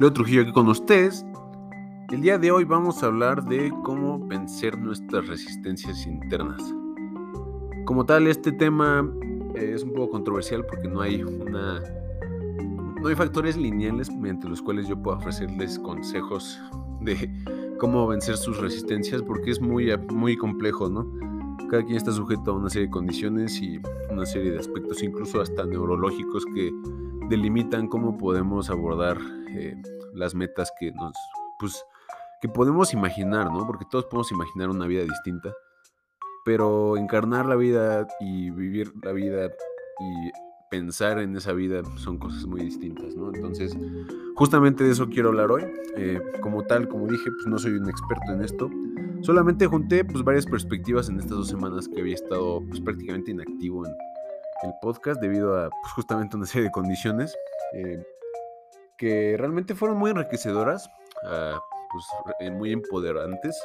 Leo 0.00 0.10
Trujillo 0.14 0.40
aquí 0.40 0.52
con 0.52 0.66
ustedes. 0.68 1.26
El 2.10 2.22
día 2.22 2.38
de 2.38 2.50
hoy 2.50 2.64
vamos 2.64 3.02
a 3.02 3.06
hablar 3.08 3.44
de 3.44 3.70
cómo 3.84 4.18
vencer 4.18 4.78
nuestras 4.78 5.28
resistencias 5.28 6.06
internas. 6.06 6.62
Como 7.84 8.06
tal, 8.06 8.26
este 8.26 8.50
tema 8.50 9.06
es 9.54 9.82
un 9.82 9.92
poco 9.92 10.12
controversial 10.12 10.64
porque 10.64 10.88
no 10.88 11.02
hay 11.02 11.22
una 11.22 11.82
no 13.02 13.08
hay 13.08 13.14
factores 13.14 13.58
lineales 13.58 14.10
mediante 14.10 14.48
los 14.48 14.62
cuales 14.62 14.88
yo 14.88 14.96
pueda 14.96 15.18
ofrecerles 15.18 15.78
consejos 15.78 16.58
de 17.02 17.30
cómo 17.78 18.06
vencer 18.06 18.38
sus 18.38 18.56
resistencias 18.56 19.20
porque 19.20 19.50
es 19.50 19.60
muy, 19.60 19.94
muy 20.14 20.34
complejo, 20.34 20.88
¿no? 20.88 21.06
Cada 21.68 21.84
quien 21.84 21.98
está 21.98 22.10
sujeto 22.12 22.52
a 22.52 22.54
una 22.54 22.70
serie 22.70 22.86
de 22.86 22.92
condiciones 22.92 23.60
y 23.60 23.78
una 24.10 24.24
serie 24.24 24.52
de 24.52 24.60
aspectos, 24.60 25.02
incluso 25.02 25.42
hasta 25.42 25.66
neurológicos, 25.66 26.46
que 26.54 26.72
delimitan 27.30 27.86
cómo 27.86 28.18
podemos 28.18 28.68
abordar 28.68 29.16
eh, 29.56 29.80
las 30.12 30.34
metas 30.34 30.70
que 30.78 30.92
nos, 30.92 31.14
pues, 31.58 31.82
que 32.42 32.48
podemos 32.48 32.92
imaginar, 32.92 33.50
¿no? 33.50 33.66
Porque 33.66 33.86
todos 33.90 34.06
podemos 34.06 34.30
imaginar 34.32 34.68
una 34.68 34.86
vida 34.86 35.04
distinta, 35.04 35.54
pero 36.44 36.96
encarnar 36.96 37.46
la 37.46 37.56
vida 37.56 38.06
y 38.20 38.50
vivir 38.50 38.92
la 39.02 39.12
vida 39.12 39.46
y 39.46 40.30
pensar 40.70 41.18
en 41.18 41.36
esa 41.36 41.52
vida 41.52 41.82
son 41.96 42.18
cosas 42.18 42.46
muy 42.46 42.62
distintas, 42.62 43.14
¿no? 43.14 43.32
Entonces, 43.32 43.76
justamente 44.34 44.84
de 44.84 44.90
eso 44.90 45.08
quiero 45.08 45.28
hablar 45.28 45.50
hoy. 45.50 45.64
Eh, 45.96 46.20
como 46.40 46.64
tal, 46.64 46.88
como 46.88 47.06
dije, 47.06 47.30
pues 47.30 47.46
no 47.46 47.58
soy 47.58 47.72
un 47.72 47.88
experto 47.88 48.32
en 48.32 48.42
esto. 48.42 48.70
Solamente 49.22 49.66
junté 49.66 50.04
pues 50.04 50.24
varias 50.24 50.46
perspectivas 50.46 51.08
en 51.08 51.18
estas 51.18 51.36
dos 51.36 51.48
semanas 51.48 51.88
que 51.88 52.00
había 52.00 52.14
estado 52.14 52.62
pues 52.66 52.80
prácticamente 52.80 53.30
inactivo 53.30 53.86
en 53.86 53.92
el 54.62 54.74
podcast 54.80 55.20
debido 55.20 55.56
a 55.56 55.70
pues, 55.70 55.92
justamente 55.94 56.36
una 56.36 56.46
serie 56.46 56.64
de 56.64 56.70
condiciones 56.70 57.36
eh, 57.74 58.02
que 58.98 59.36
realmente 59.38 59.74
fueron 59.74 59.98
muy 59.98 60.10
enriquecedoras, 60.10 60.88
uh, 61.24 62.52
muy 62.52 62.72
empoderantes 62.72 63.58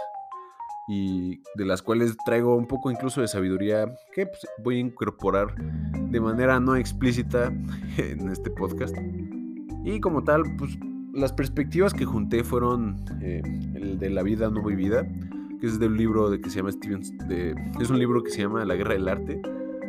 y 0.88 1.42
de 1.56 1.66
las 1.66 1.82
cuales 1.82 2.16
traigo 2.26 2.56
un 2.56 2.68
poco 2.68 2.92
incluso 2.92 3.22
de 3.22 3.28
sabiduría 3.28 3.86
que 4.14 4.28
pues, 4.28 4.48
voy 4.64 4.78
a 4.78 4.80
incorporar 4.80 5.54
de 5.56 6.22
manera 6.22 6.60
no 6.60 6.76
explícita 6.76 7.48
en 7.98 8.30
este 8.30 8.50
podcast. 8.52 8.96
Y 9.84 10.00
como 10.00 10.24
tal, 10.24 10.44
pues 10.58 10.78
las 11.14 11.34
perspectivas 11.34 11.94
que 11.94 12.06
junté 12.06 12.44
fueron 12.44 13.04
eh, 13.22 13.42
el 13.76 14.00
de 14.00 14.10
la 14.10 14.24
vida 14.24 14.50
no 14.50 14.64
vivida, 14.64 15.04
que 15.60 15.68
es 15.68 15.80
del 15.80 15.96
libro 15.96 16.30
de 16.30 16.40
que 16.40 16.50
se 16.50 16.58
llama 16.58 16.70
es 16.70 17.90
un 17.90 18.00
libro 18.00 18.24
que 18.24 18.32
se 18.32 18.42
llama 18.42 18.66
La 18.66 18.76
Guerra 18.76 18.94
del 18.94 19.08
Arte 19.08 19.42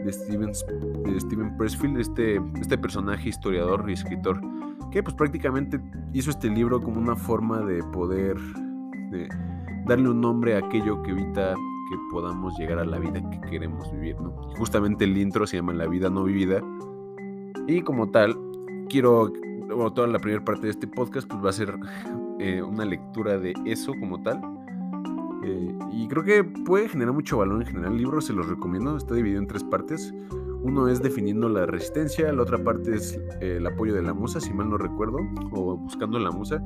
de 0.07 0.13
Steven, 0.13 0.53
de 0.53 1.57
Pressfield, 1.59 1.99
este, 1.99 2.41
este 2.61 2.79
personaje 2.79 3.29
historiador 3.29 3.85
y 3.89 3.93
escritor 3.93 4.41
que 4.91 5.03
pues 5.03 5.15
prácticamente 5.15 5.81
hizo 6.13 6.31
este 6.31 6.49
libro 6.49 6.81
como 6.81 6.99
una 6.99 7.17
forma 7.17 7.61
de 7.61 7.83
poder 7.93 8.37
de, 9.11 9.29
darle 9.87 10.11
un 10.11 10.21
nombre 10.21 10.55
a 10.57 10.59
aquello 10.59 11.03
que 11.03 11.11
evita 11.11 11.55
que 11.55 11.97
podamos 12.11 12.57
llegar 12.59 12.79
a 12.79 12.85
la 12.85 12.99
vida 12.99 13.23
que 13.31 13.41
queremos 13.51 13.93
vivir, 13.93 14.21
¿no? 14.21 14.31
Justamente 14.57 15.05
el 15.05 15.17
intro 15.17 15.47
se 15.47 15.57
llama 15.57 15.73
La 15.73 15.87
vida 15.87 16.11
no 16.11 16.25
vivida. 16.25 16.61
Y 17.69 17.83
como 17.83 18.11
tal, 18.11 18.37
quiero, 18.89 19.33
bueno, 19.69 19.93
toda 19.93 20.09
la 20.09 20.19
primera 20.19 20.45
parte 20.45 20.67
de 20.67 20.71
este 20.71 20.89
podcast 20.89 21.29
pues 21.29 21.45
va 21.45 21.51
a 21.51 21.53
ser 21.53 21.75
eh, 22.41 22.63
una 22.63 22.85
lectura 22.85 23.39
de 23.39 23.55
eso 23.65 23.93
como 24.01 24.23
tal. 24.23 24.41
Eh, 25.47 25.79
y 25.93 26.09
creo 26.09 26.25
que 26.25 26.43
puede 26.43 26.89
generar 26.89 27.15
mucho 27.15 27.39
valor 27.39 27.63
en 27.63 27.69
general. 27.69 27.93
El 27.93 27.99
libro 27.99 28.21
se 28.21 28.33
los 28.33 28.49
recomiendo, 28.49 28.97
está 28.97 29.15
dividido 29.15 29.41
en 29.41 29.47
tres 29.47 29.63
partes. 29.63 30.13
Uno 30.63 30.89
es 30.89 31.01
definiendo 31.01 31.49
la 31.49 31.67
resistencia, 31.67 32.33
la 32.33 32.43
otra 32.43 32.59
parte 32.59 32.97
es 32.97 33.15
eh, 33.41 33.59
el 33.59 33.67
apoyo 33.67 33.95
de 33.95 34.03
la 34.03 34.13
musa, 34.13 34.41
si 34.41 34.53
mal 34.53 34.69
no 34.69 34.77
recuerdo, 34.77 35.19
o 35.53 35.77
buscando 35.77 36.19
la 36.19 36.33
musa. 36.33 36.61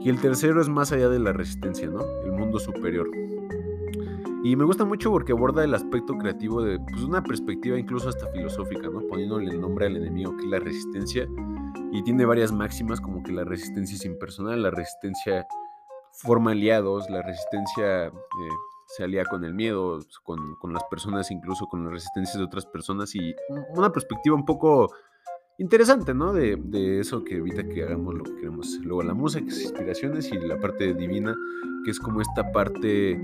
Y 0.00 0.08
el 0.08 0.18
tercero 0.18 0.62
es 0.62 0.68
más 0.68 0.92
allá 0.92 1.10
de 1.10 1.18
la 1.18 1.34
resistencia, 1.34 1.88
¿no? 1.88 2.00
El 2.24 2.32
mundo 2.32 2.58
superior. 2.58 3.10
Y 4.42 4.56
me 4.56 4.64
gusta 4.64 4.86
mucho 4.86 5.10
porque 5.10 5.32
aborda 5.32 5.64
el 5.64 5.74
aspecto 5.74 6.16
creativo 6.16 6.62
de 6.62 6.78
pues, 6.78 7.02
una 7.02 7.22
perspectiva 7.22 7.78
incluso 7.78 8.08
hasta 8.08 8.28
filosófica, 8.28 8.88
¿no? 8.88 9.00
Poniéndole 9.08 9.50
el 9.50 9.60
nombre 9.60 9.86
al 9.86 9.96
enemigo 9.96 10.34
que 10.36 10.44
es 10.44 10.50
la 10.50 10.60
resistencia. 10.60 11.28
Y 11.92 12.02
tiene 12.02 12.24
varias 12.24 12.50
máximas 12.50 13.00
como 13.00 13.22
que 13.22 13.32
la 13.32 13.44
resistencia 13.44 13.96
es 13.96 14.04
impersonal, 14.06 14.62
la 14.62 14.70
resistencia 14.70 15.46
forma 16.16 16.52
aliados, 16.52 17.08
la 17.10 17.22
resistencia 17.22 18.06
eh, 18.06 18.12
se 18.88 19.04
alía 19.04 19.24
con 19.24 19.44
el 19.44 19.54
miedo, 19.54 20.00
con, 20.22 20.56
con, 20.56 20.72
las 20.72 20.84
personas, 20.84 21.30
incluso 21.30 21.66
con 21.66 21.84
las 21.84 21.92
resistencias 21.92 22.38
de 22.38 22.44
otras 22.44 22.66
personas. 22.66 23.14
Y 23.14 23.34
una 23.74 23.92
perspectiva 23.92 24.34
un 24.34 24.44
poco 24.44 24.88
interesante, 25.58 26.14
¿no? 26.14 26.32
De, 26.32 26.56
de, 26.56 27.00
eso 27.00 27.24
que 27.24 27.36
evita 27.36 27.66
que 27.66 27.82
hagamos 27.82 28.14
lo 28.14 28.24
que 28.24 28.34
queremos. 28.36 28.78
Luego 28.82 29.02
la 29.02 29.14
música, 29.14 29.46
es 29.48 29.62
inspiraciones, 29.62 30.30
y 30.32 30.38
la 30.38 30.58
parte 30.58 30.94
divina, 30.94 31.34
que 31.84 31.90
es 31.90 32.00
como 32.00 32.20
esta 32.20 32.50
parte 32.52 33.20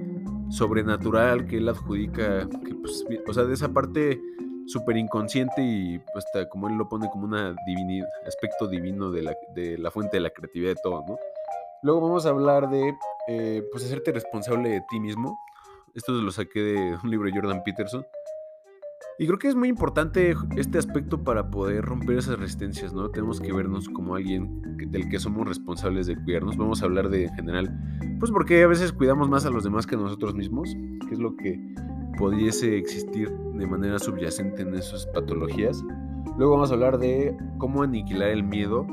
sobrenatural 0.51 1.47
que 1.47 1.59
él 1.59 1.69
adjudica, 1.69 2.49
que 2.65 2.75
pues, 2.75 3.05
o 3.27 3.33
sea, 3.33 3.45
de 3.45 3.55
esa 3.55 3.73
parte 3.73 4.21
súper 4.67 4.97
inconsciente 4.97 5.63
y 5.63 5.99
pues, 6.13 6.25
hasta 6.27 6.49
como 6.49 6.69
él 6.69 6.77
lo 6.77 6.89
pone 6.89 7.09
como 7.11 7.25
un 7.25 7.35
aspecto 7.35 8.69
divino 8.69 9.11
de 9.11 9.23
la, 9.23 9.37
de 9.55 9.79
la, 9.79 9.91
fuente 9.91 10.17
de 10.17 10.21
la 10.21 10.31
creatividad 10.31 10.71
de 10.71 10.81
todo, 10.83 11.05
¿no? 11.07 11.17
Luego 11.83 12.01
vamos 12.01 12.27
a 12.27 12.29
hablar 12.29 12.71
de, 12.71 12.95
eh, 13.29 13.63
pues, 13.73 13.85
hacerte 13.85 14.13
responsable 14.13 14.69
de 14.69 14.83
ti 14.89 15.01
mismo. 15.01 15.37
Esto 15.95 16.13
lo 16.13 16.31
saqué 16.31 16.61
de 16.61 16.99
un 17.03 17.11
libro 17.11 17.27
de 17.27 17.33
Jordan 17.35 17.63
Peterson. 17.65 18.05
Y 19.19 19.27
creo 19.27 19.39
que 19.39 19.49
es 19.49 19.57
muy 19.57 19.69
importante 19.69 20.35
este 20.57 20.79
aspecto 20.79 21.23
para 21.23 21.51
poder 21.51 21.85
romper 21.85 22.19
esas 22.19 22.39
resistencias, 22.39 22.93
¿no? 22.95 23.11
Tenemos 23.11 23.41
que 23.41 23.53
vernos 23.53 23.89
como 23.89 24.15
alguien 24.15 24.63
del 24.91 25.09
que 25.09 25.19
somos 25.19 25.47
responsables 25.47 26.07
de 26.07 26.17
cuidarnos. 26.23 26.57
Vamos 26.57 26.83
a 26.83 26.87
hablar 26.87 27.09
de 27.09 27.25
en 27.25 27.35
general, 27.35 27.71
pues 28.21 28.31
porque 28.31 28.63
a 28.63 28.67
veces 28.69 28.93
cuidamos 28.93 29.29
más 29.29 29.45
a 29.45 29.51
los 29.51 29.65
demás 29.65 29.87
que 29.87 29.97
a 29.97 29.99
nosotros 29.99 30.35
mismos, 30.35 30.75
que 31.09 31.15
es 31.15 31.19
lo 31.19 31.37
que 31.37 31.61
pudiese 32.17 32.79
existir 32.79 33.31
de 33.31 33.67
manera 33.67 33.99
subyacente 33.99 34.63
en 34.63 34.75
esas 34.75 35.07
patologías. 35.09 35.83
Luego 36.39 36.55
vamos 36.55 36.71
a 36.71 36.75
hablar 36.75 36.99
de 36.99 37.37
cómo 37.59 37.83
aniquilar 37.83 38.31
el 38.31 38.45
miedo, 38.45 38.87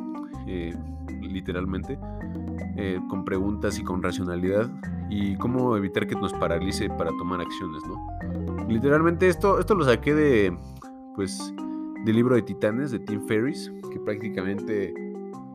eh, 0.48 0.76
literalmente, 1.22 1.98
eh, 2.78 3.00
con 3.10 3.26
preguntas 3.26 3.80
y 3.80 3.84
con 3.84 4.02
racionalidad, 4.02 4.70
y 5.10 5.36
cómo 5.38 5.76
evitar 5.76 6.08
que 6.08 6.16
nos 6.16 6.34
paralice 6.34 6.90
para 6.90 7.12
tomar 7.18 7.42
acciones, 7.42 7.82
¿no? 7.88 8.68
Literalmente 8.68 9.28
esto, 9.28 9.60
esto 9.60 9.76
lo 9.76 9.86
saqué 9.86 10.14
de, 10.14 10.58
pues, 11.16 11.54
del 12.06 12.16
libro 12.16 12.36
de 12.36 12.44
Titanes 12.44 12.92
de 12.92 13.00
Tim 13.00 13.26
Ferriss, 13.28 13.72
que 13.92 14.00
prácticamente 14.00 14.94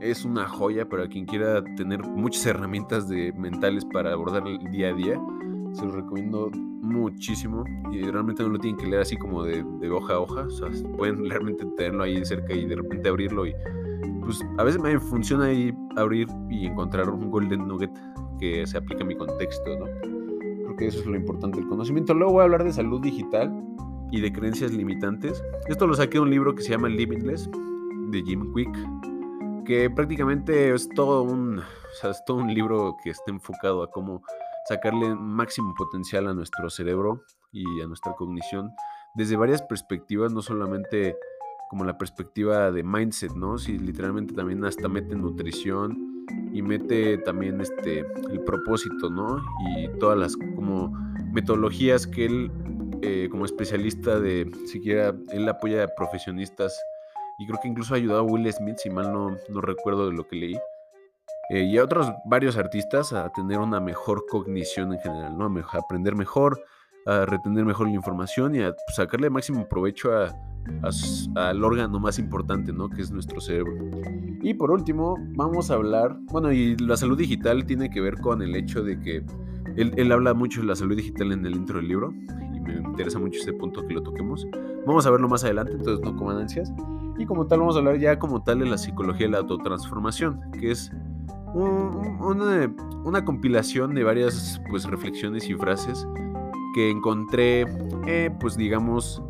es 0.00 0.24
una 0.24 0.46
joya 0.46 0.88
para 0.88 1.08
quien 1.08 1.24
quiera 1.24 1.62
tener 1.76 2.02
muchas 2.02 2.44
herramientas 2.46 3.08
de, 3.08 3.32
mentales 3.32 3.84
para 3.84 4.12
abordar 4.12 4.46
el 4.46 4.58
día 4.70 4.88
a 4.88 4.92
día. 4.92 5.20
Se 5.72 5.86
lo 5.86 5.92
recomiendo 5.92 6.50
muchísimo 6.52 7.64
y 7.90 8.02
realmente 8.02 8.42
no 8.42 8.50
lo 8.50 8.58
tienen 8.58 8.78
que 8.78 8.86
leer 8.86 9.02
así 9.02 9.16
como 9.16 9.42
de, 9.44 9.64
de 9.80 9.90
hoja 9.90 10.14
a 10.14 10.20
hoja. 10.20 10.42
O 10.42 10.50
sea, 10.50 10.68
pueden 10.96 11.24
realmente 11.30 11.64
tenerlo 11.76 12.02
ahí 12.02 12.24
cerca 12.24 12.52
y 12.52 12.66
de 12.66 12.76
repente 12.76 13.08
abrirlo 13.08 13.46
y 13.46 13.54
pues 14.24 14.44
a 14.58 14.64
veces 14.64 14.80
me 14.80 14.98
funciona 14.98 15.46
ahí 15.46 15.72
abrir 15.96 16.28
y 16.50 16.66
encontrar 16.66 17.10
un 17.10 17.30
golden 17.30 17.66
nugget 17.66 17.90
que 18.38 18.66
se 18.66 18.78
aplica 18.78 19.04
a 19.04 19.06
mi 19.06 19.16
contexto, 19.16 19.78
¿no? 19.78 20.14
que 20.76 20.86
eso 20.86 21.00
es 21.00 21.06
lo 21.06 21.16
importante 21.16 21.58
del 21.58 21.68
conocimiento. 21.68 22.14
Luego 22.14 22.32
voy 22.32 22.40
a 22.40 22.44
hablar 22.44 22.64
de 22.64 22.72
salud 22.72 23.00
digital 23.00 23.52
y 24.10 24.20
de 24.20 24.32
creencias 24.32 24.72
limitantes. 24.72 25.42
Esto 25.68 25.86
lo 25.86 25.94
saqué 25.94 26.14
de 26.14 26.20
un 26.20 26.30
libro 26.30 26.54
que 26.54 26.62
se 26.62 26.70
llama 26.70 26.88
Limitless 26.88 27.48
de 28.10 28.22
Jim 28.22 28.52
Quick, 28.54 29.64
que 29.64 29.90
prácticamente 29.90 30.74
es 30.74 30.88
todo 30.90 31.22
un, 31.22 31.60
es 32.02 32.24
todo 32.26 32.38
un 32.38 32.52
libro 32.52 32.96
que 33.02 33.10
está 33.10 33.30
enfocado 33.30 33.82
a 33.82 33.90
cómo 33.90 34.22
sacarle 34.68 35.14
máximo 35.14 35.74
potencial 35.74 36.28
a 36.28 36.34
nuestro 36.34 36.70
cerebro 36.70 37.22
y 37.52 37.80
a 37.80 37.86
nuestra 37.86 38.14
cognición 38.14 38.70
desde 39.14 39.36
varias 39.36 39.62
perspectivas, 39.62 40.32
no 40.32 40.42
solamente 40.42 41.16
como 41.70 41.84
la 41.84 41.98
perspectiva 41.98 42.70
de 42.70 42.82
mindset, 42.82 43.32
¿no? 43.34 43.58
Si 43.58 43.78
literalmente 43.78 44.34
también 44.34 44.64
hasta 44.64 44.88
mete 44.88 45.14
nutrición, 45.14 46.14
y 46.52 46.62
mete 46.62 47.18
también 47.18 47.60
este 47.60 48.00
el 48.30 48.40
propósito, 48.44 49.10
¿no? 49.10 49.42
Y 49.76 49.88
todas 49.98 50.18
las 50.18 50.36
como 50.36 50.92
metodologías 51.32 52.06
que 52.06 52.26
él 52.26 52.52
eh, 53.02 53.28
como 53.30 53.44
especialista 53.44 54.20
de 54.20 54.50
siquiera 54.66 55.14
él 55.32 55.48
apoya 55.48 55.84
a 55.84 55.88
profesionistas 55.88 56.80
y 57.38 57.46
creo 57.46 57.58
que 57.60 57.68
incluso 57.68 57.94
ha 57.94 57.96
ayudado 57.96 58.20
a 58.20 58.22
Will 58.22 58.50
Smith, 58.52 58.76
si 58.78 58.88
mal 58.88 59.12
no, 59.12 59.36
no 59.48 59.60
recuerdo 59.60 60.06
de 60.06 60.16
lo 60.16 60.28
que 60.28 60.36
leí, 60.36 60.56
eh, 61.50 61.64
y 61.64 61.76
a 61.78 61.84
otros 61.84 62.08
varios 62.24 62.56
artistas 62.56 63.12
a 63.12 63.30
tener 63.32 63.58
una 63.58 63.80
mejor 63.80 64.24
cognición 64.30 64.92
en 64.92 65.00
general, 65.00 65.36
¿no? 65.36 65.46
A 65.46 65.78
aprender 65.78 66.14
mejor, 66.14 66.62
a 67.06 67.26
retener 67.26 67.64
mejor 67.64 67.88
la 67.88 67.94
información 67.94 68.54
y 68.54 68.62
a 68.62 68.72
pues, 68.72 68.94
sacarle 68.94 69.28
máximo 69.28 69.68
provecho 69.68 70.16
a, 70.16 70.28
al 71.34 71.64
órgano 71.64 71.98
más 71.98 72.18
importante, 72.18 72.72
¿no? 72.72 72.88
Que 72.88 73.02
es 73.02 73.10
nuestro 73.10 73.40
cerebro. 73.40 73.74
Y 74.42 74.54
por 74.54 74.70
último, 74.70 75.16
vamos 75.34 75.70
a 75.70 75.74
hablar, 75.74 76.18
bueno, 76.30 76.52
y 76.52 76.76
la 76.76 76.96
salud 76.96 77.16
digital 77.16 77.64
tiene 77.64 77.90
que 77.90 78.00
ver 78.00 78.20
con 78.20 78.42
el 78.42 78.54
hecho 78.56 78.82
de 78.82 79.00
que 79.00 79.24
él, 79.76 80.12
habla 80.12 80.34
mucho 80.34 80.60
de 80.60 80.66
la 80.66 80.76
salud 80.76 80.96
digital 80.96 81.32
en 81.32 81.44
el 81.46 81.54
intro 81.54 81.78
del 81.78 81.88
libro 81.88 82.12
y 82.54 82.60
me 82.60 82.74
interesa 82.74 83.18
mucho 83.18 83.40
este 83.40 83.52
punto 83.52 83.86
que 83.86 83.94
lo 83.94 84.02
toquemos. 84.02 84.46
Vamos 84.86 85.06
a 85.06 85.10
verlo 85.10 85.28
más 85.28 85.44
adelante, 85.44 85.72
entonces 85.72 86.04
no 86.04 86.16
coman 86.16 86.38
ansias. 86.38 86.72
Y 87.18 87.26
como 87.26 87.46
tal, 87.46 87.60
vamos 87.60 87.76
a 87.76 87.78
hablar 87.78 87.98
ya 87.98 88.18
como 88.18 88.42
tal 88.42 88.60
de 88.60 88.66
la 88.66 88.78
psicología 88.78 89.26
de 89.26 89.32
la 89.32 89.38
autotransformación, 89.38 90.40
que 90.60 90.70
es 90.70 90.92
una, 91.54 93.24
compilación 93.24 93.94
de 93.94 94.04
varias 94.04 94.60
pues, 94.68 94.84
reflexiones 94.84 95.48
y 95.48 95.54
frases 95.54 96.06
que 96.74 96.90
encontré, 96.90 97.66
eh, 98.06 98.30
pues 98.40 98.56
digamos, 98.56 99.22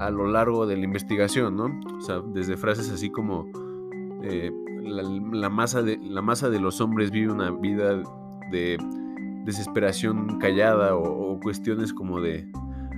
a 0.00 0.10
lo 0.10 0.26
largo 0.26 0.66
de 0.66 0.76
la 0.78 0.84
investigación, 0.84 1.56
¿no? 1.56 1.78
O 1.96 2.00
sea, 2.00 2.20
desde 2.20 2.56
frases 2.56 2.90
así 2.90 3.10
como 3.10 3.46
eh, 4.22 4.50
la, 4.82 5.50
masa 5.50 5.82
de, 5.82 5.98
la 5.98 6.22
masa 6.22 6.48
de 6.48 6.58
los 6.58 6.80
hombres 6.80 7.10
vive 7.10 7.30
una 7.30 7.50
vida 7.50 8.02
de 8.50 8.78
desesperación 9.44 10.38
callada 10.38 10.96
o, 10.96 11.38
cuestiones 11.40 11.92
como 11.94 12.20
de 12.20 12.46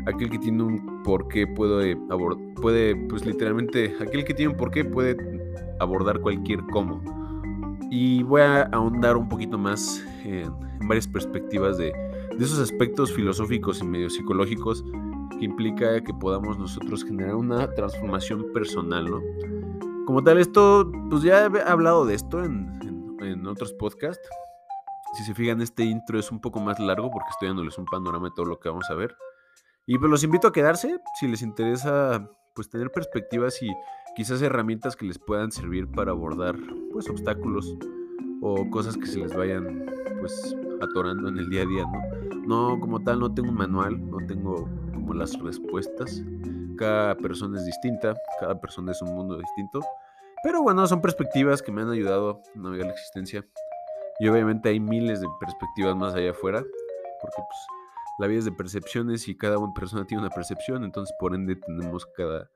aquel 0.07 0.31
que 0.31 0.39
tiene 0.39 0.63
un 0.63 1.03
porqué 1.05 1.47
puede 1.47 1.97
abordar, 2.09 2.43
puede, 2.55 2.97
pues 2.97 3.25
literalmente, 3.25 3.95
aquel 4.01 4.25
que 4.25 4.35
tiene 4.35 4.53
un 4.53 4.57
porqué 4.57 4.85
puede 4.85 5.17
abordar 5.81 6.21
cualquier 6.21 6.61
cómo. 6.73 7.03
Y 7.91 8.23
voy 8.23 8.41
a 8.41 8.63
ahondar 8.63 9.17
un 9.17 9.29
poquito 9.29 9.59
más 9.59 10.05
en, 10.25 10.53
varias 10.87 11.07
perspectivas 11.07 11.79
de, 11.79 11.93
de, 12.37 12.45
esos 12.45 12.59
aspectos 12.59 13.13
filosóficos 13.13 13.81
y 13.81 13.85
medio 13.85 14.11
psicológicos 14.11 14.85
que 15.43 15.47
implica 15.47 16.01
que 16.05 16.15
podamos 16.15 16.57
nosotros 16.57 17.03
generar 17.03 17.35
una 17.35 17.69
transformación 17.75 18.53
personal, 18.53 19.11
¿no? 19.11 19.21
Como 20.07 20.23
tal, 20.23 20.39
esto, 20.39 20.89
pues 21.11 21.25
ya 21.25 21.47
he 21.47 21.63
hablado 21.63 22.07
de 22.07 22.15
esto 22.15 22.45
en, 22.45 23.19
en 23.21 23.45
otros 23.49 23.73
podcasts. 23.73 24.29
Si 25.15 25.25
se 25.25 25.35
fijan, 25.35 25.61
este 25.61 25.83
intro 25.83 26.17
es 26.17 26.31
un 26.31 26.41
poco 26.41 26.61
más 26.61 26.79
largo 26.79 27.11
porque 27.11 27.31
estoy 27.31 27.49
dándoles 27.49 27.77
un 27.77 27.87
panorama 27.87 28.29
de 28.29 28.35
todo 28.37 28.47
lo 28.47 28.61
que 28.61 28.69
vamos 28.69 28.89
a 28.89 28.95
ver. 28.95 29.17
Y 29.85 29.99
pues 29.99 30.09
los 30.13 30.23
invito 30.23 30.47
a 30.47 30.53
quedarse 30.53 31.01
si 31.19 31.27
les 31.27 31.43
interesa 31.43 32.31
pues 32.55 32.71
tener 32.71 32.93
perspectivas 32.93 33.61
y 33.65 33.69
quizás 34.15 34.43
herramientas 34.43 34.95
que 34.95 35.07
les 35.07 35.19
puedan 35.19 35.51
servir 35.51 35.91
para 35.91 36.13
abordar 36.13 36.55
pues 36.93 37.11
obstáculos 37.11 37.77
o 38.43 38.71
cosas 38.71 38.97
que 38.97 39.07
se 39.07 39.19
les 39.19 39.35
vayan 39.35 39.87
pues 40.21 40.57
atorando 40.83 41.29
en 41.29 41.39
el 41.39 41.49
día 41.49 41.63
a 41.63 41.67
día, 41.67 41.85
¿no? 41.85 42.47
No 42.47 42.81
como 42.81 43.03
tal 43.03 43.21
no 43.21 43.33
tengo 43.33 43.51
un 43.51 43.57
manual, 43.57 44.11
no 44.11 44.19
tengo 44.27 44.69
como 44.93 45.15
las 45.15 45.39
respuestas. 45.41 46.23
Cada 46.77 47.15
persona 47.17 47.59
es 47.59 47.67
distinta, 47.67 48.15
cada 48.41 48.61
persona 48.61 48.93
es 48.93 49.01
un 49.03 49.15
mundo 49.15 49.39
distinto. 49.39 49.81
Pero 50.43 50.63
bueno, 50.63 50.87
son 50.87 51.01
perspectivas 51.01 51.63
que 51.63 51.71
me 51.71 51.83
han 51.83 51.91
ayudado 51.91 52.43
a 52.55 52.59
navegar 52.59 52.87
la 52.87 52.93
existencia. 52.93 53.47
Y 54.19 54.29
obviamente 54.29 54.69
hay 54.69 54.81
miles 54.81 55.21
de 55.21 55.29
perspectivas 55.41 55.97
más 55.97 56.15
allá 56.15 56.33
afuera, 56.33 56.61
porque 56.61 57.37
pues 57.37 57.59
la 58.19 58.27
vida 58.27 58.41
es 58.41 58.45
de 58.45 58.53
percepciones 58.53 59.27
y 59.29 59.37
cada 59.37 59.59
una 59.59 59.73
persona 59.73 60.05
tiene 60.05 60.23
una 60.23 60.31
percepción, 60.31 60.85
entonces 60.85 61.15
por 61.19 61.35
ende 61.35 61.57
tenemos 61.57 62.07
cada... 62.17 62.51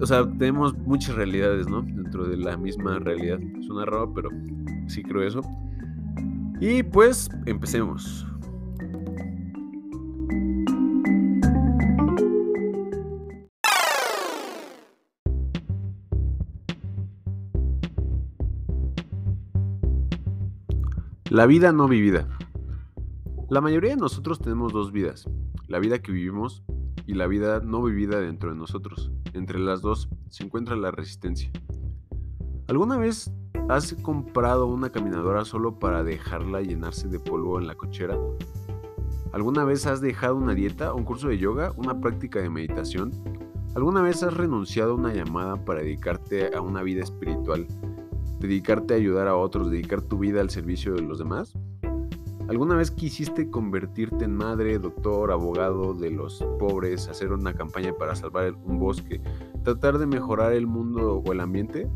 O 0.00 0.06
sea, 0.06 0.24
tenemos 0.38 0.76
muchas 0.76 1.14
realidades, 1.14 1.68
¿no? 1.68 1.82
Dentro 1.82 2.24
de 2.24 2.36
la 2.36 2.56
misma 2.56 2.98
realidad. 2.98 3.38
Suena 3.66 3.84
raro, 3.84 4.12
pero 4.12 4.30
sí 4.86 5.02
creo 5.02 5.22
eso. 5.22 5.40
Y 6.60 6.82
pues 6.82 7.28
empecemos. 7.46 8.26
La 21.30 21.46
vida 21.46 21.72
no 21.72 21.86
vivida. 21.86 22.26
La 23.50 23.60
mayoría 23.60 23.90
de 23.90 23.96
nosotros 23.96 24.40
tenemos 24.40 24.72
dos 24.72 24.90
vidas, 24.90 25.28
la 25.68 25.78
vida 25.78 26.00
que 26.00 26.10
vivimos 26.10 26.64
y 27.06 27.14
la 27.14 27.26
vida 27.26 27.60
no 27.60 27.82
vivida 27.82 28.18
dentro 28.18 28.50
de 28.50 28.56
nosotros. 28.56 29.12
Entre 29.34 29.60
las 29.60 29.80
dos 29.80 30.08
se 30.30 30.44
encuentra 30.44 30.74
la 30.74 30.90
resistencia. 30.90 31.52
¿Alguna 32.66 32.96
vez 32.96 33.30
has 33.68 33.94
comprado 33.94 34.66
una 34.66 34.90
caminadora 34.90 35.44
solo 35.44 35.78
para 35.78 36.02
dejarla 36.02 36.62
llenarse 36.62 37.08
de 37.08 37.20
polvo 37.20 37.58
en 37.58 37.66
la 37.66 37.74
cochera? 37.74 38.16
¿Alguna 39.32 39.64
vez 39.64 39.86
has 39.86 40.00
dejado 40.00 40.36
una 40.36 40.54
dieta, 40.54 40.94
un 40.94 41.04
curso 41.04 41.28
de 41.28 41.38
yoga, 41.38 41.72
una 41.76 42.00
práctica 42.00 42.40
de 42.40 42.50
meditación? 42.50 43.12
¿Alguna 43.74 44.02
vez 44.02 44.22
has 44.22 44.34
renunciado 44.34 44.92
a 44.92 44.96
una 44.96 45.12
llamada 45.12 45.64
para 45.64 45.80
dedicarte 45.80 46.54
a 46.54 46.60
una 46.60 46.82
vida 46.82 47.02
espiritual 47.02 47.66
dedicarte 48.38 48.94
a 48.94 48.96
ayudar 48.96 49.28
a 49.28 49.36
otros, 49.36 49.70
dedicar 49.70 50.02
tu 50.02 50.18
vida 50.18 50.40
al 50.40 50.50
servicio 50.50 50.94
de 50.94 51.02
los 51.02 51.18
demás? 51.18 51.54
¿Alguna 52.48 52.76
vez 52.76 52.90
quisiste 52.90 53.50
convertirte 53.50 54.24
en 54.24 54.34
madre, 54.34 54.78
doctor, 54.78 55.30
abogado 55.30 55.92
de 55.92 56.10
los 56.10 56.42
pobres, 56.58 57.08
hacer 57.08 57.32
una 57.32 57.52
campaña 57.52 57.92
para 57.92 58.14
salvar 58.16 58.54
un 58.64 58.78
bosque, 58.78 59.20
tratar 59.64 59.98
de 59.98 60.06
mejorar 60.06 60.52
el 60.52 60.66
mundo 60.66 61.22
o 61.24 61.32
el 61.32 61.40
ambiente? 61.40 61.88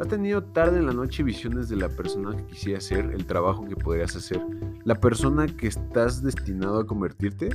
¿Has 0.00 0.08
tenido 0.08 0.42
tarde 0.42 0.78
en 0.78 0.86
la 0.86 0.92
noche 0.92 1.22
visiones 1.22 1.68
de 1.68 1.76
la 1.76 1.88
persona 1.88 2.36
que 2.36 2.46
quisieras 2.46 2.82
ser, 2.82 3.12
el 3.14 3.26
trabajo 3.26 3.64
que 3.64 3.76
podrías 3.76 4.16
hacer, 4.16 4.40
la 4.84 4.96
persona 4.96 5.46
que 5.46 5.68
estás 5.68 6.20
destinado 6.20 6.80
a 6.80 6.86
convertirte? 6.86 7.50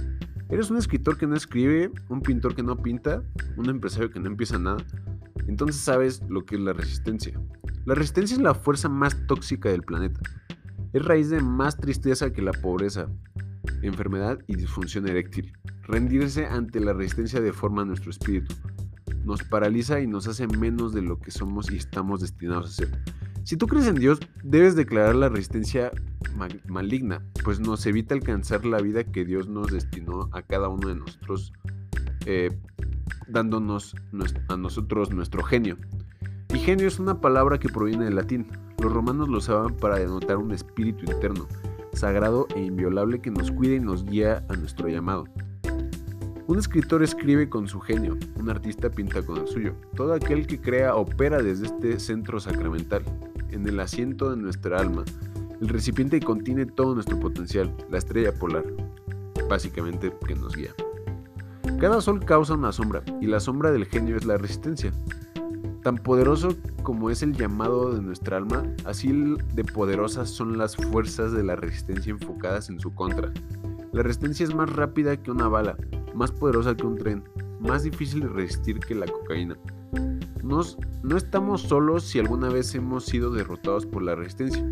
¿Eres 0.49 0.71
un 0.71 0.77
escritor 0.77 1.17
que 1.17 1.27
no 1.27 1.35
escribe, 1.35 1.91
un 2.07 2.21
pintor 2.21 2.55
que 2.55 2.63
no 2.63 2.77
pinta, 2.77 3.21
un 3.57 3.69
empresario 3.69 4.09
que 4.09 4.21
no 4.21 4.27
empieza 4.27 4.57
nada? 4.57 4.77
Entonces 5.47 5.81
sabes 5.81 6.23
lo 6.29 6.45
que 6.45 6.55
es 6.55 6.61
la 6.61 6.71
resistencia. 6.71 7.37
La 7.85 7.93
resistencia 7.93 8.37
es 8.37 8.41
la 8.41 8.53
fuerza 8.53 8.87
más 8.87 9.27
tóxica 9.27 9.69
del 9.69 9.83
planeta. 9.83 10.21
Es 10.93 11.03
raíz 11.03 11.29
de 11.29 11.41
más 11.41 11.75
tristeza 11.75 12.31
que 12.31 12.41
la 12.41 12.53
pobreza, 12.53 13.09
enfermedad 13.81 14.39
y 14.47 14.55
disfunción 14.55 15.09
eréctil. 15.09 15.51
Rendirse 15.83 16.45
ante 16.45 16.79
la 16.79 16.93
resistencia 16.93 17.41
deforma 17.41 17.83
nuestro 17.83 18.11
espíritu, 18.11 18.55
nos 19.29 19.43
paraliza 19.43 20.01
y 20.01 20.07
nos 20.07 20.27
hace 20.27 20.47
menos 20.47 20.91
de 20.91 21.03
lo 21.03 21.19
que 21.19 21.29
somos 21.29 21.71
y 21.71 21.77
estamos 21.77 22.19
destinados 22.19 22.65
a 22.65 22.73
ser. 22.73 23.03
Si 23.43 23.57
tú 23.57 23.67
crees 23.67 23.85
en 23.85 23.95
Dios, 23.95 24.19
debes 24.43 24.75
declarar 24.75 25.15
la 25.15 25.29
resistencia 25.29 25.91
maligna, 26.67 27.23
pues 27.43 27.59
nos 27.59 27.85
evita 27.85 28.15
alcanzar 28.15 28.65
la 28.65 28.81
vida 28.81 29.03
que 29.03 29.25
Dios 29.25 29.47
nos 29.47 29.71
destinó 29.71 30.29
a 30.31 30.41
cada 30.41 30.67
uno 30.67 30.87
de 30.87 30.95
nosotros, 30.95 31.53
eh, 32.25 32.49
dándonos 33.27 33.95
a 34.47 34.57
nosotros 34.57 35.11
nuestro 35.11 35.43
genio. 35.43 35.77
Y 36.51 36.57
genio 36.57 36.87
es 36.87 36.97
una 36.97 37.21
palabra 37.21 37.59
que 37.59 37.69
proviene 37.69 38.05
del 38.05 38.15
latín. 38.15 38.47
Los 38.81 38.91
romanos 38.91 39.29
lo 39.29 39.37
usaban 39.37 39.77
para 39.77 39.99
denotar 39.99 40.37
un 40.37 40.51
espíritu 40.51 41.05
interno, 41.05 41.47
sagrado 41.93 42.47
e 42.55 42.61
inviolable 42.61 43.19
que 43.19 43.29
nos 43.29 43.51
cuida 43.51 43.75
y 43.75 43.79
nos 43.79 44.05
guía 44.05 44.43
a 44.49 44.55
nuestro 44.55 44.87
llamado. 44.87 45.25
Un 46.49 46.57
escritor 46.57 47.03
escribe 47.03 47.47
con 47.47 47.67
su 47.67 47.79
genio, 47.79 48.17
un 48.35 48.49
artista 48.49 48.89
pinta 48.89 49.21
con 49.21 49.37
el 49.37 49.47
suyo. 49.47 49.75
Todo 49.95 50.15
aquel 50.15 50.47
que 50.47 50.59
crea 50.59 50.95
opera 50.95 51.43
desde 51.43 51.67
este 51.67 51.99
centro 51.99 52.39
sacramental, 52.39 53.03
en 53.51 53.67
el 53.67 53.79
asiento 53.79 54.31
de 54.31 54.37
nuestra 54.37 54.79
alma, 54.79 55.05
el 55.61 55.69
recipiente 55.69 56.19
que 56.19 56.25
contiene 56.25 56.65
todo 56.65 56.95
nuestro 56.95 57.19
potencial, 57.19 57.71
la 57.91 57.99
estrella 57.99 58.33
polar, 58.33 58.65
básicamente 59.47 60.11
que 60.25 60.33
nos 60.33 60.55
guía. 60.55 60.71
Cada 61.79 62.01
sol 62.01 62.25
causa 62.25 62.55
una 62.55 62.71
sombra, 62.71 63.03
y 63.21 63.27
la 63.27 63.39
sombra 63.39 63.71
del 63.71 63.85
genio 63.85 64.17
es 64.17 64.25
la 64.25 64.39
resistencia. 64.39 64.91
Tan 65.83 65.97
poderoso 65.99 66.55
como 66.81 67.11
es 67.11 67.21
el 67.21 67.33
llamado 67.33 67.93
de 67.93 68.01
nuestra 68.01 68.37
alma, 68.37 68.63
así 68.85 69.35
de 69.53 69.63
poderosas 69.65 70.31
son 70.31 70.57
las 70.57 70.75
fuerzas 70.75 71.31
de 71.31 71.43
la 71.43 71.55
resistencia 71.55 72.09
enfocadas 72.09 72.71
en 72.71 72.79
su 72.79 72.95
contra. 72.95 73.31
La 73.91 74.03
resistencia 74.03 74.43
es 74.43 74.53
más 74.53 74.71
rápida 74.71 75.17
que 75.17 75.31
una 75.31 75.47
bala, 75.47 75.75
más 76.13 76.31
poderosa 76.31 76.75
que 76.75 76.85
un 76.85 76.95
tren, 76.95 77.23
más 77.59 77.83
difícil 77.83 78.21
de 78.21 78.27
resistir 78.27 78.79
que 78.79 78.93
la 78.93 79.07
cocaína. 79.07 79.57
Nos, 80.43 80.77
no 81.03 81.17
estamos 81.17 81.61
solos 81.61 82.03
si 82.03 82.19
alguna 82.19 82.49
vez 82.49 82.73
hemos 82.75 83.05
sido 83.05 83.31
derrotados 83.31 83.85
por 83.85 84.03
la 84.03 84.15
resistencia. 84.15 84.63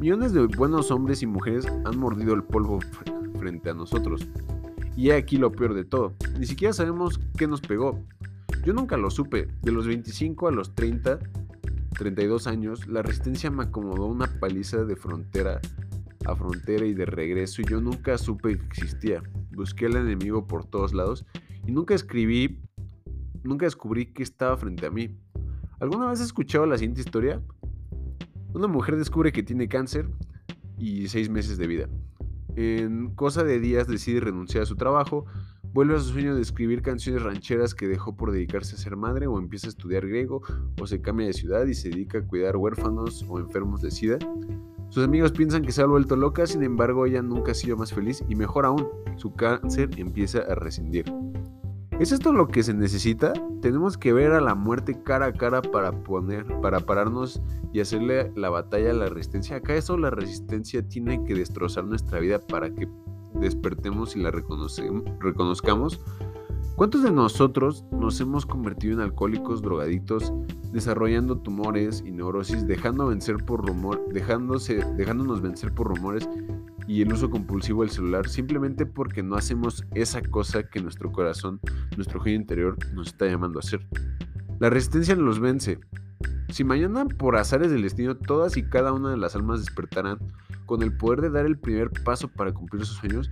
Millones 0.00 0.32
de 0.32 0.46
buenos 0.46 0.90
hombres 0.90 1.22
y 1.22 1.26
mujeres 1.26 1.66
han 1.66 1.98
mordido 1.98 2.34
el 2.34 2.42
polvo 2.42 2.80
frente 3.38 3.70
a 3.70 3.74
nosotros. 3.74 4.26
Y 4.96 5.10
aquí 5.10 5.36
lo 5.36 5.52
peor 5.52 5.74
de 5.74 5.84
todo. 5.84 6.14
Ni 6.38 6.46
siquiera 6.46 6.72
sabemos 6.72 7.20
qué 7.36 7.46
nos 7.46 7.60
pegó. 7.60 8.04
Yo 8.64 8.72
nunca 8.72 8.96
lo 8.96 9.10
supe. 9.10 9.48
De 9.62 9.72
los 9.72 9.86
25 9.86 10.48
a 10.48 10.52
los 10.52 10.74
30, 10.74 11.18
32 11.96 12.46
años, 12.46 12.86
la 12.88 13.02
resistencia 13.02 13.50
me 13.50 13.64
acomodó 13.64 14.06
una 14.06 14.26
paliza 14.26 14.84
de 14.84 14.96
frontera 14.96 15.60
a 16.24 16.34
frontera 16.34 16.86
y 16.86 16.94
de 16.94 17.06
regreso 17.06 17.62
y 17.62 17.64
yo 17.64 17.80
nunca 17.80 18.18
supe 18.18 18.58
que 18.58 18.64
existía. 18.66 19.22
Busqué 19.52 19.86
al 19.86 19.96
enemigo 19.96 20.46
por 20.46 20.64
todos 20.64 20.94
lados 20.94 21.24
y 21.66 21.72
nunca 21.72 21.94
escribí, 21.94 22.60
nunca 23.42 23.66
descubrí 23.66 24.06
que 24.06 24.22
estaba 24.22 24.56
frente 24.56 24.86
a 24.86 24.90
mí. 24.90 25.16
¿Alguna 25.80 26.08
vez 26.08 26.20
has 26.20 26.26
escuchado 26.26 26.66
la 26.66 26.78
siguiente 26.78 27.00
historia? 27.00 27.42
Una 28.54 28.68
mujer 28.68 28.96
descubre 28.96 29.32
que 29.32 29.42
tiene 29.42 29.68
cáncer 29.68 30.08
y 30.78 31.08
seis 31.08 31.28
meses 31.28 31.58
de 31.58 31.66
vida. 31.66 31.88
En 32.56 33.14
cosa 33.14 33.42
de 33.42 33.58
días 33.58 33.88
decide 33.88 34.20
renunciar 34.20 34.62
a 34.62 34.66
su 34.66 34.76
trabajo, 34.76 35.26
vuelve 35.72 35.96
a 35.96 35.98
su 35.98 36.10
sueño 36.10 36.36
de 36.36 36.42
escribir 36.42 36.82
canciones 36.82 37.22
rancheras 37.22 37.74
que 37.74 37.88
dejó 37.88 38.16
por 38.16 38.30
dedicarse 38.30 38.76
a 38.76 38.78
ser 38.78 38.96
madre 38.96 39.26
o 39.26 39.38
empieza 39.38 39.66
a 39.66 39.70
estudiar 39.70 40.06
griego 40.06 40.40
o 40.80 40.86
se 40.86 41.00
cambia 41.00 41.26
de 41.26 41.32
ciudad 41.32 41.66
y 41.66 41.74
se 41.74 41.88
dedica 41.88 42.18
a 42.18 42.26
cuidar 42.26 42.56
huérfanos 42.56 43.24
o 43.28 43.40
enfermos 43.40 43.82
de 43.82 43.90
sida. 43.90 44.18
Sus 44.94 45.02
amigos 45.02 45.32
piensan 45.32 45.62
que 45.62 45.72
se 45.72 45.82
ha 45.82 45.86
vuelto 45.86 46.14
loca, 46.14 46.46
sin 46.46 46.62
embargo 46.62 47.04
ella 47.04 47.20
nunca 47.20 47.50
ha 47.50 47.54
sido 47.56 47.76
más 47.76 47.92
feliz 47.92 48.22
y 48.28 48.36
mejor 48.36 48.64
aún, 48.64 48.86
su 49.16 49.34
cáncer 49.34 49.90
empieza 49.96 50.42
a 50.48 50.54
rescindir. 50.54 51.12
¿Es 51.98 52.12
esto 52.12 52.32
lo 52.32 52.46
que 52.46 52.62
se 52.62 52.74
necesita? 52.74 53.32
Tenemos 53.60 53.98
que 53.98 54.12
ver 54.12 54.30
a 54.30 54.40
la 54.40 54.54
muerte 54.54 55.02
cara 55.02 55.26
a 55.26 55.32
cara 55.32 55.62
para 55.62 55.90
poner, 56.04 56.46
para 56.60 56.78
pararnos 56.78 57.42
y 57.72 57.80
hacerle 57.80 58.30
la 58.36 58.50
batalla 58.50 58.92
a 58.92 58.94
la 58.94 59.06
resistencia. 59.06 59.56
¿Acaso 59.56 59.98
la 59.98 60.10
resistencia 60.10 60.88
tiene 60.88 61.24
que 61.24 61.34
destrozar 61.34 61.84
nuestra 61.86 62.20
vida 62.20 62.38
para 62.38 62.72
que 62.72 62.86
despertemos 63.34 64.14
y 64.14 64.20
la 64.20 64.30
reconozcamos? 64.30 66.00
¿Cuántos 66.76 67.04
de 67.04 67.12
nosotros 67.12 67.84
nos 67.92 68.20
hemos 68.20 68.46
convertido 68.46 68.94
en 68.94 69.00
alcohólicos, 69.00 69.62
drogadictos, 69.62 70.32
desarrollando 70.72 71.38
tumores 71.38 72.02
y 72.04 72.10
neurosis, 72.10 72.66
dejando 72.66 73.06
vencer 73.06 73.36
por 73.36 73.64
rumor, 73.64 74.04
dejándose, 74.12 74.84
dejándonos 74.96 75.40
vencer 75.40 75.72
por 75.72 75.86
rumores 75.86 76.28
y 76.88 77.02
el 77.02 77.12
uso 77.12 77.30
compulsivo 77.30 77.82
del 77.82 77.90
celular 77.90 78.28
simplemente 78.28 78.86
porque 78.86 79.22
no 79.22 79.36
hacemos 79.36 79.84
esa 79.94 80.20
cosa 80.20 80.64
que 80.64 80.82
nuestro 80.82 81.12
corazón, 81.12 81.60
nuestro 81.96 82.18
genio 82.20 82.40
interior 82.40 82.76
nos 82.92 83.06
está 83.06 83.26
llamando 83.26 83.60
a 83.60 83.62
hacer? 83.62 83.86
La 84.58 84.68
resistencia 84.68 85.14
nos 85.14 85.38
vence. 85.38 85.78
Si 86.48 86.64
mañana 86.64 87.04
por 87.04 87.36
azares 87.36 87.70
del 87.70 87.82
destino 87.82 88.16
todas 88.16 88.56
y 88.56 88.64
cada 88.64 88.92
una 88.92 89.12
de 89.12 89.16
las 89.16 89.36
almas 89.36 89.60
despertarán 89.60 90.18
con 90.66 90.82
el 90.82 90.96
poder 90.96 91.20
de 91.20 91.30
dar 91.30 91.46
el 91.46 91.56
primer 91.56 91.90
paso 92.02 92.26
para 92.26 92.52
cumplir 92.52 92.84
sus 92.84 92.96
sueños, 92.96 93.30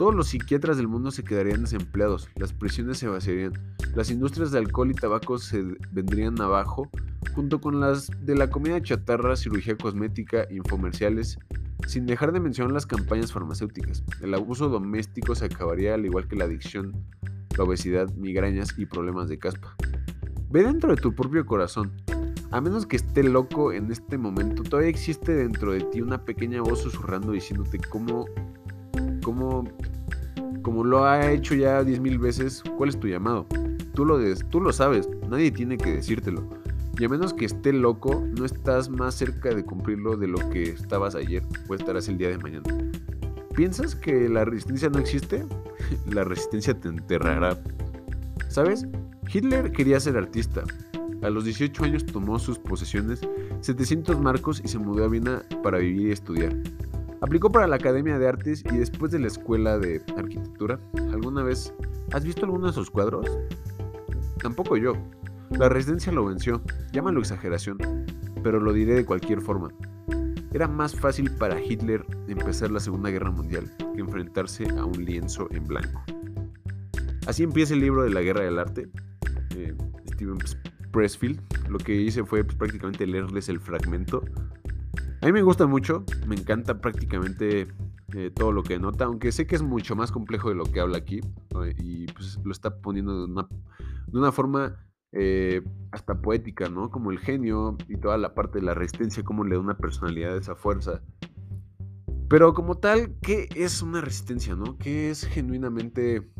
todos 0.00 0.14
los 0.14 0.28
psiquiatras 0.28 0.78
del 0.78 0.88
mundo 0.88 1.10
se 1.10 1.24
quedarían 1.24 1.60
desempleados, 1.60 2.30
las 2.36 2.54
prisiones 2.54 2.96
se 2.96 3.06
vaciarían, 3.06 3.52
las 3.94 4.10
industrias 4.10 4.50
de 4.50 4.56
alcohol 4.56 4.90
y 4.90 4.94
tabaco 4.94 5.36
se 5.36 5.62
vendrían 5.92 6.40
abajo, 6.40 6.88
junto 7.34 7.60
con 7.60 7.80
las 7.80 8.08
de 8.24 8.34
la 8.34 8.48
comida 8.48 8.80
chatarra, 8.80 9.36
cirugía 9.36 9.76
cosmética, 9.76 10.46
infomerciales, 10.50 11.38
sin 11.86 12.06
dejar 12.06 12.32
de 12.32 12.40
mencionar 12.40 12.72
las 12.72 12.86
campañas 12.86 13.30
farmacéuticas. 13.30 14.02
El 14.22 14.32
abuso 14.32 14.70
doméstico 14.70 15.34
se 15.34 15.44
acabaría 15.44 15.92
al 15.92 16.06
igual 16.06 16.26
que 16.28 16.36
la 16.36 16.44
adicción, 16.44 16.94
la 17.58 17.64
obesidad, 17.64 18.10
migrañas 18.14 18.78
y 18.78 18.86
problemas 18.86 19.28
de 19.28 19.38
caspa. 19.38 19.76
Ve 20.48 20.62
dentro 20.62 20.96
de 20.96 21.02
tu 21.02 21.14
propio 21.14 21.44
corazón. 21.44 21.92
A 22.52 22.62
menos 22.62 22.86
que 22.86 22.96
esté 22.96 23.22
loco 23.22 23.70
en 23.70 23.92
este 23.92 24.16
momento, 24.16 24.62
todavía 24.62 24.88
existe 24.88 25.34
dentro 25.34 25.72
de 25.72 25.82
ti 25.82 26.00
una 26.00 26.24
pequeña 26.24 26.62
voz 26.62 26.80
susurrando 26.80 27.32
diciéndote 27.32 27.78
cómo, 27.78 28.24
cómo 29.22 29.64
como 30.62 30.84
lo 30.84 31.04
ha 31.04 31.30
hecho 31.32 31.54
ya 31.54 31.82
10.000 31.82 32.20
veces, 32.20 32.62
¿cuál 32.76 32.90
es 32.90 33.00
tu 33.00 33.08
llamado? 33.08 33.46
Tú 33.94 34.04
lo, 34.04 34.18
tú 34.50 34.60
lo 34.60 34.72
sabes, 34.72 35.08
nadie 35.28 35.50
tiene 35.50 35.78
que 35.78 35.94
decírtelo. 35.94 36.48
Y 36.98 37.04
a 37.04 37.08
menos 37.08 37.32
que 37.32 37.46
esté 37.46 37.72
loco, 37.72 38.22
no 38.36 38.44
estás 38.44 38.90
más 38.90 39.14
cerca 39.14 39.54
de 39.54 39.64
cumplirlo 39.64 40.16
de 40.16 40.28
lo 40.28 40.38
que 40.50 40.64
estabas 40.64 41.14
ayer 41.14 41.42
o 41.68 41.74
estarás 41.74 42.08
el 42.08 42.18
día 42.18 42.28
de 42.28 42.38
mañana. 42.38 42.64
¿Piensas 43.54 43.94
que 43.94 44.28
la 44.28 44.44
resistencia 44.44 44.90
no 44.90 44.98
existe? 44.98 45.46
la 46.06 46.24
resistencia 46.24 46.78
te 46.78 46.88
enterrará. 46.88 47.58
¿Sabes? 48.48 48.86
Hitler 49.32 49.72
quería 49.72 49.98
ser 49.98 50.16
artista. 50.16 50.62
A 51.22 51.30
los 51.30 51.44
18 51.44 51.84
años 51.84 52.04
tomó 52.06 52.38
sus 52.38 52.58
posesiones, 52.58 53.20
700 53.60 54.20
marcos 54.20 54.60
y 54.64 54.68
se 54.68 54.78
mudó 54.78 55.04
a 55.04 55.08
Viena 55.08 55.42
para 55.62 55.78
vivir 55.78 56.08
y 56.08 56.12
estudiar. 56.12 56.54
Aplicó 57.20 57.50
para 57.50 57.66
la 57.66 57.76
Academia 57.76 58.18
de 58.18 58.28
Artes 58.28 58.64
y 58.72 58.78
después 58.78 59.12
de 59.12 59.18
la 59.18 59.26
Escuela 59.26 59.78
de 59.78 60.02
Arquitectura. 60.16 60.80
¿Alguna 61.12 61.42
vez 61.42 61.74
has 62.12 62.24
visto 62.24 62.46
alguno 62.46 62.68
de 62.68 62.72
sus 62.72 62.90
cuadros? 62.90 63.26
Tampoco 64.42 64.76
yo. 64.76 64.94
La 65.50 65.68
resistencia 65.68 66.12
lo 66.12 66.24
venció, 66.24 66.62
llámalo 66.92 67.20
exageración, 67.20 67.78
pero 68.42 68.60
lo 68.60 68.72
diré 68.72 68.94
de 68.94 69.04
cualquier 69.04 69.40
forma. 69.40 69.70
Era 70.52 70.66
más 70.66 70.94
fácil 70.94 71.30
para 71.36 71.60
Hitler 71.60 72.04
empezar 72.26 72.70
la 72.70 72.80
Segunda 72.80 73.10
Guerra 73.10 73.30
Mundial 73.30 73.70
que 73.94 74.00
enfrentarse 74.00 74.68
a 74.70 74.84
un 74.84 75.04
lienzo 75.04 75.48
en 75.50 75.66
blanco. 75.66 76.02
Así 77.26 77.42
empieza 77.42 77.74
el 77.74 77.80
libro 77.80 78.02
de 78.02 78.10
la 78.10 78.22
Guerra 78.22 78.44
del 78.44 78.58
Arte. 78.58 78.88
Eh, 79.56 79.74
Steven 80.14 80.38
Pressfield. 80.90 81.40
Lo 81.68 81.78
que 81.78 81.94
hice 81.94 82.24
fue 82.24 82.44
pues, 82.44 82.56
prácticamente 82.56 83.06
leerles 83.06 83.48
el 83.48 83.60
fragmento 83.60 84.24
a 85.20 85.26
mí 85.26 85.32
me 85.32 85.42
gusta 85.42 85.66
mucho, 85.66 86.04
me 86.26 86.34
encanta 86.34 86.80
prácticamente 86.80 87.68
eh, 88.14 88.30
todo 88.34 88.52
lo 88.52 88.62
que 88.62 88.78
nota, 88.78 89.04
aunque 89.04 89.32
sé 89.32 89.46
que 89.46 89.54
es 89.54 89.62
mucho 89.62 89.94
más 89.94 90.10
complejo 90.10 90.48
de 90.48 90.54
lo 90.54 90.64
que 90.64 90.80
habla 90.80 90.98
aquí 90.98 91.20
y 91.78 92.06
pues 92.06 92.38
lo 92.42 92.52
está 92.52 92.80
poniendo 92.80 93.26
de 93.26 93.32
una, 94.12 94.32
forma 94.32 94.86
eh, 95.12 95.62
hasta 95.92 96.20
poética, 96.20 96.68
¿no? 96.68 96.90
Como 96.90 97.10
el 97.10 97.18
genio 97.18 97.76
y 97.88 97.98
toda 97.98 98.16
la 98.16 98.34
parte 98.34 98.60
de 98.60 98.64
la 98.64 98.74
resistencia, 98.74 99.22
cómo 99.22 99.44
le 99.44 99.56
da 99.56 99.60
una 99.60 99.76
personalidad 99.76 100.34
a 100.34 100.38
esa 100.38 100.56
fuerza. 100.56 101.02
Pero 102.28 102.54
como 102.54 102.78
tal, 102.78 103.16
¿qué 103.20 103.48
es 103.54 103.82
una 103.82 104.00
resistencia, 104.00 104.56
no? 104.56 104.78
¿Qué 104.78 105.10
es 105.10 105.26
genuinamente 105.26 106.30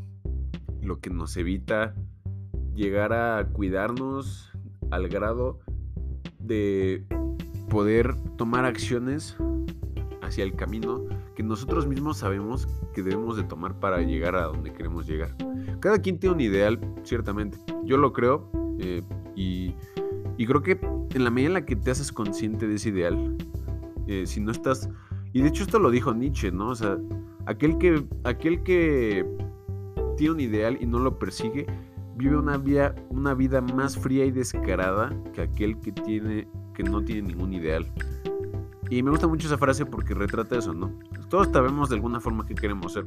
lo 0.80 1.00
que 1.00 1.10
nos 1.10 1.36
evita 1.36 1.94
llegar 2.74 3.12
a 3.12 3.46
cuidarnos 3.52 4.52
al 4.90 5.08
grado 5.08 5.60
de 6.38 7.06
poder 7.70 8.14
tomar 8.36 8.66
acciones 8.66 9.34
hacia 10.20 10.44
el 10.44 10.54
camino 10.54 11.04
que 11.34 11.42
nosotros 11.42 11.86
mismos 11.86 12.18
sabemos 12.18 12.68
que 12.92 13.02
debemos 13.02 13.38
de 13.38 13.44
tomar 13.44 13.80
para 13.80 14.02
llegar 14.02 14.36
a 14.36 14.42
donde 14.42 14.72
queremos 14.74 15.06
llegar. 15.06 15.34
Cada 15.80 15.98
quien 15.98 16.18
tiene 16.18 16.34
un 16.34 16.40
ideal, 16.42 16.78
ciertamente. 17.04 17.56
Yo 17.84 17.96
lo 17.96 18.12
creo 18.12 18.50
eh, 18.78 19.02
y, 19.34 19.74
creo 20.36 20.62
que 20.62 20.78
en 21.14 21.24
la 21.24 21.30
medida 21.30 21.48
en 21.48 21.54
la 21.54 21.64
que 21.64 21.76
te 21.76 21.90
haces 21.90 22.12
consciente 22.12 22.68
de 22.68 22.74
ese 22.74 22.90
ideal, 22.90 23.38
eh, 24.06 24.26
si 24.26 24.40
no 24.40 24.50
estás... 24.52 24.90
Y 25.32 25.40
de 25.40 25.48
hecho 25.48 25.62
esto 25.62 25.78
lo 25.78 25.90
dijo 25.90 26.12
Nietzsche, 26.12 26.50
¿no? 26.50 26.68
O 26.68 26.74
sea, 26.74 26.98
aquel 27.46 27.78
que, 27.78 28.04
aquel 28.24 28.62
que 28.62 29.24
tiene 30.16 30.34
un 30.34 30.40
ideal 30.40 30.76
y 30.80 30.86
no 30.86 30.98
lo 30.98 31.18
persigue, 31.18 31.66
vive 32.16 32.36
una 32.36 32.58
vida, 32.58 32.94
una 33.08 33.32
vida 33.32 33.60
más 33.60 33.96
fría 33.96 34.24
y 34.26 34.32
descarada 34.32 35.10
que 35.32 35.42
aquel 35.42 35.78
que 35.80 35.92
tiene 35.92 36.48
no 36.82 37.04
tiene 37.04 37.28
ningún 37.28 37.52
ideal. 37.52 37.86
Y 38.90 39.04
me 39.04 39.10
gusta 39.10 39.28
mucho 39.28 39.46
esa 39.46 39.56
frase 39.56 39.86
porque 39.86 40.14
retrata 40.14 40.58
eso, 40.58 40.74
¿no? 40.74 40.98
Todos 41.28 41.48
sabemos 41.52 41.88
de 41.88 41.94
alguna 41.94 42.18
forma 42.18 42.44
que 42.44 42.56
queremos 42.56 42.92
ser. 42.94 43.06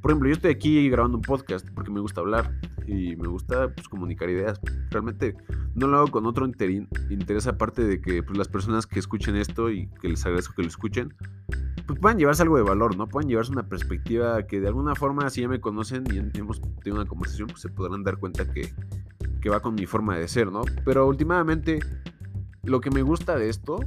Por 0.00 0.10
ejemplo, 0.10 0.28
yo 0.30 0.34
estoy 0.34 0.52
aquí 0.52 0.88
grabando 0.88 1.18
un 1.18 1.22
podcast 1.22 1.68
porque 1.74 1.90
me 1.90 2.00
gusta 2.00 2.22
hablar 2.22 2.50
y 2.86 3.14
me 3.16 3.28
gusta 3.28 3.68
pues, 3.74 3.88
comunicar 3.88 4.30
ideas. 4.30 4.58
Realmente 4.90 5.36
no 5.74 5.86
lo 5.86 5.98
hago 5.98 6.10
con 6.10 6.24
otro 6.24 6.46
interés 6.46 7.46
aparte 7.46 7.84
de 7.84 8.00
que 8.00 8.22
pues, 8.22 8.38
las 8.38 8.48
personas 8.48 8.86
que 8.86 8.98
escuchen 8.98 9.36
esto 9.36 9.70
y 9.70 9.88
que 10.00 10.08
les 10.08 10.24
agradezco 10.24 10.54
que 10.54 10.62
lo 10.62 10.68
escuchen, 10.68 11.14
pues 11.86 11.98
puedan 12.00 12.18
llevarse 12.18 12.42
algo 12.42 12.56
de 12.56 12.62
valor, 12.62 12.96
¿no? 12.96 13.06
Puedan 13.06 13.28
llevarse 13.28 13.52
una 13.52 13.68
perspectiva 13.68 14.46
que 14.46 14.60
de 14.60 14.68
alguna 14.68 14.94
forma, 14.94 15.28
si 15.28 15.42
ya 15.42 15.48
me 15.48 15.60
conocen 15.60 16.04
y 16.10 16.38
hemos 16.38 16.62
tenido 16.82 17.02
una 17.02 17.06
conversación, 17.06 17.48
pues 17.48 17.60
se 17.60 17.68
podrán 17.68 18.02
dar 18.02 18.16
cuenta 18.16 18.50
que, 18.50 18.72
que 19.42 19.50
va 19.50 19.60
con 19.60 19.74
mi 19.74 19.84
forma 19.84 20.16
de 20.16 20.26
ser, 20.26 20.50
¿no? 20.50 20.62
Pero 20.86 21.06
últimamente 21.06 21.80
lo 22.62 22.80
que 22.80 22.90
me 22.90 23.02
gusta 23.02 23.36
de 23.36 23.48
esto 23.48 23.80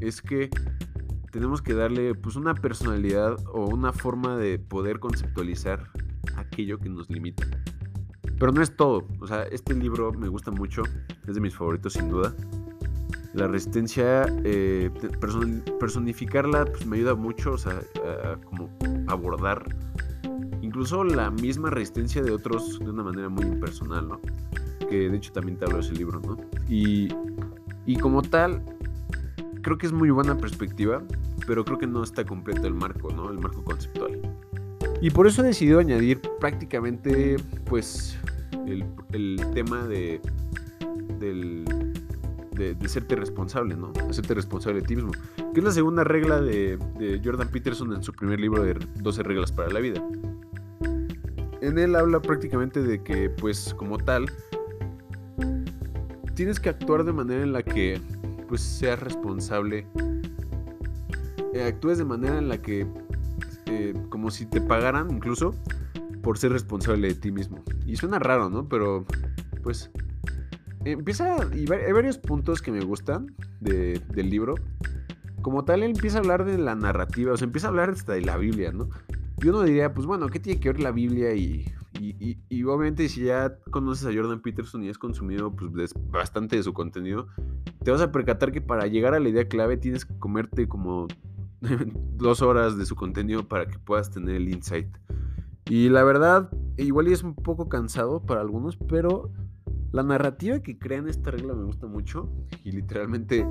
es 0.00 0.22
que 0.22 0.50
tenemos 1.30 1.62
que 1.62 1.74
darle 1.74 2.14
pues 2.14 2.36
una 2.36 2.54
personalidad 2.54 3.36
o 3.52 3.66
una 3.66 3.92
forma 3.92 4.36
de 4.36 4.58
poder 4.58 4.98
conceptualizar 4.98 5.90
aquello 6.36 6.78
que 6.78 6.88
nos 6.88 7.08
limita. 7.08 7.46
Pero 8.38 8.52
no 8.52 8.62
es 8.62 8.74
todo. 8.74 9.06
O 9.20 9.26
sea, 9.26 9.42
este 9.44 9.74
libro 9.74 10.12
me 10.12 10.28
gusta 10.28 10.50
mucho. 10.50 10.82
Es 11.28 11.34
de 11.34 11.40
mis 11.40 11.54
favoritos 11.54 11.92
sin 11.92 12.08
duda. 12.08 12.34
La 13.34 13.46
resistencia, 13.46 14.26
eh, 14.44 14.90
personificarla, 15.78 16.64
pues 16.64 16.84
me 16.84 16.96
ayuda 16.96 17.14
mucho, 17.14 17.52
o 17.52 17.58
sea, 17.58 17.80
a, 18.04 18.36
como 18.40 18.70
abordar 19.06 19.64
incluso 20.62 21.04
la 21.04 21.30
misma 21.30 21.70
resistencia 21.70 22.22
de 22.22 22.30
otros 22.30 22.78
de 22.78 22.90
una 22.90 23.02
manera 23.02 23.28
muy 23.28 23.44
impersonal, 23.44 24.08
¿no? 24.08 24.20
Que 24.88 25.10
de 25.10 25.16
hecho 25.16 25.32
también 25.32 25.58
te 25.58 25.64
hablo 25.64 25.78
de 25.78 25.82
ese 25.82 25.94
libro, 25.94 26.20
¿no? 26.20 26.36
Y 26.68 27.08
y 27.90 27.96
como 27.96 28.22
tal, 28.22 28.62
creo 29.62 29.76
que 29.76 29.86
es 29.86 29.92
muy 29.92 30.10
buena 30.10 30.38
perspectiva, 30.38 31.02
pero 31.44 31.64
creo 31.64 31.76
que 31.76 31.88
no 31.88 32.04
está 32.04 32.24
completo 32.24 32.68
el 32.68 32.74
marco, 32.74 33.10
¿no? 33.10 33.28
El 33.32 33.40
marco 33.40 33.64
conceptual. 33.64 34.20
Y 35.00 35.10
por 35.10 35.26
eso 35.26 35.42
he 35.42 35.46
decidido 35.46 35.80
añadir 35.80 36.20
prácticamente, 36.38 37.36
pues, 37.64 38.16
el, 38.64 39.44
tema 39.54 39.88
de, 39.88 40.20
del, 41.18 41.64
de, 42.52 42.76
de, 42.76 42.88
serte 42.88 43.16
responsable, 43.16 43.74
¿no? 43.74 43.92
Hacerte 44.08 44.34
responsable 44.34 44.82
de 44.82 44.86
ti 44.86 44.94
mismo. 44.94 45.10
Que 45.52 45.58
es 45.58 45.64
la 45.64 45.72
segunda 45.72 46.04
regla 46.04 46.40
de, 46.40 46.78
de 46.96 47.20
Jordan 47.24 47.48
Peterson 47.48 47.92
en 47.92 48.04
su 48.04 48.12
primer 48.12 48.38
libro 48.38 48.62
de 48.62 48.74
12 49.00 49.22
reglas 49.24 49.50
para 49.50 49.68
la 49.68 49.80
vida. 49.80 50.00
En 51.60 51.76
él 51.76 51.96
habla 51.96 52.22
prácticamente 52.22 52.84
de 52.84 53.02
que, 53.02 53.30
pues, 53.30 53.74
como 53.74 53.98
tal, 53.98 54.30
tienes 56.40 56.58
que 56.58 56.70
actuar 56.70 57.04
de 57.04 57.12
manera 57.12 57.42
en 57.42 57.52
la 57.52 57.62
que 57.62 58.00
pues 58.48 58.62
seas 58.62 58.98
responsable. 58.98 59.86
Eh, 61.52 61.64
actúes 61.64 61.98
de 61.98 62.06
manera 62.06 62.38
en 62.38 62.48
la 62.48 62.62
que 62.62 62.86
eh, 63.66 63.92
como 64.08 64.30
si 64.30 64.46
te 64.46 64.62
pagaran 64.62 65.10
incluso 65.10 65.54
por 66.22 66.38
ser 66.38 66.52
responsable 66.52 67.08
de 67.08 67.14
ti 67.14 67.30
mismo. 67.30 67.62
Y 67.84 67.96
suena 67.96 68.18
raro, 68.18 68.48
¿no? 68.48 68.66
Pero 68.70 69.04
pues 69.62 69.90
empieza 70.86 71.36
y 71.54 71.70
hay 71.70 71.92
varios 71.92 72.16
puntos 72.16 72.62
que 72.62 72.72
me 72.72 72.80
gustan 72.80 73.36
del 73.60 74.30
libro. 74.30 74.54
Como 75.42 75.66
tal, 75.66 75.82
él 75.82 75.90
empieza 75.90 76.16
a 76.16 76.20
hablar 76.20 76.46
de 76.46 76.56
la 76.56 76.74
narrativa, 76.74 77.34
o 77.34 77.36
sea, 77.36 77.44
empieza 77.44 77.66
a 77.66 77.70
hablar 77.70 77.90
hasta 77.90 78.14
de 78.14 78.22
la 78.22 78.38
Biblia, 78.38 78.72
¿no? 78.72 78.88
Y 79.42 79.48
uno 79.48 79.60
diría, 79.60 79.92
pues 79.92 80.06
bueno, 80.06 80.26
¿qué 80.28 80.40
tiene 80.40 80.58
que 80.58 80.70
ver 80.70 80.80
la 80.80 80.90
Biblia 80.90 81.34
y, 81.34 81.70
Y, 82.00 82.64
obviamente 82.64 83.08
si 83.08 83.24
ya 83.24 83.58
conoces 83.70 84.06
a 84.06 84.14
Jordan 84.14 84.40
Peterson 84.40 84.82
y 84.82 84.88
has 84.88 84.96
consumido 84.96 85.54
pues, 85.54 85.92
bastante 86.10 86.56
de 86.56 86.62
su 86.62 86.72
contenido, 86.72 87.26
te 87.84 87.90
vas 87.90 88.00
a 88.00 88.10
percatar 88.10 88.52
que 88.52 88.62
para 88.62 88.86
llegar 88.86 89.14
a 89.14 89.20
la 89.20 89.28
idea 89.28 89.46
clave 89.48 89.76
tienes 89.76 90.06
que 90.06 90.18
comerte 90.18 90.66
como 90.66 91.08
dos 92.16 92.40
horas 92.40 92.78
de 92.78 92.86
su 92.86 92.96
contenido 92.96 93.46
para 93.46 93.66
que 93.66 93.78
puedas 93.78 94.10
tener 94.10 94.36
el 94.36 94.48
insight. 94.48 94.88
Y 95.68 95.90
la 95.90 96.02
verdad, 96.02 96.50
igual 96.78 97.06
es 97.08 97.22
un 97.22 97.34
poco 97.34 97.68
cansado 97.68 98.24
para 98.24 98.40
algunos, 98.40 98.76
pero 98.76 99.30
la 99.92 100.02
narrativa 100.02 100.60
que 100.60 100.78
crea 100.78 100.98
en 100.98 101.08
esta 101.08 101.30
regla 101.30 101.54
me 101.54 101.64
gusta 101.64 101.86
mucho. 101.86 102.28
Y 102.64 102.72
literalmente, 102.72 103.46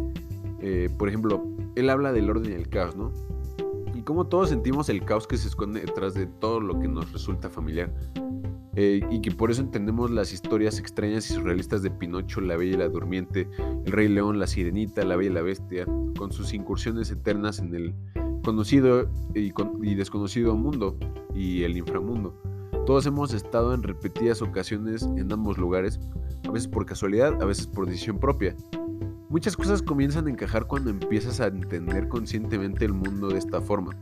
eh, 0.59 0.89
por 0.97 1.07
ejemplo, 1.07 1.45
él 1.75 1.89
habla 1.89 2.11
del 2.13 2.29
orden 2.29 2.51
y 2.51 2.55
el 2.55 2.67
caos, 2.67 2.95
¿no? 2.95 3.13
Y 3.93 4.01
cómo 4.01 4.27
todos 4.27 4.49
sentimos 4.49 4.89
el 4.89 5.05
caos 5.05 5.27
que 5.27 5.37
se 5.37 5.47
esconde 5.47 5.81
detrás 5.81 6.13
de 6.13 6.25
todo 6.25 6.59
lo 6.59 6.79
que 6.79 6.87
nos 6.87 7.11
resulta 7.11 7.49
familiar. 7.49 7.93
Eh, 8.75 9.01
y 9.09 9.21
que 9.21 9.31
por 9.31 9.51
eso 9.51 9.61
entendemos 9.61 10.11
las 10.11 10.31
historias 10.31 10.79
extrañas 10.79 11.29
y 11.29 11.33
surrealistas 11.33 11.81
de 11.81 11.89
Pinocho, 11.89 12.39
La 12.41 12.55
Bella 12.55 12.73
y 12.75 12.77
la 12.77 12.89
Durmiente, 12.89 13.47
El 13.85 13.91
Rey 13.91 14.07
León, 14.07 14.39
La 14.39 14.47
Sirenita, 14.47 15.03
La 15.03 15.15
Bella 15.15 15.31
y 15.31 15.33
la 15.33 15.41
Bestia, 15.41 15.85
con 16.17 16.31
sus 16.31 16.53
incursiones 16.53 17.09
eternas 17.11 17.59
en 17.59 17.73
el 17.73 17.93
conocido 18.43 19.09
y, 19.33 19.51
y 19.81 19.95
desconocido 19.95 20.55
mundo 20.55 20.97
y 21.33 21.63
el 21.63 21.77
inframundo. 21.77 22.39
Todos 22.85 23.05
hemos 23.05 23.33
estado 23.33 23.73
en 23.73 23.83
repetidas 23.83 24.41
ocasiones 24.41 25.03
en 25.03 25.31
ambos 25.31 25.57
lugares, 25.57 25.99
a 26.47 26.51
veces 26.51 26.67
por 26.67 26.85
casualidad, 26.85 27.41
a 27.41 27.45
veces 27.45 27.67
por 27.67 27.85
decisión 27.85 28.19
propia. 28.19 28.55
Muchas 29.29 29.55
cosas 29.55 29.83
comienzan 29.83 30.25
a 30.25 30.31
encajar 30.31 30.65
cuando 30.65 30.89
empiezas 30.89 31.39
a 31.39 31.45
entender 31.45 32.07
conscientemente 32.07 32.83
el 32.83 32.93
mundo 32.93 33.27
de 33.27 33.38
esta 33.38 33.62
forma. 33.62 33.95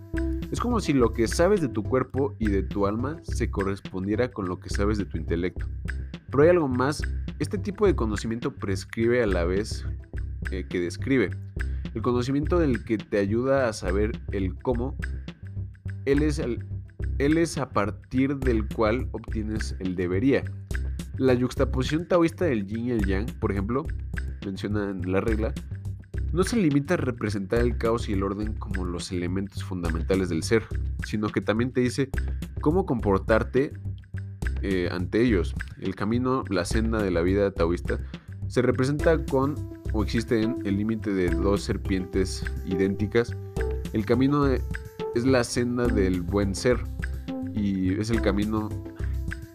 Es 0.53 0.61
como 0.61 0.79
si 0.79 0.93
lo 0.93 1.11
que 1.11 1.27
sabes 1.27 1.59
de 1.59 1.67
tu 1.67 1.83
cuerpo 1.83 2.33
y 2.39 2.47
de 2.47 2.63
tu 2.63 2.87
alma 2.87 3.17
se 3.23 3.51
correspondiera 3.51 4.31
con 4.31 4.47
lo 4.47 4.61
que 4.61 4.69
sabes 4.69 4.97
de 4.97 5.03
tu 5.03 5.17
intelecto. 5.17 5.67
Pero 6.31 6.43
hay 6.43 6.49
algo 6.49 6.69
más, 6.69 7.01
este 7.39 7.57
tipo 7.57 7.85
de 7.85 7.93
conocimiento 7.93 8.55
prescribe 8.55 9.21
a 9.21 9.27
la 9.27 9.43
vez 9.43 9.85
eh, 10.51 10.65
que 10.69 10.79
describe. 10.79 11.31
El 11.93 12.01
conocimiento 12.01 12.57
del 12.57 12.85
que 12.85 12.97
te 12.97 13.17
ayuda 13.17 13.67
a 13.67 13.73
saber 13.73 14.13
el 14.31 14.57
cómo, 14.57 14.95
él 16.05 16.21
es, 16.23 16.39
él 16.39 17.37
es 17.37 17.57
a 17.57 17.67
partir 17.71 18.37
del 18.37 18.65
cual 18.69 19.09
obtienes 19.11 19.75
el 19.79 19.97
debería. 19.97 20.45
La 21.17 21.33
yuxtaposición 21.33 22.07
taoísta 22.07 22.45
del 22.45 22.65
yin 22.65 22.85
y 22.85 22.91
el 22.91 23.05
yang, 23.05 23.25
por 23.41 23.51
ejemplo, 23.51 23.85
menciona 24.45 24.89
en 24.89 25.11
la 25.11 25.21
regla, 25.21 25.53
no 26.33 26.43
se 26.43 26.57
limita 26.57 26.95
a 26.95 26.97
representar 26.97 27.59
el 27.59 27.77
caos 27.77 28.09
y 28.09 28.13
el 28.13 28.23
orden 28.23 28.53
como 28.53 28.85
los 28.85 29.11
elementos 29.11 29.63
fundamentales 29.63 30.29
del 30.29 30.43
ser, 30.43 30.63
sino 31.05 31.29
que 31.29 31.41
también 31.41 31.71
te 31.71 31.81
dice 31.81 32.09
cómo 32.61 32.85
comportarte 32.85 33.73
eh, 34.61 34.89
ante 34.91 35.21
ellos. 35.21 35.55
El 35.79 35.95
camino, 35.95 36.43
la 36.49 36.65
senda 36.65 37.01
de 37.01 37.11
la 37.11 37.21
vida 37.21 37.51
taoísta, 37.51 37.99
se 38.47 38.61
representa 38.61 39.23
con 39.25 39.55
o 39.93 40.03
existe 40.03 40.41
en 40.41 40.57
el 40.65 40.77
límite 40.77 41.13
de 41.13 41.29
dos 41.29 41.63
serpientes 41.63 42.43
idénticas. 42.65 43.35
El 43.93 44.05
camino 44.05 44.47
es 44.47 45.25
la 45.25 45.43
senda 45.43 45.87
del 45.87 46.21
buen 46.21 46.53
ser 46.55 46.77
y 47.53 47.99
es 47.99 48.09
el 48.09 48.21
camino 48.21 48.69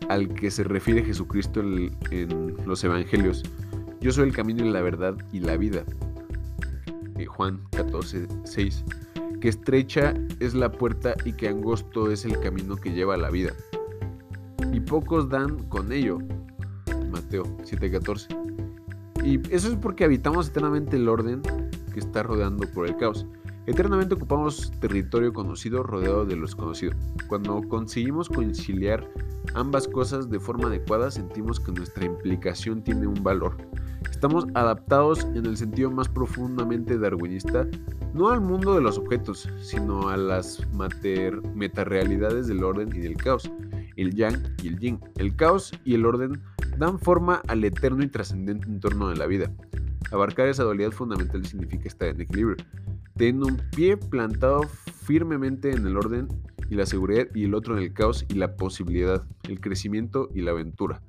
al 0.09 0.29
que 0.35 0.51
se 0.51 0.65
refiere 0.65 1.05
Jesucristo 1.05 1.61
en 1.61 2.57
los 2.67 2.83
evangelios. 2.85 3.43
Yo 4.02 4.11
soy 4.11 4.28
el 4.28 4.35
camino 4.35 4.66
y 4.66 4.71
la 4.71 4.82
verdad 4.82 5.16
y 5.32 5.38
la 5.38 5.56
vida. 5.56 5.85
Juan 7.25 7.61
14, 7.71 8.26
6, 8.44 8.85
que 9.40 9.49
estrecha 9.49 10.12
es 10.40 10.54
la 10.54 10.71
puerta 10.71 11.14
y 11.25 11.32
que 11.32 11.49
angosto 11.49 12.11
es 12.11 12.25
el 12.25 12.38
camino 12.40 12.76
que 12.76 12.92
lleva 12.92 13.14
a 13.14 13.16
la 13.16 13.30
vida. 13.30 13.52
Y 14.73 14.80
pocos 14.80 15.28
dan 15.28 15.62
con 15.68 15.92
ello. 15.92 16.18
Mateo 17.11 17.44
7:14. 17.64 18.27
Y 19.24 19.40
eso 19.55 19.68
es 19.68 19.77
porque 19.77 20.05
habitamos 20.05 20.48
eternamente 20.48 20.96
el 20.96 21.09
orden 21.09 21.42
que 21.92 22.00
está 22.00 22.22
rodeando 22.22 22.66
por 22.72 22.88
el 22.88 22.96
caos. 22.96 23.24
Eternamente 23.66 24.14
ocupamos 24.14 24.72
territorio 24.81 25.33
conocido 25.33 25.85
rodeado 25.85 26.24
de 26.24 26.35
lo 26.35 26.42
desconocido. 26.42 26.92
Cuando 27.29 27.62
conseguimos 27.68 28.29
conciliar 28.29 29.09
ambas 29.55 29.87
cosas 29.87 30.29
de 30.29 30.40
forma 30.40 30.66
adecuada, 30.66 31.12
sentimos 31.12 31.61
que 31.61 31.70
nuestra 31.70 32.05
implicación 32.05 32.83
tiene 32.83 33.07
un 33.07 33.22
valor. 33.22 33.57
Estamos 34.11 34.47
adaptados 34.55 35.25
en 35.35 35.47
el 35.47 35.57
sentido 35.57 35.91
más 35.91 36.09
profundamente 36.09 36.99
darwinista, 36.99 37.67
no 38.15 38.29
al 38.29 38.41
mundo 38.41 38.75
de 38.75 38.81
los 38.81 38.99
objetos, 38.99 39.49
sino 39.61 40.09
a 40.09 40.17
las 40.17 40.67
metarealidades 41.55 42.47
del 42.47 42.62
orden 42.62 42.95
y 42.95 43.01
del 43.01 43.17
caos, 43.17 43.51
el 43.97 44.15
yang 44.15 44.37
y 44.62 44.69
el 44.69 44.79
yin. 44.79 45.01
El 45.17 45.35
caos 45.37 45.73
y 45.85 45.95
el 45.95 46.07
orden 46.07 46.41
dan 46.79 46.99
forma 46.99 47.43
al 47.49 47.65
eterno 47.65 48.03
y 48.03 48.09
trascendente 48.09 48.67
entorno 48.67 49.09
de 49.09 49.17
la 49.17 49.27
vida. 49.27 49.51
Abarcar 50.11 50.49
esa 50.49 50.65
dualidad 50.65 50.91
fundamental 50.91 51.45
significa 51.47 51.88
estar 51.88 52.09
en 52.09 52.21
equilibrio, 52.21 52.57
teniendo 53.17 53.47
un 53.47 53.61
pie 53.75 53.97
plantado 53.97 54.62
firmemente 54.62 55.71
en 55.71 55.87
el 55.87 55.97
orden 55.97 56.29
y 56.69 56.75
la 56.75 56.87
seguridad 56.87 57.27
y 57.35 57.45
el 57.45 57.55
otro 57.55 57.77
en 57.77 57.83
el 57.83 57.93
caos 57.93 58.25
y 58.29 58.35
la 58.35 58.57
posibilidad, 58.57 59.23
el 59.49 59.61
crecimiento 59.61 60.29
y 60.35 60.43
la 60.43 60.53
aventura. 60.53 61.03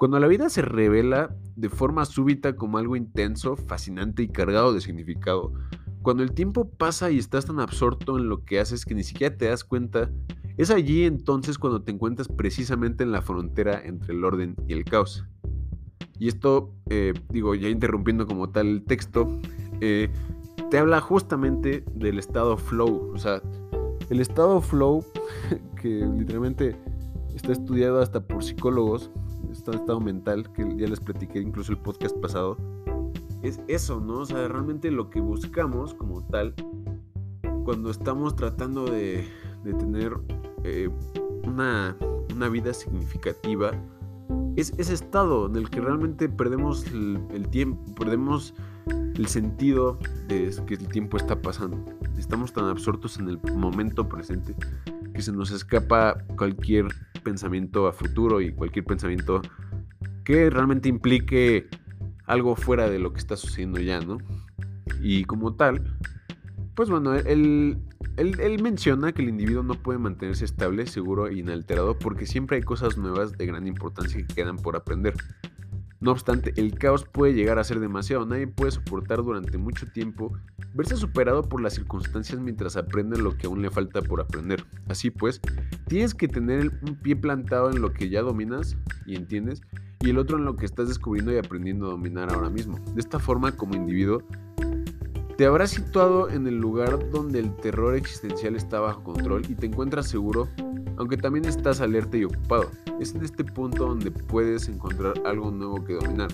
Cuando 0.00 0.18
la 0.18 0.28
vida 0.28 0.48
se 0.48 0.62
revela 0.62 1.36
de 1.56 1.68
forma 1.68 2.06
súbita 2.06 2.56
como 2.56 2.78
algo 2.78 2.96
intenso, 2.96 3.54
fascinante 3.54 4.22
y 4.22 4.28
cargado 4.28 4.72
de 4.72 4.80
significado, 4.80 5.52
cuando 6.00 6.22
el 6.22 6.32
tiempo 6.32 6.70
pasa 6.70 7.10
y 7.10 7.18
estás 7.18 7.44
tan 7.44 7.60
absorto 7.60 8.16
en 8.16 8.30
lo 8.30 8.42
que 8.46 8.60
haces 8.60 8.86
que 8.86 8.94
ni 8.94 9.04
siquiera 9.04 9.36
te 9.36 9.44
das 9.44 9.62
cuenta, 9.62 10.10
es 10.56 10.70
allí 10.70 11.04
entonces 11.04 11.58
cuando 11.58 11.82
te 11.82 11.92
encuentras 11.92 12.28
precisamente 12.28 13.04
en 13.04 13.12
la 13.12 13.20
frontera 13.20 13.78
entre 13.84 14.14
el 14.14 14.24
orden 14.24 14.56
y 14.66 14.72
el 14.72 14.86
caos. 14.86 15.26
Y 16.18 16.28
esto, 16.28 16.74
eh, 16.88 17.12
digo, 17.28 17.54
ya 17.54 17.68
interrumpiendo 17.68 18.26
como 18.26 18.48
tal 18.48 18.68
el 18.68 18.84
texto, 18.84 19.28
eh, 19.82 20.08
te 20.70 20.78
habla 20.78 21.02
justamente 21.02 21.84
del 21.94 22.18
estado 22.18 22.56
flow. 22.56 23.12
O 23.12 23.18
sea, 23.18 23.42
el 24.08 24.20
estado 24.20 24.62
flow, 24.62 25.04
que 25.76 26.06
literalmente 26.16 26.74
está 27.34 27.52
estudiado 27.52 28.00
hasta 28.00 28.26
por 28.26 28.42
psicólogos, 28.42 29.10
estado 29.52 30.00
mental, 30.00 30.52
que 30.52 30.62
ya 30.76 30.86
les 30.86 31.00
platiqué 31.00 31.40
incluso 31.40 31.72
el 31.72 31.78
podcast 31.78 32.16
pasado, 32.18 32.56
es 33.42 33.60
eso, 33.68 34.00
¿no? 34.00 34.18
O 34.20 34.26
sea, 34.26 34.48
realmente 34.48 34.90
lo 34.90 35.10
que 35.10 35.20
buscamos 35.20 35.94
como 35.94 36.22
tal, 36.26 36.54
cuando 37.64 37.90
estamos 37.90 38.36
tratando 38.36 38.84
de, 38.84 39.26
tener 39.62 40.16
eh, 40.64 40.88
una, 41.44 41.96
vida 42.50 42.72
significativa, 42.72 43.72
es 44.56 44.72
ese 44.78 44.94
estado 44.94 45.46
en 45.46 45.56
el 45.56 45.70
que 45.70 45.80
realmente 45.80 46.28
perdemos 46.28 46.86
el, 46.86 47.48
tiempo, 47.50 47.82
perdemos 47.94 48.54
el 48.90 49.26
sentido 49.26 49.98
de 50.28 50.50
que 50.66 50.74
el 50.74 50.88
tiempo 50.88 51.16
está 51.16 51.40
pasando. 51.40 51.84
Estamos 52.18 52.52
tan 52.52 52.64
absortos 52.64 53.18
en 53.18 53.28
el 53.28 53.38
momento 53.54 54.08
presente 54.08 54.54
que 55.12 55.22
se 55.22 55.32
nos 55.32 55.50
escapa 55.50 56.24
cualquier 56.36 56.86
pensamiento 57.22 57.86
a 57.86 57.92
futuro 57.92 58.40
y 58.40 58.52
cualquier 58.52 58.84
pensamiento 58.84 59.42
que 60.24 60.48
realmente 60.50 60.88
implique 60.88 61.68
algo 62.26 62.56
fuera 62.56 62.88
de 62.88 62.98
lo 62.98 63.12
que 63.12 63.18
está 63.18 63.36
sucediendo 63.36 63.80
ya, 63.80 64.00
¿no? 64.00 64.18
Y 65.02 65.24
como 65.24 65.54
tal, 65.54 65.96
pues 66.74 66.88
bueno, 66.88 67.14
él, 67.14 67.78
él, 68.16 68.62
menciona 68.62 69.12
que 69.12 69.22
el 69.22 69.28
individuo 69.28 69.62
no 69.62 69.74
puede 69.74 69.98
mantenerse 69.98 70.44
estable, 70.44 70.86
seguro 70.86 71.26
e 71.26 71.34
inalterado 71.34 71.98
porque 71.98 72.26
siempre 72.26 72.58
hay 72.58 72.62
cosas 72.62 72.96
nuevas 72.96 73.36
de 73.36 73.46
gran 73.46 73.66
importancia 73.66 74.24
que 74.24 74.34
quedan 74.34 74.56
por 74.56 74.76
aprender. 74.76 75.14
No 76.00 76.12
obstante, 76.12 76.54
el 76.56 76.74
caos 76.78 77.04
puede 77.04 77.34
llegar 77.34 77.58
a 77.58 77.64
ser 77.64 77.78
demasiado. 77.78 78.24
Nadie 78.24 78.46
puede 78.46 78.72
soportar 78.72 79.22
durante 79.22 79.58
mucho 79.58 79.86
tiempo 79.86 80.32
verse 80.72 80.96
superado 80.96 81.42
por 81.42 81.60
las 81.60 81.74
circunstancias 81.74 82.40
mientras 82.40 82.76
aprende 82.76 83.18
lo 83.18 83.36
que 83.36 83.46
aún 83.46 83.60
le 83.60 83.70
falta 83.70 84.00
por 84.00 84.20
aprender. 84.20 84.64
Así 84.88 85.10
pues, 85.10 85.40
tienes 85.88 86.14
que 86.14 86.26
tener 86.26 86.70
un 86.82 86.96
pie 86.96 87.16
plantado 87.16 87.70
en 87.70 87.82
lo 87.82 87.92
que 87.92 88.08
ya 88.08 88.22
dominas 88.22 88.76
y 89.04 89.16
entiendes 89.16 89.60
y 90.00 90.10
el 90.10 90.18
otro 90.18 90.38
en 90.38 90.46
lo 90.46 90.56
que 90.56 90.64
estás 90.64 90.88
descubriendo 90.88 91.32
y 91.32 91.36
aprendiendo 91.36 91.86
a 91.86 91.90
dominar 91.90 92.32
ahora 92.32 92.48
mismo. 92.48 92.78
De 92.94 93.00
esta 93.00 93.18
forma, 93.18 93.52
como 93.52 93.76
individuo, 93.76 94.22
te 95.40 95.46
habrás 95.46 95.70
situado 95.70 96.28
en 96.28 96.46
el 96.46 96.58
lugar 96.58 97.08
donde 97.08 97.38
el 97.38 97.56
terror 97.56 97.94
existencial 97.94 98.56
está 98.56 98.78
bajo 98.78 99.02
control 99.02 99.40
y 99.48 99.54
te 99.54 99.64
encuentras 99.64 100.06
seguro 100.06 100.46
aunque 100.98 101.16
también 101.16 101.46
estás 101.46 101.80
alerta 101.80 102.18
y 102.18 102.24
ocupado. 102.24 102.70
Es 103.00 103.14
en 103.14 103.24
este 103.24 103.42
punto 103.42 103.86
donde 103.86 104.10
puedes 104.10 104.68
encontrar 104.68 105.14
algo 105.24 105.50
nuevo 105.50 105.82
que 105.82 105.94
dominar 105.94 106.28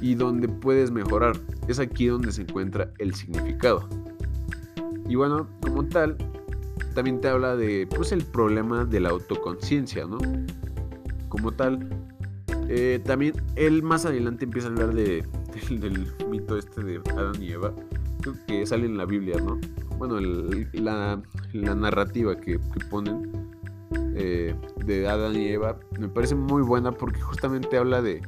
y 0.00 0.14
donde 0.14 0.48
puedes 0.48 0.90
mejorar. 0.90 1.36
Es 1.68 1.78
aquí 1.78 2.06
donde 2.06 2.32
se 2.32 2.40
encuentra 2.40 2.90
el 2.96 3.14
significado. 3.14 3.86
Y 5.06 5.16
bueno, 5.16 5.46
como 5.60 5.84
tal, 5.84 6.16
también 6.94 7.20
te 7.20 7.28
habla 7.28 7.54
de 7.54 7.86
pues 7.86 8.12
el 8.12 8.24
problema 8.24 8.86
de 8.86 8.98
la 8.98 9.10
autoconciencia, 9.10 10.06
¿no? 10.06 10.16
Como 11.28 11.52
tal, 11.52 11.86
eh, 12.70 12.98
también 13.04 13.34
él 13.56 13.82
más 13.82 14.06
adelante 14.06 14.46
empieza 14.46 14.68
a 14.68 14.70
hablar 14.70 14.94
de, 14.94 15.22
del, 15.68 16.10
mito 16.30 16.56
este 16.56 16.82
de 16.82 17.00
Adán 17.10 17.42
y 17.42 17.52
Eva, 17.52 17.74
que 18.46 18.66
sale 18.66 18.86
en 18.86 18.96
la 18.96 19.04
Biblia, 19.04 19.36
¿no? 19.40 19.58
Bueno, 19.98 20.20
la, 20.20 21.20
narrativa 21.52 22.36
que, 22.36 22.58
ponen 22.90 23.50
eh, 24.14 24.54
de 24.84 25.08
Adán 25.08 25.36
y 25.36 25.48
Eva 25.48 25.78
me 25.98 26.08
parece 26.08 26.34
muy 26.34 26.62
buena 26.62 26.92
porque 26.92 27.20
justamente 27.20 27.76
habla 27.78 28.02
de, 28.02 28.22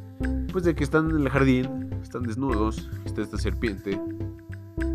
pues 0.53 0.65
de 0.65 0.75
que 0.75 0.85
están 0.85 1.11
en 1.11 1.17
el 1.19 1.29
jardín, 1.29 1.91
están 2.03 2.23
desnudos, 2.23 2.89
está 3.05 3.23
esta 3.23 3.39
serpiente, 3.39 4.01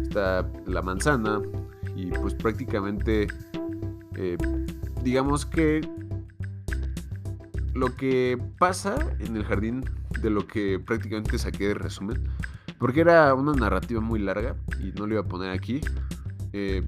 está 0.02 0.50
la 0.66 0.82
manzana 0.82 1.42
y 1.96 2.08
pues 2.08 2.34
prácticamente, 2.34 3.28
eh, 4.16 4.38
digamos 5.04 5.46
que 5.46 5.82
lo 7.74 7.96
que 7.96 8.40
pasa 8.60 8.96
en 9.20 9.36
el 9.36 9.44
jardín, 9.44 9.84
de 10.22 10.30
lo 10.30 10.48
que 10.48 10.80
prácticamente 10.80 11.38
saqué 11.38 11.70
de 11.70 11.74
resumen, 11.74 12.24
porque 12.84 13.00
era 13.00 13.34
una 13.34 13.54
narrativa 13.54 14.02
muy 14.02 14.20
larga 14.20 14.58
y 14.78 14.92
no 14.92 15.08
lo 15.08 15.14
iba 15.14 15.22
a 15.22 15.26
poner 15.26 15.52
aquí. 15.52 15.80
Eh, 16.52 16.86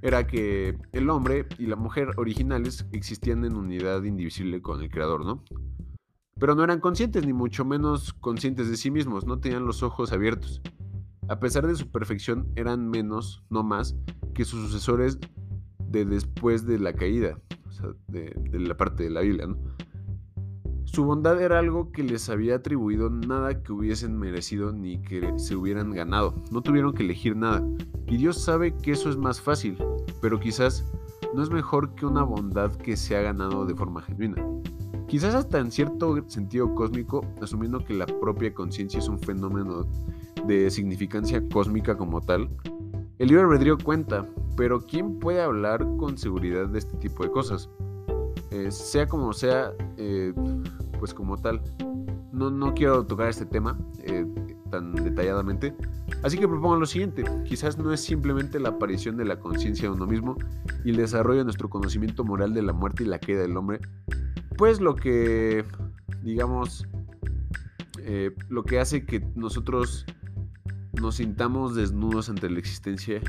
era 0.00 0.26
que 0.26 0.78
el 0.92 1.10
hombre 1.10 1.44
y 1.58 1.66
la 1.66 1.76
mujer 1.76 2.12
originales 2.16 2.86
existían 2.90 3.44
en 3.44 3.58
unidad 3.58 4.02
indivisible 4.04 4.62
con 4.62 4.80
el 4.80 4.88
creador, 4.88 5.26
¿no? 5.26 5.44
Pero 6.38 6.54
no 6.54 6.64
eran 6.64 6.80
conscientes, 6.80 7.26
ni 7.26 7.34
mucho 7.34 7.66
menos 7.66 8.14
conscientes 8.14 8.70
de 8.70 8.78
sí 8.78 8.90
mismos, 8.90 9.26
no 9.26 9.38
tenían 9.38 9.66
los 9.66 9.82
ojos 9.82 10.12
abiertos. 10.12 10.62
A 11.28 11.38
pesar 11.40 11.66
de 11.66 11.74
su 11.74 11.90
perfección, 11.90 12.50
eran 12.56 12.88
menos, 12.88 13.44
no 13.50 13.62
más, 13.62 13.94
que 14.32 14.46
sus 14.46 14.62
sucesores 14.62 15.18
de 15.90 16.06
después 16.06 16.64
de 16.64 16.78
la 16.78 16.94
caída, 16.94 17.38
o 17.68 17.70
sea, 17.70 17.90
de, 18.08 18.32
de 18.34 18.60
la 18.60 18.78
parte 18.78 19.02
de 19.02 19.10
la 19.10 19.20
Biblia, 19.20 19.46
¿no? 19.46 19.58
Su 20.92 21.04
bondad 21.04 21.40
era 21.40 21.60
algo 21.60 21.92
que 21.92 22.02
les 22.02 22.28
había 22.28 22.56
atribuido 22.56 23.10
nada 23.10 23.62
que 23.62 23.72
hubiesen 23.72 24.18
merecido 24.18 24.72
ni 24.72 25.00
que 25.00 25.32
se 25.38 25.54
hubieran 25.54 25.92
ganado. 25.92 26.34
No 26.50 26.62
tuvieron 26.62 26.92
que 26.92 27.04
elegir 27.04 27.36
nada. 27.36 27.64
Y 28.08 28.16
Dios 28.16 28.42
sabe 28.42 28.76
que 28.76 28.90
eso 28.90 29.08
es 29.08 29.16
más 29.16 29.40
fácil, 29.40 29.78
pero 30.20 30.40
quizás 30.40 30.84
no 31.32 31.44
es 31.44 31.50
mejor 31.50 31.94
que 31.94 32.06
una 32.06 32.24
bondad 32.24 32.74
que 32.74 32.96
se 32.96 33.16
ha 33.16 33.22
ganado 33.22 33.66
de 33.66 33.74
forma 33.76 34.02
genuina. 34.02 34.44
Quizás 35.06 35.36
hasta 35.36 35.60
en 35.60 35.70
cierto 35.70 36.28
sentido 36.28 36.74
cósmico, 36.74 37.24
asumiendo 37.40 37.84
que 37.84 37.94
la 37.94 38.06
propia 38.06 38.52
conciencia 38.52 38.98
es 38.98 39.08
un 39.08 39.20
fenómeno 39.20 39.86
de 40.48 40.72
significancia 40.72 41.40
cósmica 41.52 41.96
como 41.96 42.20
tal, 42.20 42.50
el 43.20 43.28
libre 43.28 43.44
albedrío 43.44 43.78
cuenta, 43.78 44.26
pero 44.56 44.80
¿quién 44.80 45.20
puede 45.20 45.40
hablar 45.40 45.86
con 45.98 46.18
seguridad 46.18 46.66
de 46.66 46.80
este 46.80 46.96
tipo 46.96 47.22
de 47.22 47.30
cosas? 47.30 47.70
Eh, 48.50 48.70
sea 48.72 49.06
como 49.06 49.32
sea, 49.32 49.72
eh, 49.96 50.32
pues 51.00 51.14
como 51.14 51.38
tal, 51.38 51.62
no, 52.30 52.50
no 52.50 52.74
quiero 52.74 53.04
tocar 53.04 53.28
este 53.28 53.46
tema 53.46 53.76
eh, 54.04 54.24
tan 54.70 54.94
detalladamente. 54.94 55.74
Así 56.22 56.38
que 56.38 56.46
propongo 56.46 56.76
lo 56.76 56.86
siguiente, 56.86 57.24
quizás 57.44 57.78
no 57.78 57.92
es 57.92 58.00
simplemente 58.02 58.60
la 58.60 58.68
aparición 58.68 59.16
de 59.16 59.24
la 59.24 59.40
conciencia 59.40 59.88
de 59.88 59.94
uno 59.94 60.06
mismo 60.06 60.36
y 60.84 60.90
el 60.90 60.96
desarrollo 60.96 61.38
de 61.38 61.44
nuestro 61.44 61.70
conocimiento 61.70 62.22
moral 62.22 62.52
de 62.54 62.62
la 62.62 62.74
muerte 62.74 63.02
y 63.02 63.06
la 63.06 63.18
caída 63.18 63.40
del 63.40 63.56
hombre, 63.56 63.80
pues 64.58 64.80
lo 64.80 64.94
que, 64.94 65.64
digamos, 66.22 66.86
eh, 68.00 68.30
lo 68.50 68.62
que 68.62 68.78
hace 68.78 69.06
que 69.06 69.20
nosotros 69.34 70.04
nos 71.00 71.16
sintamos 71.16 71.74
desnudos 71.74 72.28
ante 72.28 72.50
la 72.50 72.58
existencia 72.58 73.22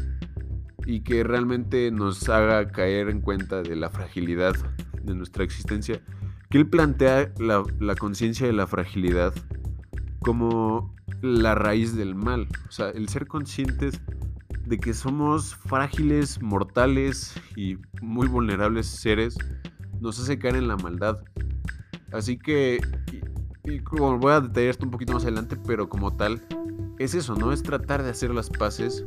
y 0.86 1.02
que 1.02 1.24
realmente 1.24 1.90
nos 1.90 2.28
haga 2.28 2.70
caer 2.70 3.10
en 3.10 3.22
cuenta 3.22 3.62
de 3.62 3.78
la 3.78 3.90
fragilidad 3.90 4.56
de 5.04 5.16
nuestra 5.16 5.46
existencia 5.46 6.02
que 6.52 6.58
él 6.58 6.68
plantea 6.68 7.32
la, 7.40 7.96
conciencia 7.96 8.46
de 8.46 8.52
la 8.52 8.68
fragilidad 8.68 9.34
como 10.20 10.94
la 11.22 11.56
raíz 11.56 11.96
del 11.96 12.14
mal. 12.14 12.48
O 12.68 12.72
sea, 12.72 12.90
el 12.90 13.08
ser 13.08 13.26
conscientes 13.26 14.02
de 14.66 14.78
que 14.78 14.94
somos 14.94 15.56
frágiles, 15.56 16.42
mortales 16.42 17.34
y 17.56 17.78
muy 18.02 18.28
vulnerables 18.28 18.86
seres 18.86 19.38
nos 20.02 20.20
hace 20.20 20.38
caer 20.38 20.58
en 20.58 20.68
la 20.68 20.76
maldad. 20.76 21.24
Así 22.12 22.38
que, 22.38 22.82
como 23.86 24.20
voy 24.20 24.34
a 24.34 24.42
detallar 24.42 24.72
esto 24.72 24.86
un 24.86 24.92
poquito 24.92 25.14
más 25.14 25.24
adelante, 25.24 25.56
pero 25.66 25.88
como 25.88 26.18
tal, 26.18 26.42
es 27.00 27.16
eso, 27.16 27.34
¿no? 27.34 27.54
Es 27.54 27.64
tratar 27.64 28.04
de 28.04 28.10
hacer 28.10 28.32
las 28.32 28.50
paces 28.50 29.06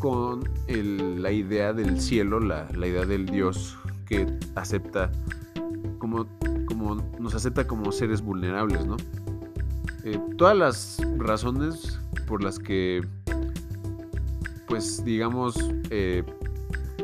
con 0.00 0.42
la 0.66 1.30
idea 1.30 1.72
del 1.72 2.00
cielo, 2.00 2.40
la 2.40 2.66
idea 2.84 3.06
del 3.06 3.26
Dios 3.26 3.78
que 4.06 4.26
acepta 4.56 5.12
como, 6.66 6.96
nos 7.18 7.34
acepta 7.34 7.66
como 7.66 7.92
seres 7.92 8.22
vulnerables, 8.22 8.86
¿no? 8.86 8.96
Eh, 10.04 10.18
todas 10.36 10.56
las 10.56 10.98
razones 11.18 12.00
por 12.26 12.42
las 12.42 12.58
que, 12.58 13.06
pues 14.66 15.04
digamos, 15.04 15.56
eh, 15.90 16.24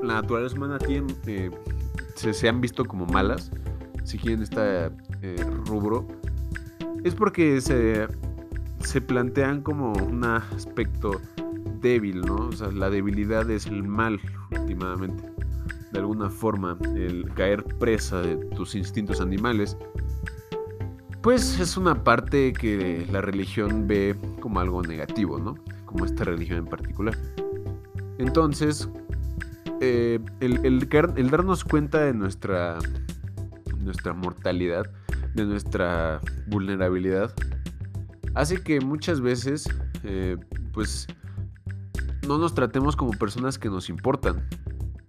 la 0.03 0.15
naturaleza 0.15 0.57
humana 0.57 0.79
eh, 0.89 1.51
se, 2.15 2.49
han 2.49 2.61
visto 2.61 2.85
como 2.85 3.07
malas, 3.07 3.51
si 4.05 4.19
quieren 4.19 4.43
este 4.43 4.91
rubro, 5.67 6.07
es 7.05 7.15
porque 7.15 7.61
se, 7.61 8.09
se 8.81 9.01
plantean 9.01 9.63
como 9.63 9.93
un 9.93 10.25
aspecto 10.25 11.21
débil, 11.81 12.23
¿no? 12.23 12.49
O 12.49 12.53
sea, 12.53 12.73
la 12.73 12.91
debilidad 12.91 13.49
es 13.51 13.67
el 13.67 13.85
mal, 13.85 14.21
últimamente 14.51 15.38
de 15.93 15.99
alguna 15.99 16.31
forma 16.31 16.79
el 16.95 17.31
caer 17.35 17.65
presa 17.79 18.21
de 18.21 18.37
tus 18.37 18.75
instintos 18.75 19.21
animales, 19.21 19.77
pues 21.23 21.59
es 21.59 21.77
una 21.77 22.05
parte 22.05 22.53
que 22.53 23.07
la 23.11 23.21
religión 23.21 23.87
ve 23.87 24.17
como 24.41 24.61
algo 24.61 24.83
negativo, 24.83 25.39
¿no? 25.39 25.57
Como 25.85 26.05
esta 26.05 26.25
religión 26.25 26.59
en 26.59 26.67
particular. 26.67 27.17
Entonces, 28.19 28.89
eh, 29.81 30.19
el, 30.41 30.65
el, 30.65 31.31
darnos 31.31 31.65
cuenta 31.65 32.01
de 32.01 32.13
nuestra, 32.15 32.79
nuestra 33.79 34.13
mortalidad, 34.13 34.91
de 35.35 35.45
nuestra 35.45 36.21
vulnerabilidad, 36.49 37.33
hace 38.35 38.63
que 38.63 38.81
muchas 38.81 39.21
veces, 39.21 39.69
eh, 40.05 40.37
pues, 40.73 41.07
no 42.27 42.39
nos 42.39 42.55
tratemos 42.55 42.97
como 42.97 43.13
personas 43.13 43.59
que 43.59 43.69
nos 43.69 43.89
importan, 43.89 44.49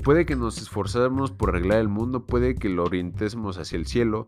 Puede 0.09 0.25
que 0.25 0.35
nos 0.35 0.59
esforzáramos 0.59 1.31
por 1.31 1.49
arreglar 1.49 1.77
el 1.77 1.87
mundo, 1.87 2.25
puede 2.25 2.55
que 2.55 2.67
lo 2.67 2.83
orientemos 2.83 3.59
hacia 3.59 3.77
el 3.77 3.85
cielo 3.85 4.25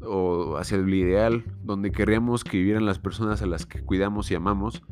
o 0.00 0.56
hacia 0.56 0.78
el 0.78 0.94
ideal, 0.94 1.44
donde 1.62 1.92
querríamos 1.92 2.44
que 2.44 2.56
vivieran 2.56 2.86
las 2.86 2.98
personas 2.98 3.42
a 3.42 3.46
las 3.46 3.66
que 3.66 3.82
cuidamos 3.82 4.30
y 4.30 4.36
amamos, 4.36 4.82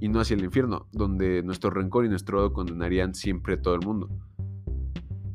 y 0.00 0.08
no 0.08 0.18
hacia 0.18 0.34
el 0.34 0.42
infierno, 0.42 0.88
donde 0.90 1.44
nuestro 1.44 1.70
rencor 1.70 2.04
y 2.04 2.08
nuestro 2.08 2.40
odio 2.40 2.52
condenarían 2.52 3.14
siempre 3.14 3.54
a 3.54 3.62
todo 3.62 3.76
el 3.76 3.86
mundo. 3.86 4.10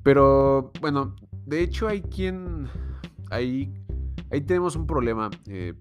Pero 0.04 0.74
bueno, 0.82 1.16
de 1.46 1.62
hecho 1.62 1.88
hay 1.88 2.02
quien... 2.02 2.68
Ahí, 3.32 3.74
ahí 4.30 4.42
tenemos 4.42 4.76
un 4.76 4.88
problema. 4.88 5.30
Eh, 5.46 5.74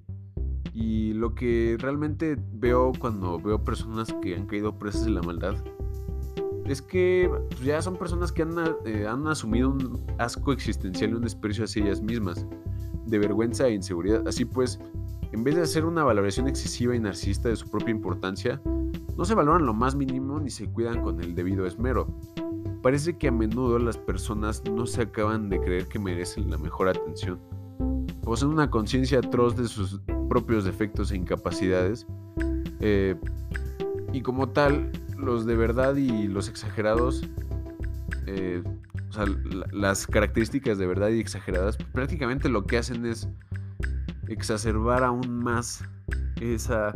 y 0.72 1.14
lo 1.14 1.34
que 1.34 1.76
realmente 1.80 2.36
veo 2.52 2.92
cuando 2.96 3.40
veo 3.40 3.64
personas 3.64 4.14
que 4.22 4.36
han 4.36 4.46
caído 4.46 4.78
presas 4.78 5.08
en 5.08 5.16
la 5.16 5.22
maldad 5.22 5.56
es 6.68 6.82
que 6.82 7.30
pues, 7.48 7.60
ya 7.60 7.80
son 7.80 7.96
personas 7.96 8.32
que 8.32 8.42
eh, 8.84 9.06
han, 9.06 9.26
asumido 9.26 9.70
un 9.70 10.04
asco 10.18 10.52
existencial 10.52 11.10
y 11.10 11.14
un 11.14 11.22
desprecio 11.22 11.64
hacia 11.64 11.84
ellas 11.84 12.00
mismas, 12.00 12.46
de 13.06 13.18
vergüenza 13.18 13.66
e 13.68 13.74
inseguridad. 13.74 14.26
Así 14.26 14.44
pues, 14.44 14.80
en 15.32 15.44
vez 15.44 15.54
de 15.54 15.62
hacer 15.62 15.84
una 15.84 16.04
valoración 16.04 16.48
excesiva 16.48 16.94
y 16.94 17.00
narcisista 17.00 17.48
de 17.48 17.56
su 17.56 17.68
propia 17.68 17.90
importancia, 17.90 18.60
no 19.16 19.24
se 19.24 19.34
valoran 19.34 19.64
lo 19.64 19.74
más 19.74 19.94
mínimo 19.94 20.40
ni 20.40 20.50
se 20.50 20.66
cuidan 20.66 21.02
con 21.02 21.20
el 21.22 21.34
debido 21.34 21.66
esmero. 21.66 22.06
Parece 22.82 23.16
que 23.16 23.28
a 23.28 23.32
menudo 23.32 23.78
las 23.78 23.96
personas 23.96 24.62
no 24.70 24.86
se 24.86 25.02
acaban 25.02 25.48
de 25.48 25.60
creer 25.60 25.88
que 25.88 25.98
merecen 25.98 26.50
la 26.50 26.58
mejor 26.58 26.88
atención. 26.88 27.38
Poseen 28.22 28.52
una 28.52 28.70
conciencia 28.70 29.18
atroz 29.18 29.56
de 29.56 29.68
sus 29.68 30.00
propios 30.28 30.64
defectos 30.64 31.10
e 31.10 31.16
incapacidades. 31.16 32.06
Eh, 32.80 33.16
y 34.12 34.20
como 34.20 34.48
tal, 34.48 34.90
los 35.16 35.46
de 35.46 35.56
verdad 35.56 35.96
y 35.96 36.28
los 36.28 36.48
exagerados, 36.48 37.22
eh, 38.26 38.62
o 39.08 39.12
sea, 39.12 39.24
las 39.72 40.06
características 40.06 40.78
de 40.78 40.86
verdad 40.86 41.08
y 41.08 41.20
exageradas, 41.20 41.76
prácticamente 41.76 42.48
lo 42.48 42.66
que 42.66 42.78
hacen 42.78 43.06
es 43.06 43.28
exacerbar 44.28 45.04
aún 45.04 45.42
más 45.42 45.84
esa, 46.40 46.94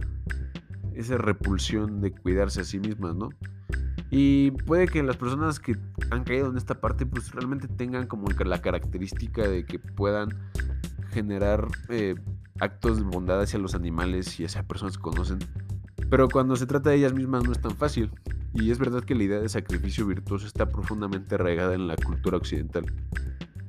esa 0.95 1.19
repulsión 1.19 2.01
de 2.01 2.13
cuidarse 2.13 2.61
a 2.61 2.65
sí 2.65 2.79
mismas, 2.79 3.15
¿no? 3.15 3.31
Y 4.11 4.51
puede 4.51 4.89
que 4.89 5.03
las 5.05 5.17
personas 5.17 5.61
que 5.61 5.77
han 6.11 6.25
caído 6.25 6.51
en 6.51 6.57
esta 6.57 6.81
parte, 6.81 7.07
pues 7.07 7.31
realmente 7.33 7.69
tengan 7.69 8.09
como 8.09 8.29
la 8.29 8.61
característica 8.61 9.47
de 9.47 9.65
que 9.65 9.79
puedan 9.79 10.31
generar 11.13 11.69
eh, 11.89 12.17
actos 12.59 12.99
de 12.99 13.05
bondad 13.05 13.41
hacia 13.41 13.61
los 13.61 13.75
animales 13.75 14.39
y 14.41 14.45
hacia 14.45 14.65
personas 14.65 14.97
que 14.97 15.03
conocen 15.03 15.39
pero 16.11 16.29
cuando 16.29 16.57
se 16.57 16.67
trata 16.67 16.91
de 16.91 16.97
ellas 16.97 17.15
mismas 17.15 17.45
no 17.45 17.53
es 17.53 17.61
tan 17.61 17.77
fácil. 17.77 18.11
Y 18.53 18.73
es 18.73 18.79
verdad 18.79 19.05
que 19.05 19.15
la 19.15 19.23
idea 19.23 19.41
de 19.41 19.49
sacrificio 19.49 20.05
virtuoso 20.07 20.47
está 20.47 20.69
profundamente 20.69 21.37
arraigada 21.37 21.75
en 21.75 21.87
la 21.87 21.95
cultura 21.95 22.37
occidental, 22.37 22.85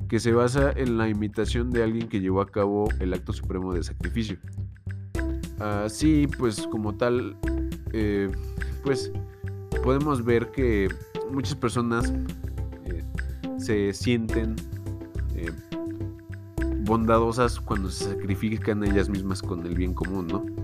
que 0.10 0.20
se 0.20 0.32
basa 0.32 0.72
en 0.76 0.98
la 0.98 1.08
imitación 1.08 1.70
de 1.70 1.84
alguien 1.84 2.10
que 2.10 2.20
llevó 2.20 2.42
a 2.42 2.48
cabo 2.48 2.90
el 3.00 3.14
acto 3.14 3.32
supremo 3.32 3.74
de 3.74 3.84
sacrificio. 3.84 4.38
Así, 5.60 6.28
pues 6.40 6.66
como 6.66 6.96
tal, 6.96 7.38
eh, 7.94 8.32
pues 8.84 9.12
podemos 9.84 10.26
ver 10.26 10.50
que 10.52 10.90
muchas 11.32 11.54
personas 11.54 12.12
eh, 12.86 13.04
se 13.60 13.94
sienten 13.94 14.56
eh, 15.36 15.52
bondadosas 16.80 17.60
cuando 17.60 17.92
se 17.92 18.06
sacrifican 18.06 18.84
ellas 18.84 19.10
mismas 19.10 19.44
con 19.44 19.64
el 19.68 19.76
bien 19.76 19.94
común, 19.94 20.28
¿no? 20.28 20.61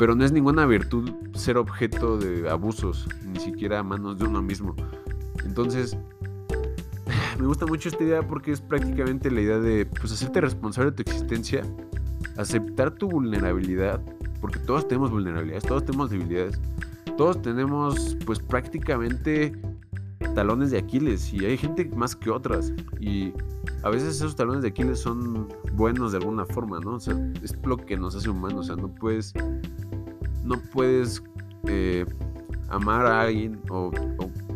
Pero 0.00 0.14
no 0.14 0.24
es 0.24 0.32
ninguna 0.32 0.64
virtud 0.64 1.10
ser 1.34 1.58
objeto 1.58 2.16
de 2.16 2.48
abusos, 2.48 3.06
ni 3.22 3.38
siquiera 3.38 3.80
a 3.80 3.82
manos 3.82 4.18
de 4.18 4.24
uno 4.24 4.40
mismo. 4.40 4.74
Entonces, 5.44 5.94
me 7.38 7.46
gusta 7.46 7.66
mucho 7.66 7.90
esta 7.90 8.02
idea 8.02 8.26
porque 8.26 8.50
es 8.52 8.62
prácticamente 8.62 9.30
la 9.30 9.42
idea 9.42 9.58
de 9.58 9.84
pues, 9.84 10.10
hacerte 10.10 10.40
responsable 10.40 10.92
de 10.92 10.96
tu 10.96 11.10
existencia, 11.10 11.64
aceptar 12.38 12.92
tu 12.92 13.10
vulnerabilidad, 13.10 14.00
porque 14.40 14.58
todos 14.60 14.88
tenemos 14.88 15.10
vulnerabilidades, 15.10 15.64
todos 15.64 15.84
tenemos 15.84 16.08
debilidades, 16.08 16.58
todos 17.18 17.42
tenemos 17.42 18.16
pues 18.24 18.38
prácticamente 18.38 19.52
talones 20.34 20.70
de 20.70 20.78
Aquiles 20.78 21.30
y 21.34 21.44
hay 21.44 21.58
gente 21.58 21.84
más 21.94 22.16
que 22.16 22.30
otras 22.30 22.72
y 23.00 23.34
a 23.82 23.90
veces 23.90 24.16
esos 24.16 24.34
talones 24.34 24.62
de 24.62 24.68
Aquiles 24.68 24.98
son 24.98 25.48
buenos 25.74 26.12
de 26.12 26.18
alguna 26.18 26.46
forma, 26.46 26.80
¿no? 26.80 26.94
O 26.94 27.00
sea, 27.00 27.14
es 27.42 27.54
lo 27.66 27.76
que 27.76 27.98
nos 27.98 28.16
hace 28.16 28.30
humanos, 28.30 28.70
o 28.70 28.74
sea, 28.74 28.76
no 28.76 28.88
puedes 28.88 29.34
no 30.44 30.60
puedes 30.72 31.22
eh, 31.66 32.04
amar 32.68 33.06
a 33.06 33.22
alguien 33.22 33.60
o, 33.68 33.90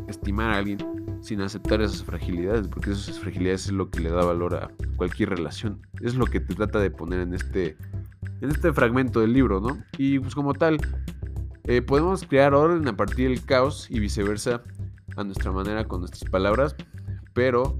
estimar 0.08 0.50
a 0.50 0.58
alguien 0.58 0.78
sin 1.20 1.40
aceptar 1.40 1.80
esas 1.80 2.04
fragilidades, 2.04 2.68
porque 2.68 2.90
esas 2.90 3.18
fragilidades 3.18 3.66
es 3.66 3.72
lo 3.72 3.90
que 3.90 4.00
le 4.00 4.10
da 4.10 4.24
valor 4.24 4.54
a 4.54 4.70
cualquier 4.96 5.30
relación. 5.30 5.80
Es 6.00 6.14
lo 6.14 6.26
que 6.26 6.40
te 6.40 6.54
trata 6.54 6.78
de 6.80 6.90
poner 6.90 7.20
en 7.20 7.34
este, 7.34 7.76
en 8.40 8.50
este 8.50 8.72
fragmento 8.72 9.20
del 9.20 9.32
libro, 9.32 9.60
¿no? 9.60 9.82
Y 9.96 10.18
pues 10.18 10.34
como 10.34 10.52
tal, 10.52 10.78
eh, 11.64 11.80
podemos 11.80 12.24
crear 12.24 12.52
orden 12.52 12.86
a 12.88 12.96
partir 12.96 13.30
del 13.30 13.42
caos 13.44 13.88
y 13.90 14.00
viceversa 14.00 14.62
a 15.16 15.24
nuestra 15.24 15.50
manera 15.50 15.86
con 15.86 16.00
nuestras 16.00 16.28
palabras, 16.30 16.76
pero 17.32 17.76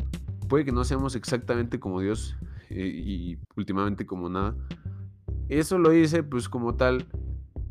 puede 0.48 0.64
que 0.64 0.72
no 0.72 0.84
seamos 0.84 1.14
exactamente 1.16 1.78
como 1.78 2.00
Dios 2.00 2.36
eh, 2.70 2.86
y 2.86 3.38
últimamente 3.56 4.06
como 4.06 4.30
nada. 4.30 4.54
Eso 5.50 5.78
lo 5.78 5.92
hice 5.92 6.22
pues 6.22 6.48
como 6.48 6.76
tal 6.76 7.06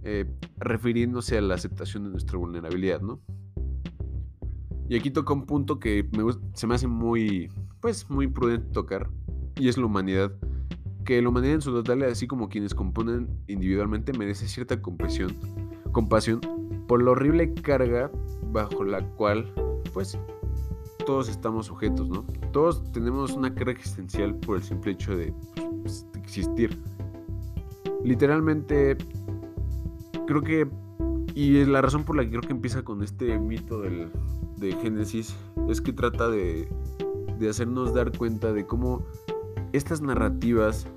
eh, 0.03 0.25
refiriéndose 0.57 1.37
a 1.37 1.41
la 1.41 1.55
aceptación 1.55 2.03
de 2.03 2.09
nuestra 2.09 2.37
vulnerabilidad, 2.37 3.01
¿no? 3.01 3.21
Y 4.89 4.97
aquí 4.97 5.11
toca 5.11 5.33
un 5.33 5.45
punto 5.45 5.79
que 5.79 6.07
se 6.53 6.67
me 6.67 6.75
hace 6.75 6.87
muy, 6.87 7.49
pues, 7.79 8.09
muy 8.09 8.27
prudente 8.27 8.67
tocar, 8.71 9.09
y 9.55 9.69
es 9.69 9.77
la 9.77 9.85
humanidad. 9.85 10.31
Que 11.05 11.21
la 11.21 11.29
humanidad 11.29 11.55
en 11.55 11.61
su 11.61 11.71
totalidad, 11.71 12.09
así 12.09 12.27
como 12.27 12.47
quienes 12.47 12.73
componen 12.73 13.27
individualmente, 13.47 14.17
merece 14.17 14.47
cierta 14.47 14.81
compasión, 14.81 15.35
compasión 15.91 16.39
por 16.87 17.01
la 17.01 17.11
horrible 17.11 17.53
carga 17.53 18.11
bajo 18.51 18.83
la 18.83 19.05
cual, 19.15 19.51
pues, 19.93 20.17
todos 21.05 21.29
estamos 21.29 21.67
sujetos, 21.67 22.09
¿no? 22.09 22.25
Todos 22.51 22.91
tenemos 22.91 23.31
una 23.33 23.53
carga 23.53 23.71
existencial 23.73 24.35
por 24.35 24.57
el 24.57 24.63
simple 24.63 24.91
hecho 24.93 25.15
de 25.15 25.33
pues, 25.81 26.07
existir. 26.15 26.77
Literalmente, 28.03 28.97
creo 30.25 30.41
que, 30.41 30.67
y 31.35 31.57
es 31.57 31.67
la 31.67 31.81
razón 31.81 32.03
por 32.03 32.15
la 32.15 32.23
que 32.23 32.29
creo 32.29 32.41
que 32.41 32.51
empieza 32.51 32.83
con 32.83 33.03
este 33.03 33.37
mito 33.39 33.81
del, 33.81 34.09
de 34.57 34.73
Génesis, 34.73 35.35
es 35.69 35.81
que 35.81 35.93
trata 35.93 36.29
de, 36.29 36.67
de 37.39 37.49
hacernos 37.49 37.93
dar 37.93 38.15
cuenta 38.17 38.53
de 38.53 38.65
cómo 38.65 39.05
estas 39.73 40.01
narrativas 40.01 40.87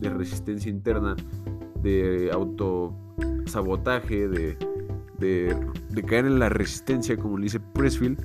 de 0.00 0.10
resistencia 0.10 0.70
interna, 0.70 1.16
de 1.82 2.30
autosabotaje, 2.32 4.28
de, 4.28 4.56
de, 5.18 5.56
de 5.90 6.02
caer 6.02 6.26
en 6.26 6.38
la 6.38 6.48
resistencia, 6.48 7.16
como 7.16 7.38
le 7.38 7.44
dice 7.44 7.60
Pressfield, 7.60 8.18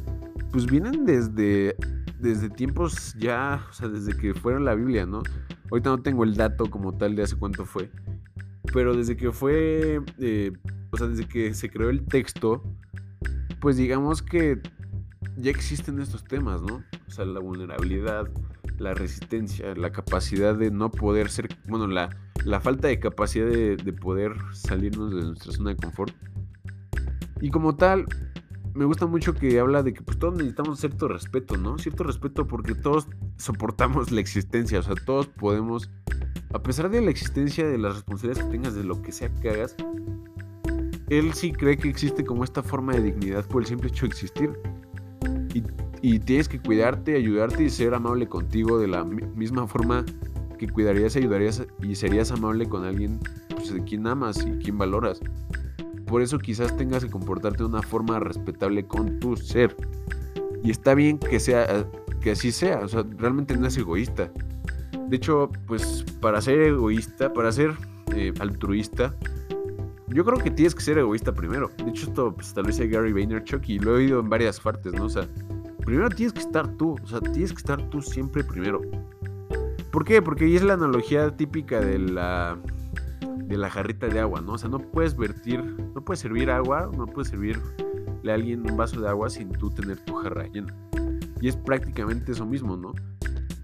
pues 0.52 0.66
vienen 0.66 1.06
desde, 1.06 1.76
desde 2.20 2.50
tiempos 2.50 3.14
ya, 3.18 3.66
o 3.70 3.74
sea, 3.74 3.88
desde 3.88 4.16
que 4.16 4.34
fueron 4.34 4.66
la 4.66 4.76
Biblia, 4.76 5.06
¿no? 5.06 5.22
Ahorita 5.72 5.90
no 5.90 6.02
tengo 6.02 6.24
el 6.24 6.36
dato 6.36 6.70
como 6.70 6.94
tal 6.96 7.16
de 7.16 7.24
hace 7.24 7.36
cuánto 7.36 7.66
fue, 7.66 7.90
pero 8.74 8.96
desde 8.96 9.18
que 9.18 9.32
fue, 9.32 10.02
eh, 10.20 10.52
o 10.92 10.98
sea, 10.98 11.08
desde 11.08 11.28
que 11.28 11.54
se 11.54 11.70
creó 11.70 11.90
el 11.90 12.06
texto, 12.06 12.64
pues 13.60 13.78
digamos 13.78 14.22
que 14.22 14.62
ya 15.38 15.52
existen 15.52 16.00
estos 16.00 16.24
temas, 16.24 16.62
¿no? 16.62 16.84
O 17.08 17.12
sea, 17.12 17.26
la 17.26 17.40
vulnerabilidad, 17.40 18.30
la 18.78 18.94
resistencia, 18.94 19.76
la 19.76 19.92
capacidad 19.92 20.56
de 20.56 20.72
no 20.72 20.92
poder 20.92 21.30
ser, 21.30 21.50
bueno, 21.68 21.88
la, 21.88 22.10
la 22.46 22.60
falta 22.60 22.88
de 22.88 23.00
capacidad 23.00 23.48
de, 23.48 23.78
de, 23.78 23.94
poder 23.94 24.34
salirnos 24.54 25.14
de 25.14 25.22
nuestra 25.22 25.52
zona 25.52 25.72
de 25.72 25.78
confort. 25.78 26.14
Y 27.42 27.50
como 27.50 27.76
tal, 27.76 28.06
me 28.76 28.86
gusta 28.86 29.06
mucho 29.06 29.34
que 29.34 29.60
habla 29.60 29.82
de 29.82 29.94
que 29.94 30.02
pues 30.02 30.20
todos 30.20 30.36
necesitamos 30.36 30.80
cierto 30.80 31.08
respeto, 31.08 31.58
¿no? 31.58 31.78
Cierto 31.78 32.04
respeto 32.04 32.46
porque 32.46 32.76
todos 32.76 33.08
soportamos 33.38 34.12
la 34.12 34.22
existencia, 34.22 34.80
o 34.80 34.84
sea, 34.84 34.96
todos 34.96 35.28
podemos 35.28 35.90
a 36.56 36.64
pesar 36.64 36.90
de 36.90 37.02
la 37.02 37.12
existencia 37.12 37.68
de 37.68 37.78
las 37.78 37.96
responsabilidades 37.96 38.46
que 38.46 38.52
tengas, 38.52 38.76
de 38.76 38.86
lo 38.86 39.02
que 39.02 39.12
sea 39.12 39.28
que 39.42 39.50
hagas, 39.50 39.76
él 41.10 41.34
sí 41.34 41.52
cree 41.52 41.78
que 41.78 41.90
existe 41.90 42.24
como 42.24 42.46
esta 42.46 42.64
forma 42.64 42.94
de 42.94 43.04
dignidad 43.04 43.46
por 43.46 43.62
el 43.62 43.68
simple 43.68 43.90
hecho 43.90 44.06
de 44.06 44.12
existir. 44.12 44.54
Y, 46.02 46.20
tienes 46.20 46.48
que 46.48 46.60
cuidarte, 46.60 47.16
ayudarte 47.16 47.64
y 47.64 47.70
ser 47.70 47.94
amable 47.94 48.28
contigo 48.28 48.78
de 48.78 48.88
la 48.88 49.04
misma 49.04 49.68
forma 49.68 50.06
que 50.58 50.70
cuidarías, 50.70 51.16
ayudarías 51.16 51.66
y 51.82 51.96
serías 51.96 52.32
amable 52.32 52.70
con 52.70 52.86
alguien 52.86 53.20
pues, 53.50 53.74
de 53.74 53.84
quien 53.84 54.06
amas 54.08 54.38
y 54.46 54.52
quien 54.64 54.78
valoras. 54.78 55.20
Por 56.06 56.22
eso 56.22 56.38
quizás 56.38 56.76
tengas 56.78 57.04
que 57.04 57.12
comportarte 57.12 57.60
de 57.60 57.66
una 57.66 57.82
forma 57.82 58.20
respetable 58.20 58.86
con 58.86 59.20
tu 59.20 59.36
ser. 59.36 59.76
Y 60.64 60.72
está 60.72 60.94
bien 60.94 61.20
que 61.20 61.40
sea 61.40 61.88
que 62.22 62.32
así 62.32 62.52
sea, 62.52 62.80
o 62.80 62.88
sea, 62.88 63.06
realmente 63.18 63.56
no 63.56 63.68
es 63.68 63.78
egoísta. 63.78 64.32
De 65.08 65.16
hecho, 65.18 65.52
pues 65.68 66.04
para 66.20 66.42
ser 66.42 66.60
egoísta, 66.60 67.32
para 67.32 67.52
ser 67.52 67.76
eh, 68.16 68.34
altruista, 68.40 69.16
yo 70.08 70.26
creo 70.26 70.40
que 70.40 70.50
tienes 70.50 70.74
que 70.74 70.82
ser 70.82 70.98
egoísta 70.98 71.34
primero. 71.34 71.70
De 71.78 71.90
hecho, 71.92 72.08
esto 72.08 72.34
pues, 72.34 72.54
tal 72.54 72.66
vez 72.66 72.80
Gary 72.80 73.14
Vaynerchuk 73.14 73.70
y 73.70 73.80
lo 73.80 73.92
he 73.92 73.98
oído 73.98 74.20
en 74.22 74.30
varias 74.30 74.60
partes, 74.60 74.94
¿no? 74.94 75.06
O 75.06 75.10
sea, 75.10 75.28
primero 75.86 76.10
tienes 76.10 76.34
que 76.34 76.40
estar 76.40 76.68
tú, 76.78 76.96
o 77.04 77.08
sea, 77.08 77.20
tienes 77.22 77.52
que 77.52 77.60
estar 77.60 77.90
tú 77.90 78.02
siempre 78.02 78.44
primero. 78.44 78.82
¿Por 79.92 80.04
qué? 80.04 80.22
Porque 80.22 80.56
es 80.56 80.64
la 80.64 80.74
analogía 80.74 81.36
típica 81.36 81.80
de 81.80 82.00
la 82.00 82.58
de 83.48 83.58
la 83.58 83.70
jarrita 83.70 84.08
de 84.08 84.20
agua, 84.20 84.42
¿no? 84.42 84.54
O 84.54 84.58
sea, 84.58 84.70
no 84.70 84.80
puedes 84.80 85.16
vertir, 85.16 85.62
no 85.94 86.04
puedes 86.04 86.20
servir 86.20 86.50
agua, 86.50 86.90
no 86.96 87.06
puedes 87.06 87.30
servirle 87.30 87.62
a 88.28 88.34
alguien 88.34 88.70
un 88.70 88.76
vaso 88.76 89.00
de 89.00 89.08
agua 89.08 89.30
sin 89.30 89.52
tú 89.52 89.70
tener 89.70 90.00
tu 90.00 90.16
jarra 90.16 90.48
llena. 90.48 90.74
Y 91.42 91.48
es 91.48 91.56
prácticamente 91.56 92.32
eso 92.32 92.46
mismo, 92.46 92.76
¿no? 92.76 92.94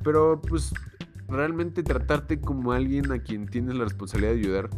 Pero 0.04 0.42
pues 0.42 0.74
realmente 1.28 1.84
tratarte 1.84 2.40
como 2.40 2.74
alguien 2.74 3.12
a 3.12 3.20
quien 3.20 3.48
tienes 3.48 3.76
la 3.76 3.86
responsabilidad 3.86 4.34
de 4.34 4.40
ayudar, 4.40 4.70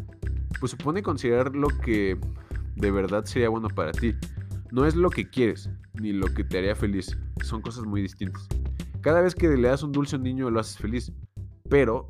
pues 0.59 0.71
supone 0.71 1.01
considerar 1.01 1.55
lo 1.55 1.67
que 1.67 2.17
de 2.75 2.91
verdad 2.91 3.25
sería 3.25 3.49
bueno 3.49 3.67
para 3.69 3.91
ti. 3.91 4.15
No 4.71 4.85
es 4.85 4.95
lo 4.95 5.09
que 5.09 5.29
quieres, 5.29 5.69
ni 5.99 6.13
lo 6.13 6.27
que 6.27 6.43
te 6.43 6.57
haría 6.57 6.75
feliz. 6.75 7.17
Son 7.41 7.61
cosas 7.61 7.85
muy 7.85 8.01
distintas. 8.01 8.47
Cada 9.01 9.21
vez 9.21 9.35
que 9.35 9.49
le 9.49 9.67
das 9.67 9.83
un 9.83 9.91
dulce 9.91 10.15
a 10.15 10.17
un 10.17 10.23
niño 10.23 10.49
lo 10.49 10.59
haces 10.59 10.77
feliz. 10.77 11.11
Pero, 11.69 12.09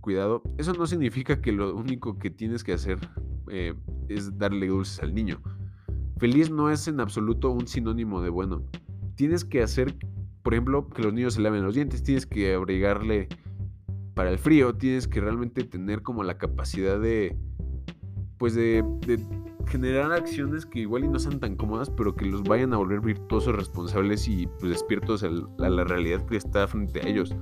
cuidado, 0.00 0.42
eso 0.58 0.72
no 0.72 0.86
significa 0.86 1.40
que 1.40 1.52
lo 1.52 1.74
único 1.74 2.18
que 2.18 2.30
tienes 2.30 2.64
que 2.64 2.72
hacer 2.72 2.98
eh, 3.48 3.74
es 4.08 4.38
darle 4.38 4.68
dulces 4.68 5.02
al 5.02 5.14
niño. 5.14 5.40
Feliz 6.18 6.50
no 6.50 6.70
es 6.70 6.86
en 6.88 7.00
absoluto 7.00 7.50
un 7.50 7.66
sinónimo 7.66 8.20
de 8.20 8.30
bueno. 8.30 8.64
Tienes 9.14 9.44
que 9.44 9.62
hacer, 9.62 9.96
por 10.42 10.54
ejemplo, 10.54 10.88
que 10.88 11.02
los 11.02 11.12
niños 11.12 11.34
se 11.34 11.40
laven 11.40 11.62
los 11.62 11.74
dientes, 11.74 12.02
tienes 12.02 12.26
que 12.26 12.54
abrigarle 12.54 13.28
para 14.20 14.30
el 14.30 14.38
frío 14.38 14.74
tienes 14.74 15.08
que 15.08 15.18
realmente 15.20 15.64
tener 15.64 16.02
como 16.02 16.22
la 16.22 16.36
capacidad 16.36 17.00
de, 17.00 17.36
pues 18.36 18.54
de, 18.54 18.84
generar 19.66 20.12
acciones 20.12 20.66
que 20.66 20.80
igual 20.80 21.04
y 21.04 21.08
no 21.08 21.18
sean 21.18 21.40
tan 21.40 21.56
cómodas, 21.56 21.88
pero 21.88 22.14
que 22.14 22.26
los 22.26 22.42
vayan 22.42 22.74
a 22.74 22.76
volver 22.76 23.00
virtuosos, 23.00 23.56
responsables 23.56 24.28
y 24.28 24.46
pues 24.58 24.72
despiertos 24.72 25.22
a 25.22 25.30
la 25.30 25.84
realidad 25.84 26.26
que 26.26 26.36
está 26.36 26.66
frente 26.66 27.00
a 27.00 27.08
ellos. 27.08 27.34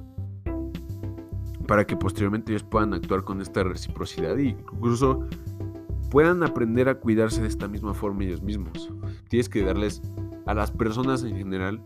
Para 1.69 1.87
que 1.87 1.97
posteriormente 1.97 2.51
ellos 2.51 2.65
puedan 2.65 2.93
actuar 2.95 3.23
con 3.23 3.41
esta 3.41 3.63
reciprocidad 3.63 4.37
y 4.39 4.49
incluso 4.49 5.29
puedan 6.11 6.43
aprender 6.43 6.89
a 6.89 6.97
cuidarse 6.97 7.43
de 7.43 7.49
esta 7.49 7.69
misma 7.69 7.95
forma 7.95 8.25
ellos 8.25 8.43
mismos. 8.43 8.91
Tienes 9.29 9.49
que 9.49 9.63
darles 9.63 10.03
a 10.47 10.55
las 10.55 10.73
personas 10.73 11.23
en 11.23 11.37
general 11.37 11.81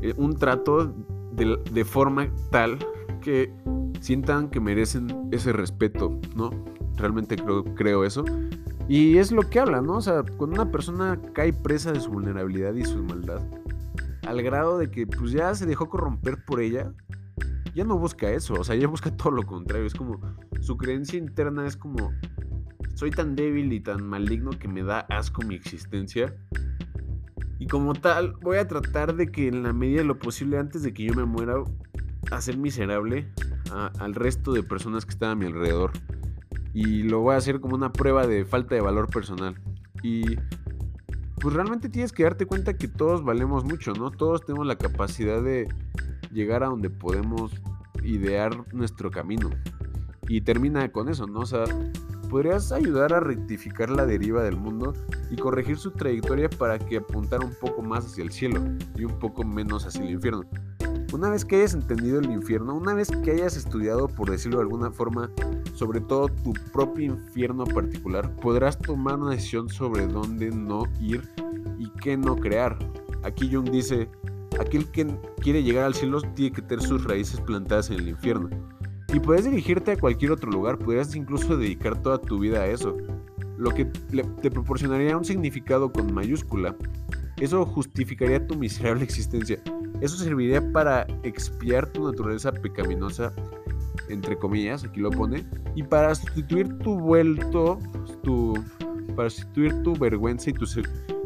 eh, 0.00 0.14
un 0.16 0.36
trato 0.36 0.94
de, 1.32 1.84
forma 1.84 2.28
tal 2.50 2.78
que 3.20 3.52
sientan 4.00 4.48
que 4.48 4.58
merecen 4.58 5.28
ese 5.30 5.52
respeto, 5.52 6.18
¿no? 6.34 6.50
Realmente 6.96 7.36
creo, 7.36 7.64
creo 7.74 8.04
eso. 8.04 8.24
Y 8.88 9.18
es 9.18 9.30
lo 9.30 9.42
que 9.42 9.60
habla, 9.60 9.82
¿no? 9.82 9.96
O 9.96 10.00
sea, 10.00 10.24
cuando 10.36 10.62
una 10.62 10.72
persona 10.72 11.20
cae 11.34 11.52
presa 11.52 11.92
de 11.92 12.00
su 12.00 12.10
vulnerabilidad 12.10 12.74
y 12.74 12.84
su 12.84 13.02
maldad, 13.04 13.42
al 14.26 14.42
grado 14.42 14.78
de 14.78 14.90
que 14.90 15.06
pues 15.06 15.32
ya 15.32 15.54
se 15.54 15.66
dejó 15.66 15.88
corromper 15.88 16.42
por 16.44 16.60
ella, 16.60 16.92
ya 17.78 17.84
no 17.84 17.96
busca 17.96 18.28
eso, 18.28 18.54
o 18.54 18.64
sea, 18.64 18.74
ya 18.74 18.88
busca 18.88 19.16
todo 19.16 19.30
lo 19.30 19.44
contrario, 19.44 19.86
es 19.86 19.94
como 19.94 20.20
su 20.60 20.76
creencia 20.76 21.16
interna 21.16 21.64
es 21.64 21.76
como 21.76 22.12
soy 22.96 23.12
tan 23.12 23.36
débil 23.36 23.72
y 23.72 23.78
tan 23.78 24.04
maligno 24.04 24.50
que 24.50 24.66
me 24.66 24.82
da 24.82 25.06
asco 25.08 25.42
mi 25.42 25.54
existencia. 25.54 26.34
Y 27.60 27.68
como 27.68 27.94
tal, 27.94 28.32
voy 28.42 28.56
a 28.56 28.66
tratar 28.66 29.14
de 29.14 29.28
que 29.30 29.46
en 29.46 29.62
la 29.62 29.72
medida 29.72 29.98
de 29.98 30.08
lo 30.08 30.18
posible 30.18 30.58
antes 30.58 30.82
de 30.82 30.92
que 30.92 31.04
yo 31.04 31.14
me 31.14 31.24
muera, 31.24 31.54
hacer 32.32 32.56
miserable 32.56 33.32
al 33.70 34.16
resto 34.16 34.52
de 34.52 34.64
personas 34.64 35.04
que 35.04 35.12
están 35.12 35.30
a 35.30 35.34
mi 35.36 35.46
alrededor. 35.46 35.92
Y 36.74 37.04
lo 37.04 37.20
voy 37.20 37.34
a 37.34 37.38
hacer 37.38 37.60
como 37.60 37.76
una 37.76 37.92
prueba 37.92 38.26
de 38.26 38.44
falta 38.44 38.74
de 38.74 38.80
valor 38.80 39.08
personal. 39.08 39.54
Y 40.02 40.36
pues 41.40 41.54
realmente 41.54 41.88
tienes 41.88 42.12
que 42.12 42.24
darte 42.24 42.46
cuenta 42.46 42.76
que 42.76 42.88
todos 42.88 43.22
valemos 43.22 43.64
mucho, 43.64 43.92
¿no? 43.92 44.10
Todos 44.10 44.44
tenemos 44.44 44.66
la 44.66 44.76
capacidad 44.76 45.40
de 45.40 45.68
llegar 46.32 46.62
a 46.62 46.68
donde 46.68 46.90
podemos 46.90 47.52
idear 48.02 48.64
nuestro 48.72 49.10
camino. 49.10 49.50
Y 50.28 50.42
termina 50.42 50.90
con 50.92 51.08
eso, 51.08 51.26
¿no? 51.26 51.40
O 51.40 51.46
sea, 51.46 51.64
podrías 52.28 52.72
ayudar 52.72 53.12
a 53.14 53.20
rectificar 53.20 53.90
la 53.90 54.06
deriva 54.06 54.42
del 54.42 54.56
mundo 54.56 54.92
y 55.30 55.36
corregir 55.36 55.78
su 55.78 55.90
trayectoria 55.92 56.48
para 56.50 56.78
que 56.78 56.98
apuntara 56.98 57.44
un 57.44 57.54
poco 57.60 57.82
más 57.82 58.06
hacia 58.06 58.24
el 58.24 58.30
cielo 58.30 58.60
y 58.94 59.04
un 59.04 59.18
poco 59.18 59.44
menos 59.44 59.86
hacia 59.86 60.02
el 60.02 60.10
infierno. 60.10 60.44
Una 61.10 61.30
vez 61.30 61.46
que 61.46 61.56
hayas 61.56 61.72
entendido 61.72 62.20
el 62.20 62.30
infierno, 62.30 62.74
una 62.74 62.92
vez 62.92 63.08
que 63.08 63.30
hayas 63.30 63.56
estudiado, 63.56 64.08
por 64.08 64.30
decirlo 64.30 64.58
de 64.58 64.64
alguna 64.64 64.90
forma, 64.90 65.30
sobre 65.72 66.02
todo 66.02 66.28
tu 66.28 66.52
propio 66.70 67.06
infierno 67.06 67.64
particular, 67.64 68.30
podrás 68.36 68.78
tomar 68.78 69.18
una 69.18 69.30
decisión 69.30 69.70
sobre 69.70 70.06
dónde 70.06 70.50
no 70.50 70.82
ir 71.00 71.26
y 71.78 71.88
qué 72.02 72.18
no 72.18 72.36
crear. 72.36 72.78
Aquí 73.22 73.50
Jung 73.50 73.70
dice, 73.70 74.10
aquel 74.58 74.86
que 74.90 75.06
quiere 75.40 75.62
llegar 75.62 75.84
al 75.84 75.94
cielo 75.94 76.20
tiene 76.34 76.52
que 76.52 76.62
tener 76.62 76.84
sus 76.84 77.04
raíces 77.04 77.40
plantadas 77.40 77.90
en 77.90 77.98
el 77.98 78.08
infierno. 78.08 78.50
Y 79.12 79.20
puedes 79.20 79.44
dirigirte 79.44 79.92
a 79.92 79.96
cualquier 79.96 80.32
otro 80.32 80.50
lugar, 80.50 80.78
podrías 80.78 81.14
incluso 81.14 81.56
dedicar 81.56 82.02
toda 82.02 82.18
tu 82.18 82.38
vida 82.38 82.60
a 82.60 82.66
eso, 82.66 82.96
lo 83.56 83.70
que 83.70 83.86
te 83.86 84.50
proporcionaría 84.50 85.16
un 85.16 85.24
significado 85.24 85.90
con 85.90 86.12
mayúscula. 86.12 86.76
Eso 87.38 87.64
justificaría 87.64 88.46
tu 88.46 88.56
miserable 88.56 89.04
existencia. 89.04 89.60
Eso 90.00 90.16
serviría 90.16 90.72
para 90.72 91.06
expiar 91.22 91.86
tu 91.90 92.04
naturaleza 92.04 92.52
pecaminosa, 92.52 93.32
entre 94.08 94.36
comillas, 94.36 94.84
aquí 94.84 95.00
lo 95.00 95.10
pone, 95.10 95.44
y 95.74 95.82
para 95.82 96.14
sustituir 96.14 96.78
tu 96.78 96.98
vuelto, 96.98 97.78
tu, 98.22 98.54
para 99.16 99.30
sustituir 99.30 99.82
tu 99.82 99.94
vergüenza 99.94 100.50
y 100.50 100.52
tu 100.52 100.66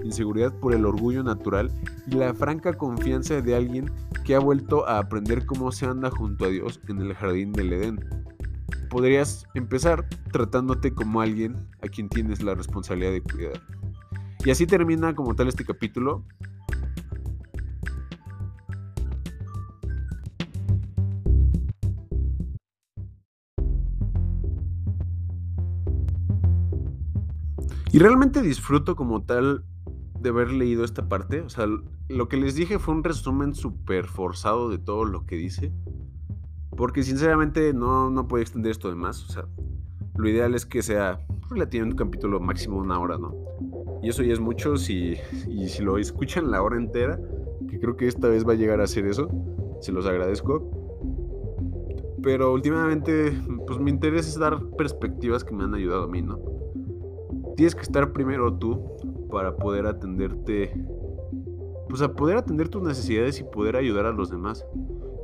inseguridad 0.05 0.53
por 0.59 0.75
el 0.75 0.85
orgullo 0.85 1.23
natural 1.23 1.71
y 2.07 2.15
la 2.15 2.35
franca 2.35 2.73
confianza 2.75 3.41
de 3.41 3.55
alguien 3.55 3.91
que 4.25 4.35
ha 4.35 4.39
vuelto 4.39 4.87
a 4.89 4.99
aprender 4.99 5.47
cómo 5.47 5.73
se 5.73 5.87
anda 5.87 6.11
junto 6.11 6.45
a 6.45 6.49
Dios 6.49 6.81
en 6.89 7.01
el 7.01 7.15
jardín 7.15 7.53
del 7.53 7.73
Edén. 7.73 8.01
Podrías 8.91 9.47
empezar 9.55 10.07
tratándote 10.33 10.93
como 10.93 11.21
alguien 11.21 11.57
a 11.83 11.89
quien 11.89 12.09
tienes 12.09 12.43
la 12.43 12.55
responsabilidad 12.55 13.13
de 13.13 13.23
cuidar. 13.23 13.61
Y 14.45 14.51
así 14.51 14.67
termina 14.67 15.15
como 15.15 15.35
tal 15.35 15.49
este 15.49 15.65
capítulo. 15.65 16.25
Y 27.93 27.99
realmente 27.99 28.41
disfruto 28.41 28.97
como 28.97 29.23
tal 29.23 29.65
de 30.23 30.31
haber 30.31 30.53
leído 30.53 30.85
esta 30.85 31.09
parte. 31.09 31.41
O 31.41 31.49
sea, 31.49 31.67
lo 32.09 32.29
que 32.29 32.37
les 32.37 32.55
dije 32.55 32.79
fue 32.79 32.95
un 32.95 33.05
resumen 33.05 33.55
súper 33.55 34.07
forzado 34.07 34.71
de 34.71 34.79
todo 34.79 35.05
lo 35.05 35.27
que 35.27 35.37
dice. 35.37 35.73
Porque 36.77 37.03
sinceramente 37.03 37.73
no, 37.75 38.11
no 38.11 38.29
puedo 38.29 38.43
extender 38.43 38.71
esto 38.71 38.89
de 38.89 38.95
más. 38.95 39.23
O 39.29 39.33
sea, 39.33 39.47
lo 40.17 40.29
ideal 40.29 40.55
es 40.55 40.67
que 40.67 40.83
sea 40.83 41.21
relativamente 41.51 42.03
un 42.03 42.09
capítulo 42.09 42.41
máximo 42.41 42.79
una 42.79 42.99
hora, 42.99 43.19
¿no? 43.19 43.35
Y 44.03 44.09
eso 44.09 44.23
ya 44.23 44.33
es 44.33 44.41
mucho 44.41 44.77
si, 44.77 45.17
y 45.49 45.69
si 45.69 45.83
lo 45.83 45.99
escuchan 45.99 46.51
la 46.51 46.63
hora 46.63 46.77
entera, 46.77 47.21
que 47.69 47.79
creo 47.79 47.97
que 47.97 48.09
esta 48.09 48.29
vez 48.29 48.47
va 48.47 48.53
a 48.53 48.57
llegar 48.57 48.81
a 48.81 48.87
ser 48.87 49.07
eso. 49.07 49.29
Se 49.81 49.93
los 49.93 50.07
agradezco. 50.07 50.71
Pero 52.23 52.53
últimamente, 52.53 53.33
pues 53.67 53.79
mi 53.81 53.91
interés 53.91 54.29
es 54.29 54.39
dar 54.39 54.61
perspectivas 54.77 55.45
que 55.45 55.55
me 55.55 55.65
han 55.65 55.75
ayudado 55.75 56.05
a 56.05 56.09
mí, 56.09 56.23
¿no? 56.23 56.39
Tienes 57.57 57.75
que 57.75 57.83
estar 57.83 58.13
primero 58.13 58.53
tú 58.55 58.93
para 59.33 59.57
poder 59.57 59.87
atenderte, 59.87 60.73
pues 61.89 62.03
a 62.03 62.13
poder 62.13 62.37
atender 62.37 62.69
tus 62.69 62.83
necesidades 62.83 63.41
y 63.41 63.45
poder 63.45 63.77
ayudar 63.77 64.05
a 64.05 64.13
los 64.13 64.31
demás 64.31 64.65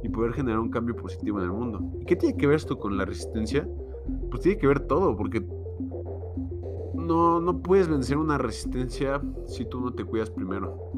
y 0.02 0.08
poder 0.08 0.32
generar 0.32 0.60
un 0.60 0.70
cambio 0.70 0.96
positivo 0.96 1.38
en 1.38 1.44
el 1.44 1.52
mundo. 1.52 1.92
¿Y 2.00 2.06
qué 2.06 2.16
tiene 2.16 2.36
que 2.36 2.46
ver 2.46 2.56
esto 2.56 2.78
con 2.78 2.96
la 2.96 3.04
resistencia? 3.04 3.68
Pues 4.30 4.42
tiene 4.42 4.58
que 4.58 4.66
ver 4.66 4.80
todo, 4.80 5.14
porque 5.14 5.46
no, 6.94 7.38
no 7.38 7.58
puedes 7.58 7.88
vencer 7.88 8.16
una 8.16 8.38
resistencia 8.38 9.20
si 9.46 9.66
tú 9.66 9.80
no 9.80 9.92
te 9.92 10.04
cuidas 10.04 10.30
primero, 10.30 10.90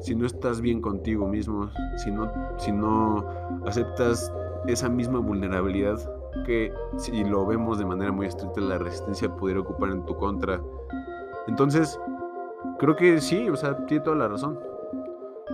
si 0.00 0.14
no 0.14 0.24
estás 0.24 0.62
bien 0.62 0.80
contigo 0.80 1.28
mismo, 1.28 1.68
si 1.98 2.10
no, 2.10 2.32
si 2.56 2.72
no 2.72 3.26
aceptas 3.66 4.32
esa 4.66 4.88
misma 4.88 5.18
vulnerabilidad 5.18 5.98
que 6.46 6.72
si 6.96 7.24
lo 7.24 7.44
vemos 7.44 7.78
de 7.78 7.84
manera 7.84 8.10
muy 8.10 8.26
estricta 8.26 8.60
la 8.62 8.78
resistencia 8.78 9.34
pudiera 9.36 9.60
ocupar 9.60 9.90
en 9.90 10.04
tu 10.06 10.16
contra. 10.16 10.60
Entonces, 11.46 12.00
Creo 12.84 12.96
que 12.96 13.18
sí, 13.22 13.48
o 13.48 13.56
sea, 13.56 13.86
tiene 13.86 14.04
toda 14.04 14.14
la 14.14 14.28
razón. 14.28 14.60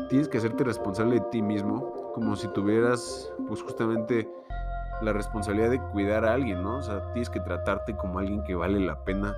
Tienes 0.08 0.28
que 0.28 0.38
hacerte 0.38 0.64
responsable 0.64 1.14
de 1.14 1.20
ti 1.30 1.40
mismo, 1.40 2.10
como 2.12 2.34
si 2.34 2.48
tuvieras, 2.48 3.32
pues 3.46 3.62
justamente, 3.62 4.28
la 5.00 5.12
responsabilidad 5.12 5.70
de 5.70 5.80
cuidar 5.92 6.24
a 6.24 6.34
alguien, 6.34 6.60
¿no? 6.60 6.78
O 6.78 6.82
sea, 6.82 7.12
tienes 7.12 7.30
que 7.30 7.38
tratarte 7.38 7.96
como 7.96 8.18
alguien 8.18 8.42
que 8.42 8.56
vale 8.56 8.80
la 8.80 9.04
pena 9.04 9.36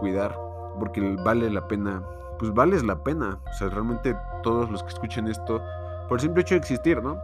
cuidar, 0.00 0.34
porque 0.78 1.02
vale 1.22 1.50
la 1.50 1.68
pena, 1.68 2.02
pues 2.38 2.50
vales 2.54 2.82
la 2.82 2.96
pena. 2.96 3.38
O 3.46 3.52
sea, 3.58 3.68
realmente 3.68 4.16
todos 4.42 4.70
los 4.70 4.82
que 4.82 4.88
escuchen 4.88 5.28
esto, 5.28 5.60
por 6.08 6.16
el 6.16 6.22
simple 6.22 6.40
hecho 6.40 6.54
de 6.54 6.60
existir, 6.60 7.02
¿no? 7.02 7.18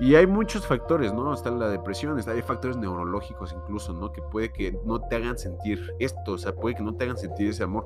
Y 0.00 0.14
hay 0.14 0.26
muchos 0.28 0.64
factores, 0.64 1.12
¿no? 1.12 1.34
Está 1.34 1.50
la 1.50 1.68
depresión, 1.68 2.18
está, 2.18 2.30
hay 2.30 2.42
factores 2.42 2.76
neurológicos 2.76 3.52
incluso, 3.52 3.92
¿no? 3.92 4.12
Que 4.12 4.22
puede 4.22 4.52
que 4.52 4.78
no 4.84 5.00
te 5.00 5.16
hagan 5.16 5.36
sentir 5.36 5.92
esto, 5.98 6.32
o 6.32 6.38
sea, 6.38 6.54
puede 6.54 6.76
que 6.76 6.82
no 6.84 6.94
te 6.94 7.04
hagan 7.04 7.16
sentir 7.16 7.48
ese 7.48 7.64
amor. 7.64 7.84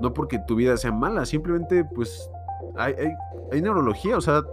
No 0.00 0.14
porque 0.14 0.38
tu 0.46 0.54
vida 0.54 0.76
sea 0.76 0.92
mala, 0.92 1.26
simplemente 1.26 1.84
pues 1.84 2.30
hay, 2.76 2.94
hay, 3.50 3.60
neurología, 3.60 4.16
o 4.16 4.20
sea, 4.20 4.44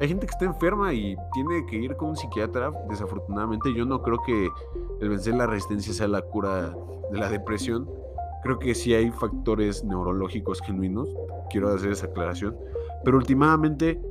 hay 0.00 0.08
gente 0.08 0.26
que 0.26 0.32
está 0.32 0.44
enferma 0.44 0.92
y 0.92 1.16
tiene 1.32 1.64
que 1.66 1.76
ir 1.76 1.96
con 1.96 2.10
un 2.10 2.16
psiquiatra. 2.16 2.72
Desafortunadamente 2.88 3.72
yo 3.72 3.84
no 3.84 4.02
creo 4.02 4.20
que 4.26 4.48
el 5.00 5.08
vencer 5.08 5.34
la 5.34 5.46
resistencia 5.46 5.92
sea 5.92 6.08
la 6.08 6.22
cura 6.22 6.74
de 7.12 7.18
la 7.18 7.28
depresión. 7.28 7.88
Creo 8.42 8.58
que 8.58 8.74
sí 8.74 8.92
hay 8.92 9.12
factores 9.12 9.84
neurológicos 9.84 10.60
genuinos, 10.60 11.08
quiero 11.50 11.68
hacer 11.68 11.92
esa 11.92 12.06
aclaración. 12.06 12.56
Pero 13.04 13.16
últimamente 13.16 14.02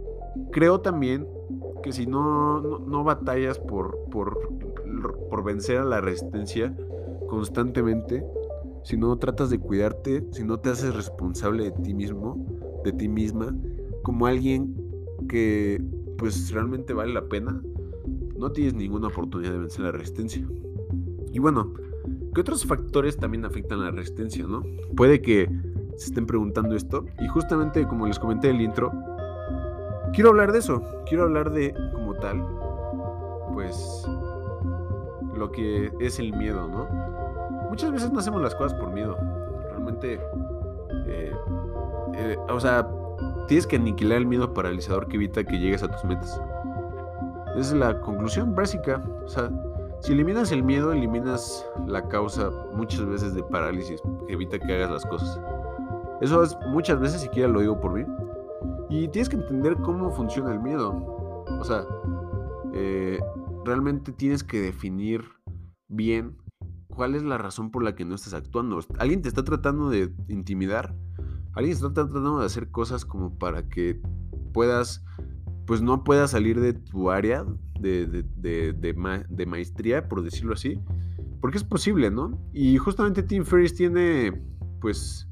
creo 0.51 0.79
también 0.79 1.27
que 1.83 1.91
si 1.91 2.05
no, 2.05 2.61
no, 2.61 3.03
batallas 3.03 3.59
por, 3.59 3.97
por, 4.11 4.39
por 5.29 5.43
vencer 5.43 5.77
a 5.79 5.85
la 5.85 6.01
resistencia 6.01 6.75
constantemente, 7.27 8.25
si 8.83 8.97
no 8.97 9.17
tratas 9.17 9.49
de 9.49 9.59
cuidarte, 9.59 10.25
si 10.31 10.43
no 10.43 10.59
te 10.59 10.69
haces 10.69 10.95
responsable 10.95 11.65
de 11.65 11.71
ti 11.71 11.93
mismo, 11.93 12.45
de 12.83 12.93
ti 12.93 13.07
misma, 13.07 13.55
como 14.03 14.25
alguien 14.25 14.75
que 15.29 15.83
pues 16.17 16.51
realmente 16.51 16.93
vale 16.93 17.13
la 17.13 17.25
pena, 17.25 17.61
no 18.37 18.51
tienes 18.51 18.73
ninguna 18.73 19.07
oportunidad 19.07 19.51
de 19.51 19.59
vencer 19.59 19.81
la 19.81 19.91
resistencia. 19.91 20.47
Y 21.31 21.39
bueno, 21.39 21.73
¿qué 22.33 22.41
otros 22.41 22.65
factores 22.65 23.17
también 23.17 23.45
afectan 23.45 23.81
la 23.81 23.91
resistencia, 23.91 24.45
no? 24.47 24.63
Puede 24.95 25.21
que 25.21 25.49
se 25.95 26.07
estén 26.07 26.25
preguntando 26.25 26.75
esto 26.75 27.05
y 27.19 27.27
justamente 27.27 27.87
como 27.87 28.07
les 28.07 28.19
comenté 28.19 28.49
en 28.49 28.55
el 28.57 28.61
intro, 28.63 28.91
quiero 30.13 30.29
hablar 30.29 30.51
de 30.51 30.59
eso, 30.59 30.81
quiero 31.05 31.23
hablar 31.23 31.51
de 31.51 31.73
como 31.93 32.13
tal, 32.15 32.45
pues 33.53 34.05
lo 35.35 35.51
que 35.51 35.91
es 35.99 36.19
el 36.19 36.33
miedo, 36.33 36.67
¿no? 36.67 36.87
Muchas 37.69 37.91
veces 37.91 38.11
no 38.11 38.19
hacemos 38.19 38.41
las 38.41 38.55
cosas 38.55 38.73
por 38.73 38.91
miedo, 38.91 39.17
realmente, 39.69 40.19
eh, 41.07 41.33
eh, 42.15 42.37
o 42.49 42.59
sea, 42.59 42.87
tienes 43.47 43.65
que 43.65 43.77
aniquilar 43.77 44.19
el 44.19 44.25
miedo 44.25 44.53
paralizador 44.53 45.07
que 45.07 45.15
evita 45.15 45.43
que 45.43 45.57
llegues 45.57 45.83
a 45.83 45.87
tus 45.89 46.03
metas. 46.05 46.41
Esa 47.55 47.59
es 47.59 47.73
la 47.73 47.99
conclusión 48.01 48.55
básica, 48.55 49.01
o 49.25 49.27
sea, 49.27 49.49
si 50.01 50.13
eliminas 50.13 50.51
el 50.51 50.63
miedo, 50.63 50.91
eliminas 50.91 51.65
la 51.85 52.07
causa 52.07 52.49
muchas 52.73 53.05
veces 53.05 53.35
de 53.35 53.43
parálisis 53.43 54.01
que 54.27 54.33
evita 54.33 54.57
que 54.57 54.73
hagas 54.73 54.91
las 54.91 55.05
cosas. 55.05 55.39
Eso 56.21 56.43
es 56.43 56.57
muchas 56.67 56.99
veces, 56.99 57.21
siquiera 57.21 57.47
lo 57.47 57.59
digo 57.59 57.79
por 57.79 57.93
mí, 57.93 58.05
y 58.91 59.07
tienes 59.07 59.29
que 59.29 59.37
entender 59.37 59.77
cómo 59.77 60.11
funciona 60.11 60.51
el 60.53 60.59
miedo. 60.59 60.91
O 61.47 61.63
sea, 61.63 61.85
eh, 62.73 63.19
realmente 63.65 64.11
tienes 64.11 64.43
que 64.43 64.59
definir 64.59 65.23
bien 65.87 66.37
cuál 66.89 67.15
es 67.15 67.23
la 67.23 67.37
razón 67.37 67.71
por 67.71 67.83
la 67.83 67.95
que 67.95 68.03
no 68.03 68.15
estás 68.15 68.33
actuando. 68.33 68.79
Alguien 68.99 69.21
te 69.21 69.29
está 69.29 69.45
tratando 69.45 69.89
de 69.89 70.13
intimidar. 70.27 70.93
Alguien 71.53 71.73
está 71.73 71.93
tratando 71.93 72.39
de 72.39 72.45
hacer 72.45 72.69
cosas 72.69 73.05
como 73.05 73.37
para 73.37 73.69
que 73.69 74.01
puedas, 74.53 75.05
pues 75.65 75.81
no 75.81 76.03
puedas 76.03 76.31
salir 76.31 76.59
de 76.59 76.73
tu 76.73 77.11
área 77.11 77.45
de, 77.79 78.25
de, 78.37 79.45
maestría, 79.45 80.09
por 80.09 80.21
decirlo 80.21 80.53
así. 80.53 80.79
Porque 81.39 81.57
es 81.57 81.63
posible, 81.63 82.11
¿no? 82.11 82.37
Y 82.53 82.77
justamente 82.77 83.23
Tim 83.23 83.45
Ferriss 83.45 83.73
tiene, 83.73 84.43
pues, 84.81 85.27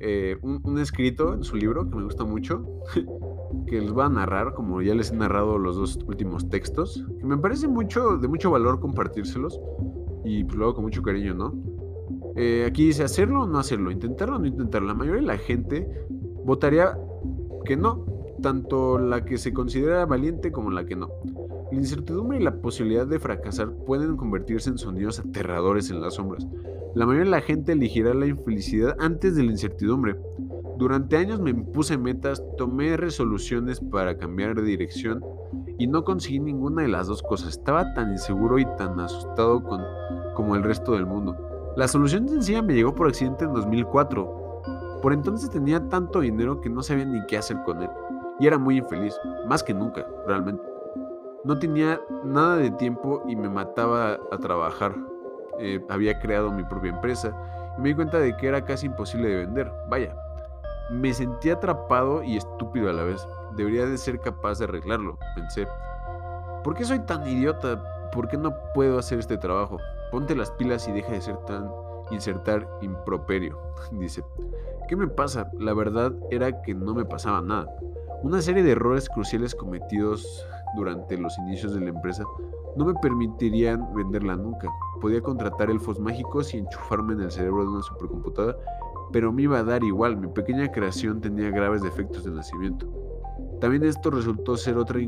eh, 0.00 0.36
un, 0.42 0.78
escrito 0.78 1.34
en 1.34 1.44
su 1.44 1.56
libro 1.56 1.88
que 1.88 1.96
me 1.96 2.04
gusta 2.04 2.24
mucho, 2.24 2.64
que 3.66 3.80
les 3.80 3.92
voy 3.92 4.04
a 4.04 4.08
narrar, 4.08 4.54
como 4.54 4.82
ya 4.82 4.94
les 4.94 5.10
he 5.10 5.16
narrado 5.16 5.58
los 5.58 5.76
dos 5.76 5.98
últimos 6.06 6.48
textos, 6.48 7.04
que 7.18 7.26
me 7.26 7.36
parece 7.38 7.68
mucho, 7.68 8.16
de 8.18 8.28
mucho 8.28 8.50
valor 8.50 8.80
compartírselos 8.80 9.60
y 10.24 10.44
pues, 10.44 10.56
luego 10.56 10.74
con 10.74 10.84
mucho 10.84 11.02
cariño, 11.02 11.34
¿no? 11.34 11.54
Eh, 12.36 12.64
aquí 12.66 12.86
dice 12.86 13.04
hacerlo 13.04 13.42
o 13.42 13.46
no 13.46 13.58
hacerlo, 13.58 13.90
intentarlo 13.90 14.36
o 14.36 14.38
no 14.38 14.46
intentarlo. 14.46 14.88
La 14.88 14.94
mayoría 14.94 15.20
de 15.20 15.26
la 15.26 15.38
gente 15.38 15.88
votaría 16.44 16.98
que 17.64 17.76
no, 17.76 18.04
tanto 18.42 18.98
la 18.98 19.24
que 19.24 19.38
se 19.38 19.52
considera 19.52 20.04
valiente 20.04 20.50
como 20.50 20.70
la 20.70 20.84
que 20.84 20.96
no. 20.96 21.08
La 21.74 21.80
incertidumbre 21.80 22.38
y 22.38 22.42
la 22.44 22.54
posibilidad 22.54 23.04
de 23.04 23.18
fracasar 23.18 23.68
pueden 23.72 24.16
convertirse 24.16 24.70
en 24.70 24.78
sonidos 24.78 25.18
aterradores 25.18 25.90
en 25.90 26.00
las 26.00 26.14
sombras. 26.14 26.46
La 26.94 27.04
mayoría 27.04 27.24
de 27.24 27.30
la 27.32 27.40
gente 27.40 27.72
elegirá 27.72 28.14
la 28.14 28.28
infelicidad 28.28 28.94
antes 29.00 29.34
de 29.34 29.42
la 29.42 29.50
incertidumbre. 29.50 30.14
Durante 30.78 31.16
años 31.16 31.40
me 31.40 31.50
impuse 31.50 31.98
metas, 31.98 32.44
tomé 32.56 32.96
resoluciones 32.96 33.80
para 33.80 34.16
cambiar 34.16 34.54
de 34.54 34.62
dirección 34.62 35.20
y 35.76 35.88
no 35.88 36.04
conseguí 36.04 36.38
ninguna 36.38 36.82
de 36.82 36.88
las 36.88 37.08
dos 37.08 37.24
cosas. 37.24 37.48
Estaba 37.48 37.92
tan 37.92 38.12
inseguro 38.12 38.60
y 38.60 38.66
tan 38.76 39.00
asustado 39.00 39.60
como 40.36 40.54
el 40.54 40.62
resto 40.62 40.92
del 40.92 41.06
mundo. 41.06 41.36
La 41.76 41.88
solución 41.88 42.28
sencilla 42.28 42.62
me 42.62 42.74
llegó 42.74 42.94
por 42.94 43.08
accidente 43.08 43.46
en 43.46 43.52
2004. 43.52 45.00
Por 45.02 45.12
entonces 45.12 45.50
tenía 45.50 45.88
tanto 45.88 46.20
dinero 46.20 46.60
que 46.60 46.70
no 46.70 46.84
sabía 46.84 47.04
ni 47.04 47.26
qué 47.26 47.36
hacer 47.36 47.56
con 47.66 47.82
él. 47.82 47.90
Y 48.38 48.46
era 48.46 48.58
muy 48.58 48.78
infeliz, 48.78 49.18
más 49.48 49.64
que 49.64 49.74
nunca, 49.74 50.06
realmente. 50.24 50.73
No 51.44 51.58
tenía 51.58 52.00
nada 52.24 52.56
de 52.56 52.70
tiempo 52.70 53.22
y 53.28 53.36
me 53.36 53.50
mataba 53.50 54.18
a 54.32 54.38
trabajar. 54.38 54.94
Eh, 55.60 55.84
había 55.90 56.18
creado 56.18 56.50
mi 56.50 56.64
propia 56.64 56.90
empresa 56.90 57.36
y 57.76 57.82
me 57.82 57.90
di 57.90 57.94
cuenta 57.94 58.18
de 58.18 58.34
que 58.36 58.48
era 58.48 58.64
casi 58.64 58.86
imposible 58.86 59.28
de 59.28 59.36
vender. 59.44 59.70
Vaya, 59.88 60.16
me 60.90 61.12
sentí 61.12 61.50
atrapado 61.50 62.22
y 62.22 62.38
estúpido 62.38 62.88
a 62.88 62.94
la 62.94 63.02
vez. 63.02 63.28
Debería 63.56 63.84
de 63.84 63.98
ser 63.98 64.20
capaz 64.20 64.58
de 64.58 64.64
arreglarlo, 64.64 65.18
pensé. 65.34 65.68
¿Por 66.62 66.74
qué 66.74 66.84
soy 66.86 67.00
tan 67.00 67.28
idiota? 67.28 68.10
¿Por 68.10 68.26
qué 68.26 68.38
no 68.38 68.54
puedo 68.72 68.98
hacer 68.98 69.18
este 69.18 69.36
trabajo? 69.36 69.76
Ponte 70.10 70.34
las 70.34 70.50
pilas 70.52 70.88
y 70.88 70.92
deja 70.92 71.12
de 71.12 71.20
ser 71.20 71.36
tan 71.44 71.70
insertar 72.10 72.66
improperio, 72.80 73.58
dice. 73.92 74.24
¿Qué 74.88 74.96
me 74.96 75.08
pasa? 75.08 75.50
La 75.58 75.74
verdad 75.74 76.12
era 76.30 76.62
que 76.62 76.74
no 76.74 76.94
me 76.94 77.04
pasaba 77.04 77.42
nada. 77.42 77.66
Una 78.22 78.40
serie 78.40 78.62
de 78.62 78.72
errores 78.72 79.10
cruciales 79.10 79.54
cometidos 79.54 80.46
durante 80.76 81.16
los 81.18 81.36
inicios 81.38 81.74
de 81.74 81.80
la 81.80 81.90
empresa 81.90 82.24
no 82.76 82.84
me 82.84 82.94
permitirían 82.94 83.94
venderla 83.94 84.36
nunca. 84.36 84.68
Podía 85.00 85.20
contratar 85.20 85.70
elfos 85.70 85.98
mágicos 86.00 86.54
y 86.54 86.58
enchufarme 86.58 87.14
en 87.14 87.22
el 87.22 87.30
cerebro 87.30 87.62
de 87.62 87.70
una 87.70 87.82
supercomputadora 87.82 88.56
pero 89.14 89.32
me 89.32 89.42
iba 89.42 89.60
a 89.60 89.62
dar 89.62 89.84
igual, 89.84 90.16
mi 90.16 90.26
pequeña 90.26 90.72
creación 90.72 91.20
tenía 91.20 91.48
graves 91.50 91.82
defectos 91.82 92.24
de 92.24 92.32
nacimiento. 92.32 92.88
También 93.60 93.84
esto 93.84 94.10
resultó 94.10 94.56
ser 94.56 94.76
otra, 94.76 94.98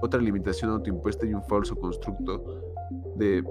otra 0.00 0.22
limitación 0.22 0.70
autoimpuesta 0.70 1.26
y 1.26 1.34
un 1.34 1.42
falso 1.44 1.76
constructo 1.76 2.62
de 3.16 3.44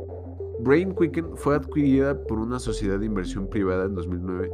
Brain 0.62 0.96
Quicken 0.96 1.38
fue 1.38 1.56
adquirida 1.56 2.20
por 2.24 2.40
una 2.40 2.58
sociedad 2.58 2.98
de 3.00 3.06
inversión 3.06 3.48
privada 3.48 3.86
en 3.86 3.94
2009, 3.94 4.52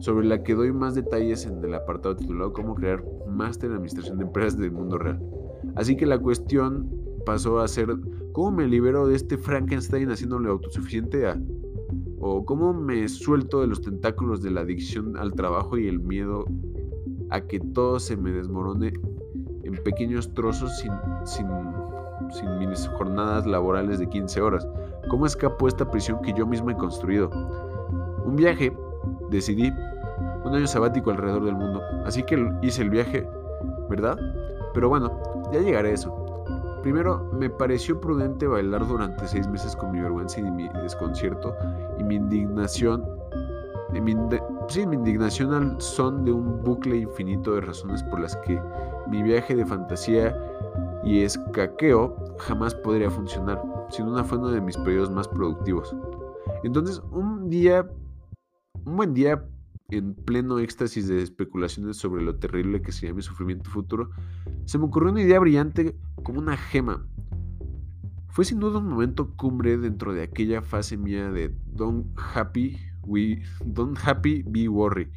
sobre 0.00 0.26
la 0.26 0.42
que 0.42 0.54
doy 0.54 0.72
más 0.72 0.94
detalles 0.94 1.44
en 1.44 1.62
el 1.62 1.74
apartado 1.74 2.16
titulado 2.16 2.54
Cómo 2.54 2.74
crear 2.74 3.04
máster 3.26 3.68
en 3.68 3.76
administración 3.76 4.16
de 4.16 4.24
empresas 4.24 4.58
del 4.58 4.72
mundo 4.72 4.96
real. 4.96 5.22
Así 5.76 5.96
que 5.96 6.06
la 6.06 6.18
cuestión 6.18 6.90
pasó 7.24 7.60
a 7.60 7.68
ser 7.68 7.88
cómo 8.32 8.50
me 8.50 8.66
libero 8.66 9.06
de 9.06 9.16
este 9.16 9.36
Frankenstein 9.36 10.10
haciéndole 10.10 10.48
autosuficiente 10.48 11.26
a 11.26 11.38
o 12.18 12.44
cómo 12.44 12.72
me 12.72 13.08
suelto 13.08 13.60
de 13.60 13.66
los 13.66 13.82
tentáculos 13.82 14.42
de 14.42 14.50
la 14.50 14.62
adicción 14.62 15.16
al 15.16 15.34
trabajo 15.34 15.78
y 15.78 15.86
el 15.86 16.00
miedo 16.00 16.46
a 17.30 17.40
que 17.42 17.60
todo 17.60 18.00
se 18.00 18.16
me 18.16 18.32
desmorone 18.32 18.92
en 19.64 19.74
pequeños 19.84 20.32
trozos 20.34 20.78
sin, 20.78 20.92
sin, 21.24 21.46
sin 22.30 22.58
mis 22.58 22.88
jornadas 22.88 23.46
laborales 23.46 23.98
de 23.98 24.08
15 24.08 24.40
horas. 24.40 24.66
¿Cómo 25.08 25.26
escapo 25.26 25.68
esta 25.68 25.90
prisión 25.90 26.20
que 26.22 26.32
yo 26.32 26.46
mismo 26.46 26.70
he 26.70 26.76
construido? 26.76 27.30
Un 28.24 28.36
viaje, 28.36 28.76
decidí, 29.30 29.72
un 30.44 30.54
año 30.54 30.66
sabático 30.66 31.10
alrededor 31.10 31.44
del 31.44 31.54
mundo. 31.54 31.80
Así 32.04 32.22
que 32.22 32.50
hice 32.62 32.82
el 32.82 32.90
viaje, 32.90 33.28
¿verdad? 33.90 34.16
Pero 34.72 34.88
bueno, 34.88 35.20
ya 35.52 35.60
llegaré 35.60 35.90
a 35.90 35.94
eso. 35.94 36.26
Primero, 36.82 37.28
me 37.32 37.50
pareció 37.50 38.00
prudente 38.00 38.46
bailar 38.46 38.86
durante 38.86 39.26
seis 39.26 39.48
meses 39.48 39.74
con 39.74 39.90
mi 39.92 40.00
vergüenza 40.00 40.40
y 40.40 40.50
mi 40.50 40.68
desconcierto 40.68 41.54
y 41.98 42.04
mi 42.04 42.16
indignación. 42.16 43.04
Mi, 43.92 44.14
sí, 44.68 44.86
mi 44.86 44.96
indignación 44.96 45.52
al 45.54 45.80
son 45.80 46.24
de 46.24 46.32
un 46.32 46.62
bucle 46.62 46.98
infinito 46.98 47.54
de 47.54 47.62
razones 47.62 48.02
por 48.04 48.20
las 48.20 48.36
que 48.36 48.60
mi 49.08 49.22
viaje 49.22 49.56
de 49.56 49.64
fantasía 49.64 50.36
y 51.02 51.22
escaqueo 51.22 52.16
jamás 52.38 52.74
podría 52.74 53.10
funcionar, 53.10 53.62
sin 53.88 54.06
una 54.06 54.24
fue 54.24 54.38
uno 54.38 54.48
de 54.50 54.60
mis 54.60 54.76
periodos 54.76 55.10
más 55.10 55.28
productivos. 55.28 55.94
Entonces, 56.62 57.00
un 57.10 57.48
día, 57.48 57.88
un 58.84 58.96
buen 58.96 59.14
día 59.14 59.42
en 59.90 60.14
pleno 60.14 60.58
éxtasis 60.58 61.08
de 61.08 61.22
especulaciones 61.22 61.96
sobre 61.96 62.22
lo 62.22 62.36
terrible 62.36 62.82
que 62.82 62.92
sería 62.92 63.14
mi 63.14 63.22
sufrimiento 63.22 63.70
futuro, 63.70 64.10
se 64.64 64.78
me 64.78 64.84
ocurrió 64.84 65.10
una 65.10 65.22
idea 65.22 65.38
brillante 65.38 65.96
como 66.22 66.40
una 66.40 66.56
gema. 66.56 67.06
Fue 68.28 68.44
sin 68.44 68.60
duda 68.60 68.80
un 68.80 68.88
momento 68.88 69.34
cumbre 69.36 69.78
dentro 69.78 70.12
de 70.12 70.22
aquella 70.22 70.60
fase 70.60 70.96
mía 70.96 71.30
de 71.30 71.54
Don't 71.72 72.06
Happy, 72.34 72.76
we, 73.06 73.42
don't 73.64 73.96
happy 74.04 74.42
Be 74.46 74.68
Worry. 74.68 75.10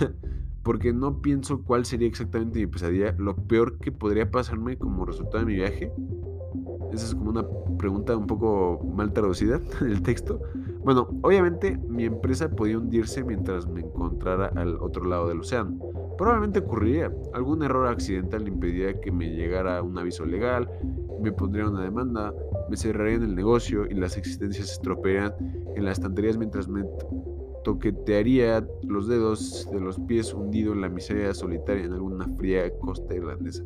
Porque 0.62 0.92
no 0.92 1.22
pienso 1.22 1.62
cuál 1.64 1.86
sería 1.86 2.06
exactamente 2.06 2.60
mi 2.60 2.66
pesadilla, 2.66 3.12
lo 3.18 3.34
peor 3.34 3.78
que 3.78 3.90
podría 3.90 4.30
pasarme 4.30 4.76
como 4.76 5.06
resultado 5.06 5.38
de 5.38 5.46
mi 5.46 5.54
viaje. 5.54 5.90
Esa 6.92 7.06
es 7.06 7.14
como 7.14 7.30
una 7.30 7.44
pregunta 7.78 8.16
un 8.16 8.26
poco 8.26 8.80
mal 8.94 9.12
traducida 9.12 9.60
en 9.80 9.88
el 9.88 10.02
texto. 10.02 10.40
Bueno, 10.82 11.08
obviamente 11.22 11.76
mi 11.88 12.04
empresa 12.04 12.48
podía 12.48 12.78
hundirse 12.78 13.22
mientras 13.22 13.66
me 13.66 13.80
encontrara 13.80 14.50
al 14.56 14.76
otro 14.80 15.04
lado 15.04 15.28
del 15.28 15.40
océano. 15.40 15.78
Probablemente 16.16 16.60
ocurriría. 16.60 17.12
Algún 17.34 17.62
error 17.62 17.86
accidental 17.88 18.48
impediría 18.48 18.98
que 19.00 19.12
me 19.12 19.28
llegara 19.28 19.82
un 19.82 19.98
aviso 19.98 20.24
legal, 20.24 20.70
me 21.20 21.32
pondría 21.32 21.68
una 21.68 21.82
demanda, 21.82 22.32
me 22.68 22.76
cerrarían 22.76 23.22
el 23.22 23.34
negocio 23.34 23.86
y 23.86 23.94
las 23.94 24.16
existencias 24.16 24.68
se 24.68 24.74
estropearían 24.74 25.34
en 25.76 25.84
las 25.84 25.98
estanterías 25.98 26.38
mientras 26.38 26.66
me 26.66 26.84
toquetearía 27.62 28.66
los 28.82 29.06
dedos 29.06 29.68
de 29.70 29.80
los 29.80 29.98
pies 30.00 30.32
hundido 30.32 30.72
en 30.72 30.80
la 30.80 30.88
miseria 30.88 31.34
solitaria 31.34 31.84
en 31.84 31.92
alguna 31.92 32.26
fría 32.38 32.70
costa 32.78 33.14
irlandesa. 33.14 33.64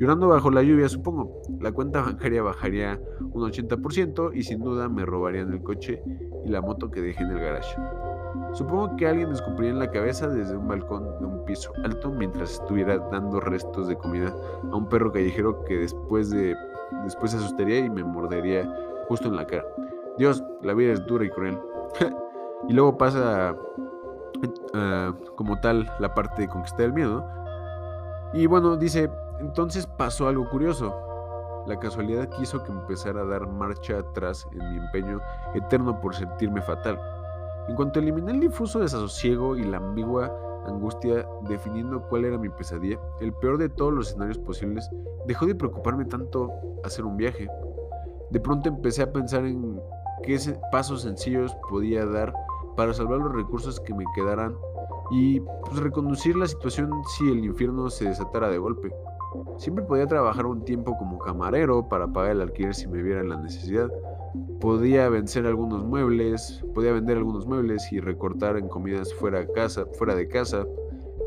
Llorando 0.00 0.28
bajo 0.28 0.50
la 0.50 0.62
lluvia, 0.62 0.88
supongo, 0.88 1.42
la 1.60 1.72
cuenta 1.72 2.00
bancaria 2.00 2.42
bajaría 2.42 2.98
un 3.20 3.42
80% 3.42 4.30
y 4.34 4.42
sin 4.42 4.60
duda 4.60 4.88
me 4.88 5.04
robarían 5.04 5.52
el 5.52 5.62
coche 5.62 6.02
y 6.42 6.48
la 6.48 6.62
moto 6.62 6.90
que 6.90 7.02
dejé 7.02 7.22
en 7.22 7.32
el 7.32 7.38
garage. 7.38 7.76
Supongo 8.54 8.96
que 8.96 9.06
alguien 9.06 9.28
me 9.28 9.34
escupiría 9.34 9.72
en 9.72 9.78
la 9.78 9.90
cabeza 9.90 10.26
desde 10.26 10.56
un 10.56 10.66
balcón 10.66 11.04
de 11.20 11.26
un 11.26 11.44
piso 11.44 11.70
alto 11.84 12.10
mientras 12.10 12.54
estuviera 12.54 12.96
dando 13.12 13.40
restos 13.40 13.88
de 13.88 13.96
comida 13.96 14.34
a 14.72 14.74
un 14.74 14.88
perro 14.88 15.12
callejero 15.12 15.64
que 15.64 15.76
después 15.76 16.30
de 16.30 16.56
después 17.04 17.32
se 17.32 17.36
asustaría 17.36 17.80
y 17.80 17.90
me 17.90 18.02
mordería 18.02 18.72
justo 19.06 19.28
en 19.28 19.36
la 19.36 19.46
cara. 19.46 19.66
Dios, 20.16 20.42
la 20.62 20.72
vida 20.72 20.94
es 20.94 21.04
dura 21.04 21.26
y 21.26 21.30
cruel. 21.30 21.58
y 22.68 22.72
luego 22.72 22.96
pasa 22.96 23.54
uh, 23.54 25.34
como 25.36 25.60
tal 25.60 25.92
la 25.98 26.14
parte 26.14 26.40
de 26.40 26.48
conquistar 26.48 26.86
el 26.86 26.94
miedo. 26.94 27.22
Y 28.32 28.46
bueno, 28.46 28.76
dice, 28.76 29.10
entonces 29.40 29.86
pasó 29.86 30.28
algo 30.28 30.48
curioso. 30.48 30.94
La 31.66 31.78
casualidad 31.78 32.28
quiso 32.30 32.62
que 32.62 32.72
empezara 32.72 33.22
a 33.22 33.26
dar 33.26 33.46
marcha 33.46 33.98
atrás 33.98 34.46
en 34.52 34.70
mi 34.70 34.78
empeño 34.78 35.20
eterno 35.54 36.00
por 36.00 36.14
sentirme 36.14 36.62
fatal. 36.62 36.98
En 37.68 37.76
cuanto 37.76 38.00
eliminé 38.00 38.32
el 38.32 38.40
difuso 38.40 38.80
desasosiego 38.80 39.56
y 39.56 39.64
la 39.64 39.76
ambigua 39.76 40.32
angustia 40.66 41.26
definiendo 41.48 42.02
cuál 42.08 42.24
era 42.24 42.38
mi 42.38 42.48
pesadilla, 42.48 42.98
el 43.20 43.32
peor 43.34 43.58
de 43.58 43.68
todos 43.68 43.92
los 43.92 44.08
escenarios 44.08 44.38
posibles, 44.38 44.88
dejó 45.26 45.46
de 45.46 45.54
preocuparme 45.54 46.04
tanto 46.04 46.50
hacer 46.84 47.04
un 47.04 47.16
viaje. 47.16 47.48
De 48.30 48.40
pronto 48.40 48.68
empecé 48.68 49.02
a 49.02 49.12
pensar 49.12 49.44
en 49.44 49.80
qué 50.22 50.38
pasos 50.70 51.02
sencillos 51.02 51.54
podía 51.68 52.04
dar 52.06 52.32
para 52.76 52.94
salvar 52.94 53.18
los 53.18 53.34
recursos 53.34 53.80
que 53.80 53.94
me 53.94 54.04
quedaran 54.14 54.56
y 55.10 55.40
pues, 55.40 55.76
reconducir 55.78 56.36
la 56.36 56.46
situación 56.46 56.90
si 57.16 57.30
el 57.30 57.44
infierno 57.44 57.90
se 57.90 58.06
desatara 58.06 58.48
de 58.48 58.58
golpe. 58.58 58.92
Siempre 59.58 59.84
podía 59.84 60.06
trabajar 60.06 60.46
un 60.46 60.64
tiempo 60.64 60.96
como 60.98 61.18
camarero 61.18 61.88
para 61.88 62.08
pagar 62.08 62.32
el 62.32 62.40
alquiler 62.40 62.74
si 62.74 62.88
me 62.88 63.02
viera 63.02 63.20
en 63.20 63.28
la 63.28 63.36
necesidad. 63.36 63.90
Podía 64.60 65.08
vencer 65.08 65.46
algunos 65.46 65.84
muebles, 65.84 66.64
podía 66.74 66.92
vender 66.92 67.18
algunos 67.18 67.46
muebles 67.46 67.90
y 67.92 68.00
recortar 68.00 68.56
en 68.56 68.68
comidas 68.68 69.12
fuera 69.14 69.40
de 69.40 70.28
casa. 70.28 70.66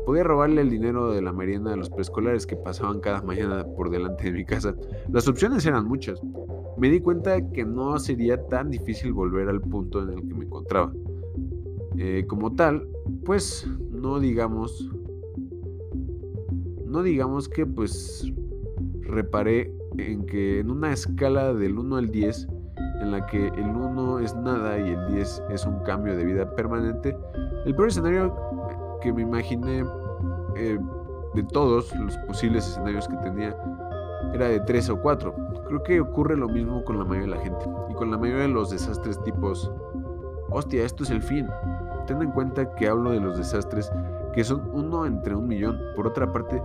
Podía 0.06 0.22
robarle 0.22 0.60
el 0.60 0.70
dinero 0.70 1.12
de 1.12 1.22
la 1.22 1.32
merienda 1.32 1.72
a 1.72 1.76
los 1.76 1.88
preescolares 1.88 2.46
que 2.46 2.56
pasaban 2.56 3.00
cada 3.00 3.22
mañana 3.22 3.64
por 3.76 3.90
delante 3.90 4.24
de 4.24 4.32
mi 4.32 4.44
casa. 4.44 4.74
Las 5.10 5.26
opciones 5.28 5.64
eran 5.64 5.86
muchas. 5.86 6.20
Me 6.76 6.90
di 6.90 7.00
cuenta 7.00 7.40
que 7.52 7.64
no 7.64 7.98
sería 7.98 8.46
tan 8.48 8.70
difícil 8.70 9.12
volver 9.12 9.48
al 9.48 9.60
punto 9.60 10.02
en 10.02 10.10
el 10.10 10.28
que 10.28 10.34
me 10.34 10.44
encontraba. 10.44 10.92
Eh, 11.96 12.24
como 12.26 12.54
tal, 12.54 12.86
pues 13.24 13.66
no 13.90 14.18
digamos 14.18 14.90
no 16.94 17.02
digamos 17.02 17.48
que 17.48 17.66
pues 17.66 18.32
reparé 19.00 19.74
en 19.98 20.24
que 20.26 20.60
en 20.60 20.70
una 20.70 20.92
escala 20.92 21.52
del 21.52 21.76
1 21.76 21.96
al 21.96 22.08
10, 22.08 22.48
en 23.02 23.10
la 23.10 23.26
que 23.26 23.48
el 23.48 23.66
1 23.66 24.20
es 24.20 24.36
nada 24.36 24.78
y 24.78 24.90
el 24.90 25.08
10 25.08 25.42
es 25.50 25.66
un 25.66 25.80
cambio 25.80 26.16
de 26.16 26.24
vida 26.24 26.54
permanente, 26.54 27.16
el 27.66 27.74
peor 27.74 27.88
escenario 27.88 28.32
que 29.02 29.12
me 29.12 29.22
imaginé 29.22 29.84
eh, 30.54 30.78
de 31.34 31.42
todos 31.42 31.92
los 31.96 32.16
posibles 32.28 32.64
escenarios 32.68 33.08
que 33.08 33.16
tenía 33.16 33.56
era 34.32 34.46
de 34.46 34.60
3 34.60 34.90
o 34.90 35.00
4. 35.00 35.34
Creo 35.66 35.82
que 35.82 36.00
ocurre 36.00 36.36
lo 36.36 36.48
mismo 36.48 36.84
con 36.84 36.96
la 36.96 37.04
mayoría 37.04 37.32
de 37.32 37.36
la 37.38 37.42
gente 37.42 37.66
y 37.90 37.94
con 37.94 38.12
la 38.12 38.18
mayoría 38.18 38.42
de 38.42 38.52
los 38.52 38.70
desastres 38.70 39.20
tipos, 39.24 39.68
hostia, 40.48 40.84
esto 40.84 41.02
es 41.02 41.10
el 41.10 41.22
fin. 41.22 41.48
Ten 42.06 42.22
en 42.22 42.30
cuenta 42.30 42.72
que 42.76 42.86
hablo 42.86 43.10
de 43.10 43.18
los 43.18 43.36
desastres 43.36 43.90
que 44.34 44.44
son 44.44 44.68
uno 44.72 45.06
entre 45.06 45.34
un 45.34 45.46
millón. 45.46 45.78
Por 45.94 46.06
otra 46.06 46.30
parte, 46.30 46.60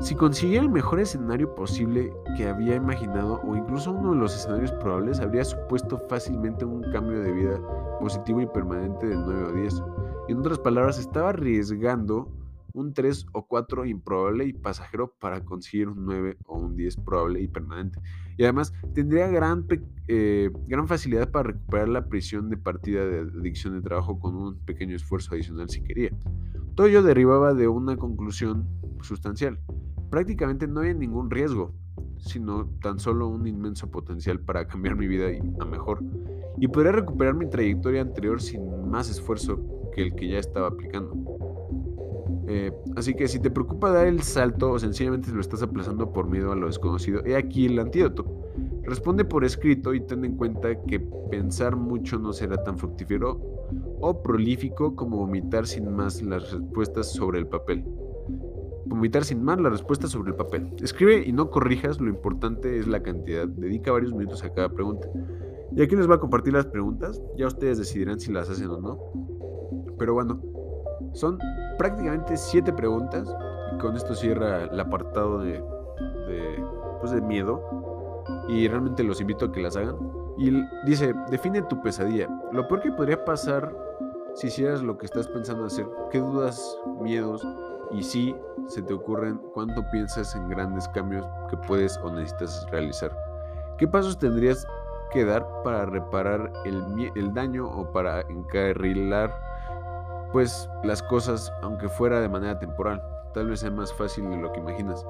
si 0.00 0.14
consiguiera 0.14 0.64
el 0.64 0.70
mejor 0.70 0.98
escenario 0.98 1.54
posible 1.54 2.12
que 2.36 2.48
había 2.48 2.74
imaginado 2.74 3.40
o 3.42 3.54
incluso 3.54 3.92
uno 3.92 4.12
de 4.12 4.18
los 4.18 4.34
escenarios 4.34 4.72
probables, 4.72 5.20
habría 5.20 5.44
supuesto 5.44 5.98
fácilmente 6.08 6.64
un 6.64 6.82
cambio 6.90 7.20
de 7.20 7.32
vida 7.32 7.60
positivo 8.00 8.40
y 8.40 8.46
permanente 8.46 9.06
de 9.06 9.16
9 9.16 9.44
o 9.44 9.52
10. 9.52 9.82
En 10.28 10.38
otras 10.38 10.58
palabras, 10.58 10.98
estaba 10.98 11.30
arriesgando 11.30 12.32
un 12.72 12.94
3 12.94 13.26
o 13.32 13.46
4 13.46 13.84
improbable 13.86 14.46
y 14.46 14.52
pasajero 14.52 15.14
para 15.20 15.44
conseguir 15.44 15.88
un 15.88 16.04
9 16.04 16.38
o 16.46 16.58
un 16.58 16.76
10 16.76 16.96
probable 16.98 17.42
y 17.42 17.48
permanente. 17.48 18.00
Y 18.38 18.44
además 18.44 18.72
tendría 18.94 19.28
gran, 19.28 19.66
eh, 20.08 20.50
gran 20.66 20.88
facilidad 20.88 21.30
para 21.30 21.50
recuperar 21.50 21.88
la 21.88 22.06
prisión 22.06 22.48
de 22.48 22.56
partida 22.56 23.04
de 23.04 23.20
adicción 23.20 23.74
de 23.74 23.82
trabajo 23.82 24.18
con 24.18 24.34
un 24.34 24.58
pequeño 24.60 24.96
esfuerzo 24.96 25.34
adicional 25.34 25.68
si 25.68 25.82
quería. 25.82 26.10
Todo 26.74 26.86
ello 26.86 27.02
derivaba 27.02 27.52
de 27.52 27.68
una 27.68 27.96
conclusión 27.96 28.66
sustancial. 29.02 29.58
Prácticamente 30.10 30.66
no 30.66 30.80
había 30.80 30.94
ningún 30.94 31.30
riesgo, 31.30 31.72
sino 32.18 32.66
tan 32.82 32.98
solo 32.98 33.28
un 33.28 33.46
inmenso 33.46 33.90
potencial 33.90 34.40
para 34.40 34.66
cambiar 34.68 34.96
mi 34.96 35.06
vida 35.06 35.26
a 35.60 35.64
mejor. 35.64 36.02
Y 36.58 36.68
podría 36.68 36.92
recuperar 36.92 37.34
mi 37.34 37.48
trayectoria 37.48 38.02
anterior 38.02 38.42
sin 38.42 38.90
más 38.90 39.08
esfuerzo 39.08 39.60
que 39.94 40.02
el 40.02 40.14
que 40.14 40.28
ya 40.28 40.38
estaba 40.38 40.68
aplicando. 40.68 41.14
Eh, 42.48 42.72
así 42.96 43.14
que 43.14 43.28
si 43.28 43.38
te 43.38 43.50
preocupa 43.50 43.92
dar 43.92 44.08
el 44.08 44.22
salto 44.22 44.72
o 44.72 44.78
sencillamente 44.78 45.30
lo 45.30 45.40
estás 45.40 45.62
aplazando 45.62 46.12
por 46.12 46.28
miedo 46.28 46.50
a 46.50 46.56
lo 46.56 46.66
desconocido, 46.66 47.24
he 47.24 47.36
aquí 47.36 47.66
el 47.66 47.78
antídoto. 47.78 48.24
Responde 48.82 49.24
por 49.24 49.44
escrito 49.44 49.94
y 49.94 50.00
ten 50.00 50.24
en 50.24 50.36
cuenta 50.36 50.82
que 50.84 50.98
pensar 50.98 51.76
mucho 51.76 52.18
no 52.18 52.32
será 52.32 52.62
tan 52.64 52.76
fructífero 52.76 53.40
o 54.00 54.22
prolífico 54.22 54.96
como 54.96 55.18
vomitar 55.18 55.66
sin 55.66 55.94
más 55.94 56.22
las 56.22 56.50
respuestas 56.50 57.12
sobre 57.12 57.38
el 57.38 57.46
papel. 57.46 57.84
Vomitar 58.90 59.24
sin 59.24 59.44
más 59.44 59.60
las 59.60 59.70
respuestas 59.70 60.10
sobre 60.10 60.30
el 60.30 60.36
papel. 60.36 60.74
Escribe 60.82 61.22
y 61.24 61.32
no 61.32 61.48
corrijas, 61.48 62.00
lo 62.00 62.08
importante 62.08 62.76
es 62.76 62.88
la 62.88 63.00
cantidad. 63.04 63.46
Dedica 63.46 63.92
varios 63.92 64.12
minutos 64.12 64.42
a 64.42 64.52
cada 64.52 64.68
pregunta. 64.68 65.08
Y 65.76 65.80
aquí 65.80 65.94
les 65.94 66.08
voy 66.08 66.16
a 66.16 66.18
compartir 66.18 66.54
las 66.54 66.66
preguntas, 66.66 67.22
ya 67.36 67.46
ustedes 67.46 67.78
decidirán 67.78 68.18
si 68.18 68.32
las 68.32 68.50
hacen 68.50 68.68
o 68.68 68.80
no. 68.80 68.98
Pero 69.96 70.14
bueno, 70.14 70.42
son 71.12 71.38
prácticamente 71.78 72.36
siete 72.36 72.72
preguntas 72.72 73.32
y 73.72 73.78
con 73.78 73.94
esto 73.94 74.16
cierra 74.16 74.64
el 74.64 74.80
apartado 74.80 75.38
de, 75.38 75.62
pues 76.98 77.12
de 77.12 77.20
miedo 77.20 78.24
y 78.48 78.66
realmente 78.66 79.04
los 79.04 79.20
invito 79.20 79.44
a 79.44 79.52
que 79.52 79.62
las 79.62 79.76
hagan. 79.76 79.94
Y 80.36 80.50
dice, 80.84 81.14
define 81.30 81.62
tu 81.62 81.80
pesadilla. 81.80 82.28
Lo 82.50 82.66
peor 82.66 82.80
que 82.80 82.90
podría 82.90 83.24
pasar 83.24 83.72
si 84.34 84.48
hicieras 84.48 84.82
lo 84.82 84.98
que 84.98 85.06
estás 85.06 85.28
pensando 85.28 85.64
hacer. 85.64 85.86
¿Qué 86.10 86.18
dudas, 86.18 86.76
miedos 87.00 87.46
y 87.92 88.02
si 88.02 88.34
se 88.66 88.82
te 88.82 88.94
ocurren 88.94 89.38
cuánto 89.54 89.82
piensas 89.90 90.34
en 90.34 90.48
grandes 90.48 90.88
cambios 90.88 91.26
que 91.48 91.56
puedes 91.56 91.98
o 91.98 92.10
necesitas 92.10 92.66
realizar? 92.70 93.16
¿Qué 93.78 93.88
pasos 93.88 94.18
tendrías 94.18 94.66
que 95.10 95.24
dar 95.24 95.46
para 95.62 95.86
reparar 95.86 96.52
el, 96.64 97.34
daño 97.34 97.66
o 97.68 97.90
para 97.92 98.20
encarrilar 98.22 99.34
pues 100.32 100.70
las 100.84 101.02
cosas, 101.02 101.52
aunque 101.62 101.88
fuera 101.88 102.20
de 102.20 102.28
manera 102.28 102.58
temporal, 102.58 103.02
tal 103.34 103.48
vez 103.48 103.60
sea 103.60 103.70
más 103.70 103.92
fácil 103.92 104.30
de 104.30 104.36
lo 104.36 104.52
que 104.52 104.60
imaginas. 104.60 105.04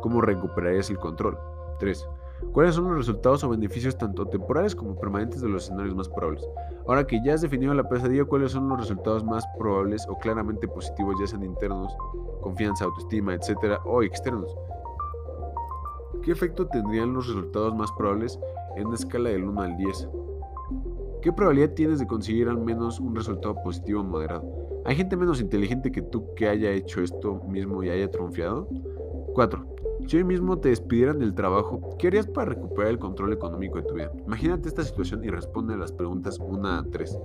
¿Cómo 0.00 0.22
recuperarías 0.22 0.88
el 0.88 0.98
control? 0.98 1.38
3. 1.78 2.08
¿Cuáles 2.52 2.74
son 2.74 2.88
los 2.88 2.96
resultados 2.96 3.44
o 3.44 3.48
beneficios 3.48 3.96
tanto 3.96 4.26
temporales 4.26 4.74
como 4.74 4.98
permanentes 4.98 5.40
de 5.40 5.48
los 5.48 5.64
escenarios 5.64 5.94
más 5.94 6.08
probables? 6.08 6.46
Ahora 6.86 7.06
que 7.06 7.20
ya 7.24 7.34
has 7.34 7.40
definido 7.40 7.72
la 7.72 7.88
pesadilla, 7.88 8.24
¿cuáles 8.24 8.52
son 8.52 8.68
los 8.68 8.78
resultados 8.78 9.24
más 9.24 9.44
probables 9.58 10.06
o 10.08 10.18
claramente 10.18 10.68
positivos, 10.68 11.16
ya 11.20 11.26
sean 11.26 11.44
internos, 11.44 11.96
confianza, 12.42 12.84
autoestima, 12.84 13.34
etcétera, 13.34 13.80
o 13.84 14.02
externos? 14.02 14.54
¿Qué 16.22 16.32
efecto 16.32 16.66
tendrían 16.66 17.14
los 17.14 17.26
resultados 17.26 17.74
más 17.74 17.90
probables 17.92 18.38
en 18.76 18.86
una 18.86 18.96
escala 18.96 19.30
del 19.30 19.44
1 19.44 19.60
al 19.60 19.76
10? 19.76 20.08
¿Qué 21.22 21.32
probabilidad 21.32 21.74
tienes 21.74 22.00
de 22.00 22.06
conseguir 22.06 22.48
al 22.48 22.58
menos 22.58 23.00
un 23.00 23.14
resultado 23.14 23.54
positivo 23.62 24.02
moderado? 24.04 24.44
¿Hay 24.84 24.96
gente 24.96 25.16
menos 25.16 25.40
inteligente 25.40 25.92
que 25.92 26.02
tú 26.02 26.34
que 26.34 26.48
haya 26.48 26.70
hecho 26.72 27.00
esto 27.00 27.40
mismo 27.48 27.82
y 27.82 27.90
haya 27.90 28.10
triunfado? 28.10 28.68
4. 29.34 29.66
Si 30.06 30.16
hoy 30.16 30.24
mismo 30.24 30.58
te 30.58 30.68
despidieran 30.68 31.18
del 31.18 31.34
trabajo, 31.34 31.96
¿qué 31.98 32.08
harías 32.08 32.26
para 32.26 32.50
recuperar 32.50 32.90
el 32.90 32.98
control 32.98 33.32
económico 33.32 33.78
de 33.78 33.84
tu 33.84 33.94
vida? 33.94 34.12
Imagínate 34.26 34.68
esta 34.68 34.82
situación 34.82 35.24
y 35.24 35.28
responde 35.28 35.74
a 35.74 35.76
las 35.78 35.92
preguntas 35.92 36.38
1 36.38 36.68
a 36.68 36.84
3. 36.90 37.18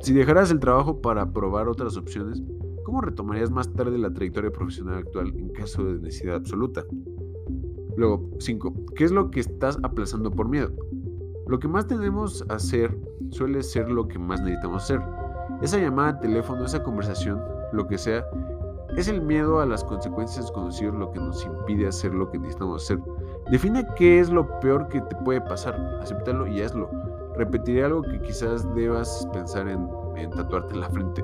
Si 0.00 0.14
dejaras 0.14 0.50
el 0.50 0.60
trabajo 0.60 1.00
para 1.00 1.32
probar 1.32 1.68
otras 1.68 1.96
opciones, 1.96 2.42
¿cómo 2.84 3.00
retomarías 3.00 3.50
más 3.50 3.72
tarde 3.72 3.98
la 3.98 4.12
trayectoria 4.12 4.50
profesional 4.50 4.98
actual 4.98 5.34
en 5.36 5.48
caso 5.50 5.84
de 5.84 5.98
necesidad 5.98 6.36
absoluta? 6.36 6.84
Luego, 7.96 8.30
5. 8.38 8.74
¿Qué 8.94 9.04
es 9.04 9.10
lo 9.10 9.30
que 9.30 9.40
estás 9.40 9.78
aplazando 9.82 10.30
por 10.30 10.48
miedo? 10.48 10.70
Lo 11.46 11.58
que 11.58 11.68
más 11.68 11.86
tenemos 11.86 12.44
a 12.48 12.54
hacer 12.54 12.96
suele 13.30 13.62
ser 13.62 13.90
lo 13.90 14.06
que 14.06 14.18
más 14.18 14.40
necesitamos 14.40 14.84
hacer. 14.84 15.00
Esa 15.62 15.78
llamada 15.78 16.12
de 16.12 16.20
teléfono, 16.20 16.64
esa 16.64 16.82
conversación, 16.82 17.40
lo 17.72 17.86
que 17.86 17.98
sea, 17.98 18.24
es 18.96 19.08
el 19.08 19.20
miedo 19.20 19.60
a 19.60 19.66
las 19.66 19.84
consecuencias 19.84 20.46
desconocidas 20.46 20.94
lo 20.94 21.10
que 21.10 21.20
nos 21.20 21.44
impide 21.44 21.86
hacer 21.86 22.14
lo 22.14 22.30
que 22.30 22.38
necesitamos 22.38 22.82
hacer. 22.82 22.98
Define 23.50 23.86
qué 23.94 24.20
es 24.20 24.30
lo 24.30 24.58
peor 24.60 24.88
que 24.88 25.02
te 25.02 25.14
puede 25.16 25.40
pasar, 25.42 25.78
acéptalo 26.00 26.46
y 26.46 26.62
hazlo. 26.62 26.90
Repetiré 27.36 27.84
algo 27.84 28.00
que 28.00 28.20
quizás 28.22 28.74
debas 28.74 29.28
pensar 29.34 29.68
en, 29.68 29.86
tatuarte 30.30 30.72
en 30.72 30.80
la 30.80 30.88
frente. 30.88 31.22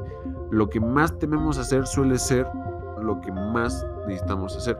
Lo 0.50 0.68
que 0.68 0.80
más 0.80 1.18
tememos 1.18 1.56
hacer 1.56 1.86
suele 1.86 2.18
ser 2.18 2.46
lo 3.00 3.18
que 3.22 3.32
más 3.32 3.86
necesitamos 4.06 4.54
hacer. 4.54 4.78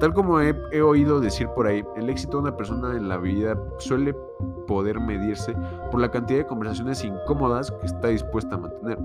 Tal 0.00 0.12
como 0.12 0.40
he, 0.40 0.54
he, 0.72 0.82
oído 0.82 1.20
decir 1.20 1.48
por 1.54 1.68
ahí, 1.68 1.84
el 1.96 2.10
éxito 2.10 2.38
de 2.38 2.42
una 2.42 2.56
persona 2.56 2.96
en 2.96 3.08
la 3.08 3.16
vida 3.16 3.56
suele 3.78 4.12
poder 4.66 4.98
medirse 5.00 5.54
por 5.92 6.00
la 6.00 6.10
cantidad 6.10 6.40
de 6.40 6.46
conversaciones 6.46 7.04
incómodas 7.04 7.70
que 7.70 7.86
está 7.86 8.08
dispuesta 8.08 8.56
a 8.56 8.58
mantener. 8.58 8.98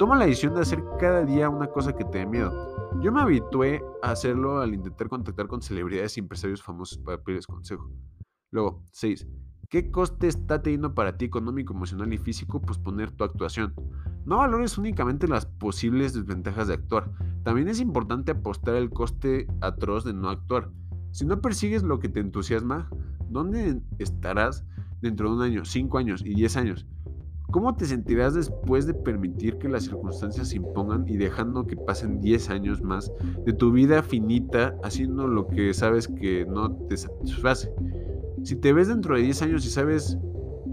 Toma 0.00 0.16
la 0.16 0.24
decisión 0.24 0.54
de 0.54 0.62
hacer 0.62 0.82
cada 0.98 1.26
día 1.26 1.50
una 1.50 1.66
cosa 1.66 1.94
que 1.94 2.06
te 2.06 2.16
dé 2.16 2.26
miedo. 2.26 2.50
Yo 3.02 3.12
me 3.12 3.20
habitué 3.20 3.84
a 4.02 4.12
hacerlo 4.12 4.60
al 4.60 4.72
intentar 4.72 5.10
contactar 5.10 5.46
con 5.46 5.60
celebridades 5.60 6.16
y 6.16 6.20
empresarios 6.20 6.62
famosos 6.62 6.96
para 6.96 7.22
pedirles 7.22 7.46
consejo. 7.46 7.90
Luego, 8.50 8.82
6. 8.92 9.26
¿Qué 9.68 9.90
coste 9.90 10.26
está 10.26 10.62
teniendo 10.62 10.94
para 10.94 11.18
ti 11.18 11.26
económico, 11.26 11.74
emocional 11.74 12.10
y 12.14 12.16
físico 12.16 12.62
posponer 12.62 13.10
tu 13.10 13.24
actuación? 13.24 13.74
No 14.24 14.38
valores 14.38 14.78
únicamente 14.78 15.28
las 15.28 15.44
posibles 15.44 16.14
desventajas 16.14 16.68
de 16.68 16.74
actuar. 16.74 17.12
También 17.42 17.68
es 17.68 17.78
importante 17.78 18.32
apostar 18.32 18.76
el 18.76 18.88
coste 18.88 19.48
atroz 19.60 20.04
de 20.04 20.14
no 20.14 20.30
actuar. 20.30 20.70
Si 21.10 21.26
no 21.26 21.42
persigues 21.42 21.82
lo 21.82 22.00
que 22.00 22.08
te 22.08 22.20
entusiasma, 22.20 22.88
¿dónde 23.28 23.82
estarás 23.98 24.64
dentro 25.02 25.28
de 25.28 25.36
un 25.36 25.42
año, 25.42 25.66
cinco 25.66 25.98
años 25.98 26.22
y 26.24 26.32
diez 26.32 26.56
años? 26.56 26.86
¿Cómo 27.50 27.74
te 27.74 27.84
sentirás 27.84 28.34
después 28.34 28.86
de 28.86 28.94
permitir 28.94 29.58
que 29.58 29.68
las 29.68 29.84
circunstancias 29.84 30.48
se 30.48 30.56
impongan 30.56 31.08
y 31.08 31.16
dejando 31.16 31.66
que 31.66 31.76
pasen 31.76 32.20
10 32.20 32.50
años 32.50 32.80
más 32.82 33.12
de 33.44 33.52
tu 33.52 33.72
vida 33.72 34.02
finita 34.02 34.76
haciendo 34.84 35.26
lo 35.26 35.48
que 35.48 35.74
sabes 35.74 36.06
que 36.06 36.46
no 36.46 36.72
te 36.88 36.96
satisface? 36.96 37.72
Si 38.44 38.56
te 38.56 38.72
ves 38.72 38.88
dentro 38.88 39.16
de 39.16 39.22
10 39.22 39.42
años 39.42 39.66
y 39.66 39.70
sabes 39.70 40.16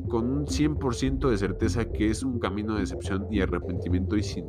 con 0.08 0.30
un 0.30 0.46
100% 0.46 1.30
de 1.30 1.38
certeza 1.38 1.86
que 1.86 2.10
es 2.10 2.24
un 2.24 2.40
camino 2.40 2.76
de 2.76 2.82
decepción 2.82 3.28
y 3.32 3.42
arrepentimiento 3.42 4.16
y 4.16 4.24
sin, 4.24 4.46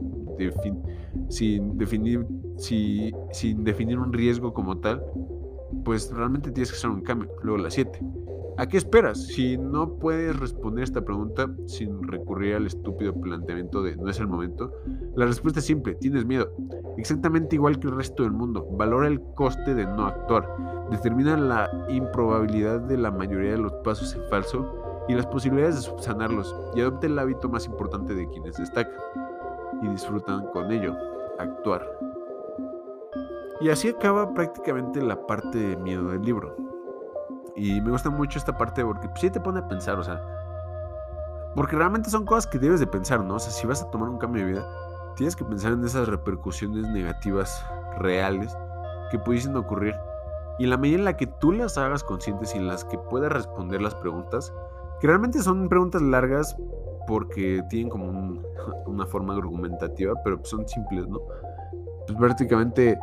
sin, 1.29 1.79
definir, 1.79 2.27
sin 2.59 3.65
definir 3.65 3.99
un 3.99 4.13
riesgo 4.13 4.53
como 4.53 4.79
tal, 4.79 5.03
pues 5.85 6.13
realmente 6.13 6.51
tienes 6.51 6.71
que 6.71 6.77
hacer 6.77 6.91
un 6.91 7.01
cambio. 7.01 7.31
Luego 7.43 7.63
la 7.63 7.71
7. 7.71 8.01
¿A 8.59 8.67
qué 8.67 8.77
esperas? 8.77 9.23
Si 9.23 9.57
no 9.57 9.95
puedes 10.01 10.37
responder 10.37 10.83
esta 10.83 11.05
pregunta 11.05 11.49
sin 11.67 12.03
recurrir 12.03 12.57
al 12.57 12.67
estúpido 12.67 13.15
planteamiento 13.15 13.85
de 13.85 13.95
no 13.95 14.11
es 14.11 14.19
el 14.19 14.27
momento, 14.27 14.73
la 15.15 15.27
respuesta 15.27 15.61
es 15.61 15.67
simple, 15.67 15.95
tienes 15.95 16.27
miedo. 16.27 16.51
Exactamente 16.97 17.55
igual 17.55 17.79
que 17.79 17.87
el 17.87 17.95
resto 17.95 18.25
del 18.25 18.33
mundo. 18.33 18.67
Valora 18.73 19.07
el 19.07 19.23
coste 19.37 19.77
de 19.77 19.87
no 19.87 20.07
actuar. 20.07 20.89
Determina 20.91 21.37
la 21.37 21.71
improbabilidad 21.89 22.81
de 22.81 22.99
la 22.99 23.13
mayoría 23.13 23.53
de 23.53 23.59
los 23.59 23.73
pasos 23.85 24.17
en 24.17 24.29
falso 24.29 25.05
y 25.07 25.15
las 25.15 25.27
posibilidades 25.27 25.77
de 25.77 25.83
subsanarlos 25.83 26.53
y 26.75 26.81
adopte 26.81 27.07
el 27.07 27.17
hábito 27.17 27.49
más 27.49 27.65
importante 27.65 28.13
de 28.13 28.29
quienes 28.29 28.57
destacan 28.57 29.01
y 29.85 29.89
disfrutan 29.89 30.47
con 30.53 30.73
ello, 30.73 30.97
actuar. 31.39 31.89
Y 33.61 33.69
así 33.69 33.87
acaba 33.87 34.35
prácticamente 34.35 35.01
la 35.01 35.25
parte 35.29 35.59
de 35.59 35.77
miedo 35.77 36.11
del 36.11 36.23
libro. 36.23 36.78
Y 37.59 37.81
me 37.81 37.91
gusta 37.91 38.09
mucho 38.09 38.39
esta 38.39 38.57
parte 38.57 38.85
porque 38.85 39.09
pues, 39.09 39.21
sí 39.21 39.31
te 39.31 39.41
pone 39.41 39.59
a 39.59 39.69
pensar, 39.69 39.99
o 39.99 40.05
sea, 40.05 40.23
porque 41.57 41.75
realmente 41.75 42.09
son 42.09 42.25
cosas 42.25 42.47
que 42.47 42.59
debes 42.59 42.79
de 42.79 42.87
pensar, 42.87 43.25
¿no? 43.25 43.35
O 43.35 43.39
sea, 43.39 43.51
si 43.51 43.67
vas 43.67 43.83
a 43.83 43.91
tomar 43.91 44.09
un 44.09 44.19
cambio 44.19 44.45
de 44.45 44.53
vida, 44.53 44.67
tienes 45.17 45.35
que 45.35 45.45
pensar 45.45 45.73
en 45.73 45.85
esas 45.85 46.09
repercusiones 46.09 46.87
negativas 46.89 47.65
reales 47.99 48.57
que 49.11 49.19
pudiesen 49.19 49.57
ocurrir. 49.57 49.97
Y 50.61 50.67
la 50.67 50.77
medida 50.77 50.99
en 50.99 51.05
la 51.05 51.17
que 51.17 51.27
tú 51.27 51.51
las 51.51 51.77
hagas 51.79 52.05
conscientes 52.05 52.55
y 52.55 52.59
en 52.59 52.69
las 52.69 52.85
que 52.85 52.97
puedas 52.97 53.33
responder 53.33 53.83
las 53.83 53.95
preguntas, 53.97 54.53
que 55.01 55.09
realmente 55.09 55.41
son 55.41 55.69
preguntas 55.69 56.01
largas 56.01 56.57
porque 57.09 57.63
tienen 57.71 57.89
como 57.89 58.07
una 58.87 59.07
forma 59.07 59.35
argumentativa, 59.35 60.15
pero 60.23 60.39
son 60.45 60.69
simples, 60.69 61.09
¿no? 61.09 61.19
Pues 62.07 62.17
prácticamente, 62.19 62.97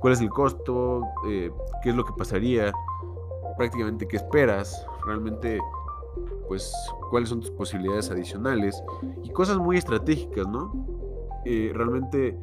¿cuál 0.00 0.14
es 0.14 0.20
el 0.20 0.30
costo? 0.30 1.02
Eh, 1.28 1.52
¿Qué 1.82 1.90
es 1.90 1.96
lo 1.96 2.04
que 2.04 2.12
pasaría? 2.18 2.72
Prácticamente, 3.62 4.08
¿qué 4.08 4.16
esperas? 4.16 4.84
Realmente, 5.06 5.60
pues, 6.48 6.74
¿cuáles 7.10 7.28
son 7.28 7.38
tus 7.42 7.52
posibilidades 7.52 8.10
adicionales? 8.10 8.82
Y 9.22 9.30
cosas 9.30 9.58
muy 9.58 9.76
estratégicas, 9.76 10.48
¿no? 10.48 10.84
Eh, 11.44 11.70
realmente 11.72 12.36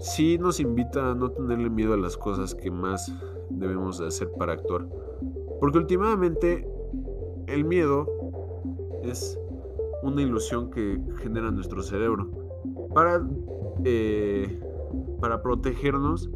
sí 0.00 0.36
nos 0.36 0.58
invita 0.58 1.12
a 1.12 1.14
no 1.14 1.30
tenerle 1.30 1.70
miedo 1.70 1.94
a 1.94 1.96
las 1.96 2.16
cosas 2.16 2.56
que 2.56 2.72
más 2.72 3.14
debemos 3.50 4.00
hacer 4.00 4.32
para 4.32 4.54
actuar. 4.54 4.84
Porque 5.60 5.78
últimamente 5.78 6.68
el 7.46 7.64
miedo 7.64 8.08
es 9.04 9.38
una 10.02 10.22
ilusión 10.22 10.72
que 10.72 11.00
genera 11.22 11.52
nuestro 11.52 11.84
cerebro 11.84 12.28
para, 12.92 13.24
eh, 13.84 14.60
para 15.20 15.40
protegernos 15.40 16.28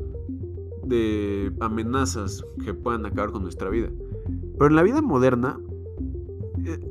de 0.87 1.53
amenazas 1.61 2.45
que 2.65 2.75
puedan 2.75 3.07
acabar 3.07 3.33
con 3.33 3.43
nuestra 3.43 3.71
vida. 3.71 3.89
Pero 4.59 4.67
en 4.67 4.77
la 4.77 4.83
vida 4.83 5.03
moderna 5.03 5.59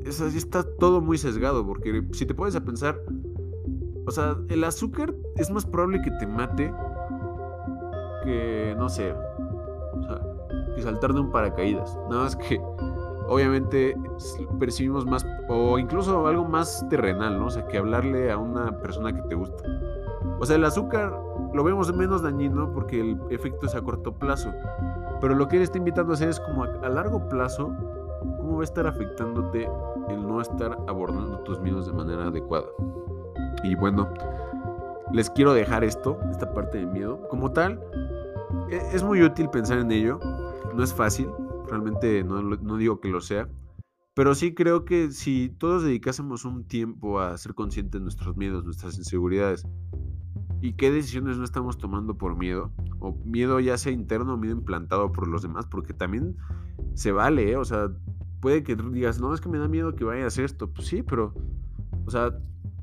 es 0.04 0.20
está 0.20 0.62
todo 0.62 1.00
muy 1.00 1.18
sesgado, 1.18 1.66
porque 1.66 2.04
si 2.12 2.26
te 2.26 2.34
pones 2.34 2.54
a 2.56 2.64
pensar, 2.64 3.00
o 4.06 4.10
sea, 4.10 4.36
el 4.48 4.64
azúcar 4.64 5.14
es 5.36 5.50
más 5.50 5.64
probable 5.64 6.02
que 6.02 6.10
te 6.12 6.26
mate 6.26 6.72
que, 8.24 8.74
no 8.78 8.88
sé, 8.88 9.12
o 9.12 10.02
sea, 10.02 10.20
que 10.74 10.82
saltar 10.82 11.12
de 11.12 11.20
un 11.20 11.30
paracaídas. 11.30 11.96
Nada 12.10 12.24
más 12.24 12.36
que, 12.36 12.60
obviamente, 13.28 13.96
percibimos 14.58 15.06
más, 15.06 15.26
o 15.48 15.78
incluso 15.78 16.26
algo 16.26 16.44
más 16.44 16.86
terrenal, 16.88 17.38
¿no? 17.38 17.46
O 17.46 17.50
sea, 17.50 17.66
que 17.66 17.78
hablarle 17.78 18.30
a 18.30 18.38
una 18.38 18.78
persona 18.80 19.14
que 19.14 19.22
te 19.22 19.34
gusta. 19.34 19.62
O 20.44 20.46
sea, 20.46 20.56
el 20.56 20.64
azúcar 20.66 21.18
lo 21.54 21.64
vemos 21.64 21.90
menos 21.96 22.20
dañino 22.20 22.70
porque 22.70 23.00
el 23.00 23.18
efecto 23.30 23.64
es 23.64 23.74
a 23.74 23.80
corto 23.80 24.12
plazo. 24.18 24.52
Pero 25.22 25.34
lo 25.34 25.48
que 25.48 25.56
él 25.56 25.62
está 25.62 25.78
invitando 25.78 26.12
a 26.12 26.16
hacer 26.16 26.28
es 26.28 26.38
como 26.38 26.64
a, 26.64 26.66
a 26.82 26.88
largo 26.90 27.30
plazo, 27.30 27.74
cómo 28.36 28.56
va 28.56 28.60
a 28.60 28.64
estar 28.64 28.86
afectándote 28.86 29.66
el 30.10 30.20
no 30.20 30.42
estar 30.42 30.76
abordando 30.86 31.38
tus 31.44 31.58
miedos 31.60 31.86
de 31.86 31.94
manera 31.94 32.26
adecuada. 32.26 32.66
Y 33.62 33.74
bueno, 33.74 34.12
les 35.14 35.30
quiero 35.30 35.54
dejar 35.54 35.82
esto, 35.82 36.18
esta 36.30 36.52
parte 36.52 36.76
de 36.76 36.84
miedo. 36.84 37.26
Como 37.30 37.50
tal, 37.52 37.80
e, 38.68 38.76
es 38.92 39.02
muy 39.02 39.22
útil 39.22 39.48
pensar 39.48 39.78
en 39.78 39.90
ello. 39.92 40.20
No 40.74 40.84
es 40.84 40.92
fácil, 40.92 41.30
realmente 41.70 42.22
no, 42.22 42.76
digo 42.76 43.00
que 43.00 43.08
lo 43.08 43.22
sea. 43.22 43.48
Pero 44.12 44.34
sí 44.34 44.52
creo 44.52 44.84
que 44.84 45.10
si 45.10 45.48
todos 45.48 45.84
dedicásemos 45.84 46.44
un 46.44 46.64
tiempo 46.64 47.18
a 47.18 47.34
ser 47.38 47.54
conscientes 47.54 47.98
de 47.98 48.00
nuestros 48.00 48.36
miedos, 48.36 48.62
nuestras 48.62 48.98
inseguridades, 48.98 49.66
y 50.64 50.72
qué 50.72 50.90
decisiones 50.90 51.36
no 51.36 51.44
estamos 51.44 51.76
tomando 51.76 52.16
por 52.16 52.38
miedo, 52.38 52.70
o 52.98 53.14
miedo 53.26 53.60
ya 53.60 53.76
sea 53.76 53.92
interno 53.92 54.32
o 54.32 54.36
miedo 54.38 54.56
implantado 54.56 55.12
por 55.12 55.28
los 55.28 55.42
demás, 55.42 55.66
porque 55.66 55.92
también 55.92 56.38
se 56.94 57.12
vale, 57.12 57.50
¿eh? 57.50 57.56
o 57.58 57.66
sea, 57.66 57.90
puede 58.40 58.62
que 58.62 58.74
digas, 58.74 59.20
no, 59.20 59.34
es 59.34 59.42
que 59.42 59.50
me 59.50 59.58
da 59.58 59.68
miedo 59.68 59.94
que 59.94 60.04
vaya 60.04 60.24
a 60.24 60.28
hacer 60.28 60.46
esto, 60.46 60.70
pues 60.70 60.88
sí, 60.88 61.02
pero, 61.02 61.34
o 62.06 62.10
sea, 62.10 62.38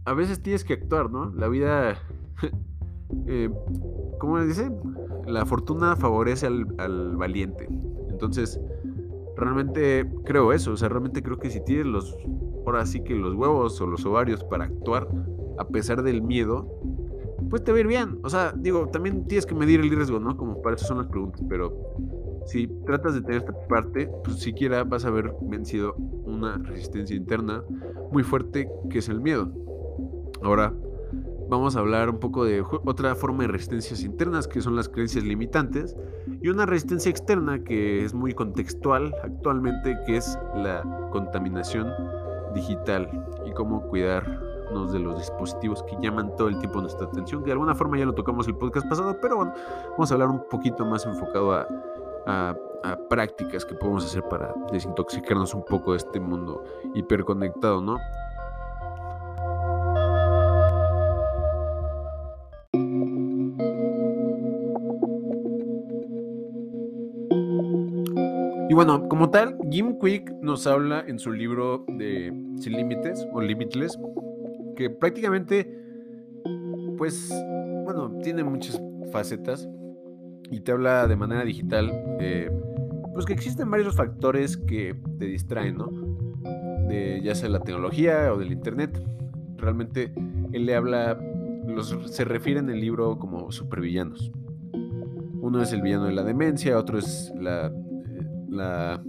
a 0.06 0.14
veces 0.14 0.44
tienes 0.44 0.64
que 0.64 0.74
actuar, 0.74 1.10
¿no? 1.10 1.32
La 1.34 1.48
vida, 1.48 1.98
eh, 3.26 3.50
¿cómo 4.20 4.38
le 4.38 4.46
dice? 4.46 4.72
La 5.26 5.48
fortuna 5.48 5.96
favorece 5.96 6.46
al, 6.46 7.16
valiente. 7.18 7.68
Entonces, 8.12 8.62
realmente 9.36 10.08
creo 10.24 10.54
eso, 10.54 10.74
o 10.74 10.78
sea, 10.78 10.88
realmente 10.88 11.24
creo 11.24 11.40
que 11.40 11.50
si 11.50 11.66
tienes 11.66 11.88
los, 11.88 12.16
ahora 12.64 12.86
sí 12.86 13.04
que 13.04 13.16
los 13.16 13.34
huevos 13.34 13.82
o 13.82 13.88
los 13.88 14.06
ovarios 14.06 14.44
para 14.44 14.66
actuar 14.66 15.08
a 15.58 15.68
pesar 15.68 16.02
del 16.04 16.22
miedo, 16.22 16.81
pues 17.52 17.66
te 17.66 17.74
bien. 17.84 18.20
O 18.24 18.30
sea, 18.30 18.54
digo, 18.56 18.88
también 18.88 19.28
tienes 19.28 19.46
que 19.46 19.54
medir 19.54 19.82
el 19.82 19.90
riesgo, 19.90 20.20
¿no? 20.20 20.38
Como 20.38 20.62
para 20.62 20.78
eso 20.78 20.86
son 20.86 21.00
las 21.00 21.08
preguntas, 21.08 21.44
pero 21.50 21.78
si 22.46 22.66
tratas 22.86 23.14
de 23.14 23.22
tener 23.22 23.38
esta 23.38 23.54
parte, 23.68 24.10
pues 24.24 24.40
siquiera 24.40 24.86
vas 24.86 25.04
a 25.04 25.10
haber 25.10 25.34
vencido 25.42 25.94
una 26.24 26.58
resistencia 26.58 27.14
interna 27.14 27.62
muy 28.10 28.24
fuerte 28.24 28.70
que 28.90 29.00
es 29.00 29.10
el 29.10 29.20
miedo. 29.20 29.52
Ahora 30.42 30.74
vamos 31.50 31.76
a 31.76 31.80
hablar 31.80 32.10
un 32.10 32.20
poco 32.20 32.46
de 32.46 32.64
otra 32.86 33.16
forma 33.16 33.44
de 33.44 33.50
resistencias 33.50 34.02
internas 34.04 34.48
que 34.48 34.62
son 34.62 34.78
las 34.78 34.88
creencias 34.88 35.26
limitantes 35.26 35.98
y 36.42 36.48
una 36.48 36.66
resistencia 36.66 37.10
externa 37.10 37.66
que 37.66 38.06
es 38.06 38.14
muy 38.14 38.34
contextual 38.34 39.14
actualmente 39.22 39.98
que 40.06 40.16
es 40.16 40.40
la 40.56 41.10
contaminación 41.12 41.90
digital 42.56 43.10
y 43.46 43.52
cómo 43.52 43.82
cuidarnos 43.90 44.51
de 44.72 45.00
los 45.00 45.18
dispositivos 45.18 45.84
que 45.84 45.98
llaman 46.02 46.36
todo 46.36 46.48
el 46.48 46.58
tiempo 46.60 46.82
nuestra 46.82 47.08
atención, 47.08 47.42
que 47.42 47.48
de 47.48 47.54
alguna 47.54 47.76
forma 47.76 47.98
ya 47.98 48.06
lo 48.06 48.14
tocamos 48.14 48.48
el 48.48 48.56
podcast 48.56 48.88
pasado, 48.88 49.18
pero 49.22 49.38
bueno, 49.38 49.54
vamos 49.92 50.12
a 50.12 50.14
hablar 50.14 50.30
un 50.30 50.48
poquito 50.50 50.86
más 50.86 51.06
enfocado 51.06 51.54
a, 51.54 51.68
a, 52.26 52.56
prácticas 53.10 53.66
que 53.66 53.76
podemos 53.76 54.06
hacer 54.06 54.24
para 54.24 54.54
desintoxicarnos 54.72 55.54
un 55.54 55.64
poco 55.66 55.92
de 55.92 55.98
este 55.98 56.20
mundo 56.20 56.64
hiperconectado, 56.96 57.82
¿no? 57.82 57.98
Y 68.70 68.74
bueno, 68.74 69.10
como 69.10 69.30
tal, 69.30 69.58
Jim 69.70 70.00
Quick 70.00 70.32
nos 70.42 70.66
habla 70.66 71.04
en 71.06 71.20
su 71.20 71.34
libro 71.34 71.84
de 71.90 72.34
Sin 72.56 72.72
Límites 72.72 73.28
o 73.34 73.42
Limitless, 73.42 74.00
que 74.76 74.90
prácticamente, 74.90 75.80
pues, 76.98 77.30
bueno, 77.84 78.18
tiene 78.24 78.44
muchas 78.44 78.82
facetas 79.12 79.68
y 80.50 80.62
te 80.62 80.72
habla 80.72 81.08
de 81.08 81.16
manera 81.16 81.44
digital, 81.44 81.92
pues 83.14 83.26
que 83.26 83.34
existen 83.34 83.70
varios 83.70 83.96
factores 83.96 84.58
que 84.58 84.96
te 85.20 85.26
distraen, 85.26 85.78
¿no? 85.78 85.90
De 86.88 87.22
ya 87.24 87.36
sea 87.36 87.50
la 87.50 87.60
tecnología 87.60 88.34
o 88.34 88.38
del 88.38 88.52
internet. 88.52 89.02
Realmente 89.58 90.14
él 90.52 90.66
le 90.66 90.76
habla, 90.76 91.20
los, 91.68 91.96
se 92.06 92.26
refiere 92.26 92.60
en 92.60 92.70
el 92.70 92.80
libro 92.80 93.20
como 93.20 93.52
supervillanos. 93.52 94.32
Uno 95.42 95.62
es 95.62 95.74
el 95.74 95.82
villano 95.82 96.06
de 96.06 96.14
la 96.14 96.24
demencia, 96.24 96.78
otro 96.78 97.00
es 97.00 97.34
la 97.36 97.72
la 98.52 99.02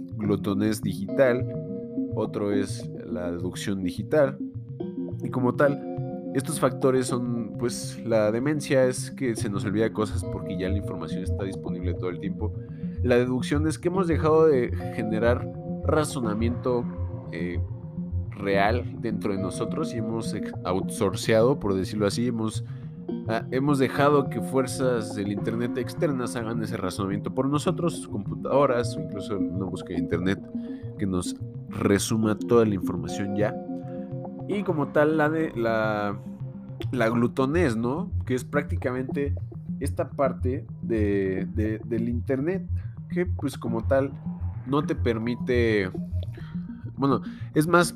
digital, 0.81 1.45
otro 2.15 2.53
es 2.53 2.89
la 3.05 3.31
deducción 3.31 3.83
digital. 3.83 4.37
Y 5.23 5.29
como 5.29 5.55
tal, 5.55 5.81
estos 6.35 6.59
factores 6.59 7.07
son, 7.07 7.53
pues 7.57 8.01
la 8.05 8.31
demencia 8.31 8.85
es 8.85 9.11
que 9.11 9.35
se 9.35 9.49
nos 9.49 9.65
olvida 9.65 9.91
cosas 9.93 10.23
porque 10.23 10.57
ya 10.57 10.69
la 10.69 10.77
información 10.77 11.23
está 11.23 11.43
disponible 11.43 11.93
todo 11.93 12.09
el 12.09 12.19
tiempo. 12.19 12.53
La 13.01 13.15
deducción 13.15 13.67
es 13.67 13.79
que 13.79 13.87
hemos 13.87 14.07
dejado 14.07 14.47
de 14.47 14.75
generar 14.95 15.47
razonamiento 15.83 16.85
eh, 17.31 17.59
real 18.31 19.01
dentro 19.01 19.33
de 19.33 19.41
nosotros 19.41 19.93
y 19.93 19.97
hemos 19.97 20.35
outsourceado, 20.63 21.59
por 21.59 21.73
decirlo 21.73 22.07
así, 22.07 22.27
hemos 22.27 22.63
Ah, 23.27 23.45
hemos 23.51 23.79
dejado 23.79 24.29
que 24.29 24.41
fuerzas 24.41 25.15
del 25.15 25.31
Internet 25.31 25.77
externas 25.77 26.35
hagan 26.35 26.61
ese 26.61 26.75
razonamiento 26.75 27.33
por 27.33 27.47
nosotros, 27.47 28.07
computadoras, 28.07 28.97
o 28.97 28.99
incluso 28.99 29.37
una 29.37 29.65
búsqueda 29.65 29.95
de 29.95 30.03
Internet 30.03 30.39
que 30.97 31.05
nos 31.05 31.35
resuma 31.69 32.37
toda 32.37 32.65
la 32.65 32.75
información 32.75 33.35
ya. 33.35 33.55
Y 34.47 34.63
como 34.63 34.89
tal, 34.89 35.17
la 35.17 35.29
de 35.29 35.51
la, 35.55 36.17
la 36.91 37.09
¿no? 37.09 38.11
Que 38.25 38.35
es 38.35 38.43
prácticamente 38.43 39.33
esta 39.79 40.09
parte 40.09 40.65
de, 40.81 41.47
del 41.85 42.09
Internet 42.09 42.67
que 43.09 43.25
pues 43.25 43.57
como 43.57 43.83
tal 43.83 44.11
no 44.65 44.83
te 44.83 44.95
permite, 44.95 45.91
bueno, 46.95 47.21
es 47.53 47.67
más, 47.67 47.93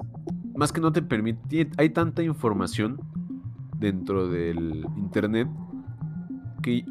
más 0.56 0.72
que 0.72 0.82
no 0.82 0.92
te 0.92 1.02
permite, 1.02 1.70
hay 1.78 1.90
tanta 1.90 2.24
información 2.24 3.00
dentro 3.80 4.28
del 4.28 4.86
Internet 4.98 5.48
que 6.62 6.86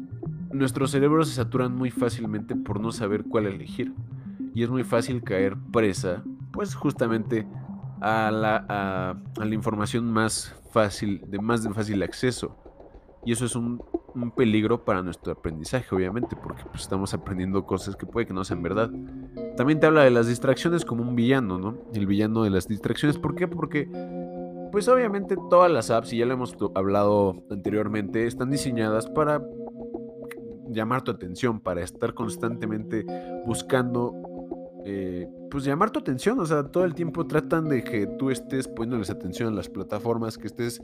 nuestros 0.51 0.91
cerebros 0.91 1.29
se 1.29 1.35
saturan 1.35 1.75
muy 1.75 1.91
fácilmente 1.91 2.55
por 2.55 2.79
no 2.79 2.91
saber 2.91 3.23
cuál 3.23 3.45
elegir. 3.45 3.93
Y 4.53 4.63
es 4.63 4.69
muy 4.69 4.83
fácil 4.83 5.23
caer 5.23 5.55
presa, 5.71 6.23
pues 6.51 6.73
justamente 6.73 7.45
a 8.01 8.31
la, 8.31 8.65
a, 8.69 9.45
la 9.45 9.53
información 9.53 10.11
más 10.11 10.55
fácil, 10.71 11.21
de 11.27 11.39
más 11.39 11.63
de 11.63 11.73
fácil 11.73 12.01
acceso. 12.03 12.55
Y 13.25 13.31
eso 13.33 13.45
es 13.45 13.55
un 13.55 13.81
un 14.21 14.31
peligro 14.31 14.83
para 14.83 15.01
nuestro 15.01 15.33
aprendizaje, 15.33 15.93
obviamente, 15.95 16.35
porque 16.35 16.63
pues, 16.65 16.81
estamos 16.81 17.13
aprendiendo 17.13 17.65
cosas 17.65 17.95
que 17.95 18.05
puede 18.05 18.25
que 18.25 18.33
no 18.33 18.43
sean 18.43 18.63
verdad. 18.63 18.89
También 19.55 19.79
te 19.79 19.87
habla 19.87 20.03
de 20.03 20.11
las 20.11 20.27
distracciones 20.27 20.85
como 20.85 21.03
un 21.03 21.15
villano, 21.15 21.57
¿no? 21.57 21.77
El 21.93 22.07
villano 22.07 22.43
de 22.43 22.49
las 22.49 22.67
distracciones. 22.67 23.17
¿Por 23.17 23.35
qué? 23.35 23.47
Porque, 23.47 23.89
pues 24.71 24.87
obviamente 24.87 25.35
todas 25.49 25.71
las 25.71 25.91
apps, 25.91 26.13
y 26.13 26.17
ya 26.17 26.25
lo 26.25 26.33
hemos 26.33 26.55
hablado 26.75 27.43
anteriormente, 27.49 28.25
están 28.25 28.49
diseñadas 28.49 29.07
para 29.07 29.41
llamar 30.69 31.03
tu 31.03 31.11
atención, 31.11 31.59
para 31.59 31.81
estar 31.81 32.13
constantemente 32.13 33.05
buscando 33.45 34.13
eh, 34.89 35.27
pues 35.51 35.65
llamar 35.65 35.91
tu 35.91 35.99
atención, 35.99 36.39
o 36.39 36.45
sea, 36.45 36.63
todo 36.63 36.85
el 36.85 36.95
tiempo 36.95 37.27
tratan 37.27 37.67
de 37.67 37.83
que 37.83 38.07
tú 38.07 38.31
estés 38.31 38.69
poniéndoles 38.69 39.09
atención 39.09 39.51
a 39.51 39.51
las 39.51 39.67
plataformas, 39.67 40.37
que 40.37 40.47
estés 40.47 40.81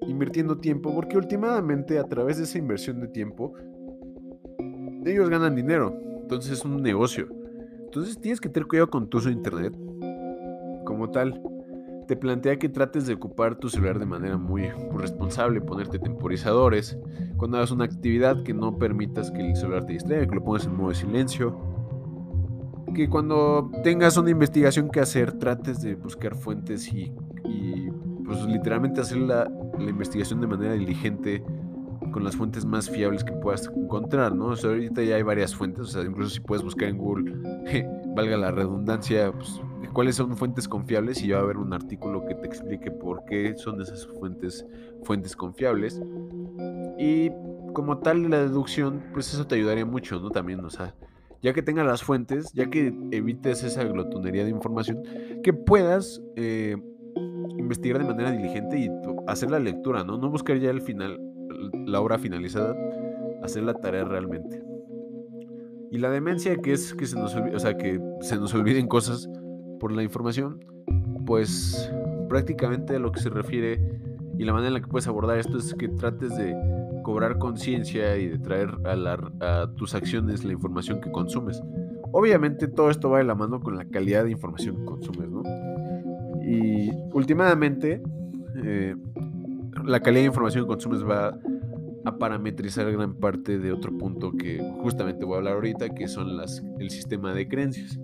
invirtiendo 0.00 0.56
tiempo, 0.56 0.94
porque 0.94 1.18
últimamente 1.18 1.98
a 1.98 2.04
través 2.04 2.38
de 2.38 2.44
esa 2.44 2.56
inversión 2.56 2.98
de 3.00 3.08
tiempo, 3.08 3.52
ellos 5.04 5.28
ganan 5.28 5.54
dinero, 5.54 5.94
entonces 6.22 6.52
es 6.52 6.64
un 6.64 6.82
negocio. 6.82 7.28
Entonces 7.84 8.18
tienes 8.18 8.40
que 8.40 8.48
tener 8.48 8.66
cuidado 8.66 8.88
con 8.88 9.10
tu 9.10 9.18
uso 9.18 9.28
de 9.28 9.34
internet 9.34 9.76
como 10.86 11.10
tal. 11.10 11.42
Te 12.08 12.16
plantea 12.16 12.58
que 12.58 12.70
trates 12.70 13.06
de 13.06 13.12
ocupar 13.12 13.56
tu 13.56 13.68
celular 13.68 13.98
de 13.98 14.06
manera 14.06 14.38
muy, 14.38 14.70
responsable, 14.96 15.60
ponerte 15.60 15.98
temporizadores, 15.98 16.96
cuando 17.36 17.58
hagas 17.58 17.70
una 17.70 17.84
actividad 17.84 18.44
que 18.44 18.54
no 18.54 18.78
permitas 18.78 19.30
que 19.30 19.46
el 19.46 19.54
celular 19.56 19.84
te 19.84 19.92
distraiga, 19.92 20.26
que 20.26 20.36
lo 20.36 20.42
pongas 20.42 20.64
en 20.64 20.74
modo 20.74 20.88
de 20.88 20.94
silencio 20.94 21.71
que 22.92 23.08
cuando 23.08 23.70
tengas 23.82 24.16
una 24.16 24.30
investigación 24.30 24.90
que 24.90 25.00
hacer, 25.00 25.32
trates 25.32 25.82
de 25.82 25.94
buscar 25.94 26.34
fuentes 26.34 26.92
y, 26.92 27.12
pues 28.24 28.44
literalmente 28.46 29.00
hacer 29.00 29.18
la, 29.18 29.50
investigación 29.78 30.40
de 30.40 30.46
manera 30.46 30.74
diligente 30.74 31.42
con 32.12 32.22
las 32.22 32.36
fuentes 32.36 32.64
más 32.64 32.88
fiables 32.88 33.24
que 33.24 33.32
puedas 33.32 33.68
encontrar, 33.74 34.34
¿no? 34.34 34.46
O 34.46 34.56
sea, 34.56 34.70
ahorita 34.70 35.02
ya 35.02 35.16
hay 35.16 35.22
varias 35.22 35.54
fuentes, 35.54 35.80
o 35.80 35.86
sea, 35.86 36.02
incluso 36.02 36.30
si 36.30 36.40
puedes 36.40 36.62
buscar 36.62 36.88
en 36.88 36.98
Google, 36.98 37.34
valga 38.14 38.36
la 38.36 38.52
redundancia, 38.52 39.32
pues, 39.32 39.60
cuáles 39.92 40.16
son 40.16 40.36
fuentes 40.36 40.68
confiables 40.68 41.22
y 41.22 41.28
ya 41.28 41.36
va 41.36 41.40
a 41.40 41.44
haber 41.44 41.56
un 41.56 41.72
artículo 41.72 42.24
que 42.26 42.34
te 42.34 42.46
explique 42.46 42.90
por 42.90 43.24
qué 43.24 43.54
son 43.56 43.80
esas 43.80 44.06
fuentes, 44.06 44.66
fuentes 45.02 45.34
confiables. 45.34 46.00
Y 46.98 47.30
como 47.72 47.98
tal 47.98 48.30
la 48.30 48.38
deducción, 48.38 49.02
pues 49.12 49.32
eso 49.32 49.46
te 49.46 49.56
ayudaría 49.56 49.84
mucho, 49.84 50.20
¿no? 50.20 50.30
También, 50.30 50.64
o 50.64 50.70
sea, 50.70 50.94
ya 51.42 51.52
que 51.52 51.62
tengas 51.62 51.86
las 51.86 52.02
fuentes, 52.02 52.52
ya 52.54 52.70
que 52.70 52.94
evites 53.10 53.64
esa 53.64 53.84
glotonería 53.84 54.44
de 54.44 54.50
información, 54.50 55.02
que 55.42 55.52
puedas 55.52 56.22
eh, 56.36 56.76
investigar 57.58 57.98
de 57.98 58.04
manera 58.04 58.30
diligente 58.30 58.78
y 58.78 58.88
hacer 59.26 59.50
la 59.50 59.58
lectura, 59.58 60.04
¿no? 60.04 60.18
No 60.18 60.30
buscar 60.30 60.58
ya 60.58 60.70
el 60.70 60.80
final, 60.80 61.20
la 61.86 62.00
obra 62.00 62.18
finalizada, 62.18 62.76
hacer 63.42 63.64
la 63.64 63.74
tarea 63.74 64.04
realmente. 64.04 64.62
Y 65.90 65.98
la 65.98 66.10
demencia 66.10 66.56
que 66.56 66.72
es 66.72 66.94
que 66.94 67.06
se 67.06 67.16
nos 67.16 67.34
o 67.34 67.58
sea, 67.58 67.76
que 67.76 68.00
se 68.20 68.36
nos 68.36 68.54
olviden 68.54 68.86
cosas 68.86 69.28
por 69.78 69.92
la 69.92 70.02
información, 70.02 70.64
pues 71.26 71.92
prácticamente 72.28 72.96
a 72.96 72.98
lo 72.98 73.12
que 73.12 73.20
se 73.20 73.28
refiere 73.28 74.00
y 74.38 74.44
la 74.44 74.52
manera 74.52 74.68
en 74.68 74.74
la 74.74 74.80
que 74.80 74.86
puedes 74.86 75.06
abordar 75.06 75.38
esto 75.38 75.58
es 75.58 75.74
que 75.74 75.88
trates 75.88 76.34
de 76.36 76.56
cobrar 77.02 77.38
conciencia 77.38 78.16
y 78.16 78.28
de 78.28 78.38
traer 78.38 78.70
a, 78.84 79.70
tus 79.76 79.94
acciones 79.94 80.44
la 80.44 80.52
información 80.52 81.00
que 81.00 81.10
consumes. 81.10 81.60
Obviamente 82.12 82.68
todo 82.68 82.90
esto 82.90 83.10
va 83.10 83.18
de 83.18 83.24
la 83.24 83.34
mano 83.34 83.60
con 83.60 83.76
la 83.76 83.84
calidad 83.84 84.24
de 84.24 84.30
información 84.30 84.76
que 84.76 84.84
consumes, 84.84 85.30
¿no? 85.30 85.42
Y 86.44 86.90
últimamente 87.12 88.02
eh, 88.62 88.94
la 89.84 90.00
calidad 90.00 90.22
de 90.22 90.26
información 90.26 90.64
que 90.64 90.68
consumes 90.68 91.04
va 91.04 91.38
a 92.04 92.18
parametrizar 92.18 92.90
gran 92.90 93.14
parte 93.14 93.58
de 93.58 93.72
otro 93.72 93.96
punto 93.96 94.32
que 94.32 94.58
justamente 94.82 95.24
voy 95.24 95.34
a 95.34 95.38
hablar 95.38 95.54
ahorita, 95.54 95.90
que 95.90 96.08
son 96.08 96.36
las, 96.36 96.62
el 96.78 96.90
sistema 96.90 97.32
de 97.32 97.48
creencias. 97.48 97.98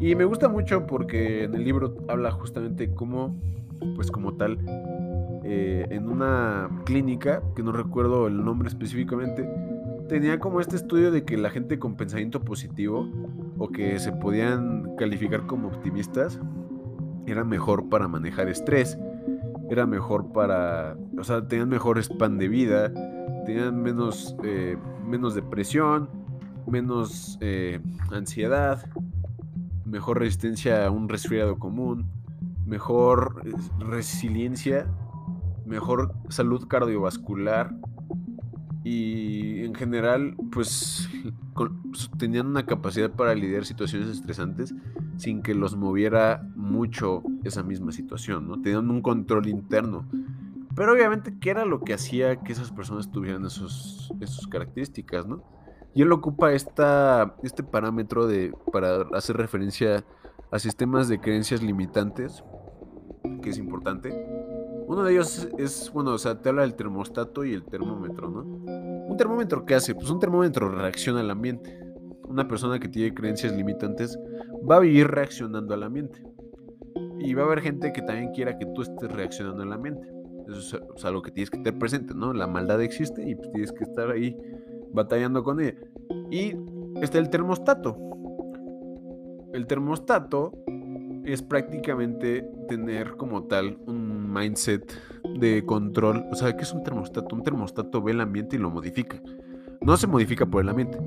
Y 0.00 0.14
me 0.14 0.24
gusta 0.24 0.48
mucho 0.48 0.86
porque 0.86 1.44
en 1.44 1.54
el 1.54 1.64
libro 1.64 1.96
habla 2.08 2.30
justamente 2.30 2.92
cómo, 2.94 3.40
pues 3.94 4.10
como 4.10 4.34
tal, 4.34 4.58
eh, 5.48 5.86
en 5.90 6.08
una 6.08 6.68
clínica, 6.84 7.40
que 7.54 7.62
no 7.62 7.70
recuerdo 7.70 8.26
el 8.26 8.44
nombre 8.44 8.68
específicamente, 8.68 9.48
tenía 10.08 10.40
como 10.40 10.60
este 10.60 10.74
estudio 10.74 11.12
de 11.12 11.24
que 11.24 11.36
la 11.36 11.50
gente 11.50 11.78
con 11.78 11.96
pensamiento 11.96 12.40
positivo 12.40 13.08
o 13.56 13.68
que 13.68 14.00
se 14.00 14.10
podían 14.10 14.96
calificar 14.96 15.46
como 15.46 15.68
optimistas 15.68 16.40
era 17.28 17.44
mejor 17.44 17.88
para 17.88 18.08
manejar 18.08 18.48
estrés, 18.48 18.98
era 19.70 19.86
mejor 19.86 20.32
para, 20.32 20.96
o 21.16 21.22
sea, 21.22 21.46
tenían 21.46 21.68
mejor 21.68 22.02
span 22.02 22.38
de 22.38 22.48
vida, 22.48 22.92
tenían 23.44 23.80
menos, 23.80 24.36
eh, 24.42 24.76
menos 25.06 25.36
depresión, 25.36 26.08
menos 26.66 27.38
eh, 27.40 27.78
ansiedad, 28.10 28.84
mejor 29.84 30.18
resistencia 30.18 30.86
a 30.86 30.90
un 30.90 31.08
resfriado 31.08 31.56
común, 31.60 32.10
mejor 32.64 33.44
resiliencia 33.78 34.88
mejor 35.66 36.14
salud 36.28 36.66
cardiovascular 36.68 37.74
y 38.84 39.64
en 39.64 39.74
general 39.74 40.36
pues 40.52 41.08
tenían 42.18 42.46
una 42.46 42.66
capacidad 42.66 43.10
para 43.10 43.34
lidiar 43.34 43.64
situaciones 43.64 44.08
estresantes 44.08 44.74
sin 45.16 45.42
que 45.42 45.54
los 45.54 45.76
moviera 45.76 46.46
mucho 46.54 47.22
esa 47.42 47.62
misma 47.62 47.90
situación, 47.90 48.46
¿no? 48.46 48.60
Tenían 48.60 48.88
un 48.90 49.02
control 49.02 49.48
interno. 49.48 50.06
Pero 50.76 50.92
obviamente, 50.92 51.34
¿qué 51.40 51.50
era 51.50 51.64
lo 51.64 51.80
que 51.80 51.94
hacía 51.94 52.36
que 52.36 52.52
esas 52.52 52.70
personas 52.70 53.10
tuvieran 53.10 53.44
esos, 53.46 54.12
esas 54.20 54.46
características, 54.46 55.26
¿no? 55.26 55.42
Y 55.94 56.02
él 56.02 56.12
ocupa 56.12 56.52
esta, 56.52 57.34
este 57.42 57.62
parámetro 57.62 58.26
de, 58.26 58.52
para 58.70 59.06
hacer 59.14 59.38
referencia 59.38 60.04
a 60.52 60.58
sistemas 60.58 61.08
de 61.08 61.18
creencias 61.18 61.62
limitantes, 61.62 62.44
que 63.42 63.50
es 63.50 63.58
importante, 63.58 64.12
uno 64.86 65.02
de 65.02 65.12
ellos 65.12 65.48
es, 65.58 65.90
bueno, 65.92 66.12
o 66.12 66.18
sea, 66.18 66.40
te 66.40 66.48
habla 66.48 66.62
del 66.62 66.74
termostato 66.74 67.44
y 67.44 67.52
el 67.52 67.64
termómetro, 67.64 68.30
¿no? 68.30 68.42
¿Un 68.42 69.16
termómetro 69.16 69.64
qué 69.64 69.74
hace? 69.74 69.94
Pues 69.94 70.10
un 70.10 70.20
termómetro 70.20 70.68
reacciona 70.68 71.20
al 71.20 71.30
ambiente. 71.30 71.78
Una 72.28 72.46
persona 72.46 72.78
que 72.78 72.88
tiene 72.88 73.14
creencias 73.14 73.52
limitantes 73.52 74.18
va 74.68 74.76
a 74.76 74.80
vivir 74.80 75.08
reaccionando 75.08 75.74
al 75.74 75.82
ambiente. 75.82 76.22
Y 77.18 77.34
va 77.34 77.42
a 77.42 77.46
haber 77.46 77.62
gente 77.62 77.92
que 77.92 78.02
también 78.02 78.32
quiera 78.32 78.58
que 78.58 78.66
tú 78.66 78.82
estés 78.82 79.10
reaccionando 79.10 79.62
al 79.62 79.72
ambiente. 79.72 80.08
Eso 80.48 80.78
es 80.94 81.04
algo 81.04 81.22
que 81.22 81.32
tienes 81.32 81.50
que 81.50 81.58
tener 81.58 81.78
presente, 81.78 82.14
¿no? 82.14 82.32
La 82.32 82.46
maldad 82.46 82.80
existe 82.80 83.28
y 83.28 83.34
pues 83.34 83.50
tienes 83.50 83.72
que 83.72 83.84
estar 83.84 84.10
ahí 84.10 84.36
batallando 84.92 85.42
con 85.42 85.60
ella. 85.60 85.74
Y 86.30 86.54
está 87.00 87.18
el 87.18 87.30
termostato. 87.30 87.96
El 89.52 89.66
termostato 89.66 90.52
es 91.26 91.42
prácticamente 91.42 92.48
tener 92.68 93.16
como 93.16 93.44
tal 93.44 93.78
un 93.86 94.32
mindset 94.32 94.92
de 95.38 95.64
control. 95.66 96.24
O 96.30 96.36
sea, 96.36 96.56
¿qué 96.56 96.62
es 96.62 96.72
un 96.72 96.84
termostato? 96.84 97.34
Un 97.34 97.42
termostato 97.42 98.00
ve 98.00 98.12
el 98.12 98.20
ambiente 98.20 98.56
y 98.56 98.58
lo 98.60 98.70
modifica. 98.70 99.20
No 99.80 99.96
se 99.96 100.06
modifica 100.06 100.46
por 100.46 100.62
el 100.62 100.68
ambiente. 100.68 100.98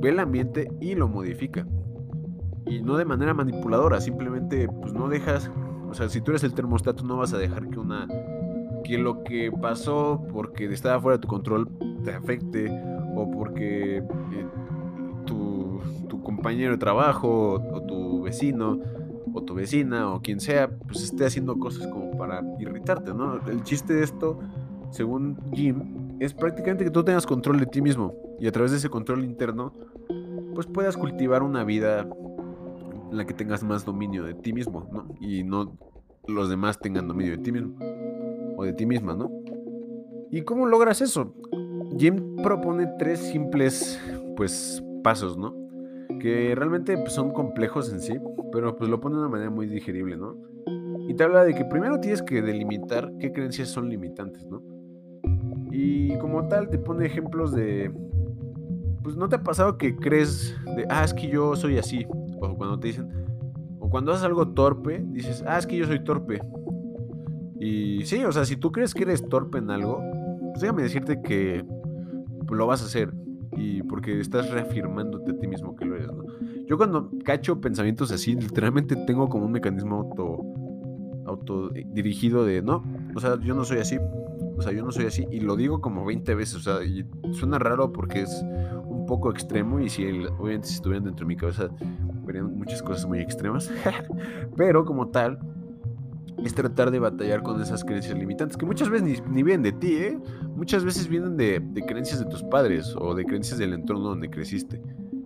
Ve 0.00 0.08
el 0.10 0.18
ambiente 0.18 0.70
y 0.80 0.96
lo 0.96 1.08
modifica. 1.08 1.66
Y 2.66 2.82
no 2.82 2.96
de 2.96 3.04
manera 3.04 3.32
manipuladora, 3.32 4.00
simplemente 4.00 4.68
pues 4.68 4.92
no 4.92 5.08
dejas, 5.08 5.50
o 5.88 5.94
sea, 5.94 6.08
si 6.08 6.20
tú 6.20 6.32
eres 6.32 6.42
el 6.44 6.54
termostato 6.54 7.04
no 7.04 7.18
vas 7.18 7.32
a 7.32 7.38
dejar 7.38 7.68
que 7.68 7.78
una 7.78 8.08
que 8.84 8.98
lo 8.98 9.22
que 9.22 9.50
pasó 9.50 10.22
porque 10.32 10.66
estaba 10.66 11.00
fuera 11.00 11.16
de 11.16 11.22
tu 11.22 11.28
control 11.28 11.68
te 12.04 12.12
afecte 12.12 12.70
o 13.16 13.30
porque 13.30 13.98
eh, 13.98 14.46
tu, 15.24 15.80
tu 16.08 16.22
compañero 16.22 16.72
de 16.72 16.78
trabajo 16.78 17.54
o 17.54 17.82
tu 17.82 18.22
vecino 18.22 18.78
o 19.34 19.42
tu 19.42 19.54
vecina 19.54 20.10
o 20.10 20.22
quien 20.22 20.40
sea, 20.40 20.70
pues 20.70 21.02
esté 21.02 21.26
haciendo 21.26 21.58
cosas 21.58 21.88
como 21.88 22.12
para 22.16 22.42
irritarte, 22.58 23.12
¿no? 23.12 23.40
El 23.46 23.62
chiste 23.64 23.92
de 23.92 24.04
esto, 24.04 24.38
según 24.90 25.36
Jim, 25.52 26.16
es 26.20 26.32
prácticamente 26.32 26.84
que 26.84 26.90
tú 26.90 27.04
tengas 27.04 27.26
control 27.26 27.58
de 27.58 27.66
ti 27.66 27.82
mismo 27.82 28.14
y 28.38 28.46
a 28.46 28.52
través 28.52 28.70
de 28.70 28.78
ese 28.78 28.88
control 28.88 29.24
interno, 29.24 29.72
pues 30.54 30.66
puedas 30.66 30.96
cultivar 30.96 31.42
una 31.42 31.64
vida 31.64 32.08
en 33.10 33.16
la 33.16 33.26
que 33.26 33.34
tengas 33.34 33.64
más 33.64 33.84
dominio 33.84 34.24
de 34.24 34.34
ti 34.34 34.52
mismo, 34.52 34.88
¿no? 34.92 35.08
Y 35.20 35.42
no 35.42 35.76
los 36.28 36.48
demás 36.48 36.78
tengan 36.78 37.08
dominio 37.08 37.36
de 37.36 37.42
ti 37.42 37.52
mismo 37.52 37.74
o 38.56 38.64
de 38.64 38.72
ti 38.72 38.86
misma, 38.86 39.14
¿no? 39.14 39.30
¿Y 40.30 40.42
cómo 40.42 40.66
logras 40.66 41.00
eso? 41.00 41.34
Jim 41.98 42.36
propone 42.36 42.88
tres 42.98 43.18
simples, 43.18 44.00
pues, 44.36 44.82
pasos, 45.02 45.36
¿no? 45.36 45.63
Que 46.20 46.54
realmente 46.54 46.96
pues, 46.96 47.12
son 47.12 47.32
complejos 47.32 47.92
en 47.92 48.00
sí, 48.00 48.18
pero 48.52 48.76
pues 48.76 48.88
lo 48.90 49.00
pone 49.00 49.16
de 49.16 49.22
una 49.22 49.30
manera 49.30 49.50
muy 49.50 49.66
digerible, 49.66 50.16
¿no? 50.16 50.36
Y 51.08 51.14
te 51.14 51.24
habla 51.24 51.44
de 51.44 51.54
que 51.54 51.64
primero 51.64 52.00
tienes 52.00 52.22
que 52.22 52.40
delimitar 52.40 53.12
qué 53.18 53.32
creencias 53.32 53.68
son 53.68 53.88
limitantes, 53.88 54.46
¿no? 54.46 54.62
Y 55.70 56.16
como 56.18 56.46
tal 56.48 56.68
te 56.68 56.78
pone 56.78 57.04
ejemplos 57.04 57.52
de, 57.52 57.92
pues 59.02 59.16
no 59.16 59.28
te 59.28 59.36
ha 59.36 59.42
pasado 59.42 59.76
que 59.76 59.96
crees 59.96 60.56
de, 60.76 60.86
ah, 60.88 61.04
es 61.04 61.12
que 61.12 61.28
yo 61.28 61.56
soy 61.56 61.78
así, 61.78 62.06
o 62.40 62.56
cuando 62.56 62.78
te 62.78 62.88
dicen, 62.88 63.08
o 63.78 63.90
cuando 63.90 64.12
haces 64.12 64.24
algo 64.24 64.48
torpe, 64.48 65.04
dices, 65.08 65.44
ah, 65.46 65.58
es 65.58 65.66
que 65.66 65.76
yo 65.76 65.86
soy 65.86 66.02
torpe. 66.02 66.40
Y 67.60 68.04
sí, 68.06 68.24
o 68.24 68.32
sea, 68.32 68.44
si 68.44 68.56
tú 68.56 68.72
crees 68.72 68.94
que 68.94 69.02
eres 69.02 69.28
torpe 69.28 69.58
en 69.58 69.70
algo, 69.70 70.02
pues 70.52 70.62
déjame 70.62 70.82
decirte 70.82 71.20
que 71.22 71.64
lo 72.50 72.66
vas 72.66 72.82
a 72.82 72.86
hacer. 72.86 73.12
Y 73.56 73.82
porque 73.82 74.20
estás 74.20 74.50
reafirmándote 74.50 75.32
a 75.32 75.38
ti 75.38 75.46
mismo 75.46 75.76
que 75.76 75.84
lo 75.84 75.96
eres, 75.96 76.08
¿no? 76.08 76.24
Yo 76.66 76.76
cuando 76.76 77.10
cacho 77.24 77.60
pensamientos 77.60 78.10
así, 78.10 78.34
literalmente 78.34 78.96
tengo 79.06 79.28
como 79.28 79.46
un 79.46 79.52
mecanismo 79.52 79.96
auto, 79.96 80.40
auto 81.26 81.70
dirigido 81.70 82.44
de, 82.44 82.62
no, 82.62 82.82
o 83.14 83.20
sea, 83.20 83.38
yo 83.40 83.54
no 83.54 83.64
soy 83.64 83.78
así. 83.78 83.98
O 84.56 84.62
sea, 84.62 84.72
yo 84.72 84.84
no 84.84 84.92
soy 84.92 85.06
así. 85.06 85.26
Y 85.30 85.40
lo 85.40 85.56
digo 85.56 85.80
como 85.80 86.04
20 86.04 86.34
veces. 86.34 86.56
O 86.56 86.60
sea, 86.60 86.78
suena 87.32 87.58
raro 87.58 87.92
porque 87.92 88.22
es 88.22 88.44
un 88.84 89.04
poco 89.06 89.30
extremo. 89.30 89.80
Y 89.80 89.88
si 89.88 90.04
obviamente 90.04 90.68
si 90.68 90.74
estuvieran 90.74 91.04
dentro 91.04 91.26
de 91.26 91.28
mi 91.28 91.36
cabeza, 91.36 91.68
verían 92.24 92.56
muchas 92.56 92.82
cosas 92.82 93.06
muy 93.06 93.18
extremas. 93.18 93.70
Pero 94.56 94.84
como 94.84 95.08
tal, 95.08 95.38
es 96.44 96.54
tratar 96.54 96.90
de 96.90 96.98
batallar 96.98 97.42
con 97.42 97.60
esas 97.60 97.84
creencias 97.84 98.18
limitantes, 98.18 98.56
que 98.56 98.66
muchas 98.66 98.90
veces 98.90 99.22
ni, 99.28 99.42
vienen 99.42 99.62
de 99.62 99.72
ti, 99.72 99.94
¿eh? 99.94 100.18
Muchas 100.54 100.84
veces 100.84 101.08
vienen 101.08 101.36
de, 101.36 101.62
creencias 101.86 102.18
de 102.18 102.26
tus 102.26 102.42
padres 102.42 102.94
o 102.98 103.14
de 103.14 103.24
creencias 103.24 103.58
del 103.58 103.72
entorno 103.72 104.08
donde 104.08 104.30
creciste. 104.30 104.80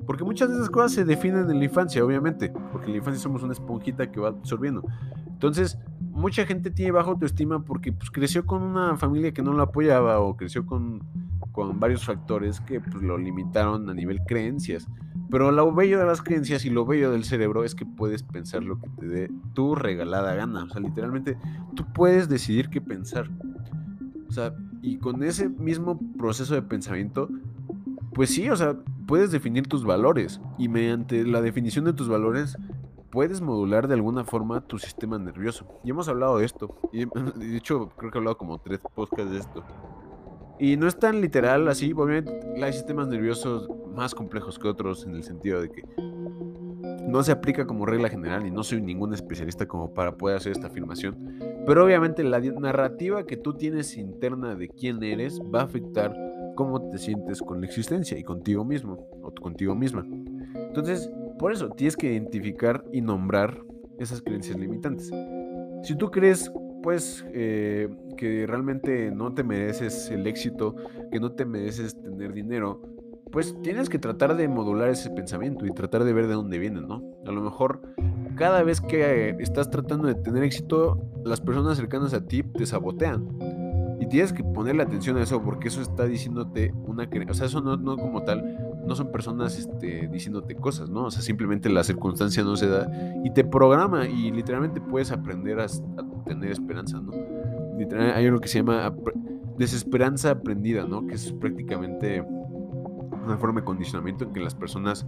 Porque 0.07 0.25
muchas 0.25 0.49
de 0.49 0.57
esas 0.57 0.71
cosas 0.71 0.93
se 0.93 1.05
definen 1.05 1.51
en 1.51 1.59
la 1.59 1.65
infancia, 1.65 2.05
obviamente, 2.05 2.53
porque 2.73 2.87
en 2.87 2.93
la 2.93 2.99
infancia 2.99 3.23
somos 3.23 3.43
una 3.43 3.53
esponjita 3.53 4.11
que 4.11 4.21
va 4.21 4.29
absorbiendo. 4.29 4.83
Entonces, 5.27 5.79
mucha 6.01 6.47
gente 6.47 6.71
tiene 6.71 6.93
baja 6.93 7.11
autoestima 7.11 7.65
porque 7.65 7.93
pues, 7.93 8.11
creció 8.11 8.47
con 8.47 8.63
una 8.63 8.97
familia 8.97 9.33
que 9.33 9.43
no 9.43 9.53
lo 9.53 9.63
apoyaba 9.63 10.21
o 10.21 10.37
creció 10.37 10.67
con, 10.67 11.03
con 11.53 11.79
varios 11.79 12.05
factores 12.05 12.61
que 12.61 12.81
pues, 12.81 13.03
lo 13.03 13.19
limitaron 13.19 13.89
a 13.91 13.95
nivel 13.95 14.21
creencias. 14.27 14.87
Pero 15.31 15.51
lo 15.51 15.75
bello 15.75 15.99
de 15.99 16.07
las 16.07 16.23
creencias 16.23 16.65
y 16.65 16.71
lo 16.71 16.87
bello 16.87 17.11
del 17.11 17.25
cerebro 17.25 17.65
es 17.65 17.75
que 17.75 17.85
puedes 17.85 18.23
pensar 18.23 18.63
lo 18.63 18.81
que 18.81 18.89
te 18.99 19.09
dé 19.09 19.31
tu 19.53 19.75
regalada 19.75 20.35
gana. 20.35 20.65
O 20.65 20.69
sea, 20.71 20.81
literalmente 20.81 21.37
tú 21.75 21.85
puedes 21.93 22.29
decidir 22.29 22.71
qué 22.71 22.81
pensar. 22.81 23.29
O 24.29 24.33
sea, 24.33 24.55
y 24.83 24.99
con 24.99 25.23
ese 25.23 25.49
mismo 25.49 25.99
proceso 26.17 26.55
de 26.55 26.63
pensamiento, 26.63 27.29
pues 28.15 28.31
sí, 28.31 28.49
o 28.49 28.57
sea, 28.57 28.77
puedes 29.07 29.31
definir 29.31 29.67
tus 29.67 29.85
valores. 29.85 30.41
Y 30.57 30.69
mediante 30.69 31.25
la 31.25 31.43
definición 31.43 31.85
de 31.85 31.93
tus 31.93 32.09
valores, 32.09 32.57
puedes 33.11 33.41
modular 33.41 33.89
de 33.89 33.95
alguna 33.95 34.25
forma 34.25 34.61
tu 34.63 34.79
sistema 34.79 35.19
nervioso. 35.19 35.67
Y 35.85 35.91
hemos 35.91 36.09
hablado 36.09 36.39
de 36.39 36.47
esto. 36.47 36.79
Y 36.93 37.05
de 37.37 37.57
hecho, 37.57 37.91
creo 37.97 38.11
que 38.11 38.19
he 38.19 38.21
hablado 38.21 38.39
como 38.39 38.59
tres 38.59 38.81
podcasts 38.95 39.31
de 39.31 39.39
esto. 39.39 39.65
Y 40.59 40.77
no 40.77 40.89
es 40.89 40.99
tan 40.99 41.21
literal 41.21 41.69
así, 41.69 41.93
obviamente 41.93 42.41
hay 42.63 42.73
sistemas 42.73 43.09
nerviosos 43.09 43.69
más 43.95 44.15
complejos 44.15 44.59
que 44.59 44.69
otros 44.69 45.07
en 45.07 45.15
el 45.15 45.23
sentido 45.23 45.61
de 45.61 45.71
que 45.71 45.83
no 47.07 47.23
se 47.23 47.33
aplica 47.33 47.67
como 47.67 47.87
regla 47.87 48.09
general 48.09 48.47
y 48.47 48.51
no 48.51 48.63
soy 48.63 48.83
ningún 48.83 49.15
especialista 49.15 49.67
como 49.67 49.95
para 49.95 50.17
poder 50.17 50.37
hacer 50.37 50.53
esta 50.53 50.67
afirmación, 50.67 51.39
pero 51.67 51.85
obviamente 51.85 52.23
la 52.23 52.41
narrativa 52.41 53.25
que 53.25 53.37
tú 53.37 53.55
tienes 53.55 53.97
interna 53.97 54.55
de 54.55 54.69
quién 54.69 55.03
eres 55.03 55.41
va 55.41 55.61
a 55.61 55.65
afectar 55.65 56.15
cómo 56.55 56.91
te 56.91 56.99
sientes 56.99 57.41
con 57.41 57.61
la 57.61 57.67
existencia 57.67 58.19
y 58.19 58.25
contigo 58.25 58.65
mismo 58.65 59.09
o 59.23 59.33
contigo 59.33 59.75
misma. 59.75 60.05
Entonces, 60.55 61.11
por 61.39 61.53
eso 61.53 61.71
tienes 61.71 61.97
que 61.97 62.13
identificar 62.13 62.85
y 62.93 63.01
nombrar 63.01 63.63
esas 63.99 64.21
creencias 64.21 64.59
limitantes. 64.59 65.11
Si 65.83 65.95
tú 65.97 66.11
crees 66.11 66.51
pues 66.83 67.25
eh, 67.33 67.89
que 68.17 68.47
realmente 68.47 69.11
no 69.11 69.35
te 69.35 69.43
mereces 69.43 70.11
el 70.11 70.27
éxito, 70.27 70.75
que 71.11 71.21
no 71.21 71.33
te 71.33 71.45
mereces 71.45 72.01
tener 72.01 72.33
dinero, 72.33 72.83
pues 73.31 73.61
tienes 73.63 73.89
que 73.89 73.99
tratar 73.99 74.37
de 74.37 74.49
modular 74.49 74.89
ese 74.89 75.11
pensamiento 75.11 75.67
y 75.67 75.71
tratar 75.71 76.05
de 76.05 76.13
ver 76.13 76.27
de 76.27 76.35
dónde 76.35 76.59
viene, 76.59 76.81
¿no? 76.81 77.03
A 77.27 77.33
lo 77.33 77.43
mejor 77.43 77.83
cada 78.37 78.63
vez 78.63 78.81
que 78.81 79.37
estás 79.41 79.71
tratando 79.71 80.07
de 80.09 80.15
tener 80.15 80.43
éxito, 80.45 80.99
las 81.25 81.41
personas 81.41 81.77
cercanas 81.77 82.15
a 82.15 82.27
ti 82.27 82.43
te 82.43 82.65
sabotean. 82.67 83.29
Y 84.01 84.07
tienes 84.07 84.33
que 84.33 84.45
ponerle 84.45 84.85
atención 84.85 85.17
a 85.17 85.23
eso 85.25 85.43
porque 85.43 85.69
eso 85.69 85.83
está 85.83 86.07
diciéndote 86.07 86.73
una... 86.87 87.09
O 87.29 87.35
sea, 87.35 87.47
eso 87.47 87.61
no, 87.61 87.77
no 87.77 87.97
como 87.97 88.23
tal 88.23 88.68
no 88.89 88.97
son 88.97 89.13
personas 89.13 89.59
este, 89.59 90.09
diciéndote 90.09 90.55
cosas, 90.57 90.89
¿no? 90.89 91.05
O 91.05 91.11
sea, 91.11 91.21
simplemente 91.23 91.69
la 91.69 91.85
circunstancia 91.85 92.43
no 92.43 92.57
se 92.57 92.67
da 92.67 92.91
y 93.23 93.31
te 93.31 93.45
programa 93.45 94.09
y 94.09 94.31
literalmente 94.31 94.81
puedes 94.81 95.13
aprender 95.13 95.61
a, 95.61 95.67
tener 96.27 96.51
esperanza, 96.51 97.01
¿no? 97.01 97.13
Literalmente 97.79 98.19
hay 98.19 98.27
algo 98.27 98.41
que 98.41 98.49
se 98.49 98.59
llama 98.59 98.95
desesperanza 99.59 100.31
aprendida, 100.31 100.85
¿no? 100.85 101.07
Que 101.07 101.15
es 101.15 101.33
prácticamente 101.33 102.23
una 102.23 103.37
forma 103.37 103.61
de 103.61 103.67
condicionamiento 103.67 104.25
en 104.25 104.33
que 104.33 104.41
las 104.41 104.55
personas 104.55 105.07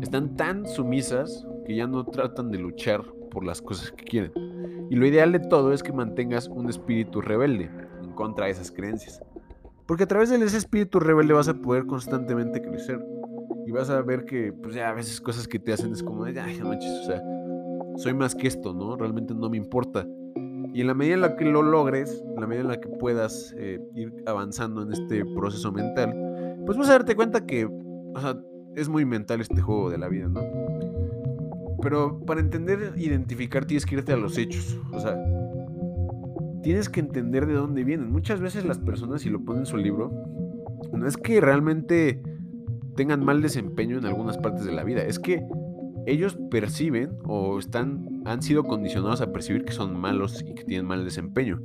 están 0.00 0.36
tan 0.36 0.66
sumisas 0.66 1.46
que 1.66 1.74
ya 1.74 1.86
no 1.86 2.04
tratan 2.04 2.50
de 2.50 2.58
luchar 2.58 3.02
por 3.30 3.44
las 3.44 3.60
cosas 3.60 3.90
que 3.90 4.04
quieren. 4.04 4.32
Y 4.88 4.94
lo 4.94 5.04
ideal 5.04 5.32
de 5.32 5.40
todo 5.40 5.72
es 5.72 5.82
que 5.82 5.92
mantengas 5.92 6.46
un 6.46 6.68
espíritu 6.68 7.20
rebelde 7.20 7.70
en 8.02 8.12
contra 8.12 8.46
de 8.46 8.52
esas 8.52 8.70
creencias. 8.70 9.20
Porque 9.86 10.04
a 10.04 10.08
través 10.08 10.30
de 10.30 10.44
ese 10.44 10.56
espíritu 10.56 11.00
rebelde 11.00 11.32
vas 11.32 11.48
a 11.48 11.54
poder 11.54 11.86
constantemente 11.86 12.60
crecer. 12.60 13.04
Y 13.66 13.72
vas 13.72 13.90
a 13.90 14.00
ver 14.02 14.24
que, 14.24 14.52
pues 14.52 14.74
ya 14.74 14.90
a 14.90 14.94
veces 14.94 15.20
cosas 15.20 15.48
que 15.48 15.58
te 15.58 15.72
hacen 15.72 15.92
es 15.92 16.02
como, 16.02 16.24
ay, 16.24 16.34
manches, 16.34 17.00
o 17.02 17.04
sea, 17.04 17.22
soy 17.96 18.14
más 18.14 18.34
que 18.34 18.46
esto, 18.46 18.72
¿no? 18.72 18.96
Realmente 18.96 19.34
no 19.34 19.50
me 19.50 19.56
importa. 19.56 20.06
Y 20.72 20.82
en 20.82 20.86
la 20.86 20.94
medida 20.94 21.14
en 21.14 21.20
la 21.22 21.36
que 21.36 21.44
lo 21.44 21.62
logres, 21.62 22.22
en 22.34 22.40
la 22.40 22.46
medida 22.46 22.62
en 22.62 22.68
la 22.68 22.80
que 22.80 22.88
puedas 22.88 23.54
eh, 23.58 23.80
ir 23.94 24.12
avanzando 24.26 24.82
en 24.82 24.92
este 24.92 25.24
proceso 25.24 25.72
mental, 25.72 26.14
pues 26.64 26.78
vas 26.78 26.88
a 26.90 26.92
darte 26.92 27.16
cuenta 27.16 27.46
que, 27.46 27.64
o 27.64 28.20
sea, 28.20 28.38
es 28.76 28.88
muy 28.88 29.04
mental 29.04 29.40
este 29.40 29.60
juego 29.60 29.90
de 29.90 29.98
la 29.98 30.08
vida, 30.08 30.28
¿no? 30.28 30.40
Pero 31.82 32.20
para 32.20 32.40
entender, 32.40 32.92
identificar, 32.96 33.64
tienes 33.64 33.86
que 33.86 33.96
irte 33.96 34.12
a 34.12 34.16
los 34.16 34.36
hechos. 34.38 34.78
O 34.92 35.00
sea, 35.00 35.16
tienes 36.62 36.88
que 36.88 37.00
entender 37.00 37.46
de 37.46 37.54
dónde 37.54 37.84
vienen. 37.84 38.10
Muchas 38.12 38.40
veces 38.40 38.64
las 38.64 38.78
personas, 38.78 39.22
si 39.22 39.30
lo 39.30 39.44
ponen 39.44 39.62
en 39.62 39.66
su 39.66 39.76
libro, 39.76 40.10
no 40.92 41.06
es 41.06 41.16
que 41.16 41.40
realmente 41.40 42.20
tengan 42.96 43.24
mal 43.24 43.42
desempeño 43.42 43.98
en 43.98 44.06
algunas 44.06 44.38
partes 44.38 44.64
de 44.64 44.72
la 44.72 44.84
vida, 44.84 45.02
es 45.02 45.18
que 45.18 45.46
ellos 46.06 46.36
perciben 46.50 47.18
o 47.24 47.58
están, 47.58 48.22
han 48.24 48.42
sido 48.42 48.64
condicionados 48.64 49.20
a 49.20 49.32
percibir 49.32 49.64
que 49.64 49.72
son 49.72 49.98
malos 49.98 50.42
y 50.42 50.54
que 50.54 50.64
tienen 50.64 50.86
mal 50.86 51.04
desempeño. 51.04 51.60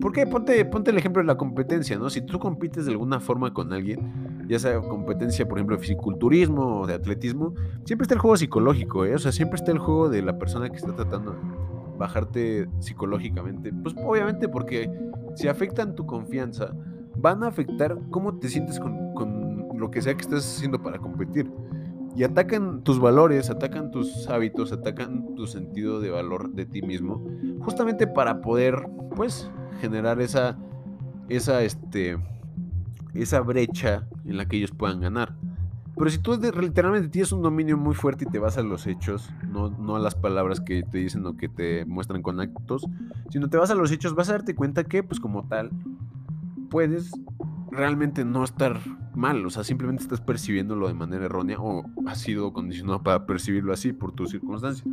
¿Por 0.00 0.12
qué? 0.12 0.26
Ponte, 0.26 0.64
ponte 0.64 0.90
el 0.90 0.98
ejemplo 0.98 1.20
de 1.20 1.26
la 1.26 1.36
competencia, 1.36 1.98
¿no? 1.98 2.08
Si 2.08 2.22
tú 2.22 2.38
compites 2.38 2.86
de 2.86 2.92
alguna 2.92 3.20
forma 3.20 3.52
con 3.52 3.72
alguien, 3.72 4.46
ya 4.48 4.58
sea 4.58 4.80
competencia, 4.80 5.46
por 5.46 5.58
ejemplo, 5.58 5.76
de 5.76 5.82
fisiculturismo 5.82 6.80
o 6.80 6.86
de 6.86 6.94
atletismo, 6.94 7.54
siempre 7.84 8.04
está 8.04 8.14
el 8.14 8.20
juego 8.20 8.36
psicológico, 8.36 9.04
¿eh? 9.04 9.14
O 9.14 9.18
sea, 9.18 9.30
siempre 9.30 9.56
está 9.56 9.72
el 9.72 9.78
juego 9.78 10.08
de 10.08 10.22
la 10.22 10.38
persona 10.38 10.70
que 10.70 10.76
está 10.76 10.94
tratando 10.94 11.36
bajarte 12.00 12.66
psicológicamente? 12.80 13.72
Pues 13.72 13.94
obviamente 14.02 14.48
porque 14.48 14.90
si 15.36 15.46
afectan 15.46 15.94
tu 15.94 16.06
confianza, 16.06 16.72
van 17.16 17.44
a 17.44 17.48
afectar 17.48 17.98
cómo 18.10 18.38
te 18.38 18.48
sientes 18.48 18.80
con, 18.80 19.14
lo 19.80 19.90
que 19.90 20.02
sea 20.02 20.14
que 20.14 20.22
estés 20.22 20.56
haciendo 20.56 20.82
para 20.82 20.98
competir. 20.98 21.50
Y 22.16 22.24
atacan 22.24 22.82
tus 22.82 23.00
valores, 23.00 23.50
atacan 23.50 23.90
tus 23.90 24.28
hábitos, 24.28 24.72
atacan 24.72 25.34
tu 25.34 25.46
sentido 25.46 26.00
de 26.00 26.10
valor 26.10 26.52
de 26.52 26.66
ti 26.66 26.82
mismo, 26.82 27.24
justamente 27.60 28.06
para 28.06 28.40
poder, 28.40 28.88
pues, 29.14 29.50
generar 29.80 30.20
esa, 30.20 30.58
esa, 31.28 31.62
este, 31.62 32.18
esa 33.14 33.40
brecha 33.40 34.06
en 34.24 34.36
la 34.36 34.46
que 34.46 34.56
ellos 34.56 34.72
puedan 34.72 35.00
ganar. 35.00 35.36
Pero 35.96 36.10
si 36.10 36.18
tú 36.18 36.40
literalmente 36.58 37.08
tienes 37.08 37.30
un 37.30 37.42
dominio 37.42 37.76
muy 37.76 37.94
fuerte 37.94 38.24
y 38.24 38.30
te 38.30 38.38
vas 38.38 38.56
a 38.56 38.62
los 38.62 38.86
hechos, 38.86 39.30
no, 39.48 39.68
no 39.70 39.96
a 39.96 39.98
las 39.98 40.14
palabras 40.14 40.60
que 40.60 40.82
te 40.82 40.98
dicen 40.98 41.26
o 41.26 41.36
que 41.36 41.48
te 41.48 41.84
muestran 41.84 42.22
con 42.22 42.40
actos, 42.40 42.86
sino 43.28 43.48
te 43.48 43.58
vas 43.58 43.70
a 43.70 43.74
los 43.74 43.92
hechos, 43.92 44.14
vas 44.14 44.30
a 44.30 44.32
darte 44.32 44.54
cuenta 44.54 44.84
que, 44.84 45.02
pues 45.02 45.20
como 45.20 45.46
tal, 45.46 45.70
puedes 46.70 47.12
realmente 47.70 48.24
no 48.24 48.44
estar 48.44 48.80
mal, 49.20 49.44
o 49.44 49.50
sea, 49.50 49.62
simplemente 49.62 50.02
estás 50.02 50.20
percibiéndolo 50.20 50.88
de 50.88 50.94
manera 50.94 51.26
errónea 51.26 51.58
o 51.60 51.84
has 52.06 52.18
sido 52.18 52.52
condicionado 52.52 53.02
para 53.02 53.26
percibirlo 53.26 53.72
así 53.72 53.92
por 53.92 54.12
tu 54.12 54.26
circunstancia. 54.26 54.84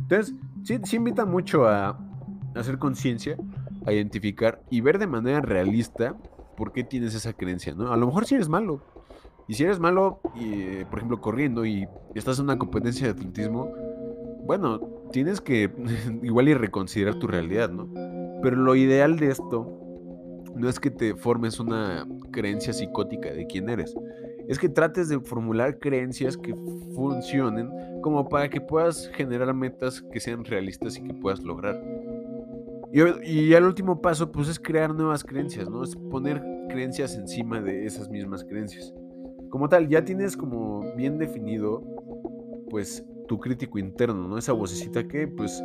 Entonces, 0.00 0.34
sí, 0.64 0.78
sí 0.82 0.96
invita 0.96 1.24
mucho 1.24 1.68
a 1.68 1.98
hacer 2.54 2.78
conciencia, 2.78 3.36
a 3.84 3.92
identificar 3.92 4.62
y 4.70 4.80
ver 4.80 4.98
de 4.98 5.06
manera 5.06 5.40
realista 5.40 6.16
por 6.56 6.72
qué 6.72 6.82
tienes 6.82 7.14
esa 7.14 7.34
creencia, 7.34 7.74
¿no? 7.74 7.92
A 7.92 7.96
lo 7.96 8.06
mejor 8.06 8.24
si 8.24 8.34
eres 8.34 8.48
malo, 8.48 8.80
y 9.46 9.54
si 9.54 9.64
eres 9.64 9.78
malo, 9.78 10.20
y, 10.34 10.84
por 10.86 10.98
ejemplo, 10.98 11.20
corriendo 11.20 11.64
y 11.66 11.86
estás 12.14 12.38
en 12.38 12.46
una 12.46 12.58
competencia 12.58 13.06
de 13.06 13.12
atletismo, 13.12 13.72
bueno, 14.44 14.80
tienes 15.12 15.40
que 15.40 15.70
igual 16.22 16.48
y 16.48 16.54
reconsiderar 16.54 17.16
tu 17.16 17.26
realidad, 17.26 17.70
¿no? 17.70 17.88
Pero 18.42 18.56
lo 18.56 18.74
ideal 18.74 19.18
de 19.18 19.30
esto 19.30 19.85
no 20.56 20.68
es 20.68 20.80
que 20.80 20.90
te 20.90 21.14
formes 21.14 21.60
una 21.60 22.06
creencia 22.32 22.72
psicótica 22.72 23.32
de 23.32 23.46
quién 23.46 23.68
eres. 23.68 23.94
Es 24.48 24.58
que 24.58 24.68
trates 24.68 25.08
de 25.08 25.20
formular 25.20 25.78
creencias 25.78 26.36
que 26.36 26.54
funcionen 26.94 27.70
como 28.02 28.28
para 28.28 28.48
que 28.48 28.60
puedas 28.60 29.08
generar 29.14 29.52
metas 29.54 30.02
que 30.12 30.20
sean 30.20 30.44
realistas 30.44 30.96
y 30.96 31.02
que 31.02 31.14
puedas 31.14 31.40
lograr. 31.40 31.80
Y, 32.92 33.00
y 33.28 33.52
el 33.52 33.64
último 33.64 34.00
paso, 34.00 34.30
pues 34.30 34.48
es 34.48 34.58
crear 34.58 34.94
nuevas 34.94 35.24
creencias, 35.24 35.68
¿no? 35.68 35.82
Es 35.82 35.96
poner 35.96 36.42
creencias 36.68 37.16
encima 37.16 37.60
de 37.60 37.86
esas 37.86 38.08
mismas 38.08 38.44
creencias 38.44 38.94
como 39.56 39.68
tal, 39.68 39.88
ya 39.88 40.04
tienes 40.04 40.36
como 40.36 40.94
bien 40.96 41.18
definido, 41.18 41.82
pues, 42.68 43.04
tu 43.26 43.38
crítico 43.38 43.78
interno, 43.78 44.28
¿no? 44.28 44.38
Esa 44.38 44.52
vocecita 44.52 45.06
que, 45.06 45.26
pues, 45.26 45.62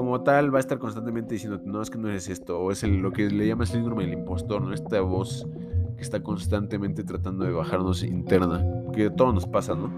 como 0.00 0.22
tal, 0.22 0.52
va 0.52 0.56
a 0.56 0.60
estar 0.60 0.78
constantemente 0.78 1.34
diciendo, 1.34 1.60
no, 1.62 1.82
es 1.82 1.90
que 1.90 1.98
no 1.98 2.08
eres 2.08 2.30
esto, 2.30 2.58
o 2.58 2.70
es 2.70 2.82
lo 2.84 3.12
que 3.12 3.28
le 3.28 3.46
llamas 3.46 3.68
síndrome 3.68 4.04
del 4.04 4.14
impostor, 4.14 4.62
¿no? 4.62 4.72
Esta 4.72 4.98
voz 5.02 5.46
que 5.94 6.02
está 6.02 6.22
constantemente 6.22 7.04
tratando 7.04 7.44
de 7.44 7.52
bajarnos 7.52 8.02
interna, 8.02 8.64
que 8.94 9.10
todo 9.10 9.34
nos 9.34 9.46
pasa, 9.46 9.74
¿no? 9.74 9.92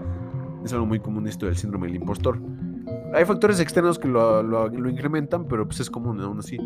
Es 0.65 0.73
algo 0.73 0.85
muy 0.85 0.99
común 0.99 1.25
esto 1.25 1.45
del 1.45 1.55
síndrome 1.55 1.87
del 1.87 1.95
impostor. 1.95 2.37
Hay 3.13 3.23
factores 3.23 3.61
externos 3.61 3.97
que 3.97 4.09
lo, 4.09 4.89
incrementan, 4.89 5.47
pero 5.47 5.65
pues 5.65 5.79
es 5.79 5.89
común 5.89 6.19
aún 6.19 6.39
así. 6.39 6.57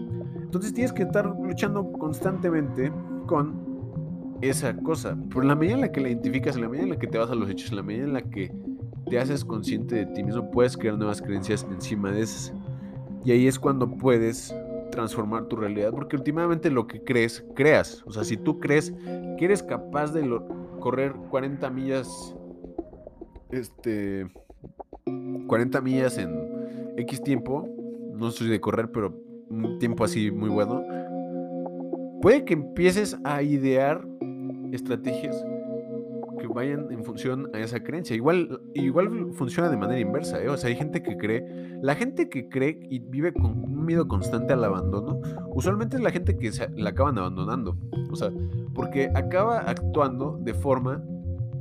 Entonces 0.41 0.73
tienes 0.73 0.91
que 0.91 1.03
estar 1.03 1.27
luchando 1.39 1.91
constantemente 1.91 2.91
con 3.27 4.37
esa 4.41 4.75
cosa. 4.77 5.11
En 5.11 5.47
la 5.47 5.53
medida 5.53 5.75
en 5.75 5.81
la 5.81 5.91
que 5.91 6.01
la 6.01 6.09
identificas, 6.09 6.55
en 6.55 6.63
la 6.63 6.69
medida 6.69 6.85
en 6.85 6.89
la 6.89 6.97
que 6.97 7.05
te 7.05 7.19
vas 7.19 7.29
a 7.29 7.35
los 7.35 7.47
hechos, 7.51 7.69
en 7.69 7.75
la 7.75 7.83
medida 7.83 8.03
en 8.05 8.13
la 8.13 8.23
que 8.23 8.51
te 9.07 9.19
haces 9.19 9.45
consciente 9.45 9.93
de 9.93 10.05
ti 10.07 10.23
mismo, 10.23 10.49
puedes 10.49 10.75
crear 10.75 10.97
nuevas 10.97 11.21
creencias 11.21 11.67
encima 11.69 12.09
de 12.09 12.21
esas. 12.23 12.51
Y 13.25 13.31
ahí 13.31 13.47
es 13.47 13.59
cuando 13.59 13.89
puedes 13.89 14.55
transformar 14.91 15.45
tu 15.45 15.55
realidad, 15.55 15.91
porque 15.91 16.15
últimamente 16.15 16.71
lo 16.71 16.87
que 16.87 17.03
crees, 17.03 17.45
creas. 17.55 18.03
O 18.05 18.11
sea, 18.11 18.23
si 18.23 18.37
tú 18.37 18.59
crees 18.59 18.93
que 19.37 19.45
eres 19.45 19.61
capaz 19.61 20.13
de 20.13 20.39
correr 20.79 21.13
40 21.29 21.69
millas, 21.69 22.35
este, 23.51 24.27
40 25.47 25.81
millas 25.81 26.17
en 26.17 26.95
X 26.97 27.21
tiempo, 27.21 27.67
no 28.13 28.31
soy 28.31 28.49
de 28.49 28.59
correr, 28.59 28.91
pero 28.91 29.13
un 29.49 29.77
tiempo 29.79 30.03
así 30.03 30.31
muy 30.31 30.49
bueno, 30.49 30.83
puede 32.21 32.43
que 32.45 32.53
empieces 32.53 33.17
a 33.23 33.41
idear 33.43 34.05
estrategias 34.71 35.45
vayan 36.53 36.91
en 36.91 37.03
función 37.03 37.49
a 37.53 37.59
esa 37.59 37.83
creencia. 37.83 38.15
Igual, 38.15 38.61
igual 38.73 39.33
funciona 39.33 39.69
de 39.69 39.77
manera 39.77 39.99
inversa, 39.99 40.41
¿eh? 40.41 40.49
O 40.49 40.57
sea, 40.57 40.69
hay 40.69 40.75
gente 40.75 41.01
que 41.03 41.17
cree, 41.17 41.43
la 41.81 41.95
gente 41.95 42.29
que 42.29 42.49
cree 42.49 42.79
y 42.89 42.99
vive 42.99 43.33
con 43.33 43.45
un 43.45 43.85
miedo 43.85 44.07
constante 44.07 44.53
al 44.53 44.63
abandono, 44.63 45.19
usualmente 45.49 45.97
es 45.97 46.03
la 46.03 46.11
gente 46.11 46.37
que 46.37 46.51
se, 46.51 46.69
la 46.75 46.91
acaban 46.91 47.17
abandonando. 47.17 47.77
O 48.11 48.15
sea, 48.15 48.31
porque 48.73 49.09
acaba 49.15 49.59
actuando 49.59 50.39
de 50.41 50.53
forma 50.53 51.03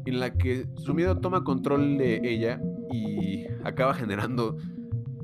en 0.07 0.21
la 0.21 0.33
que 0.35 0.67
su 0.77 0.95
miedo 0.95 1.19
toma 1.19 1.45
control 1.45 1.99
de 1.99 2.21
ella 2.23 2.61
y 2.93 3.47
acaba 3.65 3.95
generando 3.95 4.57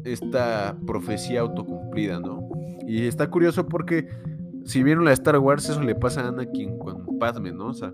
esta 0.04 0.76
profecía 0.86 1.40
autocumplida, 1.40 2.18
¿no? 2.18 2.48
Y 2.86 3.06
está 3.06 3.30
curioso 3.30 3.68
porque 3.68 4.08
si 4.64 4.82
vieron 4.82 5.04
la 5.04 5.12
Star 5.12 5.38
Wars, 5.38 5.68
eso 5.68 5.82
le 5.82 5.94
pasa 5.94 6.22
a 6.22 6.28
Anakin 6.28 6.78
con 6.78 7.18
Padme, 7.18 7.52
¿no? 7.52 7.66
O 7.66 7.74
sea, 7.74 7.92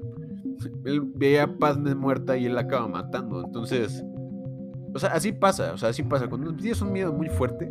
él 0.85 1.03
veía 1.15 1.45
a 1.45 1.57
Padme 1.59 1.95
muerta 1.95 2.37
y 2.37 2.47
él 2.47 2.55
la 2.55 2.63
acaba 2.63 2.89
matando. 2.89 3.45
Entonces, 3.45 4.05
o 4.95 4.99
sea, 4.99 5.11
así 5.11 5.33
pasa, 5.33 5.73
o 5.73 5.79
sea, 5.79 5.91
así 5.91 6.03
pasa. 6.03 6.29
Cuando 6.29 6.55
tienes 6.55 6.81
un 6.83 6.93
miedo 6.93 7.13
muy 7.13 7.29
fuerte 7.29 7.71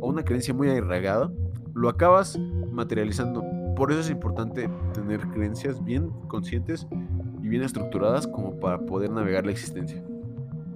o 0.00 0.08
una 0.08 0.24
creencia 0.24 0.52
muy 0.52 0.68
arraigada, 0.68 1.30
lo 1.74 1.88
acabas 1.88 2.38
materializando. 2.70 3.44
Por 3.76 3.90
eso 3.90 4.00
es 4.00 4.10
importante 4.10 4.68
tener 4.94 5.20
creencias 5.28 5.82
bien 5.84 6.10
conscientes 6.28 6.86
y 7.42 7.48
bien 7.48 7.62
estructuradas 7.62 8.26
como 8.26 8.58
para 8.58 8.78
poder 8.78 9.10
navegar 9.10 9.44
la 9.44 9.52
existencia. 9.52 10.02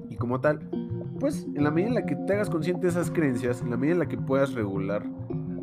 Y 0.09 0.17
como 0.17 0.41
tal, 0.41 0.61
pues 1.19 1.47
en 1.55 1.65
la 1.65 1.71
medida 1.71 1.89
en 1.89 1.95
la 1.95 2.07
que 2.07 2.17
te 2.17 2.35
hagas 2.35 2.51
consciente 2.51 2.83
de 2.83 2.89
esas 2.89 3.11
creencias, 3.11 3.63
en 3.63 3.71
la 3.71 3.77
medida 3.77 3.95
en 3.95 3.99
la 4.01 4.09
que 4.09 4.19
puedas 4.19 4.53
regular 4.53 5.05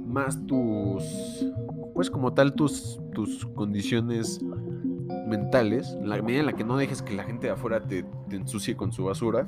más 0.08 0.43
tus, 0.48 1.45
pues 1.93 2.10
como 2.10 2.34
tal, 2.34 2.54
tus, 2.54 3.00
tus 3.14 3.45
condiciones 3.48 4.39
mentales, 5.28 5.95
en 5.99 6.09
la 6.09 6.21
medida 6.21 6.39
en 6.39 6.45
la 6.45 6.53
que 6.53 6.63
no 6.63 6.78
dejes 6.78 7.01
que 7.01 7.13
la 7.15 7.23
gente 7.23 7.47
de 7.47 7.53
afuera 7.53 7.82
te, 7.82 8.05
ensucie 8.32 8.75
con 8.75 8.91
su 8.91 9.05
basura, 9.05 9.47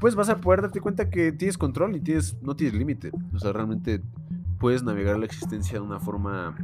pues 0.00 0.14
vas 0.14 0.28
a 0.28 0.40
poder 0.40 0.62
darte 0.62 0.80
cuenta 0.80 1.10
que 1.10 1.32
tienes 1.32 1.58
control 1.58 1.96
y 1.96 2.00
tienes, 2.00 2.36
no 2.42 2.56
tienes 2.56 2.74
límite. 2.74 3.12
O 3.34 3.38
sea, 3.38 3.52
realmente 3.52 4.02
puedes 4.58 4.82
navegar 4.82 5.18
la 5.18 5.26
existencia 5.26 5.74
de 5.74 5.84
una 5.84 6.00
forma 6.00 6.56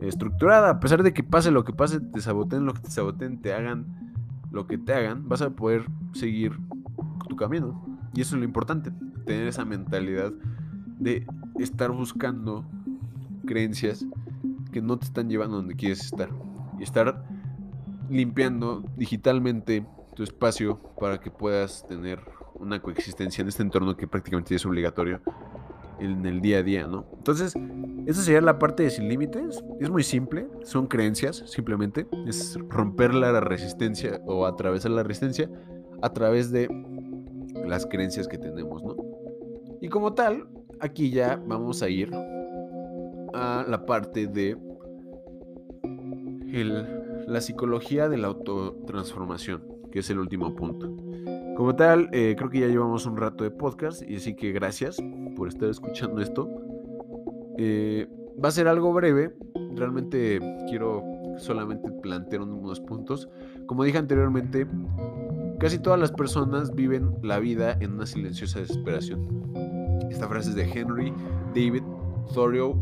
estructurada. 0.00 0.70
A 0.70 0.80
pesar 0.80 1.02
de 1.02 1.12
que 1.12 1.22
pase 1.22 1.50
lo 1.50 1.64
que 1.64 1.72
pase, 1.72 2.00
te 2.00 2.20
saboteen 2.20 2.66
lo 2.66 2.74
que 2.74 2.80
te 2.80 2.90
saboteen, 2.90 3.40
te 3.40 3.52
hagan 3.52 4.14
lo 4.50 4.66
que 4.66 4.78
te 4.78 4.94
hagan, 4.94 5.28
vas 5.28 5.42
a 5.42 5.50
poder 5.50 5.84
seguir 6.12 6.52
tu 7.28 7.36
camino. 7.36 7.84
Y 8.14 8.20
eso 8.20 8.36
es 8.36 8.38
lo 8.38 8.44
importante, 8.44 8.92
tener 9.26 9.48
esa 9.48 9.64
mentalidad 9.64 10.32
de 11.00 11.26
estar 11.58 11.90
buscando 11.90 12.64
creencias 13.44 14.06
que 14.72 14.80
no 14.80 14.98
te 14.98 15.06
están 15.06 15.28
llevando 15.28 15.56
donde 15.56 15.74
quieres 15.74 16.04
estar. 16.04 16.30
Y 16.78 16.82
estar 16.82 17.24
limpiando 18.10 18.82
digitalmente 18.96 19.86
tu 20.14 20.22
espacio 20.22 20.78
para 21.00 21.18
que 21.18 21.30
puedas 21.30 21.86
tener 21.86 22.20
una 22.54 22.80
coexistencia 22.80 23.42
en 23.42 23.48
este 23.48 23.62
entorno 23.62 23.96
que 23.96 24.06
prácticamente 24.06 24.54
es 24.54 24.64
obligatorio 24.64 25.20
en 25.98 26.24
el 26.26 26.40
día 26.40 26.58
a 26.58 26.62
día, 26.62 26.86
¿no? 26.86 27.06
Entonces, 27.16 27.54
esa 28.06 28.22
sería 28.22 28.40
la 28.40 28.58
parte 28.58 28.82
de 28.82 28.90
sin 28.90 29.08
límites. 29.08 29.62
Es 29.80 29.90
muy 29.90 30.02
simple, 30.02 30.46
son 30.64 30.86
creencias, 30.86 31.42
simplemente. 31.46 32.06
Es 32.26 32.58
romper 32.68 33.14
la 33.14 33.40
resistencia 33.40 34.20
o 34.26 34.46
atravesar 34.46 34.90
la 34.90 35.02
resistencia 35.02 35.50
a 36.02 36.12
través 36.12 36.50
de 36.50 36.68
las 37.66 37.86
creencias 37.86 38.28
que 38.28 38.38
tenemos, 38.38 38.82
¿no? 38.82 38.96
Y 39.80 39.88
como 39.88 40.14
tal, 40.14 40.48
aquí 40.80 41.10
ya 41.10 41.40
vamos 41.46 41.82
a 41.82 41.88
ir 41.88 42.10
a 43.34 43.64
la 43.68 43.86
parte 43.86 44.26
de 44.26 44.56
la 47.26 47.40
psicología 47.40 48.08
de 48.08 48.18
la 48.18 48.28
autotransformación, 48.28 49.62
que 49.90 50.00
es 50.00 50.10
el 50.10 50.18
último 50.18 50.54
punto. 50.54 50.94
Como 51.56 51.76
tal, 51.76 52.08
eh, 52.12 52.34
creo 52.36 52.50
que 52.50 52.60
ya 52.60 52.66
llevamos 52.66 53.06
un 53.06 53.16
rato 53.16 53.44
de 53.44 53.50
podcast 53.50 54.02
y 54.08 54.16
así 54.16 54.34
que 54.34 54.52
gracias 54.52 54.96
por 55.36 55.48
estar 55.48 55.68
escuchando 55.68 56.20
esto. 56.20 56.48
Eh, 57.58 58.08
va 58.42 58.48
a 58.48 58.52
ser 58.52 58.66
algo 58.66 58.92
breve, 58.92 59.34
realmente 59.76 60.40
quiero 60.68 61.02
solamente 61.38 61.90
plantear 62.02 62.42
unos 62.42 62.80
puntos. 62.80 63.28
Como 63.66 63.84
dije 63.84 63.98
anteriormente, 63.98 64.66
casi 65.60 65.78
todas 65.78 65.98
las 65.98 66.12
personas 66.12 66.74
viven 66.74 67.14
la 67.22 67.38
vida 67.38 67.76
en 67.80 67.92
una 67.92 68.06
silenciosa 68.06 68.60
desesperación. 68.60 69.28
Esta 70.10 70.28
frase 70.28 70.50
es 70.50 70.56
de 70.56 70.70
Henry 70.70 71.12
David 71.54 71.82
Thoreau 72.32 72.76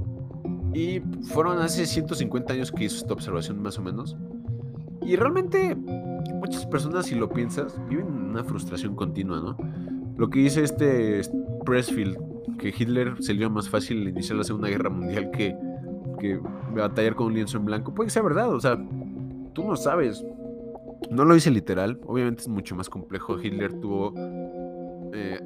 y 0.75 1.01
fueron 1.23 1.59
hace 1.59 1.87
150 1.87 2.53
años 2.53 2.73
que 2.73 2.85
hizo 2.85 2.97
esta 2.97 3.13
observación 3.13 3.61
más 3.61 3.79
o 3.79 3.83
menos. 3.83 4.17
Y 5.05 5.17
realmente 5.17 5.75
muchas 5.75 6.67
personas, 6.67 7.07
si 7.07 7.15
lo 7.15 7.29
piensas, 7.29 7.81
viven 7.89 8.07
una 8.07 8.45
frustración 8.45 8.95
continua, 8.95 9.41
¿no? 9.41 9.57
Lo 10.17 10.31
que 10.31 10.41
dice 10.41 10.63
este 10.63 11.23
Pressfield, 11.65 12.19
que 12.59 12.69
Hitler 12.69 13.17
se 13.21 13.35
le 13.35 13.49
más 13.49 13.69
fácil 13.69 14.09
iniciar 14.09 14.39
la 14.39 14.45
Segunda 14.45 14.69
Guerra 14.69 14.91
Mundial 14.91 15.31
que, 15.31 15.57
que 16.21 16.41
batallar 16.75 17.15
con 17.15 17.29
un 17.29 17.35
lienzo 17.35 17.59
en 17.59 17.65
blanco, 17.65 17.95
puede 17.95 18.09
que 18.09 18.13
sea 18.13 18.23
verdad, 18.23 18.53
o 18.53 18.61
sea, 18.61 18.79
tú 19.53 19.65
no 19.65 19.77
sabes. 19.77 20.25
No 21.11 21.25
lo 21.25 21.35
dice 21.35 21.51
literal, 21.51 22.01
obviamente 22.07 22.43
es 22.43 22.49
mucho 22.49 22.77
más 22.77 22.89
complejo. 22.89 23.39
Hitler 23.39 23.73
tuvo 23.81 24.15
eh, 25.13 25.41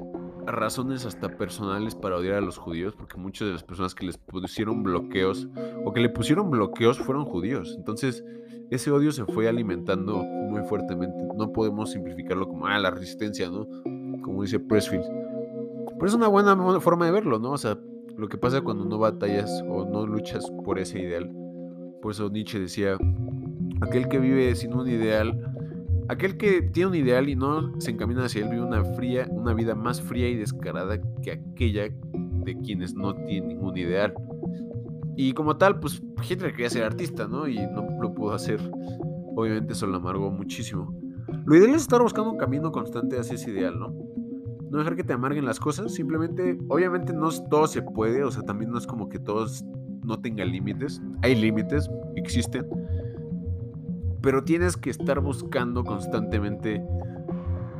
razones 0.47 1.05
hasta 1.05 1.37
personales 1.37 1.93
para 1.93 2.17
odiar 2.17 2.35
a 2.35 2.41
los 2.41 2.57
judíos, 2.57 2.95
porque 2.95 3.17
muchas 3.17 3.47
de 3.47 3.53
las 3.53 3.63
personas 3.63 3.93
que 3.93 4.05
les 4.05 4.17
pusieron 4.17 4.81
bloqueos 4.83 5.47
o 5.85 5.93
que 5.93 5.99
le 5.99 6.09
pusieron 6.09 6.49
bloqueos 6.49 6.97
fueron 6.99 7.25
judíos. 7.25 7.75
Entonces, 7.77 8.23
ese 8.69 8.91
odio 8.91 9.11
se 9.11 9.25
fue 9.25 9.47
alimentando 9.47 10.17
muy 10.17 10.61
fuertemente. 10.63 11.17
No 11.35 11.51
podemos 11.51 11.91
simplificarlo 11.91 12.47
como, 12.47 12.67
ah, 12.67 12.79
la 12.79 12.91
resistencia, 12.91 13.49
¿no? 13.49 13.67
Como 14.21 14.41
dice 14.41 14.59
Pressfield. 14.59 15.05
Pero 15.93 16.05
es 16.05 16.13
una 16.13 16.27
buena 16.27 16.55
forma 16.79 17.05
de 17.05 17.11
verlo, 17.11 17.39
¿no? 17.39 17.51
O 17.51 17.57
sea, 17.57 17.77
lo 18.17 18.27
que 18.27 18.37
pasa 18.37 18.61
cuando 18.61 18.85
no 18.85 18.97
batallas 18.97 19.63
o 19.69 19.85
no 19.85 20.05
luchas 20.05 20.49
por 20.63 20.79
ese 20.79 20.99
ideal. 20.99 21.31
Por 22.01 22.11
eso 22.11 22.29
Nietzsche 22.29 22.59
decía, 22.59 22.97
aquel 23.81 24.07
que 24.07 24.19
vive 24.19 24.55
sin 24.55 24.73
un 24.73 24.87
ideal 24.87 25.56
Aquel 26.09 26.37
que 26.37 26.61
tiene 26.61 26.89
un 26.89 26.95
ideal 26.95 27.27
y 27.27 27.35
no 27.35 27.79
se 27.79 27.91
encamina 27.91 28.25
hacia 28.25 28.43
él 28.43 28.49
vive 28.49 28.63
una 28.63 28.83
fría, 28.83 29.27
una 29.29 29.53
vida 29.53 29.75
más 29.75 30.01
fría 30.01 30.29
y 30.29 30.35
descarada 30.35 30.99
que 31.21 31.31
aquella 31.31 31.83
de 31.83 32.57
quienes 32.63 32.95
no 32.95 33.13
tienen 33.13 33.49
ningún 33.49 33.77
ideal. 33.77 34.13
Y 35.17 35.33
como 35.33 35.57
tal, 35.57 35.79
pues 35.79 36.01
Hitler 36.29 36.51
quería 36.51 36.69
ser 36.69 36.83
artista, 36.83 37.27
¿no? 37.27 37.47
Y 37.47 37.57
no 37.57 37.85
lo 37.99 38.13
pudo 38.13 38.33
hacer. 38.33 38.59
Obviamente 39.35 39.73
eso 39.73 39.85
lo 39.85 39.97
amargó 39.97 40.31
muchísimo. 40.31 40.93
Lo 41.45 41.55
ideal 41.55 41.71
es 41.71 41.81
estar 41.81 42.01
buscando 42.01 42.31
un 42.31 42.37
camino 42.37 42.71
constante 42.71 43.19
hacia 43.19 43.35
ese 43.35 43.51
ideal, 43.51 43.77
¿no? 43.77 43.93
No 44.69 44.77
dejar 44.77 44.95
que 44.95 45.03
te 45.03 45.13
amarguen 45.13 45.45
las 45.45 45.59
cosas, 45.59 45.93
simplemente, 45.93 46.57
obviamente 46.69 47.13
no 47.13 47.29
todo 47.49 47.67
se 47.67 47.81
puede, 47.81 48.23
o 48.23 48.31
sea, 48.31 48.43
también 48.43 48.71
no 48.71 48.77
es 48.77 48.85
como 48.85 49.09
que 49.09 49.19
todos 49.19 49.65
no 50.03 50.19
tengan 50.19 50.51
límites. 50.51 51.01
Hay 51.21 51.35
límites, 51.35 51.89
existen 52.15 52.65
pero 54.21 54.43
tienes 54.43 54.77
que 54.77 54.89
estar 54.89 55.19
buscando 55.19 55.83
constantemente 55.83 56.83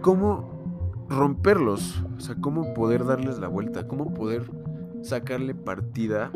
cómo 0.01 0.57
romperlos, 1.09 2.03
o 2.17 2.19
sea, 2.19 2.35
cómo 2.35 2.73
poder 2.73 3.05
darles 3.05 3.39
la 3.39 3.47
vuelta, 3.47 3.87
cómo 3.87 4.13
poder 4.13 4.49
sacarle 5.01 5.55
partida 5.55 6.31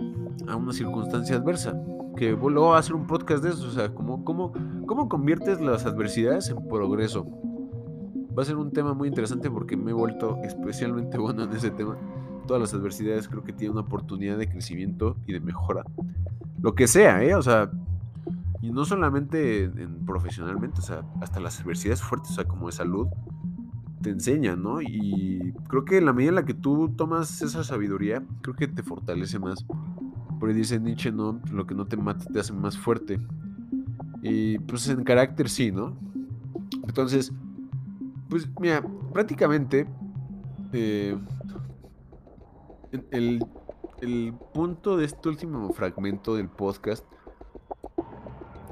a 0.47 0.55
una 0.55 0.73
circunstancia 0.73 1.35
adversa. 1.35 1.79
Que 2.15 2.31
luego 2.31 2.75
a 2.75 2.79
hacer 2.79 2.95
un 2.95 3.07
podcast 3.07 3.43
de 3.43 3.49
eso, 3.49 3.67
o 3.67 3.71
sea, 3.71 3.93
cómo, 3.93 4.23
cómo, 4.23 4.53
cómo 4.85 5.07
conviertes 5.07 5.61
las 5.61 5.85
adversidades 5.85 6.49
en 6.49 6.67
progreso. 6.67 7.25
Va 8.37 8.43
a 8.43 8.45
ser 8.45 8.57
un 8.57 8.71
tema 8.71 8.93
muy 8.93 9.07
interesante 9.07 9.49
porque 9.49 9.75
me 9.75 9.91
he 9.91 9.93
vuelto 9.93 10.37
especialmente 10.43 11.17
bueno 11.19 11.43
en 11.43 11.51
ese 11.51 11.71
tema. 11.71 11.97
Todas 12.47 12.61
las 12.61 12.73
adversidades 12.73 13.27
creo 13.27 13.43
que 13.43 13.53
tienen 13.53 13.77
una 13.77 13.85
oportunidad 13.85 14.37
de 14.37 14.49
crecimiento 14.49 15.15
y 15.25 15.33
de 15.33 15.39
mejora. 15.39 15.83
Lo 16.61 16.75
que 16.75 16.87
sea, 16.87 17.23
¿eh? 17.23 17.35
O 17.35 17.41
sea, 17.41 17.71
Y 18.61 18.71
no 18.71 18.85
solamente 18.85 19.63
en, 19.63 20.05
profesionalmente, 20.05 20.79
o 20.79 20.83
sea, 20.83 21.03
hasta 21.19 21.39
las 21.39 21.59
adversidades 21.59 22.01
fuertes, 22.01 22.31
o 22.31 22.35
sea, 22.35 22.45
como 22.45 22.67
de 22.67 22.73
salud, 22.73 23.07
te 24.01 24.11
enseñan, 24.11 24.61
¿no? 24.61 24.81
Y 24.81 25.53
creo 25.67 25.85
que 25.85 25.99
la 26.01 26.13
medida 26.13 26.29
en 26.29 26.35
la 26.35 26.45
que 26.45 26.53
tú 26.53 26.89
tomas 26.95 27.41
esa 27.41 27.63
sabiduría, 27.63 28.23
creo 28.41 28.55
que 28.55 28.67
te 28.67 28.83
fortalece 28.83 29.39
más. 29.39 29.65
Porque 30.39 30.55
dice 30.55 30.79
Nietzsche, 30.79 31.11
¿no? 31.11 31.39
Lo 31.51 31.65
que 31.65 31.75
no 31.75 31.85
te 31.85 31.97
mata 31.97 32.25
te 32.25 32.39
hace 32.39 32.53
más 32.53 32.77
fuerte. 32.77 33.19
Y 34.21 34.59
pues 34.59 34.87
en 34.89 35.03
carácter 35.03 35.49
sí, 35.49 35.71
¿no? 35.71 35.97
Entonces, 36.87 37.31
pues 38.29 38.47
mira, 38.59 38.83
prácticamente 39.13 39.87
eh, 40.73 41.17
el, 43.11 43.45
el 44.01 44.33
punto 44.53 44.97
de 44.97 45.05
este 45.05 45.29
último 45.29 45.71
fragmento 45.73 46.35
del 46.35 46.49
podcast 46.49 47.05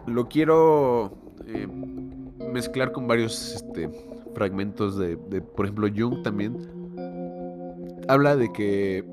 lo 0.10 0.28
quiero 0.28 1.18
eh, 1.46 1.68
mezclar 2.52 2.92
con 2.92 3.08
varios 3.08 3.56
este, 3.56 3.90
fragmentos 4.34 4.98
de, 4.98 5.18
por 5.42 5.66
ejemplo, 5.66 5.88
Jung 5.96 6.24
también. 6.24 6.58
Habla 8.08 8.36
de 8.36 8.52
que, 8.52 9.06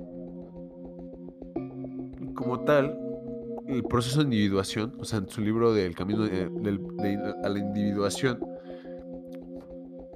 como 2.35 2.61
tal, 2.61 2.99
el 3.67 3.83
proceso 3.85 4.19
de 4.19 4.25
individuación, 4.25 4.95
o 4.99 5.05
sea, 5.05 5.19
en 5.19 5.29
su 5.29 5.41
libro 5.41 5.75
del 5.75 5.95
camino 5.95 6.25
a 6.25 7.49
la 7.49 7.59
individuación, 7.59 8.39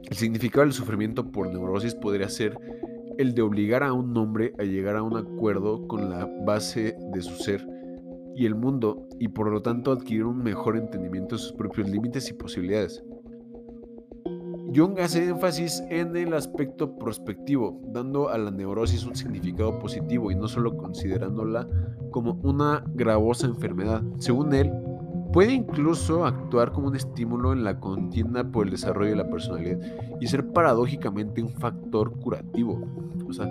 el 0.08 0.16
significado 0.16 0.62
del 0.62 0.72
sufrimiento 0.72 1.30
por 1.30 1.48
neurosis 1.52 1.94
podría 1.94 2.28
ser 2.28 2.58
el 3.18 3.34
de 3.34 3.42
obligar 3.42 3.82
a 3.82 3.92
un 3.92 4.16
hombre 4.16 4.54
a 4.58 4.62
llegar 4.62 4.96
a 4.96 5.02
un 5.02 5.16
acuerdo 5.16 5.86
con 5.86 6.10
la 6.10 6.26
base 6.44 6.96
de 7.12 7.22
su 7.22 7.34
ser 7.34 7.79
y 8.34 8.46
el 8.46 8.54
mundo 8.54 9.08
y 9.18 9.28
por 9.28 9.50
lo 9.50 9.62
tanto 9.62 9.92
adquirir 9.92 10.24
un 10.24 10.42
mejor 10.42 10.76
entendimiento 10.76 11.36
de 11.36 11.42
sus 11.42 11.52
propios 11.52 11.88
límites 11.88 12.28
y 12.30 12.34
posibilidades. 12.34 13.02
Jung 14.74 15.00
hace 15.00 15.28
énfasis 15.28 15.82
en 15.90 16.16
el 16.16 16.32
aspecto 16.32 16.96
prospectivo, 16.96 17.80
dando 17.92 18.28
a 18.28 18.38
la 18.38 18.52
neurosis 18.52 19.04
un 19.04 19.16
significado 19.16 19.80
positivo 19.80 20.30
y 20.30 20.36
no 20.36 20.46
solo 20.46 20.76
considerándola 20.76 21.66
como 22.12 22.38
una 22.44 22.84
gravosa 22.94 23.48
enfermedad. 23.48 24.02
Según 24.18 24.54
él, 24.54 24.70
puede 25.32 25.54
incluso 25.54 26.24
actuar 26.24 26.70
como 26.70 26.86
un 26.86 26.94
estímulo 26.94 27.52
en 27.52 27.64
la 27.64 27.80
contienda 27.80 28.44
por 28.44 28.66
el 28.66 28.70
desarrollo 28.70 29.10
de 29.10 29.16
la 29.16 29.28
personalidad 29.28 29.80
y 30.20 30.26
ser 30.28 30.52
paradójicamente 30.52 31.42
un 31.42 31.50
factor 31.50 32.12
curativo. 32.20 32.80
O 33.28 33.32
sea, 33.32 33.46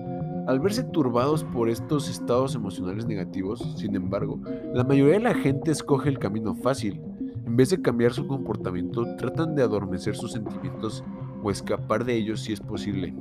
al 0.50 0.60
verse 0.60 0.84
turbados 0.84 1.43
por 1.43 1.70
estos 1.70 2.10
estados 2.10 2.56
emocionales 2.56 3.06
negativos, 3.06 3.60
sin 3.78 3.95
embargo, 3.95 4.39
la 4.74 4.84
mayoría 4.84 5.14
de 5.14 5.20
la 5.20 5.36
gente 5.36 5.70
escoge 5.70 6.10
el 6.10 6.18
camino 6.18 6.56
fácil. 6.56 7.00
En 7.45 7.56
vez 7.56 7.70
de 7.70 7.84
cambiar 7.84 8.14
su 8.14 8.26
comportamiento, 8.26 9.06
tratan 9.18 9.54
de 9.54 9.62
adormecer 9.62 10.16
sus 10.16 10.32
sentimientos 10.32 11.04
o 11.43 11.52
escapar 11.52 12.04
de 12.04 12.16
ellos 12.16 12.41
si 12.41 12.54
es 12.54 12.62
posible. 12.62 13.14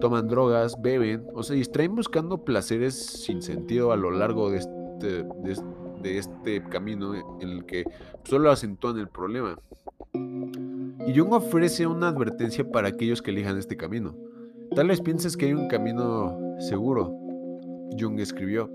Toman 0.00 0.28
drogas, 0.28 0.80
beben 0.80 1.26
o 1.34 1.42
se 1.42 1.54
distraen 1.54 1.96
buscando 1.96 2.44
placeres 2.44 2.94
sin 2.94 3.42
sentido 3.42 3.90
a 3.90 3.96
lo 3.96 4.12
largo 4.12 4.48
de 4.52 4.58
este, 4.58 5.26
este 6.04 6.62
camino 6.62 7.16
en 7.40 7.48
el 7.48 7.66
que 7.66 7.82
solo 8.22 8.52
acentúan 8.52 8.98
el 8.98 9.08
problema. 9.08 9.58
Y 10.14 11.18
Jung 11.18 11.32
ofrece 11.32 11.88
una 11.88 12.06
advertencia 12.06 12.70
para 12.70 12.86
aquellos 12.86 13.20
que 13.20 13.32
elijan 13.32 13.58
este 13.58 13.76
camino. 13.76 14.14
Tal 14.74 14.88
vez 14.88 15.00
pienses 15.00 15.36
que 15.36 15.46
hay 15.46 15.54
un 15.54 15.68
camino 15.68 16.38
seguro, 16.58 17.16
Jung 17.98 18.18
escribió, 18.20 18.70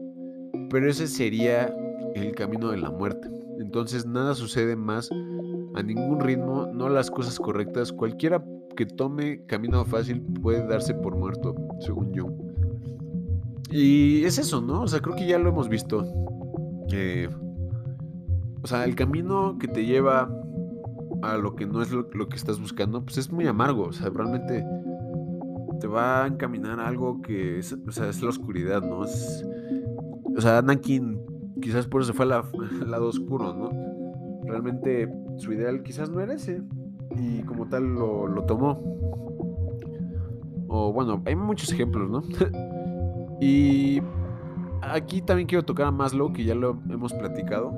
pero 0.69 0.89
ese 0.89 1.07
sería 1.07 1.73
el 2.15 2.33
camino 2.33 2.71
de 2.71 2.77
la 2.77 2.89
muerte. 2.89 3.29
Entonces 3.59 4.05
nada 4.05 4.33
sucede 4.33 4.75
más 4.75 5.09
a 5.75 5.83
ningún 5.83 6.19
ritmo, 6.19 6.67
no 6.73 6.89
las 6.89 7.11
cosas 7.11 7.39
correctas. 7.39 7.91
Cualquiera 7.91 8.43
que 8.75 8.85
tome 8.85 9.45
camino 9.45 9.83
fácil 9.85 10.21
puede 10.21 10.65
darse 10.67 10.93
por 10.93 11.15
muerto, 11.15 11.55
según 11.79 12.11
Jung. 12.17 12.33
Y 13.69 14.23
es 14.25 14.37
eso, 14.37 14.61
¿no? 14.61 14.81
O 14.81 14.87
sea, 14.87 14.99
creo 14.99 15.15
que 15.15 15.27
ya 15.27 15.37
lo 15.37 15.49
hemos 15.49 15.69
visto. 15.69 16.05
Eh, 16.91 17.29
o 18.61 18.67
sea, 18.67 18.85
el 18.85 18.95
camino 18.95 19.57
que 19.59 19.67
te 19.67 19.85
lleva 19.85 20.29
a 21.21 21.37
lo 21.37 21.55
que 21.55 21.65
no 21.65 21.81
es 21.81 21.91
lo, 21.91 22.07
lo, 22.13 22.27
que 22.27 22.35
estás 22.35 22.59
buscando, 22.59 23.03
pues 23.03 23.17
es 23.17 23.31
muy 23.31 23.47
amargo. 23.47 23.83
O 23.83 23.93
sea, 23.93 24.09
realmente 24.09 24.65
te 25.81 25.87
va 25.87 26.23
a 26.23 26.27
encaminar 26.27 26.79
a 26.79 26.87
algo 26.87 27.21
que 27.21 27.57
es, 27.57 27.73
o 27.73 27.91
sea, 27.91 28.07
es 28.07 28.21
la 28.21 28.29
oscuridad, 28.29 28.81
¿no? 28.81 29.03
Es, 29.03 29.45
o 30.37 30.39
sea, 30.39 30.59
Anakin 30.59 31.19
quizás 31.61 31.87
por 31.87 32.01
eso 32.01 32.11
se 32.11 32.17
fue 32.17 32.25
al 32.25 32.45
lado 32.91 33.07
oscuro, 33.07 33.53
¿no? 33.53 33.71
Realmente 34.45 35.11
su 35.37 35.51
ideal 35.51 35.83
quizás 35.83 36.09
no 36.09 36.21
era 36.21 36.33
ese 36.33 36.61
y 37.17 37.41
como 37.41 37.67
tal 37.67 37.95
lo, 37.95 38.27
lo 38.27 38.43
tomó. 38.45 38.79
O 40.67 40.93
bueno, 40.93 41.21
hay 41.25 41.35
muchos 41.35 41.71
ejemplos, 41.73 42.09
¿no? 42.09 42.21
y 43.41 44.01
aquí 44.81 45.21
también 45.21 45.47
quiero 45.47 45.65
tocar 45.65 45.87
a 45.87 45.91
Maslow, 45.91 46.31
que 46.31 46.43
ya 46.43 46.55
lo 46.55 46.79
hemos 46.89 47.13
platicado 47.13 47.73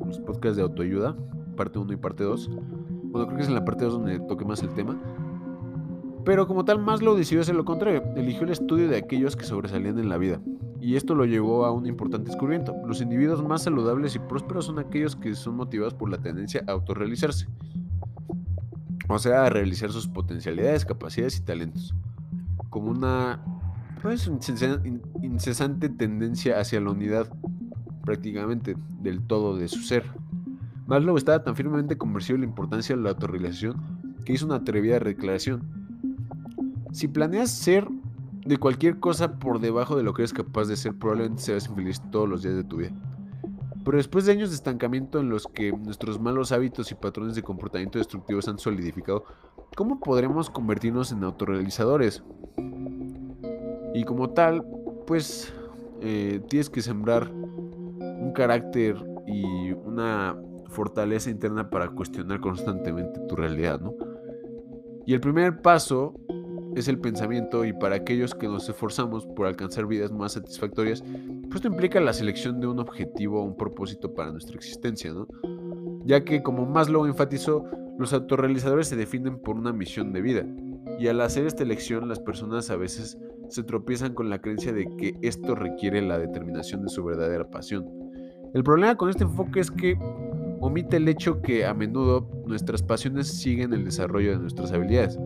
en 0.00 0.08
los 0.08 0.18
podcasts 0.20 0.56
de 0.56 0.62
autoayuda, 0.62 1.14
parte 1.56 1.78
1 1.78 1.92
y 1.92 1.96
parte 1.96 2.24
2. 2.24 2.50
Bueno, 3.04 3.26
creo 3.26 3.36
que 3.36 3.42
es 3.42 3.48
en 3.48 3.54
la 3.54 3.64
parte 3.64 3.84
2 3.84 3.92
donde 3.92 4.18
toque 4.20 4.44
más 4.44 4.62
el 4.62 4.70
tema. 4.70 4.98
Pero 6.24 6.46
como 6.46 6.64
tal, 6.64 6.78
Maslow 6.78 7.16
decidió 7.16 7.42
hacer 7.42 7.54
lo 7.54 7.64
contrario. 7.64 8.02
Eligió 8.16 8.42
el 8.42 8.50
estudio 8.50 8.88
de 8.88 8.96
aquellos 8.96 9.36
que 9.36 9.44
sobresalían 9.44 9.98
en 9.98 10.08
la 10.08 10.18
vida. 10.18 10.40
Y 10.80 10.96
esto 10.96 11.14
lo 11.14 11.24
llevó 11.24 11.64
a 11.64 11.72
un 11.72 11.86
importante 11.86 12.30
descubrimiento. 12.30 12.74
Los 12.86 13.00
individuos 13.00 13.42
más 13.42 13.62
saludables 13.62 14.14
y 14.14 14.18
prósperos 14.18 14.66
son 14.66 14.78
aquellos 14.78 15.16
que 15.16 15.34
son 15.34 15.56
motivados 15.56 15.94
por 15.94 16.10
la 16.10 16.18
tendencia 16.18 16.62
a 16.66 16.72
autorrealizarse. 16.72 17.46
O 19.08 19.18
sea, 19.18 19.46
a 19.46 19.50
realizar 19.50 19.90
sus 19.90 20.06
potencialidades, 20.06 20.84
capacidades 20.84 21.38
y 21.38 21.42
talentos. 21.42 21.94
Como 22.70 22.90
una 22.90 23.42
pues, 24.02 24.30
incesante 25.22 25.88
tendencia 25.88 26.60
hacia 26.60 26.80
la 26.80 26.90
unidad 26.90 27.28
prácticamente 28.04 28.76
del 29.00 29.22
todo 29.26 29.56
de 29.56 29.68
su 29.68 29.80
ser. 29.80 30.04
Maslow 30.86 31.16
estaba 31.16 31.42
tan 31.42 31.56
firmemente 31.56 31.98
convencido 31.98 32.36
de 32.36 32.40
la 32.44 32.48
importancia 32.48 32.96
de 32.96 33.02
la 33.02 33.10
autorrealización 33.10 33.76
que 34.24 34.32
hizo 34.32 34.46
una 34.46 34.56
atrevida 34.56 34.98
declaración 34.98 35.77
si 36.92 37.08
planeas 37.08 37.50
ser 37.50 37.86
de 38.44 38.56
cualquier 38.56 38.98
cosa 38.98 39.38
por 39.38 39.60
debajo 39.60 39.96
de 39.96 40.02
lo 40.02 40.14
que 40.14 40.22
eres 40.22 40.32
capaz 40.32 40.66
de 40.66 40.76
ser, 40.76 40.98
probablemente 40.98 41.42
serás 41.42 41.68
infeliz 41.68 42.00
todos 42.10 42.28
los 42.28 42.42
días 42.42 42.56
de 42.56 42.64
tu 42.64 42.78
vida. 42.78 42.92
Pero 43.84 43.96
después 43.96 44.26
de 44.26 44.32
años 44.32 44.50
de 44.50 44.56
estancamiento 44.56 45.20
en 45.20 45.30
los 45.30 45.46
que 45.46 45.72
nuestros 45.72 46.20
malos 46.20 46.52
hábitos 46.52 46.90
y 46.90 46.94
patrones 46.94 47.34
de 47.34 47.42
comportamiento 47.42 47.98
destructivos 47.98 48.48
han 48.48 48.58
solidificado, 48.58 49.24
¿cómo 49.76 50.00
podremos 50.00 50.50
convertirnos 50.50 51.12
en 51.12 51.24
autorrealizadores? 51.24 52.22
Y 53.94 54.04
como 54.04 54.30
tal, 54.30 54.64
pues 55.06 55.52
eh, 56.00 56.40
tienes 56.48 56.70
que 56.70 56.82
sembrar 56.82 57.30
un 57.30 58.32
carácter 58.34 58.96
y 59.26 59.72
una 59.72 60.36
fortaleza 60.68 61.30
interna 61.30 61.70
para 61.70 61.88
cuestionar 61.88 62.40
constantemente 62.40 63.20
tu 63.28 63.36
realidad, 63.36 63.80
¿no? 63.80 63.94
Y 65.06 65.14
el 65.14 65.20
primer 65.20 65.62
paso 65.62 66.14
es 66.80 66.88
el 66.88 66.98
pensamiento 66.98 67.64
y 67.64 67.72
para 67.72 67.96
aquellos 67.96 68.34
que 68.34 68.48
nos 68.48 68.68
esforzamos 68.68 69.26
por 69.26 69.46
alcanzar 69.46 69.86
vidas 69.86 70.12
más 70.12 70.32
satisfactorias, 70.32 71.02
pues 71.02 71.56
esto 71.56 71.68
implica 71.68 72.00
la 72.00 72.12
selección 72.12 72.60
de 72.60 72.66
un 72.66 72.78
objetivo 72.78 73.40
o 73.40 73.44
un 73.44 73.56
propósito 73.56 74.14
para 74.14 74.30
nuestra 74.30 74.56
existencia. 74.56 75.12
Ya 76.04 76.24
que 76.24 76.42
como 76.42 76.66
Maslow 76.66 77.06
enfatizó, 77.06 77.64
los 77.98 78.12
autorrealizadores 78.12 78.88
se 78.88 78.96
definen 78.96 79.38
por 79.38 79.56
una 79.56 79.72
misión 79.72 80.12
de 80.12 80.20
vida, 80.20 80.46
y 80.98 81.08
al 81.08 81.20
hacer 81.20 81.46
esta 81.46 81.62
elección 81.62 82.08
las 82.08 82.20
personas 82.20 82.70
a 82.70 82.76
veces 82.76 83.18
se 83.48 83.62
tropiezan 83.62 84.14
con 84.14 84.30
la 84.30 84.40
creencia 84.40 84.72
de 84.72 84.86
que 84.96 85.16
esto 85.22 85.54
requiere 85.54 86.02
la 86.02 86.18
determinación 86.18 86.82
de 86.82 86.88
su 86.88 87.04
verdadera 87.04 87.48
pasión. 87.48 87.86
El 88.54 88.64
problema 88.64 88.96
con 88.96 89.10
este 89.10 89.24
enfoque 89.24 89.60
es 89.60 89.70
que 89.70 89.96
omite 90.60 90.96
el 90.96 91.08
hecho 91.08 91.40
que 91.40 91.66
a 91.66 91.74
menudo 91.74 92.28
nuestras 92.46 92.82
pasiones 92.82 93.28
siguen 93.28 93.72
el 93.72 93.84
desarrollo 93.84 94.32
de 94.32 94.38
nuestras 94.38 94.72
habilidades. 94.72 95.18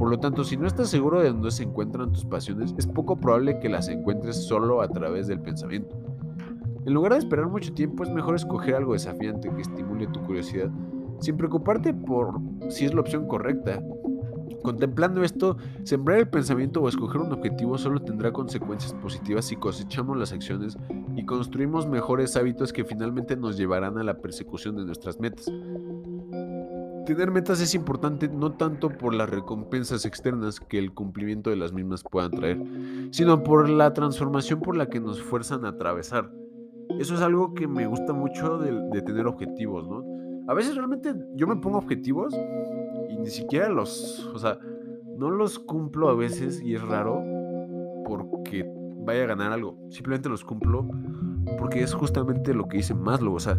Por 0.00 0.08
lo 0.08 0.18
tanto, 0.18 0.44
si 0.44 0.56
no 0.56 0.66
estás 0.66 0.88
seguro 0.88 1.20
de 1.20 1.28
dónde 1.28 1.50
se 1.50 1.62
encuentran 1.62 2.10
tus 2.10 2.24
pasiones, 2.24 2.74
es 2.78 2.86
poco 2.86 3.16
probable 3.16 3.60
que 3.60 3.68
las 3.68 3.86
encuentres 3.88 4.46
solo 4.46 4.80
a 4.80 4.88
través 4.88 5.26
del 5.26 5.40
pensamiento. 5.40 5.94
En 6.86 6.94
lugar 6.94 7.12
de 7.12 7.18
esperar 7.18 7.48
mucho 7.48 7.74
tiempo, 7.74 8.02
es 8.02 8.08
mejor 8.08 8.34
escoger 8.34 8.76
algo 8.76 8.94
desafiante 8.94 9.50
que 9.50 9.60
estimule 9.60 10.06
tu 10.06 10.22
curiosidad, 10.22 10.70
sin 11.18 11.36
preocuparte 11.36 11.92
por 11.92 12.40
si 12.70 12.86
es 12.86 12.94
la 12.94 13.02
opción 13.02 13.28
correcta. 13.28 13.82
Contemplando 14.62 15.22
esto, 15.22 15.58
sembrar 15.82 16.16
el 16.16 16.30
pensamiento 16.30 16.80
o 16.80 16.88
escoger 16.88 17.20
un 17.20 17.32
objetivo 17.34 17.76
solo 17.76 18.00
tendrá 18.00 18.32
consecuencias 18.32 18.94
positivas 18.94 19.44
si 19.44 19.56
cosechamos 19.56 20.16
las 20.16 20.32
acciones 20.32 20.78
y 21.14 21.26
construimos 21.26 21.86
mejores 21.86 22.36
hábitos 22.36 22.72
que 22.72 22.86
finalmente 22.86 23.36
nos 23.36 23.58
llevarán 23.58 23.98
a 23.98 24.02
la 24.02 24.14
persecución 24.14 24.76
de 24.76 24.86
nuestras 24.86 25.20
metas. 25.20 25.52
Tener 27.10 27.32
metas 27.32 27.60
es 27.60 27.74
importante 27.74 28.28
no 28.28 28.52
tanto 28.52 28.88
por 28.88 29.12
las 29.12 29.28
recompensas 29.28 30.04
externas 30.04 30.60
que 30.60 30.78
el 30.78 30.94
cumplimiento 30.94 31.50
de 31.50 31.56
las 31.56 31.72
mismas 31.72 32.04
puedan 32.04 32.30
traer, 32.30 32.62
sino 33.10 33.42
por 33.42 33.68
la 33.68 33.92
transformación 33.92 34.60
por 34.60 34.76
la 34.76 34.88
que 34.88 35.00
nos 35.00 35.20
fuerzan 35.20 35.64
a 35.64 35.70
atravesar. 35.70 36.30
eso 37.00 37.16
es 37.16 37.20
algo 37.20 37.52
que 37.52 37.66
me 37.66 37.88
gusta 37.88 38.12
mucho 38.12 38.58
de, 38.58 39.02
tener 39.02 39.26
objetivos, 39.26 39.88
¿no? 39.88 40.04
A 40.48 40.54
veces 40.54 40.76
realmente 40.76 41.12
yo 41.34 41.48
me 41.48 41.56
pongo 41.56 41.78
objetivos 41.78 42.32
y 43.08 43.16
ni 43.16 43.28
siquiera 43.30 43.68
los, 43.68 44.30
o 44.32 44.38
sea, 44.38 44.60
no 45.16 45.32
los 45.32 45.58
cumplo 45.58 46.10
a 46.10 46.14
veces 46.14 46.62
y 46.62 46.76
es 46.76 46.82
raro 46.82 47.24
porque 48.06 48.64
vaya 49.04 49.24
a 49.24 49.26
ganar 49.26 49.50
algo. 49.50 49.76
Simplemente 49.88 50.28
los 50.28 50.44
cumplo 50.44 50.88
porque 51.58 51.82
es 51.82 51.92
justamente 51.92 52.54
lo 52.54 52.68
que 52.68 52.76
dice 52.76 52.94
Maslow, 52.94 53.34
o 53.34 53.40
sea, 53.40 53.58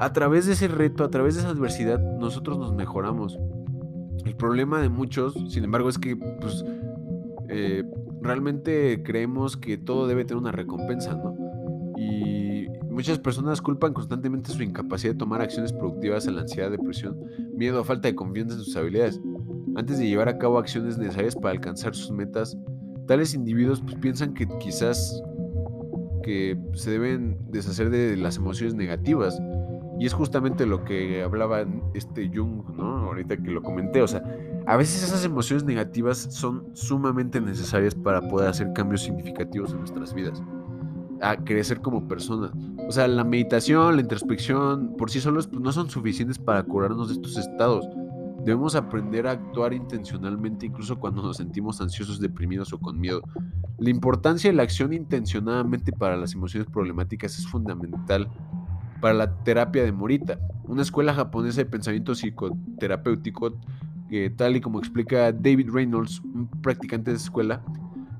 a 0.00 0.14
través 0.14 0.46
de 0.46 0.54
ese 0.54 0.66
reto, 0.66 1.04
a 1.04 1.10
través 1.10 1.34
de 1.34 1.42
esa 1.42 1.50
adversidad, 1.50 2.00
nosotros 2.00 2.58
nos 2.58 2.72
mejoramos. 2.72 3.38
El 4.24 4.34
problema 4.34 4.80
de 4.80 4.88
muchos, 4.88 5.34
sin 5.48 5.62
embargo, 5.62 5.90
es 5.90 5.98
que 5.98 6.16
pues, 6.16 6.64
eh, 7.50 7.84
realmente 8.22 9.02
creemos 9.02 9.58
que 9.58 9.76
todo 9.76 10.06
debe 10.06 10.24
tener 10.24 10.40
una 10.40 10.52
recompensa, 10.52 11.14
¿no? 11.14 11.36
Y 11.98 12.66
muchas 12.90 13.18
personas 13.18 13.60
culpan 13.60 13.92
constantemente 13.92 14.52
su 14.52 14.62
incapacidad 14.62 15.12
de 15.12 15.18
tomar 15.18 15.42
acciones 15.42 15.70
productivas 15.74 16.26
en 16.26 16.36
la 16.36 16.42
ansiedad, 16.42 16.70
depresión, 16.70 17.18
miedo 17.54 17.82
o 17.82 17.84
falta 17.84 18.08
de 18.08 18.14
confianza 18.14 18.54
en 18.54 18.62
sus 18.62 18.76
habilidades. 18.76 19.20
Antes 19.76 19.98
de 19.98 20.08
llevar 20.08 20.30
a 20.30 20.38
cabo 20.38 20.58
acciones 20.58 20.96
necesarias 20.96 21.36
para 21.36 21.50
alcanzar 21.50 21.94
sus 21.94 22.10
metas, 22.10 22.56
tales 23.06 23.34
individuos 23.34 23.82
pues, 23.82 23.96
piensan 23.96 24.32
que 24.32 24.48
quizás 24.60 25.22
que 26.22 26.58
se 26.72 26.90
deben 26.90 27.36
deshacer 27.50 27.90
de 27.90 28.16
las 28.16 28.38
emociones 28.38 28.74
negativas 28.74 29.38
y 30.00 30.06
es 30.06 30.14
justamente 30.14 30.64
lo 30.64 30.82
que 30.82 31.22
hablaba 31.22 31.66
este 31.92 32.30
Jung, 32.34 32.62
¿no? 32.74 33.08
Ahorita 33.08 33.36
que 33.36 33.50
lo 33.50 33.62
comenté, 33.62 34.00
o 34.00 34.08
sea, 34.08 34.22
a 34.66 34.78
veces 34.78 35.02
esas 35.02 35.26
emociones 35.26 35.62
negativas 35.64 36.16
son 36.30 36.70
sumamente 36.72 37.38
necesarias 37.38 37.94
para 37.94 38.26
poder 38.26 38.48
hacer 38.48 38.72
cambios 38.72 39.02
significativos 39.02 39.72
en 39.72 39.80
nuestras 39.80 40.14
vidas, 40.14 40.42
a 41.20 41.36
crecer 41.36 41.82
como 41.82 42.08
persona. 42.08 42.50
O 42.88 42.90
sea, 42.90 43.06
la 43.08 43.24
meditación, 43.24 43.96
la 43.96 44.00
introspección, 44.00 44.96
por 44.96 45.10
sí 45.10 45.20
solos 45.20 45.48
pues, 45.48 45.60
no 45.60 45.70
son 45.70 45.90
suficientes 45.90 46.38
para 46.38 46.62
curarnos 46.62 47.08
de 47.08 47.14
estos 47.16 47.36
estados. 47.36 47.86
Debemos 48.42 48.76
aprender 48.76 49.26
a 49.26 49.32
actuar 49.32 49.74
intencionalmente 49.74 50.64
incluso 50.64 50.98
cuando 50.98 51.20
nos 51.20 51.36
sentimos 51.36 51.78
ansiosos, 51.82 52.20
deprimidos 52.20 52.72
o 52.72 52.78
con 52.78 52.98
miedo. 52.98 53.20
La 53.76 53.90
importancia 53.90 54.50
de 54.50 54.56
la 54.56 54.62
acción 54.62 54.94
intencionadamente 54.94 55.92
para 55.92 56.16
las 56.16 56.32
emociones 56.32 56.70
problemáticas 56.70 57.38
es 57.38 57.46
fundamental 57.46 58.30
para 59.00 59.14
la 59.14 59.34
terapia 59.42 59.82
de 59.82 59.92
Morita, 59.92 60.38
una 60.64 60.82
escuela 60.82 61.14
japonesa 61.14 61.62
de 61.62 61.66
pensamiento 61.66 62.14
psicoterapéutico 62.14 63.54
que 64.08 64.28
tal 64.30 64.56
y 64.56 64.60
como 64.60 64.80
explica 64.80 65.32
David 65.32 65.70
Reynolds, 65.72 66.20
un 66.20 66.48
practicante 66.62 67.10
de 67.10 67.16
esa 67.16 67.26
escuela, 67.26 67.62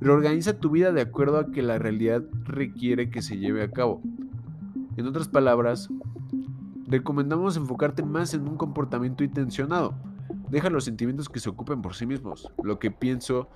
reorganiza 0.00 0.58
tu 0.58 0.70
vida 0.70 0.92
de 0.92 1.00
acuerdo 1.00 1.38
a 1.38 1.50
que 1.50 1.62
la 1.62 1.78
realidad 1.78 2.22
requiere 2.44 3.10
que 3.10 3.22
se 3.22 3.38
lleve 3.38 3.62
a 3.62 3.70
cabo. 3.70 4.00
En 4.96 5.06
otras 5.06 5.28
palabras, 5.28 5.88
recomendamos 6.86 7.56
enfocarte 7.56 8.04
más 8.04 8.34
en 8.34 8.46
un 8.46 8.56
comportamiento 8.56 9.24
intencionado. 9.24 9.94
Deja 10.48 10.70
los 10.70 10.84
sentimientos 10.84 11.28
que 11.28 11.40
se 11.40 11.50
ocupen 11.50 11.82
por 11.82 11.94
sí 11.94 12.06
mismos. 12.06 12.52
Lo 12.62 12.78
que 12.78 12.92
pienso 12.92 13.48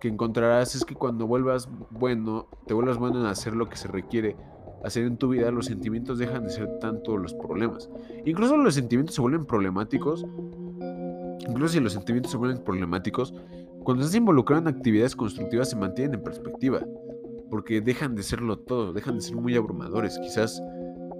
que 0.00 0.08
encontrarás 0.08 0.74
es 0.74 0.84
que 0.84 0.94
cuando 0.94 1.26
vuelvas 1.26 1.68
bueno, 1.90 2.48
te 2.66 2.74
vuelvas 2.74 2.96
bueno 2.96 3.20
en 3.20 3.26
hacer 3.26 3.54
lo 3.54 3.68
que 3.68 3.76
se 3.76 3.88
requiere 3.88 4.36
hacer 4.84 5.04
en 5.04 5.16
tu 5.16 5.28
vida, 5.28 5.50
los 5.50 5.66
sentimientos 5.66 6.18
dejan 6.18 6.44
de 6.44 6.50
ser 6.50 6.78
tanto 6.78 7.16
los 7.16 7.34
problemas. 7.34 7.88
Incluso 8.24 8.56
los 8.56 8.74
sentimientos 8.74 9.14
se 9.14 9.20
vuelven 9.20 9.46
problemáticos. 9.46 10.26
Incluso 11.48 11.74
si 11.74 11.80
los 11.80 11.92
sentimientos 11.92 12.32
se 12.32 12.38
vuelven 12.38 12.62
problemáticos, 12.62 13.34
cuando 13.82 14.02
estás 14.02 14.16
involucrado 14.16 14.62
en 14.62 14.68
actividades 14.68 15.16
constructivas 15.16 15.70
se 15.70 15.76
mantienen 15.76 16.14
en 16.14 16.22
perspectiva. 16.22 16.84
Porque 17.50 17.80
dejan 17.80 18.14
de 18.14 18.22
serlo 18.22 18.58
todo, 18.58 18.92
dejan 18.92 19.16
de 19.16 19.20
ser 19.22 19.36
muy 19.36 19.54
abrumadores. 19.56 20.18
Quizás 20.18 20.62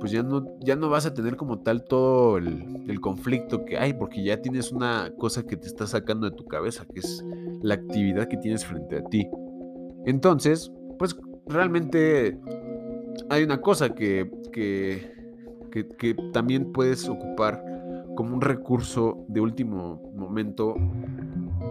pues 0.01 0.13
ya 0.13 0.23
no, 0.23 0.45
ya 0.61 0.77
no 0.77 0.91
vas 0.91 1.07
a 1.07 1.15
tener 1.15 1.37
como 1.37 1.61
tal 1.61 1.85
todo 1.85 2.37
el, 2.37 2.85
el, 2.89 3.01
conflicto 3.01 3.65
que 3.65 3.79
hay, 3.79 3.95
porque 3.95 4.23
ya 4.23 4.43
tienes 4.43 4.71
una 4.71 5.11
cosa 5.17 5.47
que 5.47 5.57
te 5.57 5.67
está 5.67 5.87
sacando 5.87 6.29
de 6.29 6.37
tu 6.37 6.45
cabeza, 6.45 6.85
que 6.93 7.01
es 7.01 7.25
la 7.63 7.75
actividad 7.75 8.29
que 8.29 8.37
tienes 8.37 8.67
frente 8.67 8.99
a 8.99 9.05
ti. 9.05 9.27
Entonces, 10.05 10.71
pues 10.99 11.17
realmente 11.47 12.39
hay 13.31 13.45
una 13.45 13.61
cosa 13.61 13.95
que, 13.95 14.31
que, 14.53 15.13
también 16.33 16.73
puedes 16.73 17.09
ocupar 17.09 17.65
como 18.17 18.35
un 18.35 18.41
recurso 18.41 19.25
de 19.29 19.41
último 19.41 20.01
momento 20.15 20.77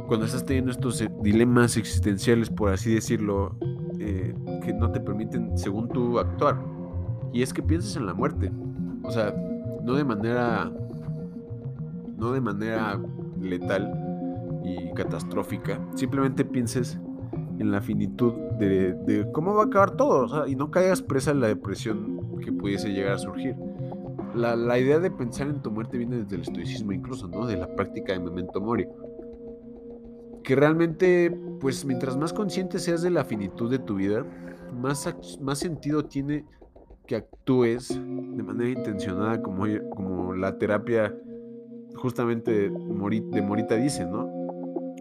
cuando 0.08 0.26
estás 0.26 0.46
teniendo 0.46 0.72
estos 0.72 1.00
eh, 1.02 1.10
dilemas 1.22 1.78
existenciales, 1.78 2.50
por 2.50 2.72
así 2.72 2.94
decirlo, 2.94 3.56
eh, 4.00 4.36
que 4.64 4.74
no 4.74 4.92
te 4.92 5.00
permiten, 5.00 5.58
según 5.58 5.88
tú, 5.88 6.20
actuar. 6.20 6.60
Y 7.32 7.42
es 7.42 7.54
que 7.54 7.64
pienses 7.64 7.96
en 7.96 8.06
la 8.06 8.14
muerte. 8.14 8.52
O 9.04 9.12
sea, 9.12 9.34
no 9.84 9.94
de 9.94 10.04
manera. 10.04 10.72
No 12.18 12.32
de 12.32 12.42
manera 12.42 13.00
letal 13.42 14.62
y 14.64 14.94
catastrófica. 14.94 15.80
Simplemente 15.96 16.46
pienses 16.46 17.00
en 17.60 17.72
la 17.72 17.82
finitud 17.82 18.34
de, 18.60 19.28
cómo 19.32 19.54
va 19.54 19.64
a 19.64 19.66
acabar 19.66 19.96
todo, 19.96 20.48
y 20.48 20.56
no 20.56 20.72
caigas 20.72 21.02
presa 21.02 21.32
en 21.32 21.42
la 21.42 21.48
depresión 21.48 22.40
que 22.40 22.52
pudiese 22.52 22.90
llegar 22.90 23.14
a 23.14 23.18
surgir. 23.18 23.56
La, 24.36 24.80
idea 24.80 25.00
de 25.00 25.12
pensar 25.12 25.48
en 25.48 25.62
tu 25.62 25.72
muerte 25.72 25.98
viene 25.98 26.18
desde 26.18 26.36
el 26.38 26.42
estoicismo 26.42 26.92
incluso, 26.92 27.28
¿no? 27.28 27.46
De 27.46 27.56
la 27.56 27.76
práctica 27.76 28.14
de 28.14 28.20
memento 28.20 28.60
mori. 28.60 28.88
Que 30.44 30.56
realmente, 30.56 31.36
pues 31.62 31.86
mientras 31.86 32.18
más 32.18 32.34
consciente 32.34 32.80
seas 32.80 33.04
de 33.04 33.12
la 33.12 33.24
finitud 33.24 33.70
de 33.70 33.80
tu 33.80 33.96
vida, 33.96 34.26
más, 34.74 35.08
más 35.40 35.60
sentido 35.60 36.06
tiene 36.06 36.46
que 37.06 37.16
actúes 37.18 37.90
de 37.90 38.44
manera 38.44 38.70
intencionada 38.70 39.42
como, 39.42 39.66
como 39.92 40.34
la 40.34 40.58
terapia 40.58 41.16
justamente 41.96 42.52
de 42.52 43.42
Morita 43.42 43.76
dice, 43.76 44.06
¿no? 44.06 44.43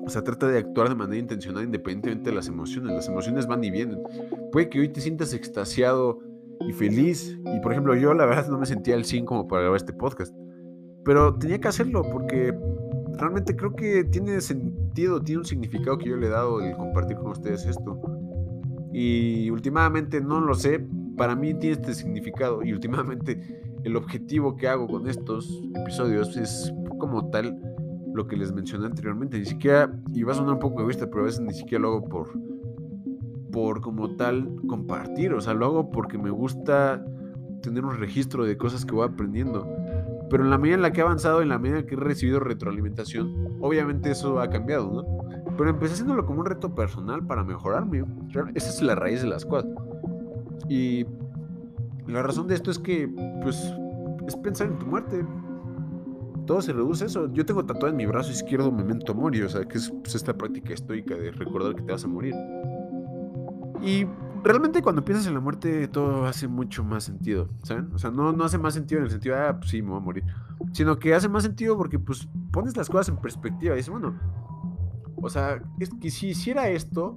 O 0.04 0.08
sea, 0.08 0.22
trata 0.22 0.48
de 0.48 0.58
actuar 0.58 0.88
de 0.88 0.94
manera 0.94 1.18
intencional 1.18 1.64
independientemente 1.64 2.30
de 2.30 2.36
las 2.36 2.48
emociones. 2.48 2.92
Las 2.92 3.08
emociones 3.08 3.46
van 3.46 3.62
y 3.62 3.70
vienen. 3.70 4.02
Puede 4.50 4.68
que 4.68 4.80
hoy 4.80 4.88
te 4.88 5.00
sientas 5.00 5.32
extasiado 5.32 6.18
y 6.60 6.72
feliz. 6.72 7.38
Y 7.54 7.60
por 7.60 7.72
ejemplo, 7.72 7.94
yo 7.94 8.12
la 8.14 8.26
verdad 8.26 8.48
no 8.48 8.58
me 8.58 8.66
sentía 8.66 8.94
al 8.94 9.04
100 9.04 9.26
como 9.26 9.46
para 9.46 9.62
grabar 9.62 9.76
este 9.76 9.92
podcast. 9.92 10.34
Pero 11.04 11.34
tenía 11.34 11.60
que 11.60 11.68
hacerlo 11.68 12.02
porque 12.10 12.54
realmente 13.18 13.56
creo 13.56 13.74
que 13.74 14.04
tiene 14.04 14.40
sentido, 14.40 15.22
tiene 15.22 15.40
un 15.40 15.46
significado 15.46 15.98
que 15.98 16.08
yo 16.08 16.16
le 16.16 16.26
he 16.26 16.30
dado 16.30 16.60
el 16.60 16.76
compartir 16.76 17.16
con 17.16 17.30
ustedes 17.30 17.66
esto. 17.66 18.00
Y 18.92 19.50
últimamente 19.50 20.20
no 20.20 20.40
lo 20.40 20.54
sé, 20.54 20.84
para 21.16 21.34
mí 21.34 21.54
tiene 21.54 21.76
este 21.76 21.94
significado. 21.94 22.62
Y 22.62 22.72
últimamente 22.72 23.40
el 23.84 23.96
objetivo 23.96 24.56
que 24.56 24.68
hago 24.68 24.86
con 24.86 25.08
estos 25.08 25.62
episodios 25.74 26.36
es 26.36 26.72
como 26.98 27.30
tal 27.30 27.71
lo 28.14 28.26
que 28.26 28.36
les 28.36 28.52
mencioné 28.52 28.86
anteriormente. 28.86 29.38
Ni 29.38 29.44
siquiera, 29.44 29.92
y 30.12 30.22
va 30.22 30.32
a 30.32 30.36
sonar 30.36 30.54
un 30.54 30.60
poco 30.60 30.80
egoísta, 30.80 31.06
pero 31.08 31.22
a 31.22 31.26
veces 31.26 31.40
ni 31.40 31.52
siquiera 31.52 31.82
lo 31.82 31.88
hago 31.88 32.04
por, 32.04 32.32
por 33.50 33.80
como 33.80 34.16
tal 34.16 34.56
compartir. 34.66 35.32
O 35.34 35.40
sea, 35.40 35.54
lo 35.54 35.66
hago 35.66 35.90
porque 35.90 36.18
me 36.18 36.30
gusta 36.30 37.04
tener 37.62 37.84
un 37.84 37.96
registro 37.96 38.44
de 38.44 38.56
cosas 38.56 38.84
que 38.84 38.94
voy 38.94 39.06
aprendiendo. 39.06 39.66
Pero 40.28 40.44
en 40.44 40.50
la 40.50 40.58
medida 40.58 40.76
en 40.76 40.82
la 40.82 40.92
que 40.92 41.00
he 41.00 41.04
avanzado, 41.04 41.42
en 41.42 41.48
la 41.48 41.58
medida 41.58 41.80
en 41.80 41.86
que 41.86 41.94
he 41.94 41.98
recibido 41.98 42.40
retroalimentación, 42.40 43.58
obviamente 43.60 44.10
eso 44.10 44.40
ha 44.40 44.48
cambiado, 44.48 44.90
¿no? 44.90 45.54
Pero 45.56 45.70
empecé 45.70 45.94
haciéndolo 45.94 46.24
como 46.24 46.40
un 46.40 46.46
reto 46.46 46.74
personal 46.74 47.26
para 47.26 47.44
mejorarme. 47.44 48.04
Esa 48.54 48.70
es 48.70 48.82
la 48.82 48.94
raíz 48.94 49.22
de 49.22 49.28
las 49.28 49.44
cosas. 49.44 49.70
Y 50.68 51.06
la 52.06 52.22
razón 52.22 52.48
de 52.48 52.54
esto 52.54 52.70
es 52.70 52.78
que, 52.78 53.08
pues, 53.42 53.74
es 54.26 54.36
pensar 54.36 54.68
en 54.68 54.78
tu 54.78 54.86
muerte 54.86 55.24
todo 56.46 56.62
se 56.62 56.72
reduce 56.72 57.04
a 57.04 57.06
eso. 57.06 57.32
Yo 57.32 57.44
tengo 57.44 57.64
tatuado 57.64 57.88
en 57.88 57.96
mi 57.96 58.06
brazo 58.06 58.30
izquierdo 58.30 58.70
memento 58.70 59.14
mori, 59.14 59.42
o 59.42 59.48
sea, 59.48 59.64
que 59.64 59.78
es 59.78 59.90
pues, 59.90 60.14
esta 60.14 60.36
práctica 60.36 60.72
estoica 60.72 61.14
de 61.14 61.30
recordar 61.32 61.74
que 61.74 61.82
te 61.82 61.92
vas 61.92 62.04
a 62.04 62.08
morir. 62.08 62.34
Y 63.82 64.06
realmente 64.44 64.82
cuando 64.82 65.04
piensas 65.04 65.26
en 65.26 65.34
la 65.34 65.40
muerte 65.40 65.88
todo 65.88 66.24
hace 66.26 66.48
mucho 66.48 66.84
más 66.84 67.04
sentido, 67.04 67.48
¿saben? 67.62 67.90
O 67.94 67.98
sea, 67.98 68.10
no, 68.10 68.32
no 68.32 68.44
hace 68.44 68.58
más 68.58 68.74
sentido 68.74 68.98
en 69.00 69.06
el 69.06 69.10
sentido 69.10 69.36
ah, 69.36 69.56
pues 69.58 69.70
sí, 69.70 69.82
me 69.82 69.90
voy 69.90 69.98
a 69.98 70.00
morir. 70.00 70.24
Sino 70.72 70.98
que 70.98 71.14
hace 71.14 71.28
más 71.28 71.42
sentido 71.42 71.76
porque 71.76 71.98
pues 71.98 72.28
pones 72.52 72.76
las 72.76 72.88
cosas 72.88 73.08
en 73.08 73.16
perspectiva 73.16 73.74
y 73.74 73.78
dices, 73.78 73.90
bueno, 73.90 74.14
o 75.16 75.30
sea, 75.30 75.62
es 75.78 75.90
que 76.00 76.10
si 76.10 76.28
hiciera 76.28 76.68
esto, 76.68 77.16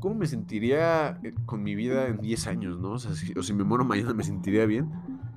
¿cómo 0.00 0.14
me 0.14 0.26
sentiría 0.26 1.20
eh, 1.22 1.34
con 1.46 1.62
mi 1.62 1.74
vida 1.74 2.06
en 2.06 2.18
10 2.18 2.46
años, 2.46 2.78
no? 2.78 2.92
O 2.92 2.98
sea, 2.98 3.14
si, 3.14 3.32
o 3.38 3.42
si 3.42 3.52
me 3.52 3.64
muero 3.64 3.84
mañana 3.84 4.14
me 4.14 4.24
sentiría 4.24 4.66
bien. 4.66 4.90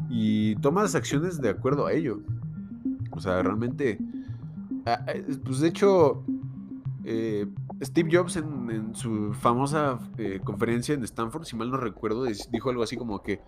Y 0.10 0.56
tomas 0.58 0.94
acciones 0.96 1.40
de 1.40 1.50
acuerdo 1.50 1.86
a 1.86 1.94
ello. 1.94 2.22
O 3.22 3.24
sea, 3.24 3.40
realmente, 3.44 4.00
ah, 4.88 5.06
eh, 5.14 5.24
pues 5.46 5.60
de 5.60 5.68
hecho, 5.68 6.24
eh, 7.04 7.46
Steve 7.84 8.10
Jobs 8.12 8.36
en, 8.36 8.96
su 8.96 9.32
famosa 9.34 10.00
eh, 10.18 10.40
conferencia 10.44 10.96
en 10.96 11.04
Stanford, 11.04 11.46
si 11.46 11.56
mal 11.56 11.70
no 11.70 11.78
recuerdo, 11.78 12.26
dijo 12.26 12.72
algo 12.72 12.82
así 12.82 12.98
como 12.98 13.22
que 13.22 13.40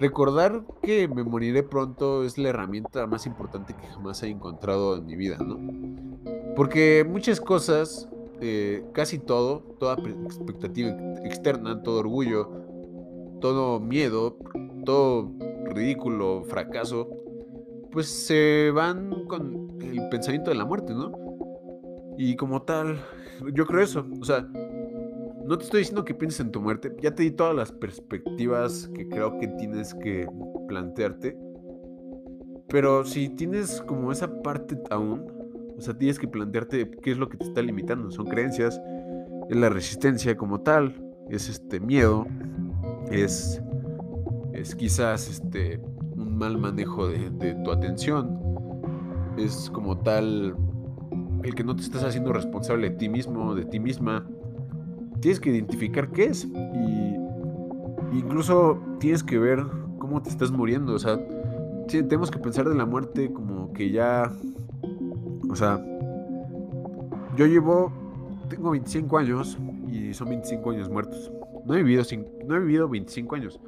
recordar 0.00 0.64
que 0.82 1.06
me 1.06 1.22
moriré 1.22 1.62
pronto 1.62 2.24
es 2.24 2.36
la 2.36 2.48
herramienta 2.48 3.06
más 3.06 3.26
importante 3.26 3.76
que 3.76 3.86
jamás 3.86 4.24
he 4.24 4.28
encontrado 4.28 4.96
en 4.96 5.06
mi 5.06 5.14
vida, 5.14 5.38
¿no? 5.38 5.56
Porque 6.56 7.06
muchas 7.08 7.40
cosas, 7.40 8.08
casi 8.92 9.20
todo, 9.20 9.60
toda 9.78 9.94
expectativa 10.24 10.90
externa, 11.24 11.80
todo 11.84 12.00
orgullo, 12.00 12.50
todo 13.40 13.78
miedo, 13.78 14.36
todo 14.84 15.30
ridículo, 15.72 16.42
fracaso, 16.48 17.08
pues 17.92 18.08
se 18.08 18.70
van 18.74 19.26
con 19.26 19.68
el 19.80 20.08
pensamiento 20.08 20.50
de 20.50 20.56
la 20.56 20.64
muerte, 20.64 20.94
¿no? 20.94 21.12
Y 22.16 22.36
como 22.36 22.62
tal, 22.62 22.98
yo 23.52 23.66
creo 23.66 23.82
eso. 23.82 24.06
O 24.20 24.24
sea, 24.24 24.48
no 25.44 25.58
te 25.58 25.64
estoy 25.64 25.80
diciendo 25.80 26.04
que 26.04 26.14
pienses 26.14 26.40
en 26.40 26.52
tu 26.52 26.60
muerte. 26.60 26.94
Ya 27.00 27.14
te 27.14 27.22
di 27.22 27.30
todas 27.30 27.54
las 27.54 27.70
perspectivas 27.70 28.90
que 28.94 29.08
creo 29.08 29.38
que 29.38 29.48
tienes 29.48 29.94
que 29.94 30.26
plantearte. 30.68 31.36
Pero 32.68 33.04
si 33.04 33.28
tienes 33.28 33.82
como 33.82 34.10
esa 34.10 34.42
parte 34.42 34.80
aún, 34.90 35.30
o 35.76 35.80
sea, 35.80 35.92
tienes 35.94 36.18
que 36.18 36.28
plantearte 36.28 36.90
qué 36.90 37.10
es 37.12 37.18
lo 37.18 37.28
que 37.28 37.36
te 37.36 37.44
está 37.44 37.60
limitando. 37.60 38.10
Son 38.10 38.26
creencias, 38.26 38.80
es 39.50 39.56
la 39.56 39.68
resistencia 39.68 40.36
como 40.36 40.60
tal, 40.62 40.94
es 41.28 41.48
este 41.48 41.80
miedo, 41.80 42.26
es, 43.10 43.60
es 44.54 44.74
quizás 44.74 45.28
este, 45.28 45.80
un 46.22 46.38
mal 46.38 46.58
manejo 46.58 47.08
de, 47.08 47.54
tu 47.64 47.70
atención, 47.70 48.38
es 49.36 49.70
como 49.70 49.98
tal 49.98 50.56
el 51.42 51.54
que 51.54 51.64
no 51.64 51.74
te 51.74 51.82
estás 51.82 52.04
haciendo 52.04 52.32
responsable 52.32 52.90
de 52.90 52.96
ti 52.96 53.08
mismo, 53.08 53.54
de 53.54 53.64
ti 53.64 53.80
misma. 53.80 54.26
Tienes 55.20 55.40
que 55.40 55.50
identificar 55.50 56.10
qué 56.10 56.24
es 56.26 56.44
y 56.44 58.16
incluso 58.16 58.80
tienes 58.98 59.22
que 59.22 59.38
ver 59.38 59.64
cómo 59.98 60.22
te 60.22 60.30
estás 60.30 60.50
muriendo. 60.50 60.94
O 60.94 60.98
sea, 60.98 61.18
tenemos 61.86 62.30
que 62.30 62.38
pensar 62.38 62.68
de 62.68 62.74
la 62.74 62.86
muerte 62.86 63.32
como 63.32 63.72
que 63.72 63.90
ya, 63.90 64.32
o 65.48 65.56
sea, 65.56 65.84
yo 67.36 67.46
llevo, 67.46 67.92
tengo 68.48 68.70
25 68.70 69.18
años 69.18 69.58
y 69.90 70.14
son 70.14 70.28
25 70.28 70.70
años 70.70 70.88
muertos. 70.88 71.30
No 71.64 71.74
he 71.74 71.82
vivido, 71.82 72.02
no 72.46 72.56
he 72.56 72.60
vivido 72.60 72.88
25 72.88 73.34
años. 73.36 73.60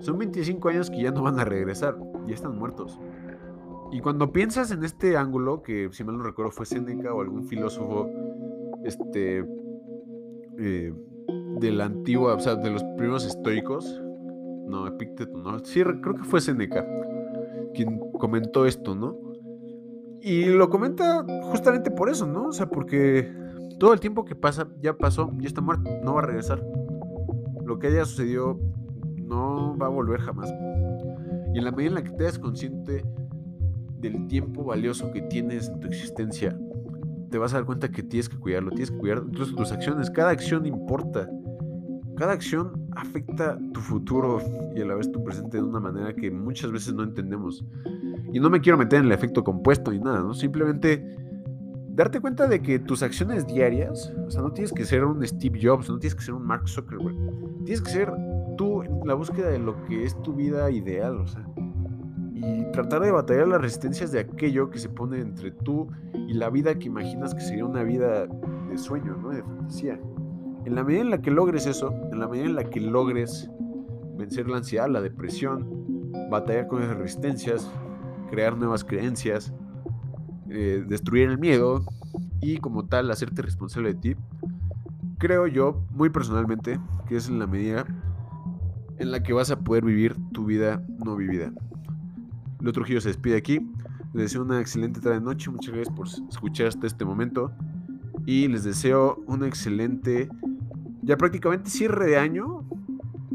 Son 0.00 0.18
25 0.18 0.68
años 0.68 0.90
que 0.90 1.02
ya 1.02 1.10
no 1.10 1.22
van 1.22 1.38
a 1.38 1.44
regresar, 1.44 1.96
ya 2.26 2.34
están 2.34 2.58
muertos. 2.58 2.98
Y 3.92 4.00
cuando 4.00 4.32
piensas 4.32 4.70
en 4.70 4.84
este 4.84 5.16
ángulo, 5.16 5.62
que 5.62 5.88
si 5.92 6.04
mal 6.04 6.16
no 6.16 6.22
recuerdo 6.22 6.52
fue 6.52 6.66
Séneca 6.66 7.12
o 7.12 7.20
algún 7.20 7.44
filósofo 7.44 8.08
este, 8.84 9.44
eh, 10.58 10.94
de 11.58 11.70
la 11.72 11.86
antigua, 11.86 12.34
o 12.34 12.40
sea, 12.40 12.54
de 12.54 12.70
los 12.70 12.84
primeros 12.96 13.26
estoicos, 13.26 14.00
no, 14.66 14.86
Epicteto, 14.86 15.36
no, 15.36 15.58
sí, 15.60 15.82
creo 15.82 16.14
que 16.14 16.24
fue 16.24 16.40
Séneca 16.40 16.86
quien 17.74 17.98
comentó 18.18 18.66
esto, 18.66 18.94
¿no? 18.94 19.16
Y 20.20 20.46
lo 20.46 20.68
comenta 20.68 21.24
justamente 21.42 21.90
por 21.90 22.10
eso, 22.10 22.26
¿no? 22.26 22.48
O 22.48 22.52
sea, 22.52 22.68
porque 22.68 23.32
todo 23.78 23.92
el 23.94 24.00
tiempo 24.00 24.24
que 24.24 24.34
pasa 24.34 24.68
ya 24.80 24.96
pasó, 24.96 25.32
ya 25.38 25.48
está 25.48 25.60
muerto, 25.60 25.90
no 26.04 26.14
va 26.14 26.20
a 26.20 26.26
regresar. 26.26 26.62
Lo 27.64 27.78
que 27.78 27.88
haya 27.88 28.04
sucedido 28.04 28.58
no 29.30 29.76
va 29.78 29.86
a 29.86 29.88
volver 29.88 30.20
jamás. 30.20 30.52
Y 31.54 31.58
en 31.58 31.64
la 31.64 31.70
medida 31.70 31.88
en 31.88 31.94
la 31.94 32.02
que 32.02 32.10
te 32.10 32.24
das 32.24 32.38
consciente 32.38 33.04
del 34.00 34.26
tiempo 34.26 34.64
valioso 34.64 35.10
que 35.12 35.22
tienes 35.22 35.68
en 35.68 35.80
tu 35.80 35.86
existencia, 35.86 36.58
te 37.30 37.38
vas 37.38 37.54
a 37.54 37.58
dar 37.58 37.64
cuenta 37.64 37.90
que 37.90 38.02
tienes 38.02 38.28
que 38.28 38.36
cuidarlo, 38.36 38.70
tienes 38.70 38.90
que 38.90 38.98
cuidar 38.98 39.22
incluso 39.26 39.54
tus 39.54 39.72
acciones. 39.72 40.10
Cada 40.10 40.30
acción 40.30 40.66
importa. 40.66 41.30
Cada 42.16 42.32
acción 42.32 42.88
afecta 42.96 43.58
tu 43.72 43.80
futuro 43.80 44.40
y 44.74 44.80
a 44.80 44.84
la 44.84 44.94
vez 44.94 45.10
tu 45.10 45.22
presente 45.24 45.56
de 45.56 45.62
una 45.62 45.80
manera 45.80 46.14
que 46.14 46.30
muchas 46.30 46.70
veces 46.70 46.92
no 46.92 47.04
entendemos. 47.04 47.64
Y 48.32 48.40
no 48.40 48.50
me 48.50 48.60
quiero 48.60 48.76
meter 48.76 49.00
en 49.00 49.06
el 49.06 49.12
efecto 49.12 49.42
compuesto 49.42 49.90
ni 49.90 50.00
nada, 50.00 50.20
¿no? 50.20 50.34
Simplemente 50.34 51.16
darte 51.88 52.20
cuenta 52.20 52.46
de 52.46 52.60
que 52.60 52.78
tus 52.78 53.02
acciones 53.02 53.46
diarias, 53.46 54.12
o 54.26 54.30
sea, 54.30 54.42
no 54.42 54.52
tienes 54.52 54.72
que 54.72 54.84
ser 54.84 55.04
un 55.04 55.26
Steve 55.26 55.58
Jobs, 55.62 55.88
no 55.88 55.98
tienes 55.98 56.14
que 56.14 56.22
ser 56.22 56.34
un 56.34 56.46
Mark 56.46 56.68
Zuckerberg, 56.68 57.16
tienes 57.64 57.80
que 57.80 57.90
ser 57.90 58.12
tú 58.60 58.82
en 58.82 59.00
la 59.06 59.14
búsqueda 59.14 59.48
de 59.48 59.58
lo 59.58 59.86
que 59.86 60.04
es 60.04 60.20
tu 60.20 60.34
vida 60.34 60.70
ideal, 60.70 61.18
o 61.18 61.26
sea, 61.26 61.42
y 62.34 62.70
tratar 62.72 63.00
de 63.00 63.10
batallar 63.10 63.48
las 63.48 63.62
resistencias 63.62 64.12
de 64.12 64.20
aquello 64.20 64.68
que 64.68 64.78
se 64.78 64.90
pone 64.90 65.18
entre 65.18 65.50
tú 65.50 65.88
y 66.28 66.34
la 66.34 66.50
vida 66.50 66.78
que 66.78 66.88
imaginas 66.88 67.34
que 67.34 67.40
sería 67.40 67.64
una 67.64 67.82
vida 67.84 68.26
de 68.26 68.76
sueño, 68.76 69.16
¿no? 69.16 69.30
De 69.30 69.42
fantasía. 69.42 69.98
En 70.66 70.74
la 70.74 70.84
medida 70.84 71.00
en 71.00 71.08
la 71.08 71.22
que 71.22 71.30
logres 71.30 71.64
eso, 71.64 71.94
en 72.12 72.20
la 72.20 72.28
medida 72.28 72.44
en 72.44 72.54
la 72.54 72.64
que 72.64 72.80
logres 72.80 73.50
vencer 74.18 74.46
la 74.46 74.58
ansiedad, 74.58 74.90
la 74.90 75.00
depresión, 75.00 76.10
batallar 76.30 76.66
con 76.66 76.82
esas 76.82 76.98
resistencias, 76.98 77.72
crear 78.28 78.58
nuevas 78.58 78.84
creencias, 78.84 79.54
eh, 80.50 80.84
destruir 80.86 81.30
el 81.30 81.38
miedo 81.38 81.82
y 82.42 82.58
como 82.58 82.84
tal 82.84 83.10
hacerte 83.10 83.40
responsable 83.40 83.94
de 83.94 84.00
ti, 84.00 84.16
creo 85.16 85.46
yo 85.46 85.82
muy 85.92 86.10
personalmente 86.10 86.78
que 87.08 87.16
es 87.16 87.26
en 87.30 87.38
la 87.38 87.46
medida 87.46 87.86
en 89.00 89.10
la 89.10 89.22
que 89.22 89.32
vas 89.32 89.50
a 89.50 89.58
poder 89.58 89.84
vivir 89.84 90.14
tu 90.32 90.44
vida 90.44 90.84
no 91.04 91.16
vivida. 91.16 91.52
Lo 92.60 92.72
Trujillo 92.72 93.00
se 93.00 93.08
despide 93.08 93.36
aquí. 93.36 93.58
Les 94.12 94.24
deseo 94.24 94.42
una 94.42 94.60
excelente 94.60 95.00
tarde 95.00 95.20
noche. 95.20 95.50
Muchas 95.50 95.74
gracias 95.74 95.96
por 95.96 96.06
escuchar 96.06 96.66
hasta 96.66 96.86
este 96.86 97.04
momento. 97.06 97.50
Y 98.26 98.46
les 98.48 98.62
deseo 98.62 99.22
un 99.26 99.44
excelente, 99.44 100.28
ya 101.02 101.16
prácticamente 101.16 101.70
cierre 101.70 102.06
de 102.06 102.18
año. 102.18 102.62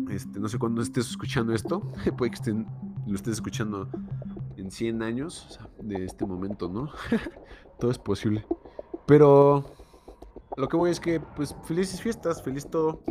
Este, 0.10 0.40
no 0.40 0.48
sé 0.48 0.60
cuándo 0.60 0.84
estés 0.84 1.10
escuchando 1.10 1.54
esto. 1.54 1.92
Puede 2.18 2.30
que 2.30 2.36
estén, 2.36 2.68
lo 3.08 3.16
estés 3.16 3.34
escuchando 3.34 3.90
en 4.58 4.70
100 4.70 5.02
años 5.02 5.60
de 5.82 6.06
este 6.06 6.28
momento, 6.28 6.70
¿no? 6.70 6.92
todo 7.80 7.90
es 7.90 7.98
posible. 7.98 8.46
Pero 9.08 9.66
lo 10.58 10.68
que 10.68 10.78
voy 10.78 10.92
es 10.92 11.00
que, 11.00 11.20
pues, 11.20 11.56
felices 11.64 12.00
fiestas, 12.00 12.44
feliz 12.44 12.68
todo. 12.70 13.02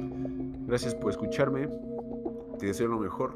Gracias 0.66 0.94
por 0.94 1.10
escucharme. 1.10 1.68
Te 2.58 2.66
deseo 2.66 2.88
lo 2.88 2.98
mejor. 2.98 3.32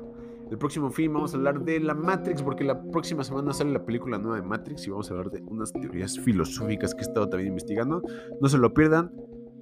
El 0.50 0.56
próximo 0.56 0.90
film 0.90 1.14
vamos 1.14 1.34
a 1.34 1.36
hablar 1.36 1.60
de 1.62 1.78
la 1.80 1.94
Matrix, 1.94 2.42
porque 2.42 2.64
la 2.64 2.80
próxima 2.90 3.22
semana 3.22 3.52
sale 3.52 3.72
la 3.72 3.84
película 3.84 4.16
nueva 4.18 4.36
de 4.36 4.42
Matrix 4.42 4.86
y 4.86 4.90
vamos 4.90 5.10
a 5.10 5.14
hablar 5.14 5.30
de 5.30 5.42
unas 5.42 5.72
teorías 5.72 6.18
filosóficas 6.18 6.94
que 6.94 7.00
he 7.00 7.04
estado 7.04 7.28
también 7.28 7.48
investigando. 7.48 8.02
No 8.40 8.48
se 8.48 8.56
lo 8.56 8.72
pierdan. 8.72 9.12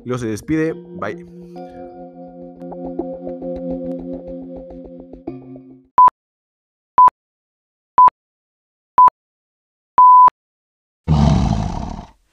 Luego 0.05 0.19
se 0.19 0.29
despide. 0.29 0.73
Bye. 0.73 1.27